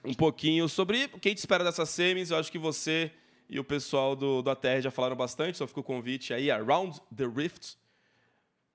um 0.04 0.14
pouquinho 0.14 0.68
sobre 0.68 1.04
o 1.12 1.18
que 1.18 1.28
a 1.28 1.30
gente 1.30 1.38
espera 1.38 1.64
dessas 1.64 1.88
semis. 1.90 2.30
Eu 2.30 2.38
acho 2.38 2.50
que 2.50 2.58
você 2.58 3.12
e 3.48 3.58
o 3.58 3.64
pessoal 3.64 4.14
do, 4.14 4.42
do 4.42 4.50
ATR 4.50 4.80
já 4.80 4.90
falaram 4.90 5.16
bastante, 5.16 5.56
só 5.56 5.66
fica 5.66 5.80
o 5.80 5.84
convite 5.84 6.34
aí, 6.34 6.50
Around 6.50 7.00
the 7.14 7.24
Rift. 7.24 7.76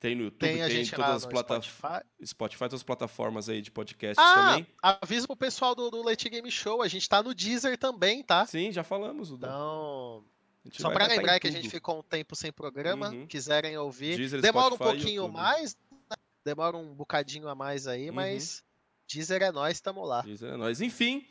Tem 0.03 0.15
no 0.15 0.23
YouTube, 0.23 0.39
tem, 0.39 0.57
tem 0.67 0.85
todas 0.85 1.23
as 1.23 1.25
plataformas. 1.25 2.05
Spotify. 2.25 2.59
Todas 2.59 2.73
as 2.73 2.83
plataformas 2.83 3.47
aí 3.47 3.61
de 3.61 3.71
podcasts 3.71 4.21
ah, 4.21 4.35
também. 4.35 4.67
Avisa 4.81 5.25
pro 5.25 5.37
pessoal 5.37 5.73
do, 5.73 5.89
do 5.89 6.03
Late 6.03 6.27
Game 6.27 6.51
Show, 6.51 6.81
a 6.81 6.89
gente 6.89 7.07
tá 7.07 7.23
no 7.23 7.33
Deezer 7.33 7.77
também, 7.77 8.21
tá? 8.21 8.45
Sim, 8.45 8.69
já 8.69 8.83
falamos. 8.83 9.31
Então. 9.31 10.25
Só 10.73 10.91
para 10.91 11.07
lembrar 11.07 11.39
que 11.39 11.47
a 11.47 11.51
gente 11.51 11.69
ficou 11.69 11.99
um 11.99 12.03
tempo 12.03 12.35
sem 12.35 12.51
programa, 12.51 13.11
uhum. 13.11 13.25
quiserem 13.25 13.77
ouvir. 13.77 14.17
Deezer, 14.17 14.41
Demora 14.41 14.75
Spotify, 14.75 14.83
um 14.83 14.91
pouquinho 14.91 15.29
mais, 15.29 15.77
né? 15.89 16.17
demora 16.43 16.75
um 16.75 16.93
bocadinho 16.93 17.47
a 17.47 17.55
mais 17.55 17.87
aí, 17.87 18.09
uhum. 18.09 18.15
mas 18.15 18.61
Deezer 19.09 19.41
é 19.41 19.53
nós, 19.53 19.79
tamo 19.79 20.03
lá. 20.03 20.19
Deezer 20.19 20.51
é 20.51 20.57
nós. 20.57 20.81
Enfim, 20.81 21.25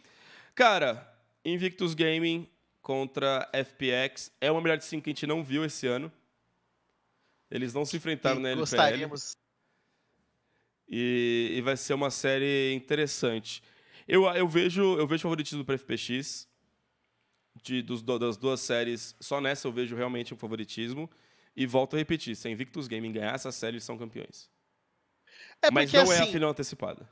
cara, 0.54 1.14
Invictus 1.44 1.92
Gaming 1.92 2.48
contra 2.80 3.46
FPX 3.52 4.32
é 4.40 4.50
uma 4.50 4.62
melhor 4.62 4.78
de 4.78 4.86
5 4.86 5.04
que 5.04 5.10
a 5.10 5.12
gente 5.12 5.26
não 5.26 5.44
viu 5.44 5.62
esse 5.62 5.86
ano. 5.86 6.10
Eles 7.52 7.74
não 7.74 7.84
se 7.84 7.98
enfrentaram 7.98 8.40
e 8.40 8.42
na 8.42 8.48
LPL. 8.48 8.60
Gostaríamos. 8.60 9.36
E, 10.88 11.52
e, 11.56 11.60
vai 11.60 11.76
ser 11.76 11.92
uma 11.92 12.10
série 12.10 12.72
interessante. 12.72 13.62
Eu, 14.08 14.24
eu 14.24 14.48
vejo 14.48 14.98
eu 14.98 15.06
vejo 15.06 15.22
favoritismo 15.22 15.64
para 15.64 15.76
FPX. 15.76 16.50
De, 17.62 17.82
dos, 17.82 18.02
das 18.02 18.38
duas 18.38 18.62
séries, 18.62 19.14
só 19.20 19.38
nessa 19.38 19.68
eu 19.68 19.72
vejo 19.72 19.94
realmente 19.94 20.32
um 20.32 20.38
favoritismo. 20.38 21.10
E 21.54 21.66
volto 21.66 21.94
a 21.94 21.98
repetir: 21.98 22.34
se 22.34 22.48
a 22.48 22.50
Invictus 22.50 22.88
Gaming 22.88 23.12
ganhar 23.12 23.34
essa 23.34 23.52
série, 23.52 23.74
eles 23.74 23.84
são 23.84 23.98
campeões. 23.98 24.50
É 25.60 25.70
porque, 25.70 25.74
Mas 25.74 25.92
não 25.92 26.02
assim, 26.02 26.12
é 26.12 26.18
a 26.18 26.22
assim, 26.22 26.32
final 26.32 26.50
antecipada. 26.50 27.08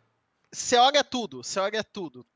Você 0.50 0.76
olha 0.76 1.04
tudo, 1.04 1.44
você 1.44 1.60
olha 1.60 1.84
tudo. 1.84 2.26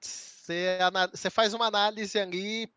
Você, 0.00 0.78
você 1.10 1.28
faz 1.28 1.52
uma 1.52 1.66
análise 1.66 2.18
ali 2.18 2.72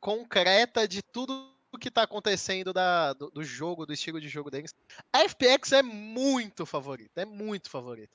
concreta 0.00 0.86
de 0.88 1.00
tudo 1.00 1.51
que 1.78 1.90
tá 1.90 2.02
acontecendo 2.02 2.72
da, 2.72 3.12
do, 3.12 3.30
do, 3.30 3.44
jogo, 3.44 3.86
do 3.86 3.92
estilo 3.92 4.20
de 4.20 4.28
jogo 4.28 4.50
deles. 4.50 4.74
A 5.12 5.28
FPX 5.28 5.72
é 5.72 5.82
muito 5.82 6.66
favorita, 6.66 7.22
é 7.22 7.24
muito 7.24 7.70
favorita. 7.70 8.14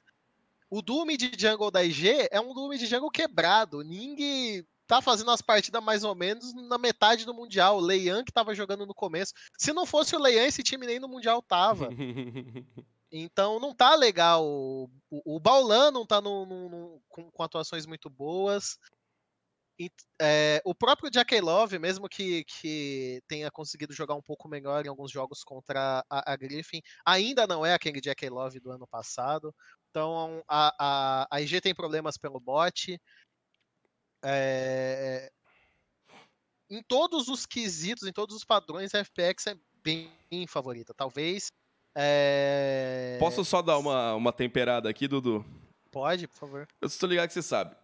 O 0.69 0.81
Doom 0.81 1.07
de 1.17 1.31
Jungle 1.37 1.71
da 1.71 1.83
IG 1.83 2.27
é 2.29 2.39
um 2.39 2.53
Doom 2.53 2.71
de 2.71 2.85
Jungle 2.85 3.09
quebrado. 3.09 3.81
Ninguém 3.83 4.65
tá 4.85 5.01
fazendo 5.01 5.31
as 5.31 5.41
partidas 5.41 5.83
mais 5.83 6.03
ou 6.03 6.15
menos 6.15 6.53
na 6.53 6.77
metade 6.77 7.25
do 7.25 7.33
Mundial. 7.33 7.77
O 7.77 7.81
Leian 7.81 8.23
que 8.23 8.31
tava 8.31 8.55
jogando 8.55 8.85
no 8.85 8.93
começo. 8.93 9.33
Se 9.57 9.73
não 9.73 9.85
fosse 9.85 10.15
o 10.15 10.19
Leian, 10.19 10.45
esse 10.45 10.63
time 10.63 10.85
nem 10.85 10.99
no 10.99 11.07
Mundial 11.07 11.41
tava. 11.41 11.89
Então 13.11 13.59
não 13.59 13.73
tá 13.73 13.95
legal. 13.95 14.45
O, 14.45 14.89
o, 15.09 15.35
o 15.35 15.39
Baulan 15.39 15.91
não 15.91 16.05
tá 16.05 16.19
no, 16.19 16.45
no, 16.45 16.69
no, 16.69 17.01
com, 17.07 17.31
com, 17.31 17.43
atuações 17.43 17.85
muito 17.85 18.09
boas. 18.09 18.77
É, 20.19 20.61
o 20.65 20.73
próprio 20.73 21.11
Jack 21.11 21.39
Love, 21.39 21.77
mesmo 21.77 22.09
que, 22.09 22.43
que 22.45 23.21
tenha 23.27 23.51
conseguido 23.51 23.93
jogar 23.93 24.15
um 24.15 24.21
pouco 24.21 24.47
melhor 24.47 24.85
em 24.85 24.89
alguns 24.89 25.11
jogos 25.11 25.43
contra 25.43 26.03
a, 26.09 26.33
a 26.33 26.35
Griffin, 26.35 26.81
ainda 27.05 27.45
não 27.45 27.65
é 27.65 27.73
aquele 27.73 28.01
Jack 28.01 28.27
Love 28.27 28.59
do 28.59 28.71
ano 28.71 28.87
passado. 28.87 29.53
Então 29.89 30.43
a, 30.47 30.73
a, 30.79 31.27
a 31.29 31.41
IG 31.41 31.61
tem 31.61 31.75
problemas 31.75 32.17
pelo 32.17 32.39
bot. 32.39 32.99
É, 34.23 35.31
em 36.69 36.81
todos 36.83 37.27
os 37.27 37.45
quesitos, 37.45 38.07
em 38.07 38.11
todos 38.11 38.35
os 38.35 38.43
padrões, 38.43 38.93
a 38.93 39.03
FPX 39.03 39.47
é 39.47 39.55
bem 39.83 40.11
favorita. 40.47 40.93
Talvez. 40.93 41.51
É... 41.95 43.17
Posso 43.19 43.43
só 43.45 43.61
dar 43.61 43.77
uma, 43.77 44.13
uma 44.15 44.33
temperada 44.33 44.89
aqui, 44.89 45.07
Dudu? 45.07 45.45
Pode, 45.91 46.27
por 46.27 46.37
favor. 46.37 46.67
Eu 46.81 46.87
estou 46.87 47.07
ligado 47.07 47.27
que 47.27 47.33
você 47.33 47.41
sabe. 47.41 47.75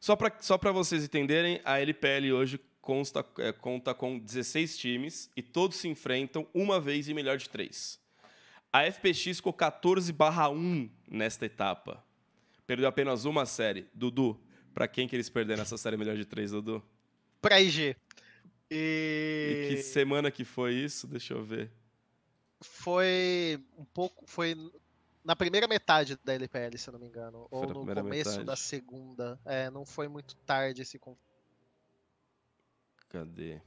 Só 0.00 0.16
para 0.16 0.32
só 0.40 0.58
vocês 0.72 1.04
entenderem, 1.04 1.60
a 1.64 1.80
LPL 1.80 2.32
hoje 2.32 2.60
consta, 2.80 3.24
é, 3.38 3.52
conta 3.52 3.92
com 3.92 4.18
16 4.18 4.78
times 4.78 5.30
e 5.36 5.42
todos 5.42 5.76
se 5.76 5.88
enfrentam 5.88 6.46
uma 6.54 6.80
vez 6.80 7.08
em 7.08 7.14
melhor 7.14 7.36
de 7.36 7.48
três. 7.48 8.00
A 8.72 8.90
FPX 8.90 9.36
ficou 9.36 9.52
14 9.52 10.12
1 10.12 10.90
nesta 11.10 11.46
etapa. 11.46 12.04
Perdeu 12.66 12.86
apenas 12.86 13.24
uma 13.24 13.46
série. 13.46 13.88
Dudu, 13.94 14.38
para 14.74 14.86
quem 14.86 15.08
que 15.08 15.16
eles 15.16 15.28
perderam 15.28 15.62
essa 15.62 15.76
série 15.78 15.96
melhor 15.96 16.16
de 16.16 16.24
três, 16.24 16.50
Dudu? 16.50 16.82
Pra 17.40 17.60
IG. 17.60 17.96
E... 18.70 19.64
E... 19.64 19.68
que 19.68 19.82
semana 19.82 20.30
que 20.30 20.44
foi 20.44 20.74
isso? 20.74 21.06
Deixa 21.06 21.34
eu 21.34 21.42
ver. 21.42 21.70
Foi 22.60 23.58
um 23.76 23.84
pouco. 23.84 24.24
Foi 24.26 24.54
na 25.28 25.36
primeira 25.36 25.68
metade 25.68 26.18
da 26.24 26.32
LPL, 26.32 26.78
se 26.78 26.88
eu 26.88 26.92
não 26.92 26.98
me 26.98 27.06
engano. 27.06 27.46
Foi 27.50 27.58
ou 27.58 27.66
no 27.68 27.84
começo 27.94 28.30
metade. 28.30 28.44
da 28.44 28.56
segunda. 28.56 29.38
É, 29.44 29.68
não 29.68 29.84
foi 29.84 30.08
muito 30.08 30.34
tarde 30.36 30.80
esse 30.80 30.98
conflito. 30.98 31.28
Cadê? 33.10 33.60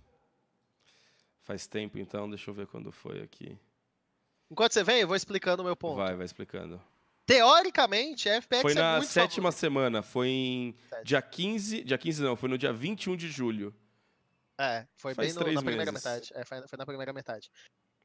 Faz 1.43 1.67
tempo 1.67 1.99
então, 1.99 2.27
deixa 2.27 2.49
eu 2.49 2.53
ver 2.55 2.65
quando 2.65 2.91
foi 2.91 3.21
aqui. 3.21 3.55
Enquanto 4.49 4.73
você 4.73 4.83
vem, 4.83 5.01
eu 5.01 5.07
vou 5.07 5.15
explicando 5.15 5.61
o 5.61 5.65
meu 5.65 5.75
ponto. 5.75 5.97
Vai, 5.97 6.15
vai 6.15 6.25
explicando. 6.25 6.81
Teoricamente, 7.27 8.27
a 8.27 8.41
FPX 8.41 8.61
Foi 8.63 8.71
é 8.71 8.75
na 8.75 9.01
sétima 9.03 9.51
favorita. 9.51 9.51
semana, 9.59 10.01
foi 10.01 10.27
em 10.29 10.75
dia 11.03 11.21
15, 11.21 11.83
dia 11.83 11.97
15 11.97 12.23
não, 12.23 12.35
foi 12.35 12.49
no 12.49 12.57
dia 12.57 12.73
21 12.73 13.15
de 13.15 13.29
julho. 13.29 13.73
É, 14.59 14.85
foi 14.95 15.13
Faz 15.13 15.33
bem 15.35 15.45
no- 15.45 15.53
na 15.53 15.61
primeira 15.61 15.91
meses. 15.91 16.05
metade. 16.05 16.31
É, 16.35 16.43
foi, 16.43 16.67
foi 16.67 16.77
na 16.77 16.85
primeira 16.87 17.13
metade. 17.13 17.49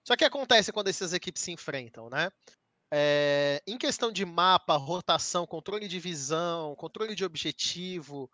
Só 0.07 0.15
que 0.15 0.25
acontece 0.25 0.73
quando 0.73 0.89
essas 0.89 1.13
equipes 1.13 1.43
se 1.43 1.51
enfrentam, 1.51 2.09
né? 2.11 2.31
É, 2.93 3.63
em 3.67 3.77
questão 3.77 4.13
de 4.13 4.25
mapa, 4.25 4.77
rotação, 4.77 5.47
controle 5.47 5.89
de 5.89 5.99
visão, 5.99 6.75
controle 6.77 7.15
de 7.15 7.25
objetivo, 7.25 8.31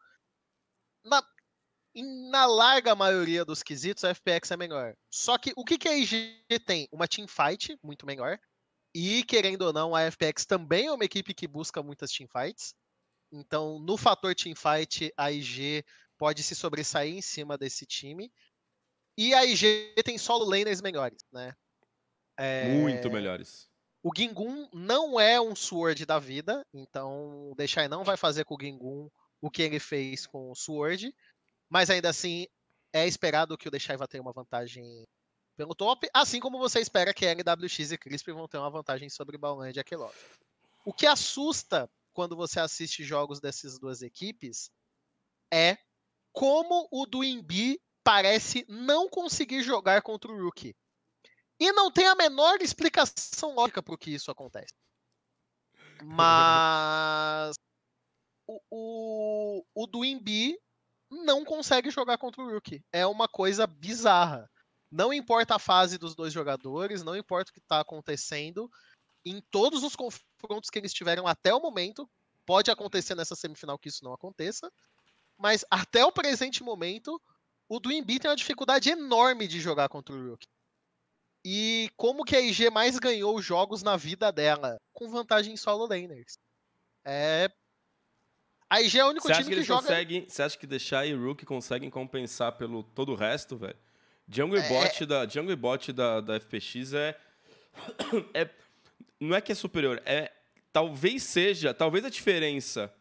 na, 1.04 1.22
na 2.30 2.46
larga 2.46 2.94
maioria 2.94 3.44
dos 3.44 3.62
quesitos, 3.62 4.04
a 4.04 4.10
FPX 4.14 4.50
é 4.50 4.56
melhor. 4.56 4.94
Só 5.10 5.38
que 5.38 5.52
o 5.56 5.64
que, 5.64 5.78
que 5.78 5.88
a 5.88 5.96
IG 5.96 6.44
tem? 6.66 6.88
Uma 6.92 7.08
teamfight 7.08 7.78
muito 7.82 8.06
melhor. 8.06 8.38
E, 8.94 9.24
querendo 9.24 9.62
ou 9.62 9.72
não, 9.72 9.94
a 9.94 10.02
FPX 10.02 10.44
também 10.44 10.86
é 10.86 10.92
uma 10.92 11.04
equipe 11.04 11.32
que 11.32 11.48
busca 11.48 11.82
muitas 11.82 12.12
teamfights. 12.12 12.74
Então, 13.32 13.78
no 13.78 13.96
fator 13.96 14.34
teamfight, 14.34 15.10
a 15.16 15.32
IG 15.32 15.82
pode 16.18 16.42
se 16.42 16.54
sobressair 16.54 17.14
em 17.14 17.22
cima 17.22 17.56
desse 17.56 17.86
time. 17.86 18.30
E 19.16 19.32
a 19.32 19.44
IG 19.44 19.94
tem 20.04 20.18
solo 20.18 20.44
laners 20.44 20.82
melhores, 20.82 21.24
né? 21.32 21.54
É, 22.38 22.68
Muito 22.68 23.10
melhores. 23.10 23.71
O 24.02 24.10
Gingun 24.14 24.68
não 24.72 25.20
é 25.20 25.40
um 25.40 25.54
Sword 25.54 26.04
da 26.04 26.18
vida, 26.18 26.66
então 26.74 27.50
o 27.50 27.54
Deixai 27.54 27.86
não 27.86 28.02
vai 28.02 28.16
fazer 28.16 28.44
com 28.44 28.56
o 28.56 28.58
Gingun 28.60 29.08
o 29.40 29.50
que 29.50 29.62
ele 29.62 29.78
fez 29.78 30.26
com 30.26 30.50
o 30.50 30.56
Sword, 30.56 31.14
mas 31.68 31.88
ainda 31.88 32.08
assim 32.08 32.46
é 32.92 33.06
esperado 33.06 33.56
que 33.56 33.68
o 33.68 33.70
Deixai 33.70 33.96
vá 33.96 34.06
ter 34.06 34.20
uma 34.20 34.32
vantagem 34.32 35.04
pelo 35.56 35.74
top, 35.74 36.08
assim 36.12 36.40
como 36.40 36.58
você 36.58 36.80
espera 36.80 37.14
que 37.14 37.24
LWX 37.26 37.92
e 37.92 37.98
Crisp 37.98 38.32
vão 38.32 38.48
ter 38.48 38.58
uma 38.58 38.70
vantagem 38.70 39.08
sobre 39.08 39.38
Balland 39.38 39.76
e 39.76 39.80
Akelov. 39.80 40.14
O 40.84 40.92
que 40.92 41.06
assusta 41.06 41.88
quando 42.12 42.36
você 42.36 42.58
assiste 42.58 43.04
jogos 43.04 43.40
dessas 43.40 43.78
duas 43.78 44.02
equipes 44.02 44.70
é 45.52 45.78
como 46.32 46.88
o 46.90 47.06
do 47.06 47.22
Imbi 47.22 47.80
parece 48.02 48.64
não 48.68 49.08
conseguir 49.08 49.62
jogar 49.62 50.02
contra 50.02 50.32
o 50.32 50.42
Rookie. 50.42 50.74
E 51.62 51.70
não 51.70 51.92
tem 51.92 52.08
a 52.08 52.16
menor 52.16 52.60
explicação 52.60 53.54
lógica 53.54 53.80
para 53.80 53.96
que 53.96 54.10
isso 54.10 54.32
acontece. 54.32 54.74
Mas 56.02 57.54
o, 58.48 58.60
o, 58.68 59.64
o 59.72 59.86
não 61.08 61.44
consegue 61.44 61.88
jogar 61.88 62.18
contra 62.18 62.42
o 62.42 62.50
Rookie. 62.50 62.84
É 62.92 63.06
uma 63.06 63.28
coisa 63.28 63.64
bizarra. 63.64 64.50
Não 64.90 65.12
importa 65.12 65.54
a 65.54 65.60
fase 65.60 65.98
dos 65.98 66.16
dois 66.16 66.32
jogadores, 66.32 67.04
não 67.04 67.14
importa 67.14 67.52
o 67.52 67.54
que 67.54 67.60
está 67.60 67.78
acontecendo. 67.78 68.68
Em 69.24 69.40
todos 69.52 69.84
os 69.84 69.94
confrontos 69.94 70.68
que 70.68 70.80
eles 70.80 70.92
tiveram 70.92 71.28
até 71.28 71.54
o 71.54 71.60
momento, 71.60 72.10
pode 72.44 72.72
acontecer 72.72 73.14
nessa 73.14 73.36
semifinal 73.36 73.78
que 73.78 73.88
isso 73.88 74.02
não 74.02 74.12
aconteça. 74.12 74.68
Mas 75.38 75.64
até 75.70 76.04
o 76.04 76.10
presente 76.10 76.60
momento, 76.64 77.22
o 77.68 77.78
do 77.78 77.92
Embiid 77.92 78.18
tem 78.18 78.30
uma 78.32 78.36
dificuldade 78.36 78.90
enorme 78.90 79.46
de 79.46 79.60
jogar 79.60 79.88
contra 79.88 80.12
o 80.12 80.30
Rookie. 80.30 80.48
E 81.44 81.90
como 81.96 82.24
que 82.24 82.36
a 82.36 82.40
IG 82.40 82.70
mais 82.70 82.98
ganhou 82.98 83.40
jogos 83.42 83.82
na 83.82 83.96
vida 83.96 84.30
dela? 84.30 84.80
Com 84.92 85.10
vantagem 85.10 85.54
em 85.54 85.56
solo 85.56 85.86
laners. 85.86 86.38
É... 87.04 87.50
A 88.70 88.80
IG 88.80 88.98
é 88.98 89.04
o 89.04 89.08
único 89.08 89.26
Você 89.26 89.34
time 89.34 89.50
que 89.50 89.56
que, 89.56 89.62
joga... 89.62 89.82
conseguem. 89.82 90.28
Você 90.28 90.42
acha 90.42 90.56
que 90.56 90.66
deixar 90.66 91.04
e 91.04 91.12
Rook 91.14 91.44
conseguem 91.44 91.90
compensar 91.90 92.52
pelo 92.52 92.82
todo 92.82 93.12
o 93.12 93.16
resto, 93.16 93.56
velho? 93.56 93.76
Jungle 94.28 94.58
É. 94.58 94.68
bot 94.68 95.04
da, 95.04 95.28
Jungle 95.28 95.56
bot 95.56 95.92
da, 95.92 96.20
da 96.20 96.40
FPX 96.40 96.94
é, 96.94 97.18
é. 98.32 98.48
Não 99.20 99.36
é 99.36 99.40
que 99.40 99.52
é 99.52 99.54
superior, 99.54 100.00
é. 100.06 100.32
Talvez 100.72 101.24
seja. 101.24 101.74
Talvez 101.74 102.04
a 102.04 102.08
diferença. 102.08 102.92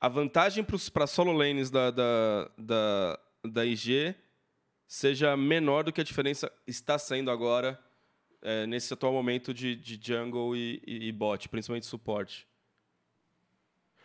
A 0.00 0.08
vantagem 0.08 0.64
para 0.92 1.06
solo 1.08 1.32
lanes 1.32 1.70
da, 1.70 1.90
da, 1.90 2.50
da, 2.56 3.20
da 3.44 3.66
IG 3.66 4.14
seja 4.88 5.36
menor 5.36 5.84
do 5.84 5.92
que 5.92 6.00
a 6.00 6.04
diferença 6.04 6.50
está 6.66 6.98
sendo 6.98 7.30
agora 7.30 7.78
é, 8.40 8.66
nesse 8.66 8.92
atual 8.94 9.12
momento 9.12 9.52
de, 9.52 9.76
de 9.76 10.00
jungle 10.02 10.56
e, 10.56 10.82
e- 10.86 11.08
e 11.08 11.12
bot, 11.12 11.48
principalmente 11.48 11.86
suporte. 11.86 12.48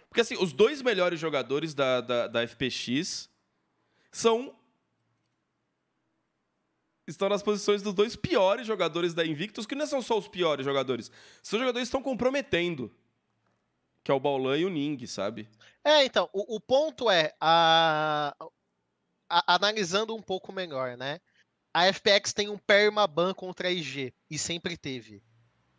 Porque 0.09 0.21
assim, 0.21 0.35
os 0.37 0.51
dois 0.53 0.81
melhores 0.81 1.19
jogadores 1.19 1.73
da, 1.73 2.01
da, 2.01 2.27
da 2.27 2.41
FPX 2.47 3.29
são. 4.11 4.55
Estão 7.07 7.27
nas 7.27 7.43
posições 7.43 7.81
dos 7.81 7.93
dois 7.93 8.15
piores 8.15 8.65
jogadores 8.65 9.13
da 9.13 9.25
Invictus, 9.25 9.65
que 9.65 9.75
não 9.75 9.85
são 9.87 10.01
só 10.01 10.17
os 10.17 10.27
piores 10.27 10.63
jogadores. 10.65 11.11
São 11.41 11.59
jogadores 11.59 11.87
que 11.89 11.95
estão 11.95 12.01
comprometendo. 12.03 12.93
Que 14.03 14.11
é 14.11 14.13
o 14.13 14.19
Baulan 14.19 14.57
e 14.57 14.65
o 14.65 14.69
Ning, 14.69 15.05
sabe? 15.07 15.49
É, 15.83 16.05
então, 16.05 16.29
o, 16.31 16.55
o 16.55 16.59
ponto 16.61 17.09
é, 17.09 17.33
a- 17.41 18.33
a- 19.39 19.55
analisando 19.55 20.15
um 20.15 20.21
pouco 20.21 20.51
melhor, 20.51 20.97
né? 20.97 21.19
A 21.73 21.87
FPX 21.87 22.33
tem 22.33 22.49
um 22.49 22.57
permaban 22.57 23.33
contra 23.33 23.67
a 23.67 23.71
IG, 23.71 24.13
e 24.29 24.37
sempre 24.37 24.77
teve. 24.77 25.23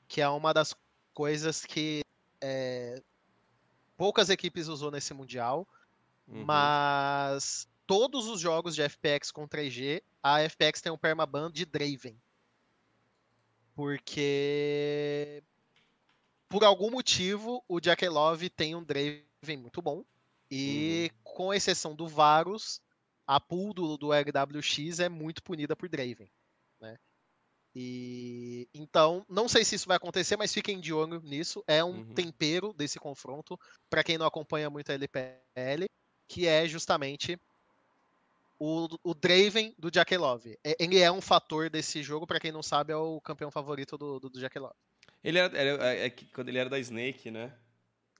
Que 0.08 0.20
é 0.20 0.28
uma 0.28 0.52
das 0.52 0.74
coisas 1.12 1.64
que 1.64 2.02
é, 2.40 3.00
poucas 3.96 4.28
equipes 4.28 4.66
usou 4.68 4.90
nesse 4.90 5.14
Mundial, 5.14 5.66
Uhum. 6.26 6.44
mas 6.44 7.68
todos 7.86 8.26
os 8.26 8.40
jogos 8.40 8.74
de 8.74 8.82
FPX 8.82 9.30
contra 9.30 9.60
a 9.60 9.64
IG, 9.64 10.02
a 10.22 10.40
FPX 10.40 10.80
tem 10.80 10.90
um 10.90 10.98
permaban 10.98 11.50
de 11.50 11.64
Draven. 11.64 12.20
Porque 13.74 15.42
por 16.48 16.64
algum 16.64 16.90
motivo 16.90 17.64
o 17.68 17.78
Love 18.10 18.48
tem 18.48 18.74
um 18.74 18.82
Draven 18.82 19.56
muito 19.58 19.82
bom. 19.82 20.04
E 20.50 21.10
com 21.24 21.52
exceção 21.52 21.94
do 21.96 22.06
Varus, 22.06 22.80
a 23.26 23.40
pool 23.40 23.72
do, 23.72 23.96
do 23.96 24.12
LWX 24.12 25.00
é 25.00 25.08
muito 25.08 25.42
punida 25.42 25.74
por 25.76 25.88
Draven. 25.88 26.30
Né? 26.80 26.96
E 27.74 28.68
então, 28.72 29.24
não 29.28 29.48
sei 29.48 29.64
se 29.64 29.74
isso 29.74 29.88
vai 29.88 29.96
acontecer, 29.96 30.36
mas 30.36 30.52
fiquem 30.52 30.80
de 30.80 30.92
olho 30.92 31.20
nisso. 31.20 31.64
É 31.66 31.82
um 31.82 31.98
Uhum. 31.98 32.14
tempero 32.14 32.72
desse 32.72 32.98
confronto, 32.98 33.58
para 33.90 34.04
quem 34.04 34.16
não 34.16 34.26
acompanha 34.26 34.70
muito 34.70 34.90
a 34.90 34.94
LPL, 34.94 35.86
que 36.28 36.46
é 36.46 36.68
justamente 36.68 37.38
o, 38.58 38.88
o 39.02 39.14
Draven 39.14 39.74
do 39.78 39.90
Love. 40.18 40.58
Ele 40.78 40.98
é 40.98 41.10
um 41.10 41.20
fator 41.20 41.68
desse 41.68 42.02
jogo, 42.02 42.26
para 42.26 42.38
quem 42.40 42.52
não 42.52 42.62
sabe, 42.62 42.92
é 42.92 42.96
o 42.96 43.20
campeão 43.20 43.50
favorito 43.50 43.98
do, 43.98 44.20
do, 44.20 44.30
do. 44.30 44.38
Ele 45.22 45.38
era, 45.38 45.58
era- 45.58 45.94
é- 45.94 46.06
é 46.06 46.10
quando 46.10 46.48
ele 46.48 46.58
era 46.58 46.70
da 46.70 46.78
Snake, 46.78 47.30
né? 47.30 47.52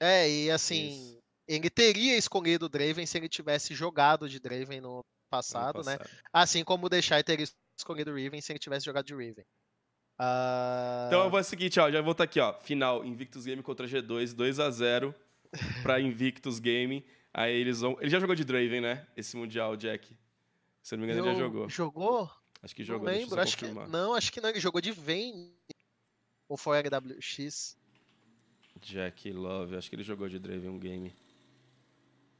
É, 0.01 0.28
e 0.28 0.51
assim, 0.51 0.89
Isso. 0.89 1.23
Ele 1.46 1.68
teria 1.70 2.16
escolhido 2.16 2.66
o 2.66 2.68
Draven 2.68 3.06
se 3.06 3.16
ele 3.18 3.28
tivesse 3.28 3.74
jogado 3.74 4.28
de 4.28 4.38
Draven 4.40 4.80
no 4.80 5.04
passado, 5.30 5.82
né? 5.84 5.98
passado. 5.98 6.18
Assim 6.32 6.64
como 6.64 6.86
o 6.86 6.88
Deixai 6.88 7.22
teria 7.22 7.46
escolhido 7.78 8.10
o 8.10 8.14
Riven 8.14 8.40
se 8.40 8.52
ele 8.52 8.58
tivesse 8.58 8.84
jogado 8.86 9.04
de 9.06 9.14
Riven. 9.14 9.44
Ah, 10.18 11.04
Então 11.08 11.24
eu 11.24 11.30
vou 11.30 11.42
seguinte, 11.42 11.78
ó, 11.80 11.90
já 11.90 12.00
vou 12.00 12.12
estar 12.12 12.24
aqui, 12.24 12.38
ó. 12.40 12.54
Final, 12.60 13.04
Invictus 13.04 13.44
Game 13.44 13.62
contra 13.62 13.86
G2, 13.86 14.32
2 14.32 14.60
a 14.60 14.70
0 14.70 15.14
pra 15.82 16.00
Invictus 16.00 16.58
Game. 16.60 17.04
Aí 17.32 17.52
eles 17.52 17.80
vão. 17.80 17.96
Ele 18.00 18.10
já 18.10 18.20
jogou 18.20 18.36
de 18.36 18.44
Draven, 18.44 18.80
né? 18.80 19.06
Esse 19.16 19.36
Mundial, 19.36 19.76
Jack. 19.76 20.16
Se 20.82 20.94
eu 20.94 20.98
não 20.98 21.06
me 21.06 21.12
engano, 21.12 21.26
ele 21.28 21.34
já 21.36 21.42
eu- 21.42 21.46
jogou. 21.48 21.68
Jogou? 21.68 22.30
Acho 22.62 22.74
que 22.76 22.82
Não 22.82 22.86
jogou, 22.86 23.08
eu 23.08 23.14
lembro, 23.14 23.40
acho 23.40 23.58
que 23.58 23.66
não, 23.66 24.14
acho 24.14 24.32
que 24.32 24.40
não, 24.40 24.48
ele 24.48 24.60
jogou 24.60 24.80
de 24.80 24.92
Vayne. 24.92 25.52
Ou 26.48 26.56
foi 26.56 26.78
LWX? 26.78 27.76
Jack 28.80 29.32
Love, 29.32 29.76
acho 29.76 29.88
que 29.90 29.96
ele 29.96 30.02
jogou 30.02 30.28
de 30.28 30.38
Draven 30.38 30.70
um 30.70 30.78
game. 30.78 31.12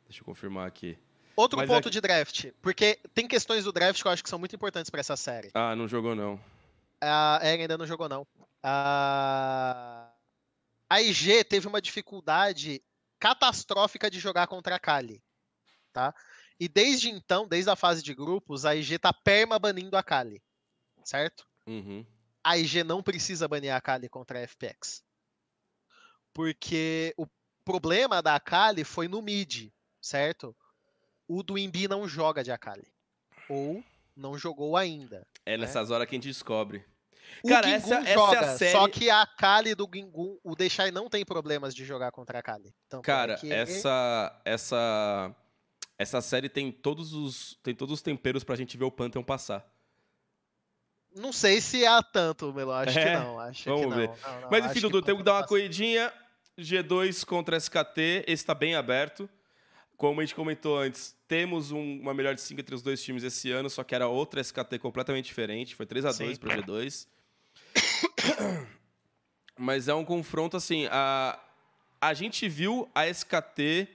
Deixa 0.07 0.21
eu 0.21 0.25
confirmar 0.25 0.67
aqui. 0.67 0.99
Outro 1.37 1.59
Mas 1.59 1.69
ponto 1.69 1.89
é- 1.89 1.91
de 1.91 2.01
draft, 2.01 2.53
porque 2.63 2.99
tem 3.13 3.27
questões 3.27 3.65
do 3.65 3.73
draft 3.73 4.01
que 4.01 4.07
eu 4.07 4.13
acho 4.13 4.23
que 4.23 4.29
são 4.29 4.39
muito 4.39 4.55
importantes 4.55 4.91
pra 4.91 5.01
essa 5.01 5.17
série. 5.17 5.51
Ah, 5.55 5.75
não 5.75 5.89
jogou 5.89 6.15
não. 6.15 6.41
A 7.01 7.41
ele 7.43 7.63
ainda 7.63 7.77
não 7.77 7.87
jogou, 7.87 8.09
não. 8.09 8.27
A... 8.63 10.11
a 10.89 11.03
IG 11.03 11.45
teve 11.45 11.67
uma 11.67 11.83
dificuldade 11.83 12.83
catastrófica 13.19 14.11
de 14.11 14.19
jogar 14.19 14.47
contra 14.47 14.77
a 14.77 14.79
Kali. 14.79 15.23
Tá? 15.93 16.15
E 16.59 16.69
desde 16.69 17.11
então, 17.11 17.47
desde 17.47 17.71
a 17.71 17.77
fase 17.77 18.03
de 18.03 18.15
grupos, 18.15 18.65
a 18.65 18.75
IG 18.75 18.99
tá 18.99 19.13
perma-banindo 19.13 19.97
a 19.97 20.03
Kali. 20.03 20.43
Certo? 21.05 21.47
Uhum. 21.67 22.07
A 22.43 22.57
IG 22.57 22.85
não 22.85 23.03
precisa 23.03 23.49
banir 23.49 23.75
a 23.75 23.81
Kali 23.81 24.09
contra 24.09 24.39
a 24.39 24.43
FPX. 24.43 25.03
Porque 26.33 27.15
o 27.17 27.27
problema 27.65 28.23
da 28.23 28.35
Akali 28.35 28.85
foi 28.85 29.09
no 29.09 29.23
mid, 29.23 29.71
certo? 30.05 30.55
O 31.27 31.43
do 31.43 31.57
Imbi 31.57 31.89
não 31.89 32.07
joga 32.07 32.45
de 32.45 32.53
Akali. 32.53 32.87
Ou 33.49 33.83
não 34.17 34.37
jogou 34.39 34.77
ainda. 34.77 35.27
É 35.47 35.57
nessas 35.57 35.91
horas 35.91 36.07
que 36.07 36.15
a 36.15 36.19
gente 36.19 36.29
descobre. 36.29 36.85
O 37.43 37.49
Cara, 37.49 37.69
essa- 37.71 37.97
essa 37.97 38.09
é 38.11 38.15
joga, 38.15 38.57
série- 38.59 38.73
só 38.73 38.87
que 38.89 39.09
a 39.09 39.27
Kali 39.27 39.75
do 39.75 39.89
Gingun, 39.93 40.39
o 40.45 40.55
Deixai 40.55 40.91
não 40.91 41.09
tem 41.09 41.25
problemas 41.25 41.75
de 41.75 41.85
jogar 41.85 42.13
contra 42.13 42.39
a 42.39 42.43
Kali. 42.43 42.75
Tanto 42.89 43.03
é 43.03 43.07
Cara, 43.07 43.41
essa 43.45 44.41
essa 44.45 45.35
essa 45.99 46.21
série 46.21 46.49
tem 46.51 46.71
todos 46.71 47.13
os 47.15 47.59
tem 47.63 47.75
todos 47.75 47.95
os 47.95 48.03
temperos 48.03 48.45
pra 48.45 48.57
gente 48.57 48.77
ver 48.77 48.85
o 48.85 48.91
Pantheon 48.91 49.23
passar. 49.25 49.67
Não 51.17 51.33
sei 51.33 51.61
se 51.61 51.87
há 51.87 52.03
tanto, 52.03 52.53
Melo. 52.53 52.73
Acho 52.73 52.99
É, 52.99 53.05
que 53.05 53.19
não. 53.25 53.39
Acho 53.39 53.65
vamos 53.71 53.81
que 53.85 53.91
não. 53.91 53.97
ver. 53.97 54.09
Não, 54.09 54.41
não, 54.43 54.51
Mas 54.51 54.67
enfim, 54.67 54.81
Dudu, 54.81 55.01
temos 55.01 55.21
que 55.21 55.25
dar 55.25 55.35
uma 55.35 55.47
corridinha. 55.47 56.13
G2 56.59 57.25
contra 57.25 57.57
SKT, 57.57 58.25
esse 58.29 58.45
tá 58.45 58.55
bem 58.55 58.75
aberto. 58.77 59.29
Como 59.97 60.21
a 60.21 60.25
gente 60.25 60.35
comentou 60.35 60.79
antes, 60.79 61.17
temos 61.29 61.71
um- 61.71 62.01
uma 62.01 62.13
melhor 62.13 62.35
de 62.35 62.41
5 62.41 62.61
entre 62.61 62.75
os 62.75 62.83
dois 62.83 63.03
times 63.03 63.23
esse 63.23 63.51
ano, 63.51 63.71
só 63.71 63.85
que 63.85 63.95
era 63.95 64.09
outra 64.09 64.41
SKT 64.41 64.79
completamente 64.79 65.27
diferente. 65.27 65.75
Foi 65.75 65.87
3 65.87 66.05
a 66.05 66.13
2 66.13 66.37
Sim. 66.37 66.41
para 66.41 66.57
G2. 66.57 67.07
Mas 69.59 69.89
é 69.89 69.95
um 69.95 70.05
confronto 70.05 70.57
assim. 70.57 70.87
A, 70.91 71.39
a 72.01 72.13
gente 72.15 72.49
viu 72.49 72.91
a 72.95 73.07
SKT. 73.07 73.89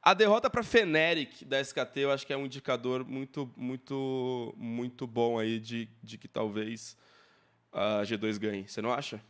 A 0.00 0.14
derrota 0.14 0.48
para 0.48 0.62
Feneric 0.62 1.44
da 1.44 1.60
SKT, 1.60 2.00
eu 2.00 2.10
acho 2.12 2.26
que 2.26 2.32
é 2.32 2.36
um 2.36 2.46
indicador 2.46 3.04
muito, 3.04 3.52
muito, 3.56 4.54
muito 4.56 5.06
bom 5.06 5.38
aí 5.38 5.58
de, 5.58 5.88
de 6.02 6.16
que 6.16 6.26
talvez 6.28 6.96
a 7.70 8.02
G2 8.04 8.38
ganhe. 8.38 8.66
Você 8.66 8.80
não 8.80 8.92
acha? 8.92 9.20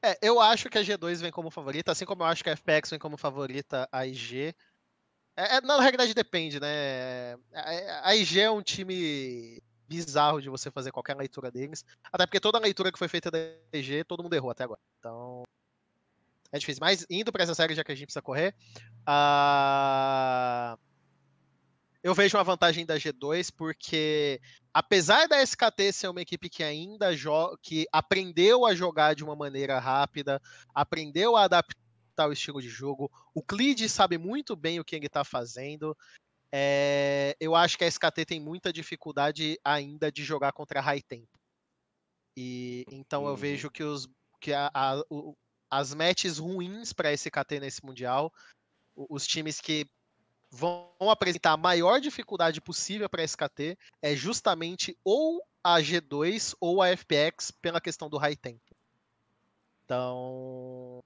É, 0.00 0.16
eu 0.22 0.40
acho 0.40 0.68
que 0.68 0.78
a 0.78 0.82
G2 0.82 1.20
vem 1.20 1.32
como 1.32 1.50
favorita, 1.50 1.90
assim 1.90 2.04
como 2.04 2.22
eu 2.22 2.26
acho 2.26 2.44
que 2.44 2.50
a 2.50 2.52
FPX 2.56 2.90
vem 2.90 2.98
como 2.98 3.16
favorita 3.16 3.88
a 3.90 4.06
IG. 4.06 4.54
É, 5.38 5.58
é, 5.58 5.60
na 5.60 5.80
realidade 5.80 6.12
depende, 6.14 6.58
né? 6.58 7.34
A, 7.54 8.08
a 8.08 8.16
IG 8.16 8.40
é 8.40 8.50
um 8.50 8.60
time 8.60 9.62
bizarro 9.88 10.42
de 10.42 10.48
você 10.48 10.68
fazer 10.68 10.90
qualquer 10.90 11.16
leitura 11.16 11.48
deles. 11.48 11.84
Até 12.12 12.26
porque 12.26 12.40
toda 12.40 12.58
leitura 12.58 12.90
que 12.90 12.98
foi 12.98 13.06
feita 13.06 13.30
da 13.30 13.38
IG, 13.72 14.02
todo 14.02 14.20
mundo 14.20 14.34
errou 14.34 14.50
até 14.50 14.64
agora. 14.64 14.80
Então. 14.98 15.44
É 16.50 16.58
difícil. 16.58 16.80
Mas 16.80 17.06
indo 17.08 17.30
pra 17.30 17.44
essa 17.44 17.54
série, 17.54 17.76
já 17.76 17.84
que 17.84 17.92
a 17.92 17.94
gente 17.94 18.06
precisa 18.06 18.20
correr. 18.20 18.52
a- 19.06 20.76
Eu 22.02 22.14
vejo 22.14 22.36
uma 22.36 22.42
vantagem 22.44 22.84
da 22.84 22.96
G2 22.98 23.50
porque 23.50 24.40
apesar 24.74 25.28
da 25.28 25.40
SKT 25.40 25.92
ser 25.92 26.08
uma 26.08 26.20
equipe 26.22 26.48
que 26.48 26.64
ainda 26.64 27.10
que 27.62 27.86
aprendeu 27.92 28.66
a 28.66 28.74
jogar 28.74 29.14
de 29.14 29.22
uma 29.22 29.36
maneira 29.36 29.78
rápida, 29.78 30.42
aprendeu 30.74 31.36
a 31.36 31.44
adaptar 31.44 31.87
o 32.26 32.32
estilo 32.32 32.60
de 32.62 32.68
jogo, 32.68 33.10
o 33.34 33.42
Clid 33.42 33.88
sabe 33.88 34.18
muito 34.18 34.56
bem 34.56 34.80
o 34.80 34.84
que 34.84 34.96
ele 34.96 35.06
está 35.06 35.24
fazendo. 35.24 35.96
é, 36.52 37.36
eu 37.40 37.54
acho 37.54 37.78
que 37.78 37.84
a 37.84 37.88
SKT 37.88 38.24
tem 38.26 38.40
muita 38.40 38.72
dificuldade 38.72 39.58
ainda 39.64 40.10
de 40.10 40.24
jogar 40.24 40.52
contra 40.52 40.80
high 40.80 41.02
tempo. 41.02 41.38
E 42.36 42.84
então 42.90 43.24
eu 43.26 43.30
Uhum. 43.30 43.36
vejo 43.36 43.70
que 43.70 43.82
os 43.82 44.08
que 44.40 44.52
a- 44.52 44.70
a- 44.72 45.02
o- 45.10 45.34
as 45.70 45.92
matches 45.94 46.38
ruins 46.38 46.92
para 46.92 47.12
SKT 47.12 47.60
nesse 47.60 47.84
mundial, 47.84 48.32
os 48.96 49.26
times 49.26 49.60
que 49.60 49.86
vão 50.50 50.90
apresentar 51.10 51.52
a 51.52 51.56
maior 51.56 52.00
dificuldade 52.00 52.60
possível 52.60 53.08
para 53.08 53.22
a 53.22 53.24
SKT 53.24 53.76
é 54.02 54.16
justamente 54.16 54.98
ou 55.04 55.42
a 55.64 55.80
G2 55.82 56.54
ou 56.60 56.82
a 56.82 56.88
FPX 56.90 57.50
pela 57.50 57.80
questão 57.80 58.08
do 58.08 58.18
high 58.18 58.36
tempo. 58.36 58.74
Então, 59.84 61.00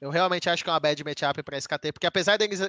eu 0.00 0.10
realmente 0.10 0.48
acho 0.48 0.62
que 0.62 0.70
é 0.70 0.72
uma 0.72 0.80
bad 0.80 1.02
matchup 1.04 1.42
para 1.42 1.56
a 1.56 1.58
SKT, 1.58 1.92
porque 1.92 2.06
apesar 2.06 2.36
deles 2.36 2.60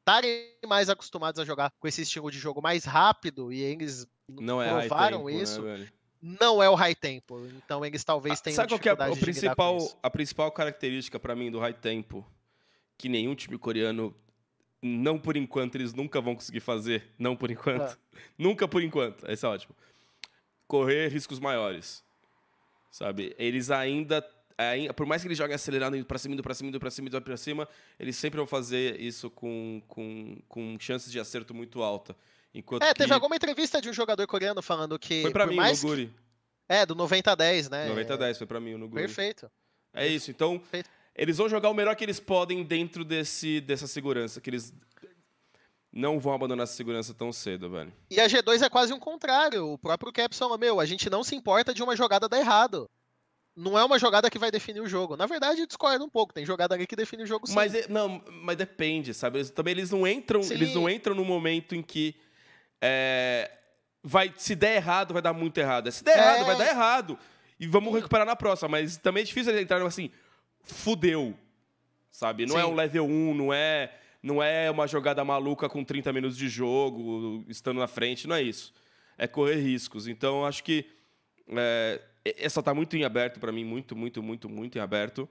estarem 0.00 0.52
mais 0.66 0.88
acostumados 0.88 1.40
a 1.40 1.44
jogar 1.44 1.72
com 1.78 1.88
esse 1.88 2.02
estilo 2.02 2.30
de 2.30 2.38
jogo 2.38 2.62
mais 2.62 2.84
rápido 2.84 3.52
e 3.52 3.60
eles 3.60 4.06
Não 4.28 4.62
é 4.62 4.68
provaram 4.86 5.18
tempo, 5.18 5.30
isso, 5.30 5.62
né, 5.62 5.88
não 6.22 6.62
é 6.62 6.70
o 6.70 6.74
high 6.74 6.94
tempo. 6.94 7.44
Então 7.56 7.84
eles 7.84 8.04
talvez 8.04 8.40
tenham 8.40 8.56
Sabe 8.56 8.68
qual 8.68 8.80
que 8.80 8.88
é 8.88 8.96
com 8.96 9.16
principal, 9.16 9.78
a 10.02 10.10
principal 10.10 10.50
característica 10.52 11.18
pra 11.18 11.34
mim 11.34 11.50
do 11.50 11.58
high 11.58 11.74
tempo 11.74 12.24
que 12.96 13.08
nenhum 13.08 13.34
time 13.34 13.58
coreano 13.58 14.14
não 14.82 15.18
por 15.18 15.36
enquanto 15.36 15.74
eles 15.74 15.92
nunca 15.92 16.20
vão 16.20 16.34
conseguir 16.34 16.60
fazer, 16.60 17.12
não 17.18 17.36
por 17.36 17.50
enquanto. 17.50 17.92
Ah. 17.92 17.98
Nunca 18.38 18.68
por 18.68 18.82
enquanto. 18.82 19.28
Esse 19.30 19.44
é 19.44 19.48
ótimo. 19.48 19.74
Correr 20.66 21.08
riscos 21.08 21.38
maiores. 21.38 22.04
Sabe? 22.90 23.34
Eles 23.38 23.70
ainda 23.70 24.22
ai- 24.58 24.92
por 24.92 25.06
mais 25.06 25.22
que 25.22 25.28
eles 25.28 25.38
joguem 25.38 25.54
acelerado, 25.54 25.96
indo 25.96 26.06
pra 26.06 26.18
cima, 26.18 26.34
indo 26.34 26.42
pra 26.42 26.54
cima, 26.54 26.68
indo 26.68 26.80
pra 26.80 26.90
cima, 26.90 27.08
indo 27.08 27.22
pra 27.22 27.36
cima, 27.36 27.68
eles 27.98 28.16
sempre 28.16 28.38
vão 28.38 28.46
fazer 28.46 29.00
isso 29.00 29.30
com, 29.30 29.82
com, 29.88 30.38
com 30.48 30.76
chances 30.80 31.10
de 31.12 31.18
acerto 31.20 31.54
muito 31.54 31.82
alta. 31.82 32.16
Enquanto 32.54 32.82
É, 32.82 32.94
teve 32.94 33.08
que 33.08 33.12
alguma 33.14 33.36
entrevista 33.36 33.80
de 33.82 33.90
um 33.90 33.92
jogador 33.92 34.26
coreano 34.26 34.62
falando 34.62 34.98
que. 34.98 35.22
foi 35.22 35.30
pra 35.30 35.46
mim 35.46 35.56
mais 35.56 35.78
o 35.78 35.82
que- 35.82 35.86
Nuguri. 35.88 36.14
É, 36.68 36.84
do 36.86 36.94
90 36.94 37.32
a 37.32 37.34
10, 37.34 37.68
né? 37.70 37.86
90 37.88 38.14
a 38.14 38.16
10 38.16 38.38
foi 38.38 38.46
pra 38.46 38.58
mim 38.60 38.74
o 38.74 38.78
Nuguri. 38.78 39.02
Perfeito. 39.02 39.50
É 39.94 40.06
isso. 40.06 40.30
Então, 40.30 40.58
Perfeito. 40.58 40.90
eles 41.14 41.36
vão 41.36 41.48
jogar 41.48 41.70
o 41.70 41.74
melhor 41.74 41.94
que 41.94 42.02
eles 42.04 42.18
podem 42.18 42.64
dentro 42.64 43.04
desse, 43.04 43.60
dessa 43.60 43.86
segurança, 43.86 44.40
que 44.40 44.50
eles 44.50 44.74
não 45.92 46.18
vão 46.20 46.34
abandonar 46.34 46.64
essa 46.64 46.74
segurança 46.74 47.14
tão 47.14 47.32
cedo, 47.32 47.70
velho. 47.70 47.92
E 48.10 48.20
a 48.20 48.26
G2 48.26 48.62
é 48.62 48.68
quase 48.68 48.92
um 48.92 48.98
contrário. 48.98 49.66
O 49.72 49.78
próprio 49.78 50.12
Caps 50.12 50.38
falou, 50.38 50.58
meu, 50.58 50.78
a 50.80 50.84
gente 50.84 51.08
não 51.08 51.22
se 51.24 51.34
importa 51.34 51.72
de 51.72 51.82
uma 51.82 51.96
jogada 51.96 52.28
dar 52.28 52.38
errado. 52.38 52.88
Não 53.56 53.78
é 53.78 53.82
uma 53.84 53.98
jogada 53.98 54.28
que 54.28 54.38
vai 54.38 54.50
definir 54.50 54.80
o 54.80 54.86
jogo. 54.88 55.16
Na 55.16 55.24
verdade, 55.24 55.60
eu 55.62 55.66
discordo 55.66 56.04
um 56.04 56.08
pouco. 56.10 56.34
Tem 56.34 56.44
jogada 56.44 56.74
ali 56.74 56.86
que 56.86 56.94
define 56.94 57.22
o 57.22 57.26
jogo 57.26 57.46
sim. 57.46 57.54
Mas 57.54 57.74
é- 57.74 57.88
não, 57.88 58.22
mas 58.42 58.56
depende, 58.56 59.14
sabe? 59.14 59.38
Eles, 59.38 59.50
também 59.50 59.72
eles 59.72 59.90
não 59.90 60.06
entram, 60.06 60.42
Sim. 60.42 60.52
eles 60.54 60.74
não 60.74 60.90
entram 60.90 61.14
no 61.14 61.24
momento 61.24 61.74
em 61.74 61.82
que 61.82 62.14
é, 62.82 63.50
vai 64.02 64.30
se 64.36 64.54
der 64.54 64.76
errado, 64.76 65.14
vai 65.14 65.22
dar 65.22 65.32
muito 65.32 65.56
errado. 65.58 65.90
Se 65.90 66.04
der 66.04 66.16
É. 66.16 66.20
errado, 66.20 66.44
vai 66.44 66.56
dar 66.58 66.66
errado. 66.68 67.18
E 67.58 67.66
vamos 67.66 67.94
recuperar 67.94 68.26
na 68.26 68.36
próxima, 68.36 68.68
mas 68.68 68.98
também 68.98 69.22
é 69.22 69.24
difícil 69.24 69.50
eles 69.52 69.62
entrarem 69.64 69.86
assim, 69.86 70.10
fudeu. 70.62 71.34
Sabe? 72.10 72.44
Não 72.46 72.58
é 72.58 72.62
Sim. 72.62 72.68
um 72.70 72.74
level 72.74 73.06
1, 73.06 73.34
não 73.34 73.52
é 73.54 73.90
não 74.22 74.42
é 74.42 74.68
uma 74.70 74.88
jogada 74.88 75.24
maluca 75.24 75.68
com 75.68 75.84
30 75.84 76.12
minutos 76.12 76.36
de 76.36 76.48
jogo, 76.48 77.44
estando 77.48 77.78
na 77.78 77.86
frente, 77.86 78.26
não 78.26 78.34
é 78.34 78.42
isso. 78.42 78.74
É 79.16 79.26
correr 79.28 79.54
riscos. 79.56 80.08
Então, 80.08 80.44
acho 80.44 80.64
que 80.64 80.84
é, 81.48 82.00
essa 82.36 82.62
tá 82.62 82.74
muito 82.74 82.96
em 82.96 83.04
aberto 83.04 83.38
pra 83.40 83.52
mim, 83.52 83.64
muito, 83.64 83.94
muito, 83.96 84.22
muito, 84.22 84.48
muito 84.48 84.78
em 84.78 84.80
aberto. 84.80 85.28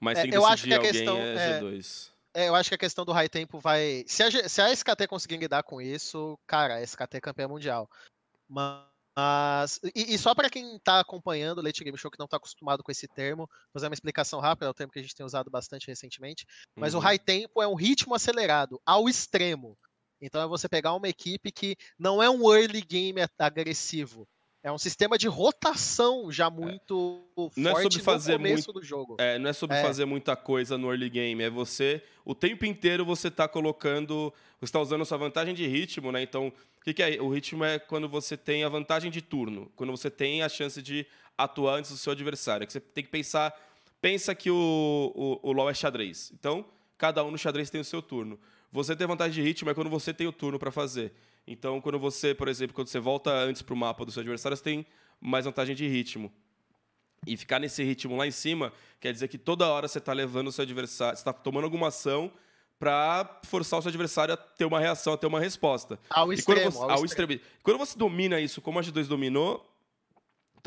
Mas 0.00 0.18
É, 0.18 0.22
tem 0.22 0.30
que 0.30 0.36
eu 0.36 0.46
acho 0.46 0.64
que 0.64 0.74
a 0.74 0.78
questão 0.80 1.16
é 1.18 1.34
é- 1.34 1.60
G2. 1.60 2.12
É, 2.34 2.48
eu 2.48 2.54
acho 2.54 2.68
que 2.68 2.74
a 2.74 2.78
questão 2.78 3.04
do 3.04 3.12
high 3.12 3.28
tempo 3.28 3.58
vai. 3.58 4.04
Se 4.06 4.22
a, 4.22 4.48
se 4.48 4.60
a 4.62 4.70
SKT 4.70 5.08
conseguir 5.08 5.38
lidar 5.38 5.62
com 5.64 5.80
isso, 5.80 6.38
cara, 6.46 6.74
a 6.76 6.82
SKT 6.82 7.16
é 7.16 7.20
campeã 7.20 7.48
mundial. 7.48 7.88
Mas. 8.48 9.80
E, 9.94 10.14
e 10.14 10.18
só 10.18 10.34
pra 10.34 10.48
quem 10.50 10.78
tá 10.78 11.00
acompanhando 11.00 11.58
o 11.58 11.62
Late 11.62 11.82
Game 11.82 11.98
Show, 11.98 12.10
que 12.10 12.18
não 12.18 12.28
tá 12.28 12.36
acostumado 12.36 12.84
com 12.84 12.92
esse 12.92 13.08
termo, 13.08 13.46
vou 13.48 13.72
fazer 13.74 13.88
uma 13.88 13.94
explicação 13.94 14.38
rápida, 14.40 14.66
é 14.66 14.70
o 14.70 14.74
termo 14.74 14.92
que 14.92 14.98
a 15.00 15.02
gente 15.02 15.14
tem 15.14 15.26
usado 15.26 15.50
bastante 15.50 15.88
recentemente. 15.88 16.46
Mas 16.76 16.94
o 16.94 16.98
Uhum. 16.98 17.02
high 17.02 17.18
tempo 17.18 17.60
é 17.62 17.66
um 17.66 17.74
ritmo 17.74 18.14
acelerado, 18.14 18.80
ao 18.86 19.08
extremo. 19.08 19.76
Então 20.20 20.40
é 20.42 20.46
você 20.46 20.68
pegar 20.68 20.94
uma 20.94 21.08
equipe 21.08 21.50
que 21.50 21.76
não 21.98 22.22
é 22.22 22.30
um 22.30 22.52
early 22.54 22.80
game 22.82 23.20
agressivo. 23.38 24.28
É 24.62 24.72
um 24.72 24.78
sistema 24.78 25.16
de 25.16 25.28
rotação 25.28 26.32
já 26.32 26.50
muito 26.50 27.24
Não 27.56 27.70
é 27.70 27.74
forte 27.74 27.94
sobre 27.94 28.04
fazer 28.04 28.32
no 28.32 28.38
começo 28.38 28.72
do 28.72 28.82
jogo. 28.82 29.16
É, 29.18 29.38
não 29.38 29.50
é 29.50 29.52
sobre 29.52 29.76
É. 29.76 29.82
fazer 29.82 30.04
muita 30.04 30.34
coisa 30.34 30.76
no 30.76 30.90
early 30.90 31.08
game, 31.08 31.42
é 31.42 31.48
você, 31.48 32.02
o 32.24 32.34
tempo 32.34 32.66
inteiro 32.66 33.04
você 33.04 33.30
tá 33.30 33.46
colocando, 33.46 34.32
você 34.58 34.64
está 34.64 34.80
usando 34.80 35.02
a 35.02 35.04
sua 35.04 35.16
vantagem 35.16 35.54
de 35.54 35.66
ritmo, 35.66 36.10
né? 36.10 36.22
Então, 36.22 36.48
o 36.48 36.84
que, 36.84 36.92
que 36.92 37.02
é? 37.02 37.22
O 37.22 37.28
ritmo 37.28 37.64
é 37.64 37.78
quando 37.78 38.08
você 38.08 38.36
tem 38.36 38.64
a 38.64 38.68
vantagem 38.68 39.10
de 39.10 39.22
turno, 39.22 39.70
quando 39.76 39.90
você 39.90 40.10
tem 40.10 40.42
a 40.42 40.48
chance 40.48 40.82
de 40.82 41.06
atuar 41.36 41.76
antes 41.76 41.92
do 41.92 41.96
seu 41.96 42.12
adversário. 42.12 42.64
É 42.64 42.66
que 42.66 42.72
você 42.72 42.80
tem 42.80 43.04
que 43.04 43.10
pensar, 43.10 43.54
pensa 44.00 44.34
que 44.34 44.50
o, 44.50 45.12
o, 45.14 45.50
o 45.50 45.52
LoL 45.52 45.70
é 45.70 45.74
xadrez. 45.74 46.32
Então, 46.34 46.64
cada 46.98 47.24
um 47.24 47.30
no 47.30 47.38
xadrez 47.38 47.70
tem 47.70 47.80
o 47.80 47.84
seu 47.84 48.02
turno. 48.02 48.38
Você 48.70 48.94
ter 48.94 49.06
vantagem 49.06 49.32
de 49.32 49.40
ritmo 49.48 49.70
é 49.70 49.74
quando 49.74 49.88
você 49.88 50.12
tem 50.12 50.26
o 50.26 50.32
turno 50.32 50.58
para 50.58 50.70
fazer. 50.70 51.12
Então, 51.46 51.80
quando 51.80 51.98
você, 51.98 52.34
por 52.34 52.48
exemplo, 52.48 52.74
quando 52.74 52.88
você 52.88 52.98
volta 52.98 53.30
antes 53.30 53.62
pro 53.62 53.74
mapa 53.74 54.04
do 54.04 54.12
seu 54.12 54.20
adversário, 54.20 54.56
você 54.56 54.62
tem 54.62 54.84
mais 55.20 55.46
vantagem 55.46 55.74
de 55.74 55.86
ritmo. 55.86 56.30
E 57.26 57.36
ficar 57.36 57.58
nesse 57.58 57.82
ritmo 57.82 58.16
lá 58.16 58.26
em 58.26 58.30
cima 58.30 58.72
quer 59.00 59.12
dizer 59.12 59.28
que 59.28 59.38
toda 59.38 59.66
hora 59.68 59.88
você 59.88 59.98
está 59.98 60.12
levando 60.12 60.48
o 60.48 60.52
seu 60.52 60.62
adversário, 60.62 61.16
você 61.16 61.20
está 61.20 61.32
tomando 61.32 61.64
alguma 61.64 61.88
ação 61.88 62.30
para 62.78 63.40
forçar 63.44 63.78
o 63.78 63.82
seu 63.82 63.88
adversário 63.88 64.34
a 64.34 64.36
ter 64.36 64.64
uma 64.64 64.78
reação, 64.78 65.12
a 65.12 65.16
ter 65.16 65.26
uma 65.26 65.40
resposta. 65.40 65.98
Ao 66.10 66.32
E 66.32 66.40
quando 66.42 66.58
extremo, 66.58 66.70
você, 66.70 66.78
ao 66.78 66.90
ao 66.90 67.04
extremo. 67.04 67.32
extremo. 67.32 67.58
Quando 67.62 67.78
você 67.78 67.98
domina 67.98 68.38
isso, 68.40 68.60
como 68.60 68.78
a 68.78 68.82
G2 68.82 69.06
dominou, 69.08 69.67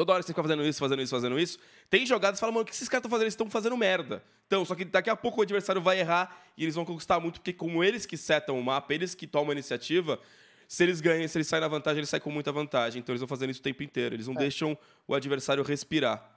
toda 0.01 0.13
hora 0.13 0.23
você 0.23 0.29
fica 0.29 0.41
fazendo 0.41 0.65
isso, 0.65 0.79
fazendo 0.79 1.01
isso, 1.01 1.11
fazendo 1.11 1.39
isso, 1.39 1.59
tem 1.87 2.07
jogadas 2.07 2.35
que 2.35 2.39
você 2.39 2.41
fala, 2.41 2.51
mano, 2.51 2.63
o 2.63 2.65
que 2.65 2.73
esses 2.73 2.89
caras 2.89 3.01
estão 3.01 3.11
fazendo? 3.11 3.25
Eles 3.25 3.33
estão 3.33 3.49
fazendo 3.51 3.77
merda. 3.77 4.23
Então, 4.47 4.65
só 4.65 4.73
que 4.73 4.83
daqui 4.83 5.11
a 5.11 5.15
pouco 5.15 5.39
o 5.39 5.43
adversário 5.43 5.79
vai 5.79 5.99
errar 5.99 6.43
e 6.57 6.63
eles 6.63 6.73
vão 6.73 6.83
conquistar 6.83 7.19
muito, 7.19 7.35
porque 7.39 7.53
como 7.53 7.83
eles 7.83 8.03
que 8.03 8.17
setam 8.17 8.59
o 8.59 8.63
mapa, 8.63 8.91
eles 8.95 9.13
que 9.13 9.27
tomam 9.27 9.51
a 9.51 9.53
iniciativa, 9.53 10.19
se 10.67 10.83
eles 10.83 11.01
ganham, 11.01 11.27
se 11.27 11.37
eles 11.37 11.47
saem 11.47 11.61
na 11.61 11.67
vantagem, 11.67 11.99
eles 11.99 12.09
saem 12.09 12.21
com 12.21 12.31
muita 12.31 12.51
vantagem. 12.51 12.99
Então 12.99 13.13
eles 13.13 13.21
vão 13.21 13.27
fazendo 13.27 13.51
isso 13.51 13.59
o 13.59 13.63
tempo 13.63 13.83
inteiro. 13.83 14.15
Eles 14.15 14.27
não 14.27 14.33
deixam 14.33 14.75
o 15.07 15.13
adversário 15.13 15.63
respirar. 15.63 16.31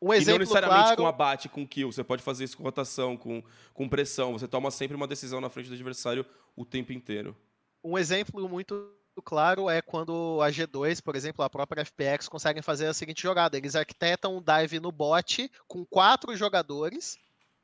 Um 0.00 0.06
e 0.06 0.08
não 0.08 0.14
exemplo 0.14 0.38
necessariamente 0.38 0.82
claro, 0.82 0.96
com 0.96 1.06
abate, 1.06 1.48
com 1.50 1.66
kill. 1.66 1.92
Você 1.92 2.02
pode 2.02 2.22
fazer 2.22 2.44
isso 2.44 2.56
com 2.56 2.62
rotação, 2.62 3.18
com, 3.18 3.42
com 3.74 3.86
pressão. 3.86 4.32
Você 4.32 4.48
toma 4.48 4.70
sempre 4.70 4.96
uma 4.96 5.06
decisão 5.06 5.42
na 5.42 5.50
frente 5.50 5.68
do 5.68 5.74
adversário 5.74 6.24
o 6.56 6.64
tempo 6.64 6.90
inteiro. 6.90 7.36
um 7.84 7.98
exemplo 7.98 8.48
muito 8.48 8.98
claro 9.22 9.68
é 9.70 9.80
quando 9.82 10.40
a 10.42 10.50
G2, 10.50 11.02
por 11.02 11.14
exemplo, 11.16 11.44
a 11.44 11.50
própria 11.50 11.84
FPX, 11.84 12.28
conseguem 12.28 12.62
fazer 12.62 12.86
a 12.86 12.94
seguinte 12.94 13.22
jogada. 13.22 13.56
Eles 13.56 13.74
arquitetam 13.76 14.36
um 14.36 14.42
dive 14.42 14.80
no 14.80 14.90
bot 14.92 15.50
com 15.68 15.84
quatro 15.84 16.36
jogadores 16.36 17.18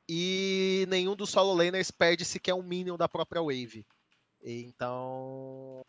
e 0.09 0.87
nenhum 0.89 1.17
dos 1.17 1.31
solo 1.31 1.53
laners 1.55 1.91
perde 1.91 2.25
sequer 2.25 2.55
um 2.55 2.63
minion 2.63 2.97
da 2.97 3.09
própria 3.09 3.43
wave. 3.43 3.85
Então. 4.43 5.85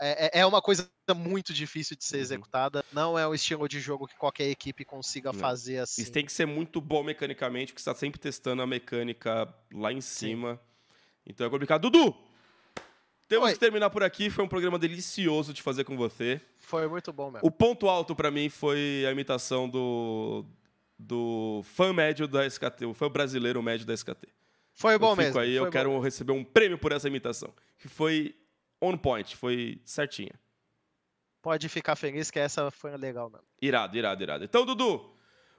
É, 0.00 0.38
é, 0.38 0.40
é 0.40 0.46
uma 0.46 0.60
coisa 0.60 0.90
muito 1.14 1.52
difícil 1.52 1.96
de 1.96 2.04
ser 2.04 2.16
Uhum. 2.16 2.22
executada. 2.22 2.84
Não 2.92 3.16
é 3.18 3.26
um 3.28 3.34
estilo 3.34 3.68
de 3.68 3.78
jogo 3.80 4.08
que 4.08 4.16
qualquer 4.16 4.48
equipe 4.50 4.84
consiga 4.84 5.32
Não. 5.32 5.38
fazer 5.38 5.78
assim. 5.78 6.02
Isso 6.02 6.10
tem 6.10 6.24
que 6.26 6.32
ser 6.32 6.44
muito 6.46 6.80
bom 6.80 7.04
mecanicamente, 7.04 7.72
porque 7.72 7.82
você 7.82 7.88
está 7.90 7.98
sempre 7.98 8.18
testando 8.18 8.62
a 8.62 8.66
mecânica 8.66 9.52
lá 9.72 9.92
em 9.92 10.00
cima. 10.00 10.60
Então 11.24 11.46
é 11.46 11.50
complicado. 11.50 11.88
Dudu! 11.88 12.31
Temos 13.32 13.46
Oi. 13.46 13.54
que 13.54 13.60
terminar 13.60 13.88
por 13.88 14.02
aqui. 14.02 14.28
Foi 14.28 14.44
um 14.44 14.48
programa 14.48 14.78
delicioso 14.78 15.54
de 15.54 15.62
fazer 15.62 15.84
com 15.84 15.96
você. 15.96 16.38
Foi 16.58 16.86
muito 16.86 17.10
bom 17.14 17.30
mesmo. 17.30 17.48
O 17.48 17.50
ponto 17.50 17.88
alto 17.88 18.14
pra 18.14 18.30
mim 18.30 18.50
foi 18.50 19.06
a 19.08 19.10
imitação 19.10 19.66
do, 19.66 20.44
do 20.98 21.62
fã 21.64 21.94
médio 21.94 22.28
da 22.28 22.46
SKT, 22.46 22.84
o 22.84 22.92
fã 22.92 23.08
brasileiro 23.08 23.62
médio 23.62 23.86
da 23.86 23.94
SKT. 23.94 24.28
Foi 24.74 24.98
bom 24.98 25.12
eu 25.12 25.16
fico 25.16 25.22
mesmo. 25.22 25.40
aí, 25.40 25.54
eu 25.54 25.62
foi 25.62 25.72
quero 25.72 25.88
bom. 25.88 25.98
receber 25.98 26.32
um 26.32 26.44
prêmio 26.44 26.76
por 26.76 26.92
essa 26.92 27.08
imitação. 27.08 27.54
Que 27.78 27.88
foi 27.88 28.36
on 28.78 28.98
point, 28.98 29.34
foi 29.34 29.80
certinha. 29.82 30.38
Pode 31.40 31.70
ficar 31.70 31.96
feliz 31.96 32.30
que 32.30 32.38
essa 32.38 32.70
foi 32.70 32.94
legal 32.98 33.30
mesmo. 33.30 33.46
Irado, 33.62 33.96
irado, 33.96 34.22
irado. 34.22 34.44
Então, 34.44 34.66
Dudu, 34.66 35.10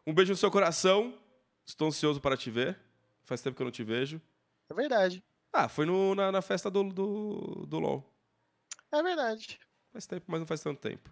um 0.06 0.14
beijo 0.14 0.32
no 0.32 0.38
seu 0.38 0.52
coração. 0.52 1.18
Estou 1.66 1.88
ansioso 1.88 2.22
para 2.22 2.38
te 2.38 2.52
ver. 2.52 2.78
Faz 3.24 3.41
tempo 3.41 3.56
que 3.56 3.64
eu 3.64 3.66
não 3.66 3.72
te 3.72 3.84
vejo. 3.84 4.22
É 4.70 4.76
verdade. 4.76 5.24
Ah, 5.54 5.70
foi 5.70 5.86
no- 5.86 6.16
na, 6.16 6.32
na 6.32 6.42
festa 6.42 6.70
do, 6.70 6.84
do, 6.92 7.66
do 7.68 7.80
LoL. 7.80 8.04
É 8.92 9.02
verdade. 9.04 9.60
Faz 9.92 10.08
tempo, 10.08 10.26
mas 10.28 10.40
não 10.40 10.48
faz 10.48 10.62
tanto 10.62 10.82
tempo. 10.82 11.10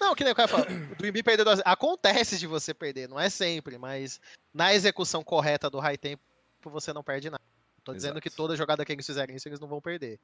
Não, 0.00 0.14
que 0.14 0.24
nem 0.24 0.32
o 0.32 0.36
cara 0.36 0.48
fala, 0.48 0.64
o 0.64 0.96
Dream 0.96 1.12
perdeu 1.22 1.44
duas... 1.44 1.60
Acontece 1.64 2.38
de 2.38 2.46
você 2.46 2.74
perder, 2.74 3.08
não 3.08 3.20
é 3.20 3.28
sempre, 3.30 3.78
mas 3.78 4.20
na 4.52 4.74
execução 4.74 5.22
correta 5.22 5.70
do 5.70 5.78
high 5.78 5.96
tempo 5.96 6.22
você 6.64 6.92
não 6.92 7.04
perde 7.04 7.28
nada. 7.30 7.42
Tô 7.84 7.92
dizendo 7.92 8.12
Exato. 8.14 8.22
que 8.22 8.30
toda 8.30 8.56
jogada 8.56 8.84
que 8.84 8.92
eles 8.92 9.04
fizerem 9.06 9.36
isso, 9.36 9.48
eles 9.48 9.60
não 9.60 9.68
vão 9.68 9.80
perder. 9.80 10.18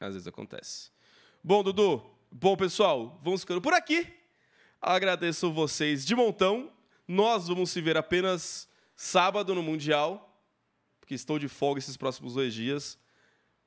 Às 0.00 0.12
vezes 0.14 0.26
acontece. 0.28 0.90
Bom, 1.42 1.62
Dudu, 1.62 2.04
bom 2.30 2.56
pessoal, 2.56 3.18
vamos 3.22 3.40
ficando 3.40 3.60
por 3.60 3.72
aqui. 3.72 4.12
Agradeço 4.80 5.52
vocês 5.52 6.04
de 6.04 6.14
montão. 6.14 6.70
Nós 7.08 7.48
vamos 7.48 7.70
se 7.70 7.80
ver 7.80 7.96
apenas 7.96 8.68
sábado 8.94 9.54
no 9.54 9.62
Mundial, 9.62 10.40
porque 11.00 11.14
estou 11.14 11.38
de 11.38 11.48
folga 11.48 11.78
esses 11.78 11.96
próximos 11.96 12.34
dois 12.34 12.52
dias. 12.52 12.98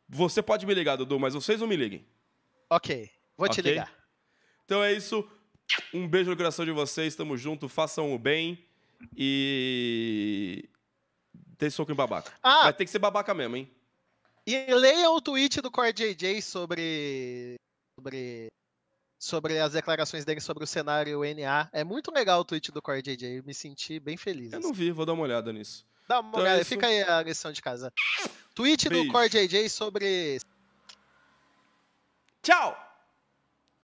Você 0.09 0.41
pode 0.41 0.65
me 0.65 0.73
ligar, 0.73 0.95
Dudu, 0.95 1.19
mas 1.19 1.33
vocês 1.35 1.59
não 1.61 1.67
me 1.67 1.75
liguem. 1.75 2.05
Ok, 2.69 3.09
vou 3.37 3.47
te 3.47 3.59
Ok. 3.59 3.71
ligar. 3.71 3.93
Então 4.65 4.83
é 4.83 4.91
isso. 4.91 5.27
Um 5.93 6.07
beijo 6.07 6.29
no 6.31 6.35
coração 6.37 6.65
de 6.65 6.71
vocês. 6.71 7.15
Tamo 7.15 7.37
junto. 7.37 7.69
Façam 7.69 8.13
o 8.13 8.17
bem. 8.19 8.65
E. 9.15 10.67
Dê 11.57 11.69
soco 11.69 11.91
em 11.91 11.95
babaca. 11.95 12.33
Ah, 12.41 12.63
Vai 12.63 12.73
ter 12.73 12.85
que 12.85 12.91
ser 12.91 12.99
babaca 12.99 13.33
mesmo, 13.33 13.55
hein? 13.55 13.69
e 14.47 14.73
leiam 14.73 15.15
o 15.15 15.21
tweet 15.21 15.61
do 15.61 15.69
Core 15.69 15.93
JJ 15.93 16.41
sobre, 16.41 17.53
sobre, 17.99 18.47
sobre 19.19 19.59
as 19.59 19.73
declarações 19.73 20.25
dele 20.25 20.39
sobre 20.41 20.63
o 20.63 20.67
cenário 20.67 21.21
NA. 21.23 21.69
É 21.71 21.83
muito 21.83 22.11
legal 22.11 22.39
o 22.39 22.45
tweet 22.45 22.71
do 22.71 22.81
Core 22.81 23.03
JJ, 23.03 23.37
eu 23.37 23.43
me 23.43 23.53
senti 23.53 23.99
bem 23.99 24.17
feliz. 24.17 24.51
Eu 24.51 24.59
não 24.59 24.73
vi, 24.73 24.89
vou 24.91 25.05
dar 25.05 25.13
uma 25.13 25.21
olhada 25.21 25.53
nisso. 25.53 25.85
Dá 26.09 26.19
uma 26.21 26.29
Então 26.29 26.39
é 26.39 26.43
olhada, 26.43 26.61
isso. 26.61 26.69
fica 26.69 26.87
aí 26.87 27.03
a 27.03 27.21
lição 27.21 27.51
de 27.51 27.61
casa. 27.61 27.93
Tweet 28.55 28.89
Beijo. 28.89 29.05
do 29.05 29.11
Core 29.11 29.29
JJ 29.29 29.69
sobre 29.69 30.39
Tchau! 32.41 32.75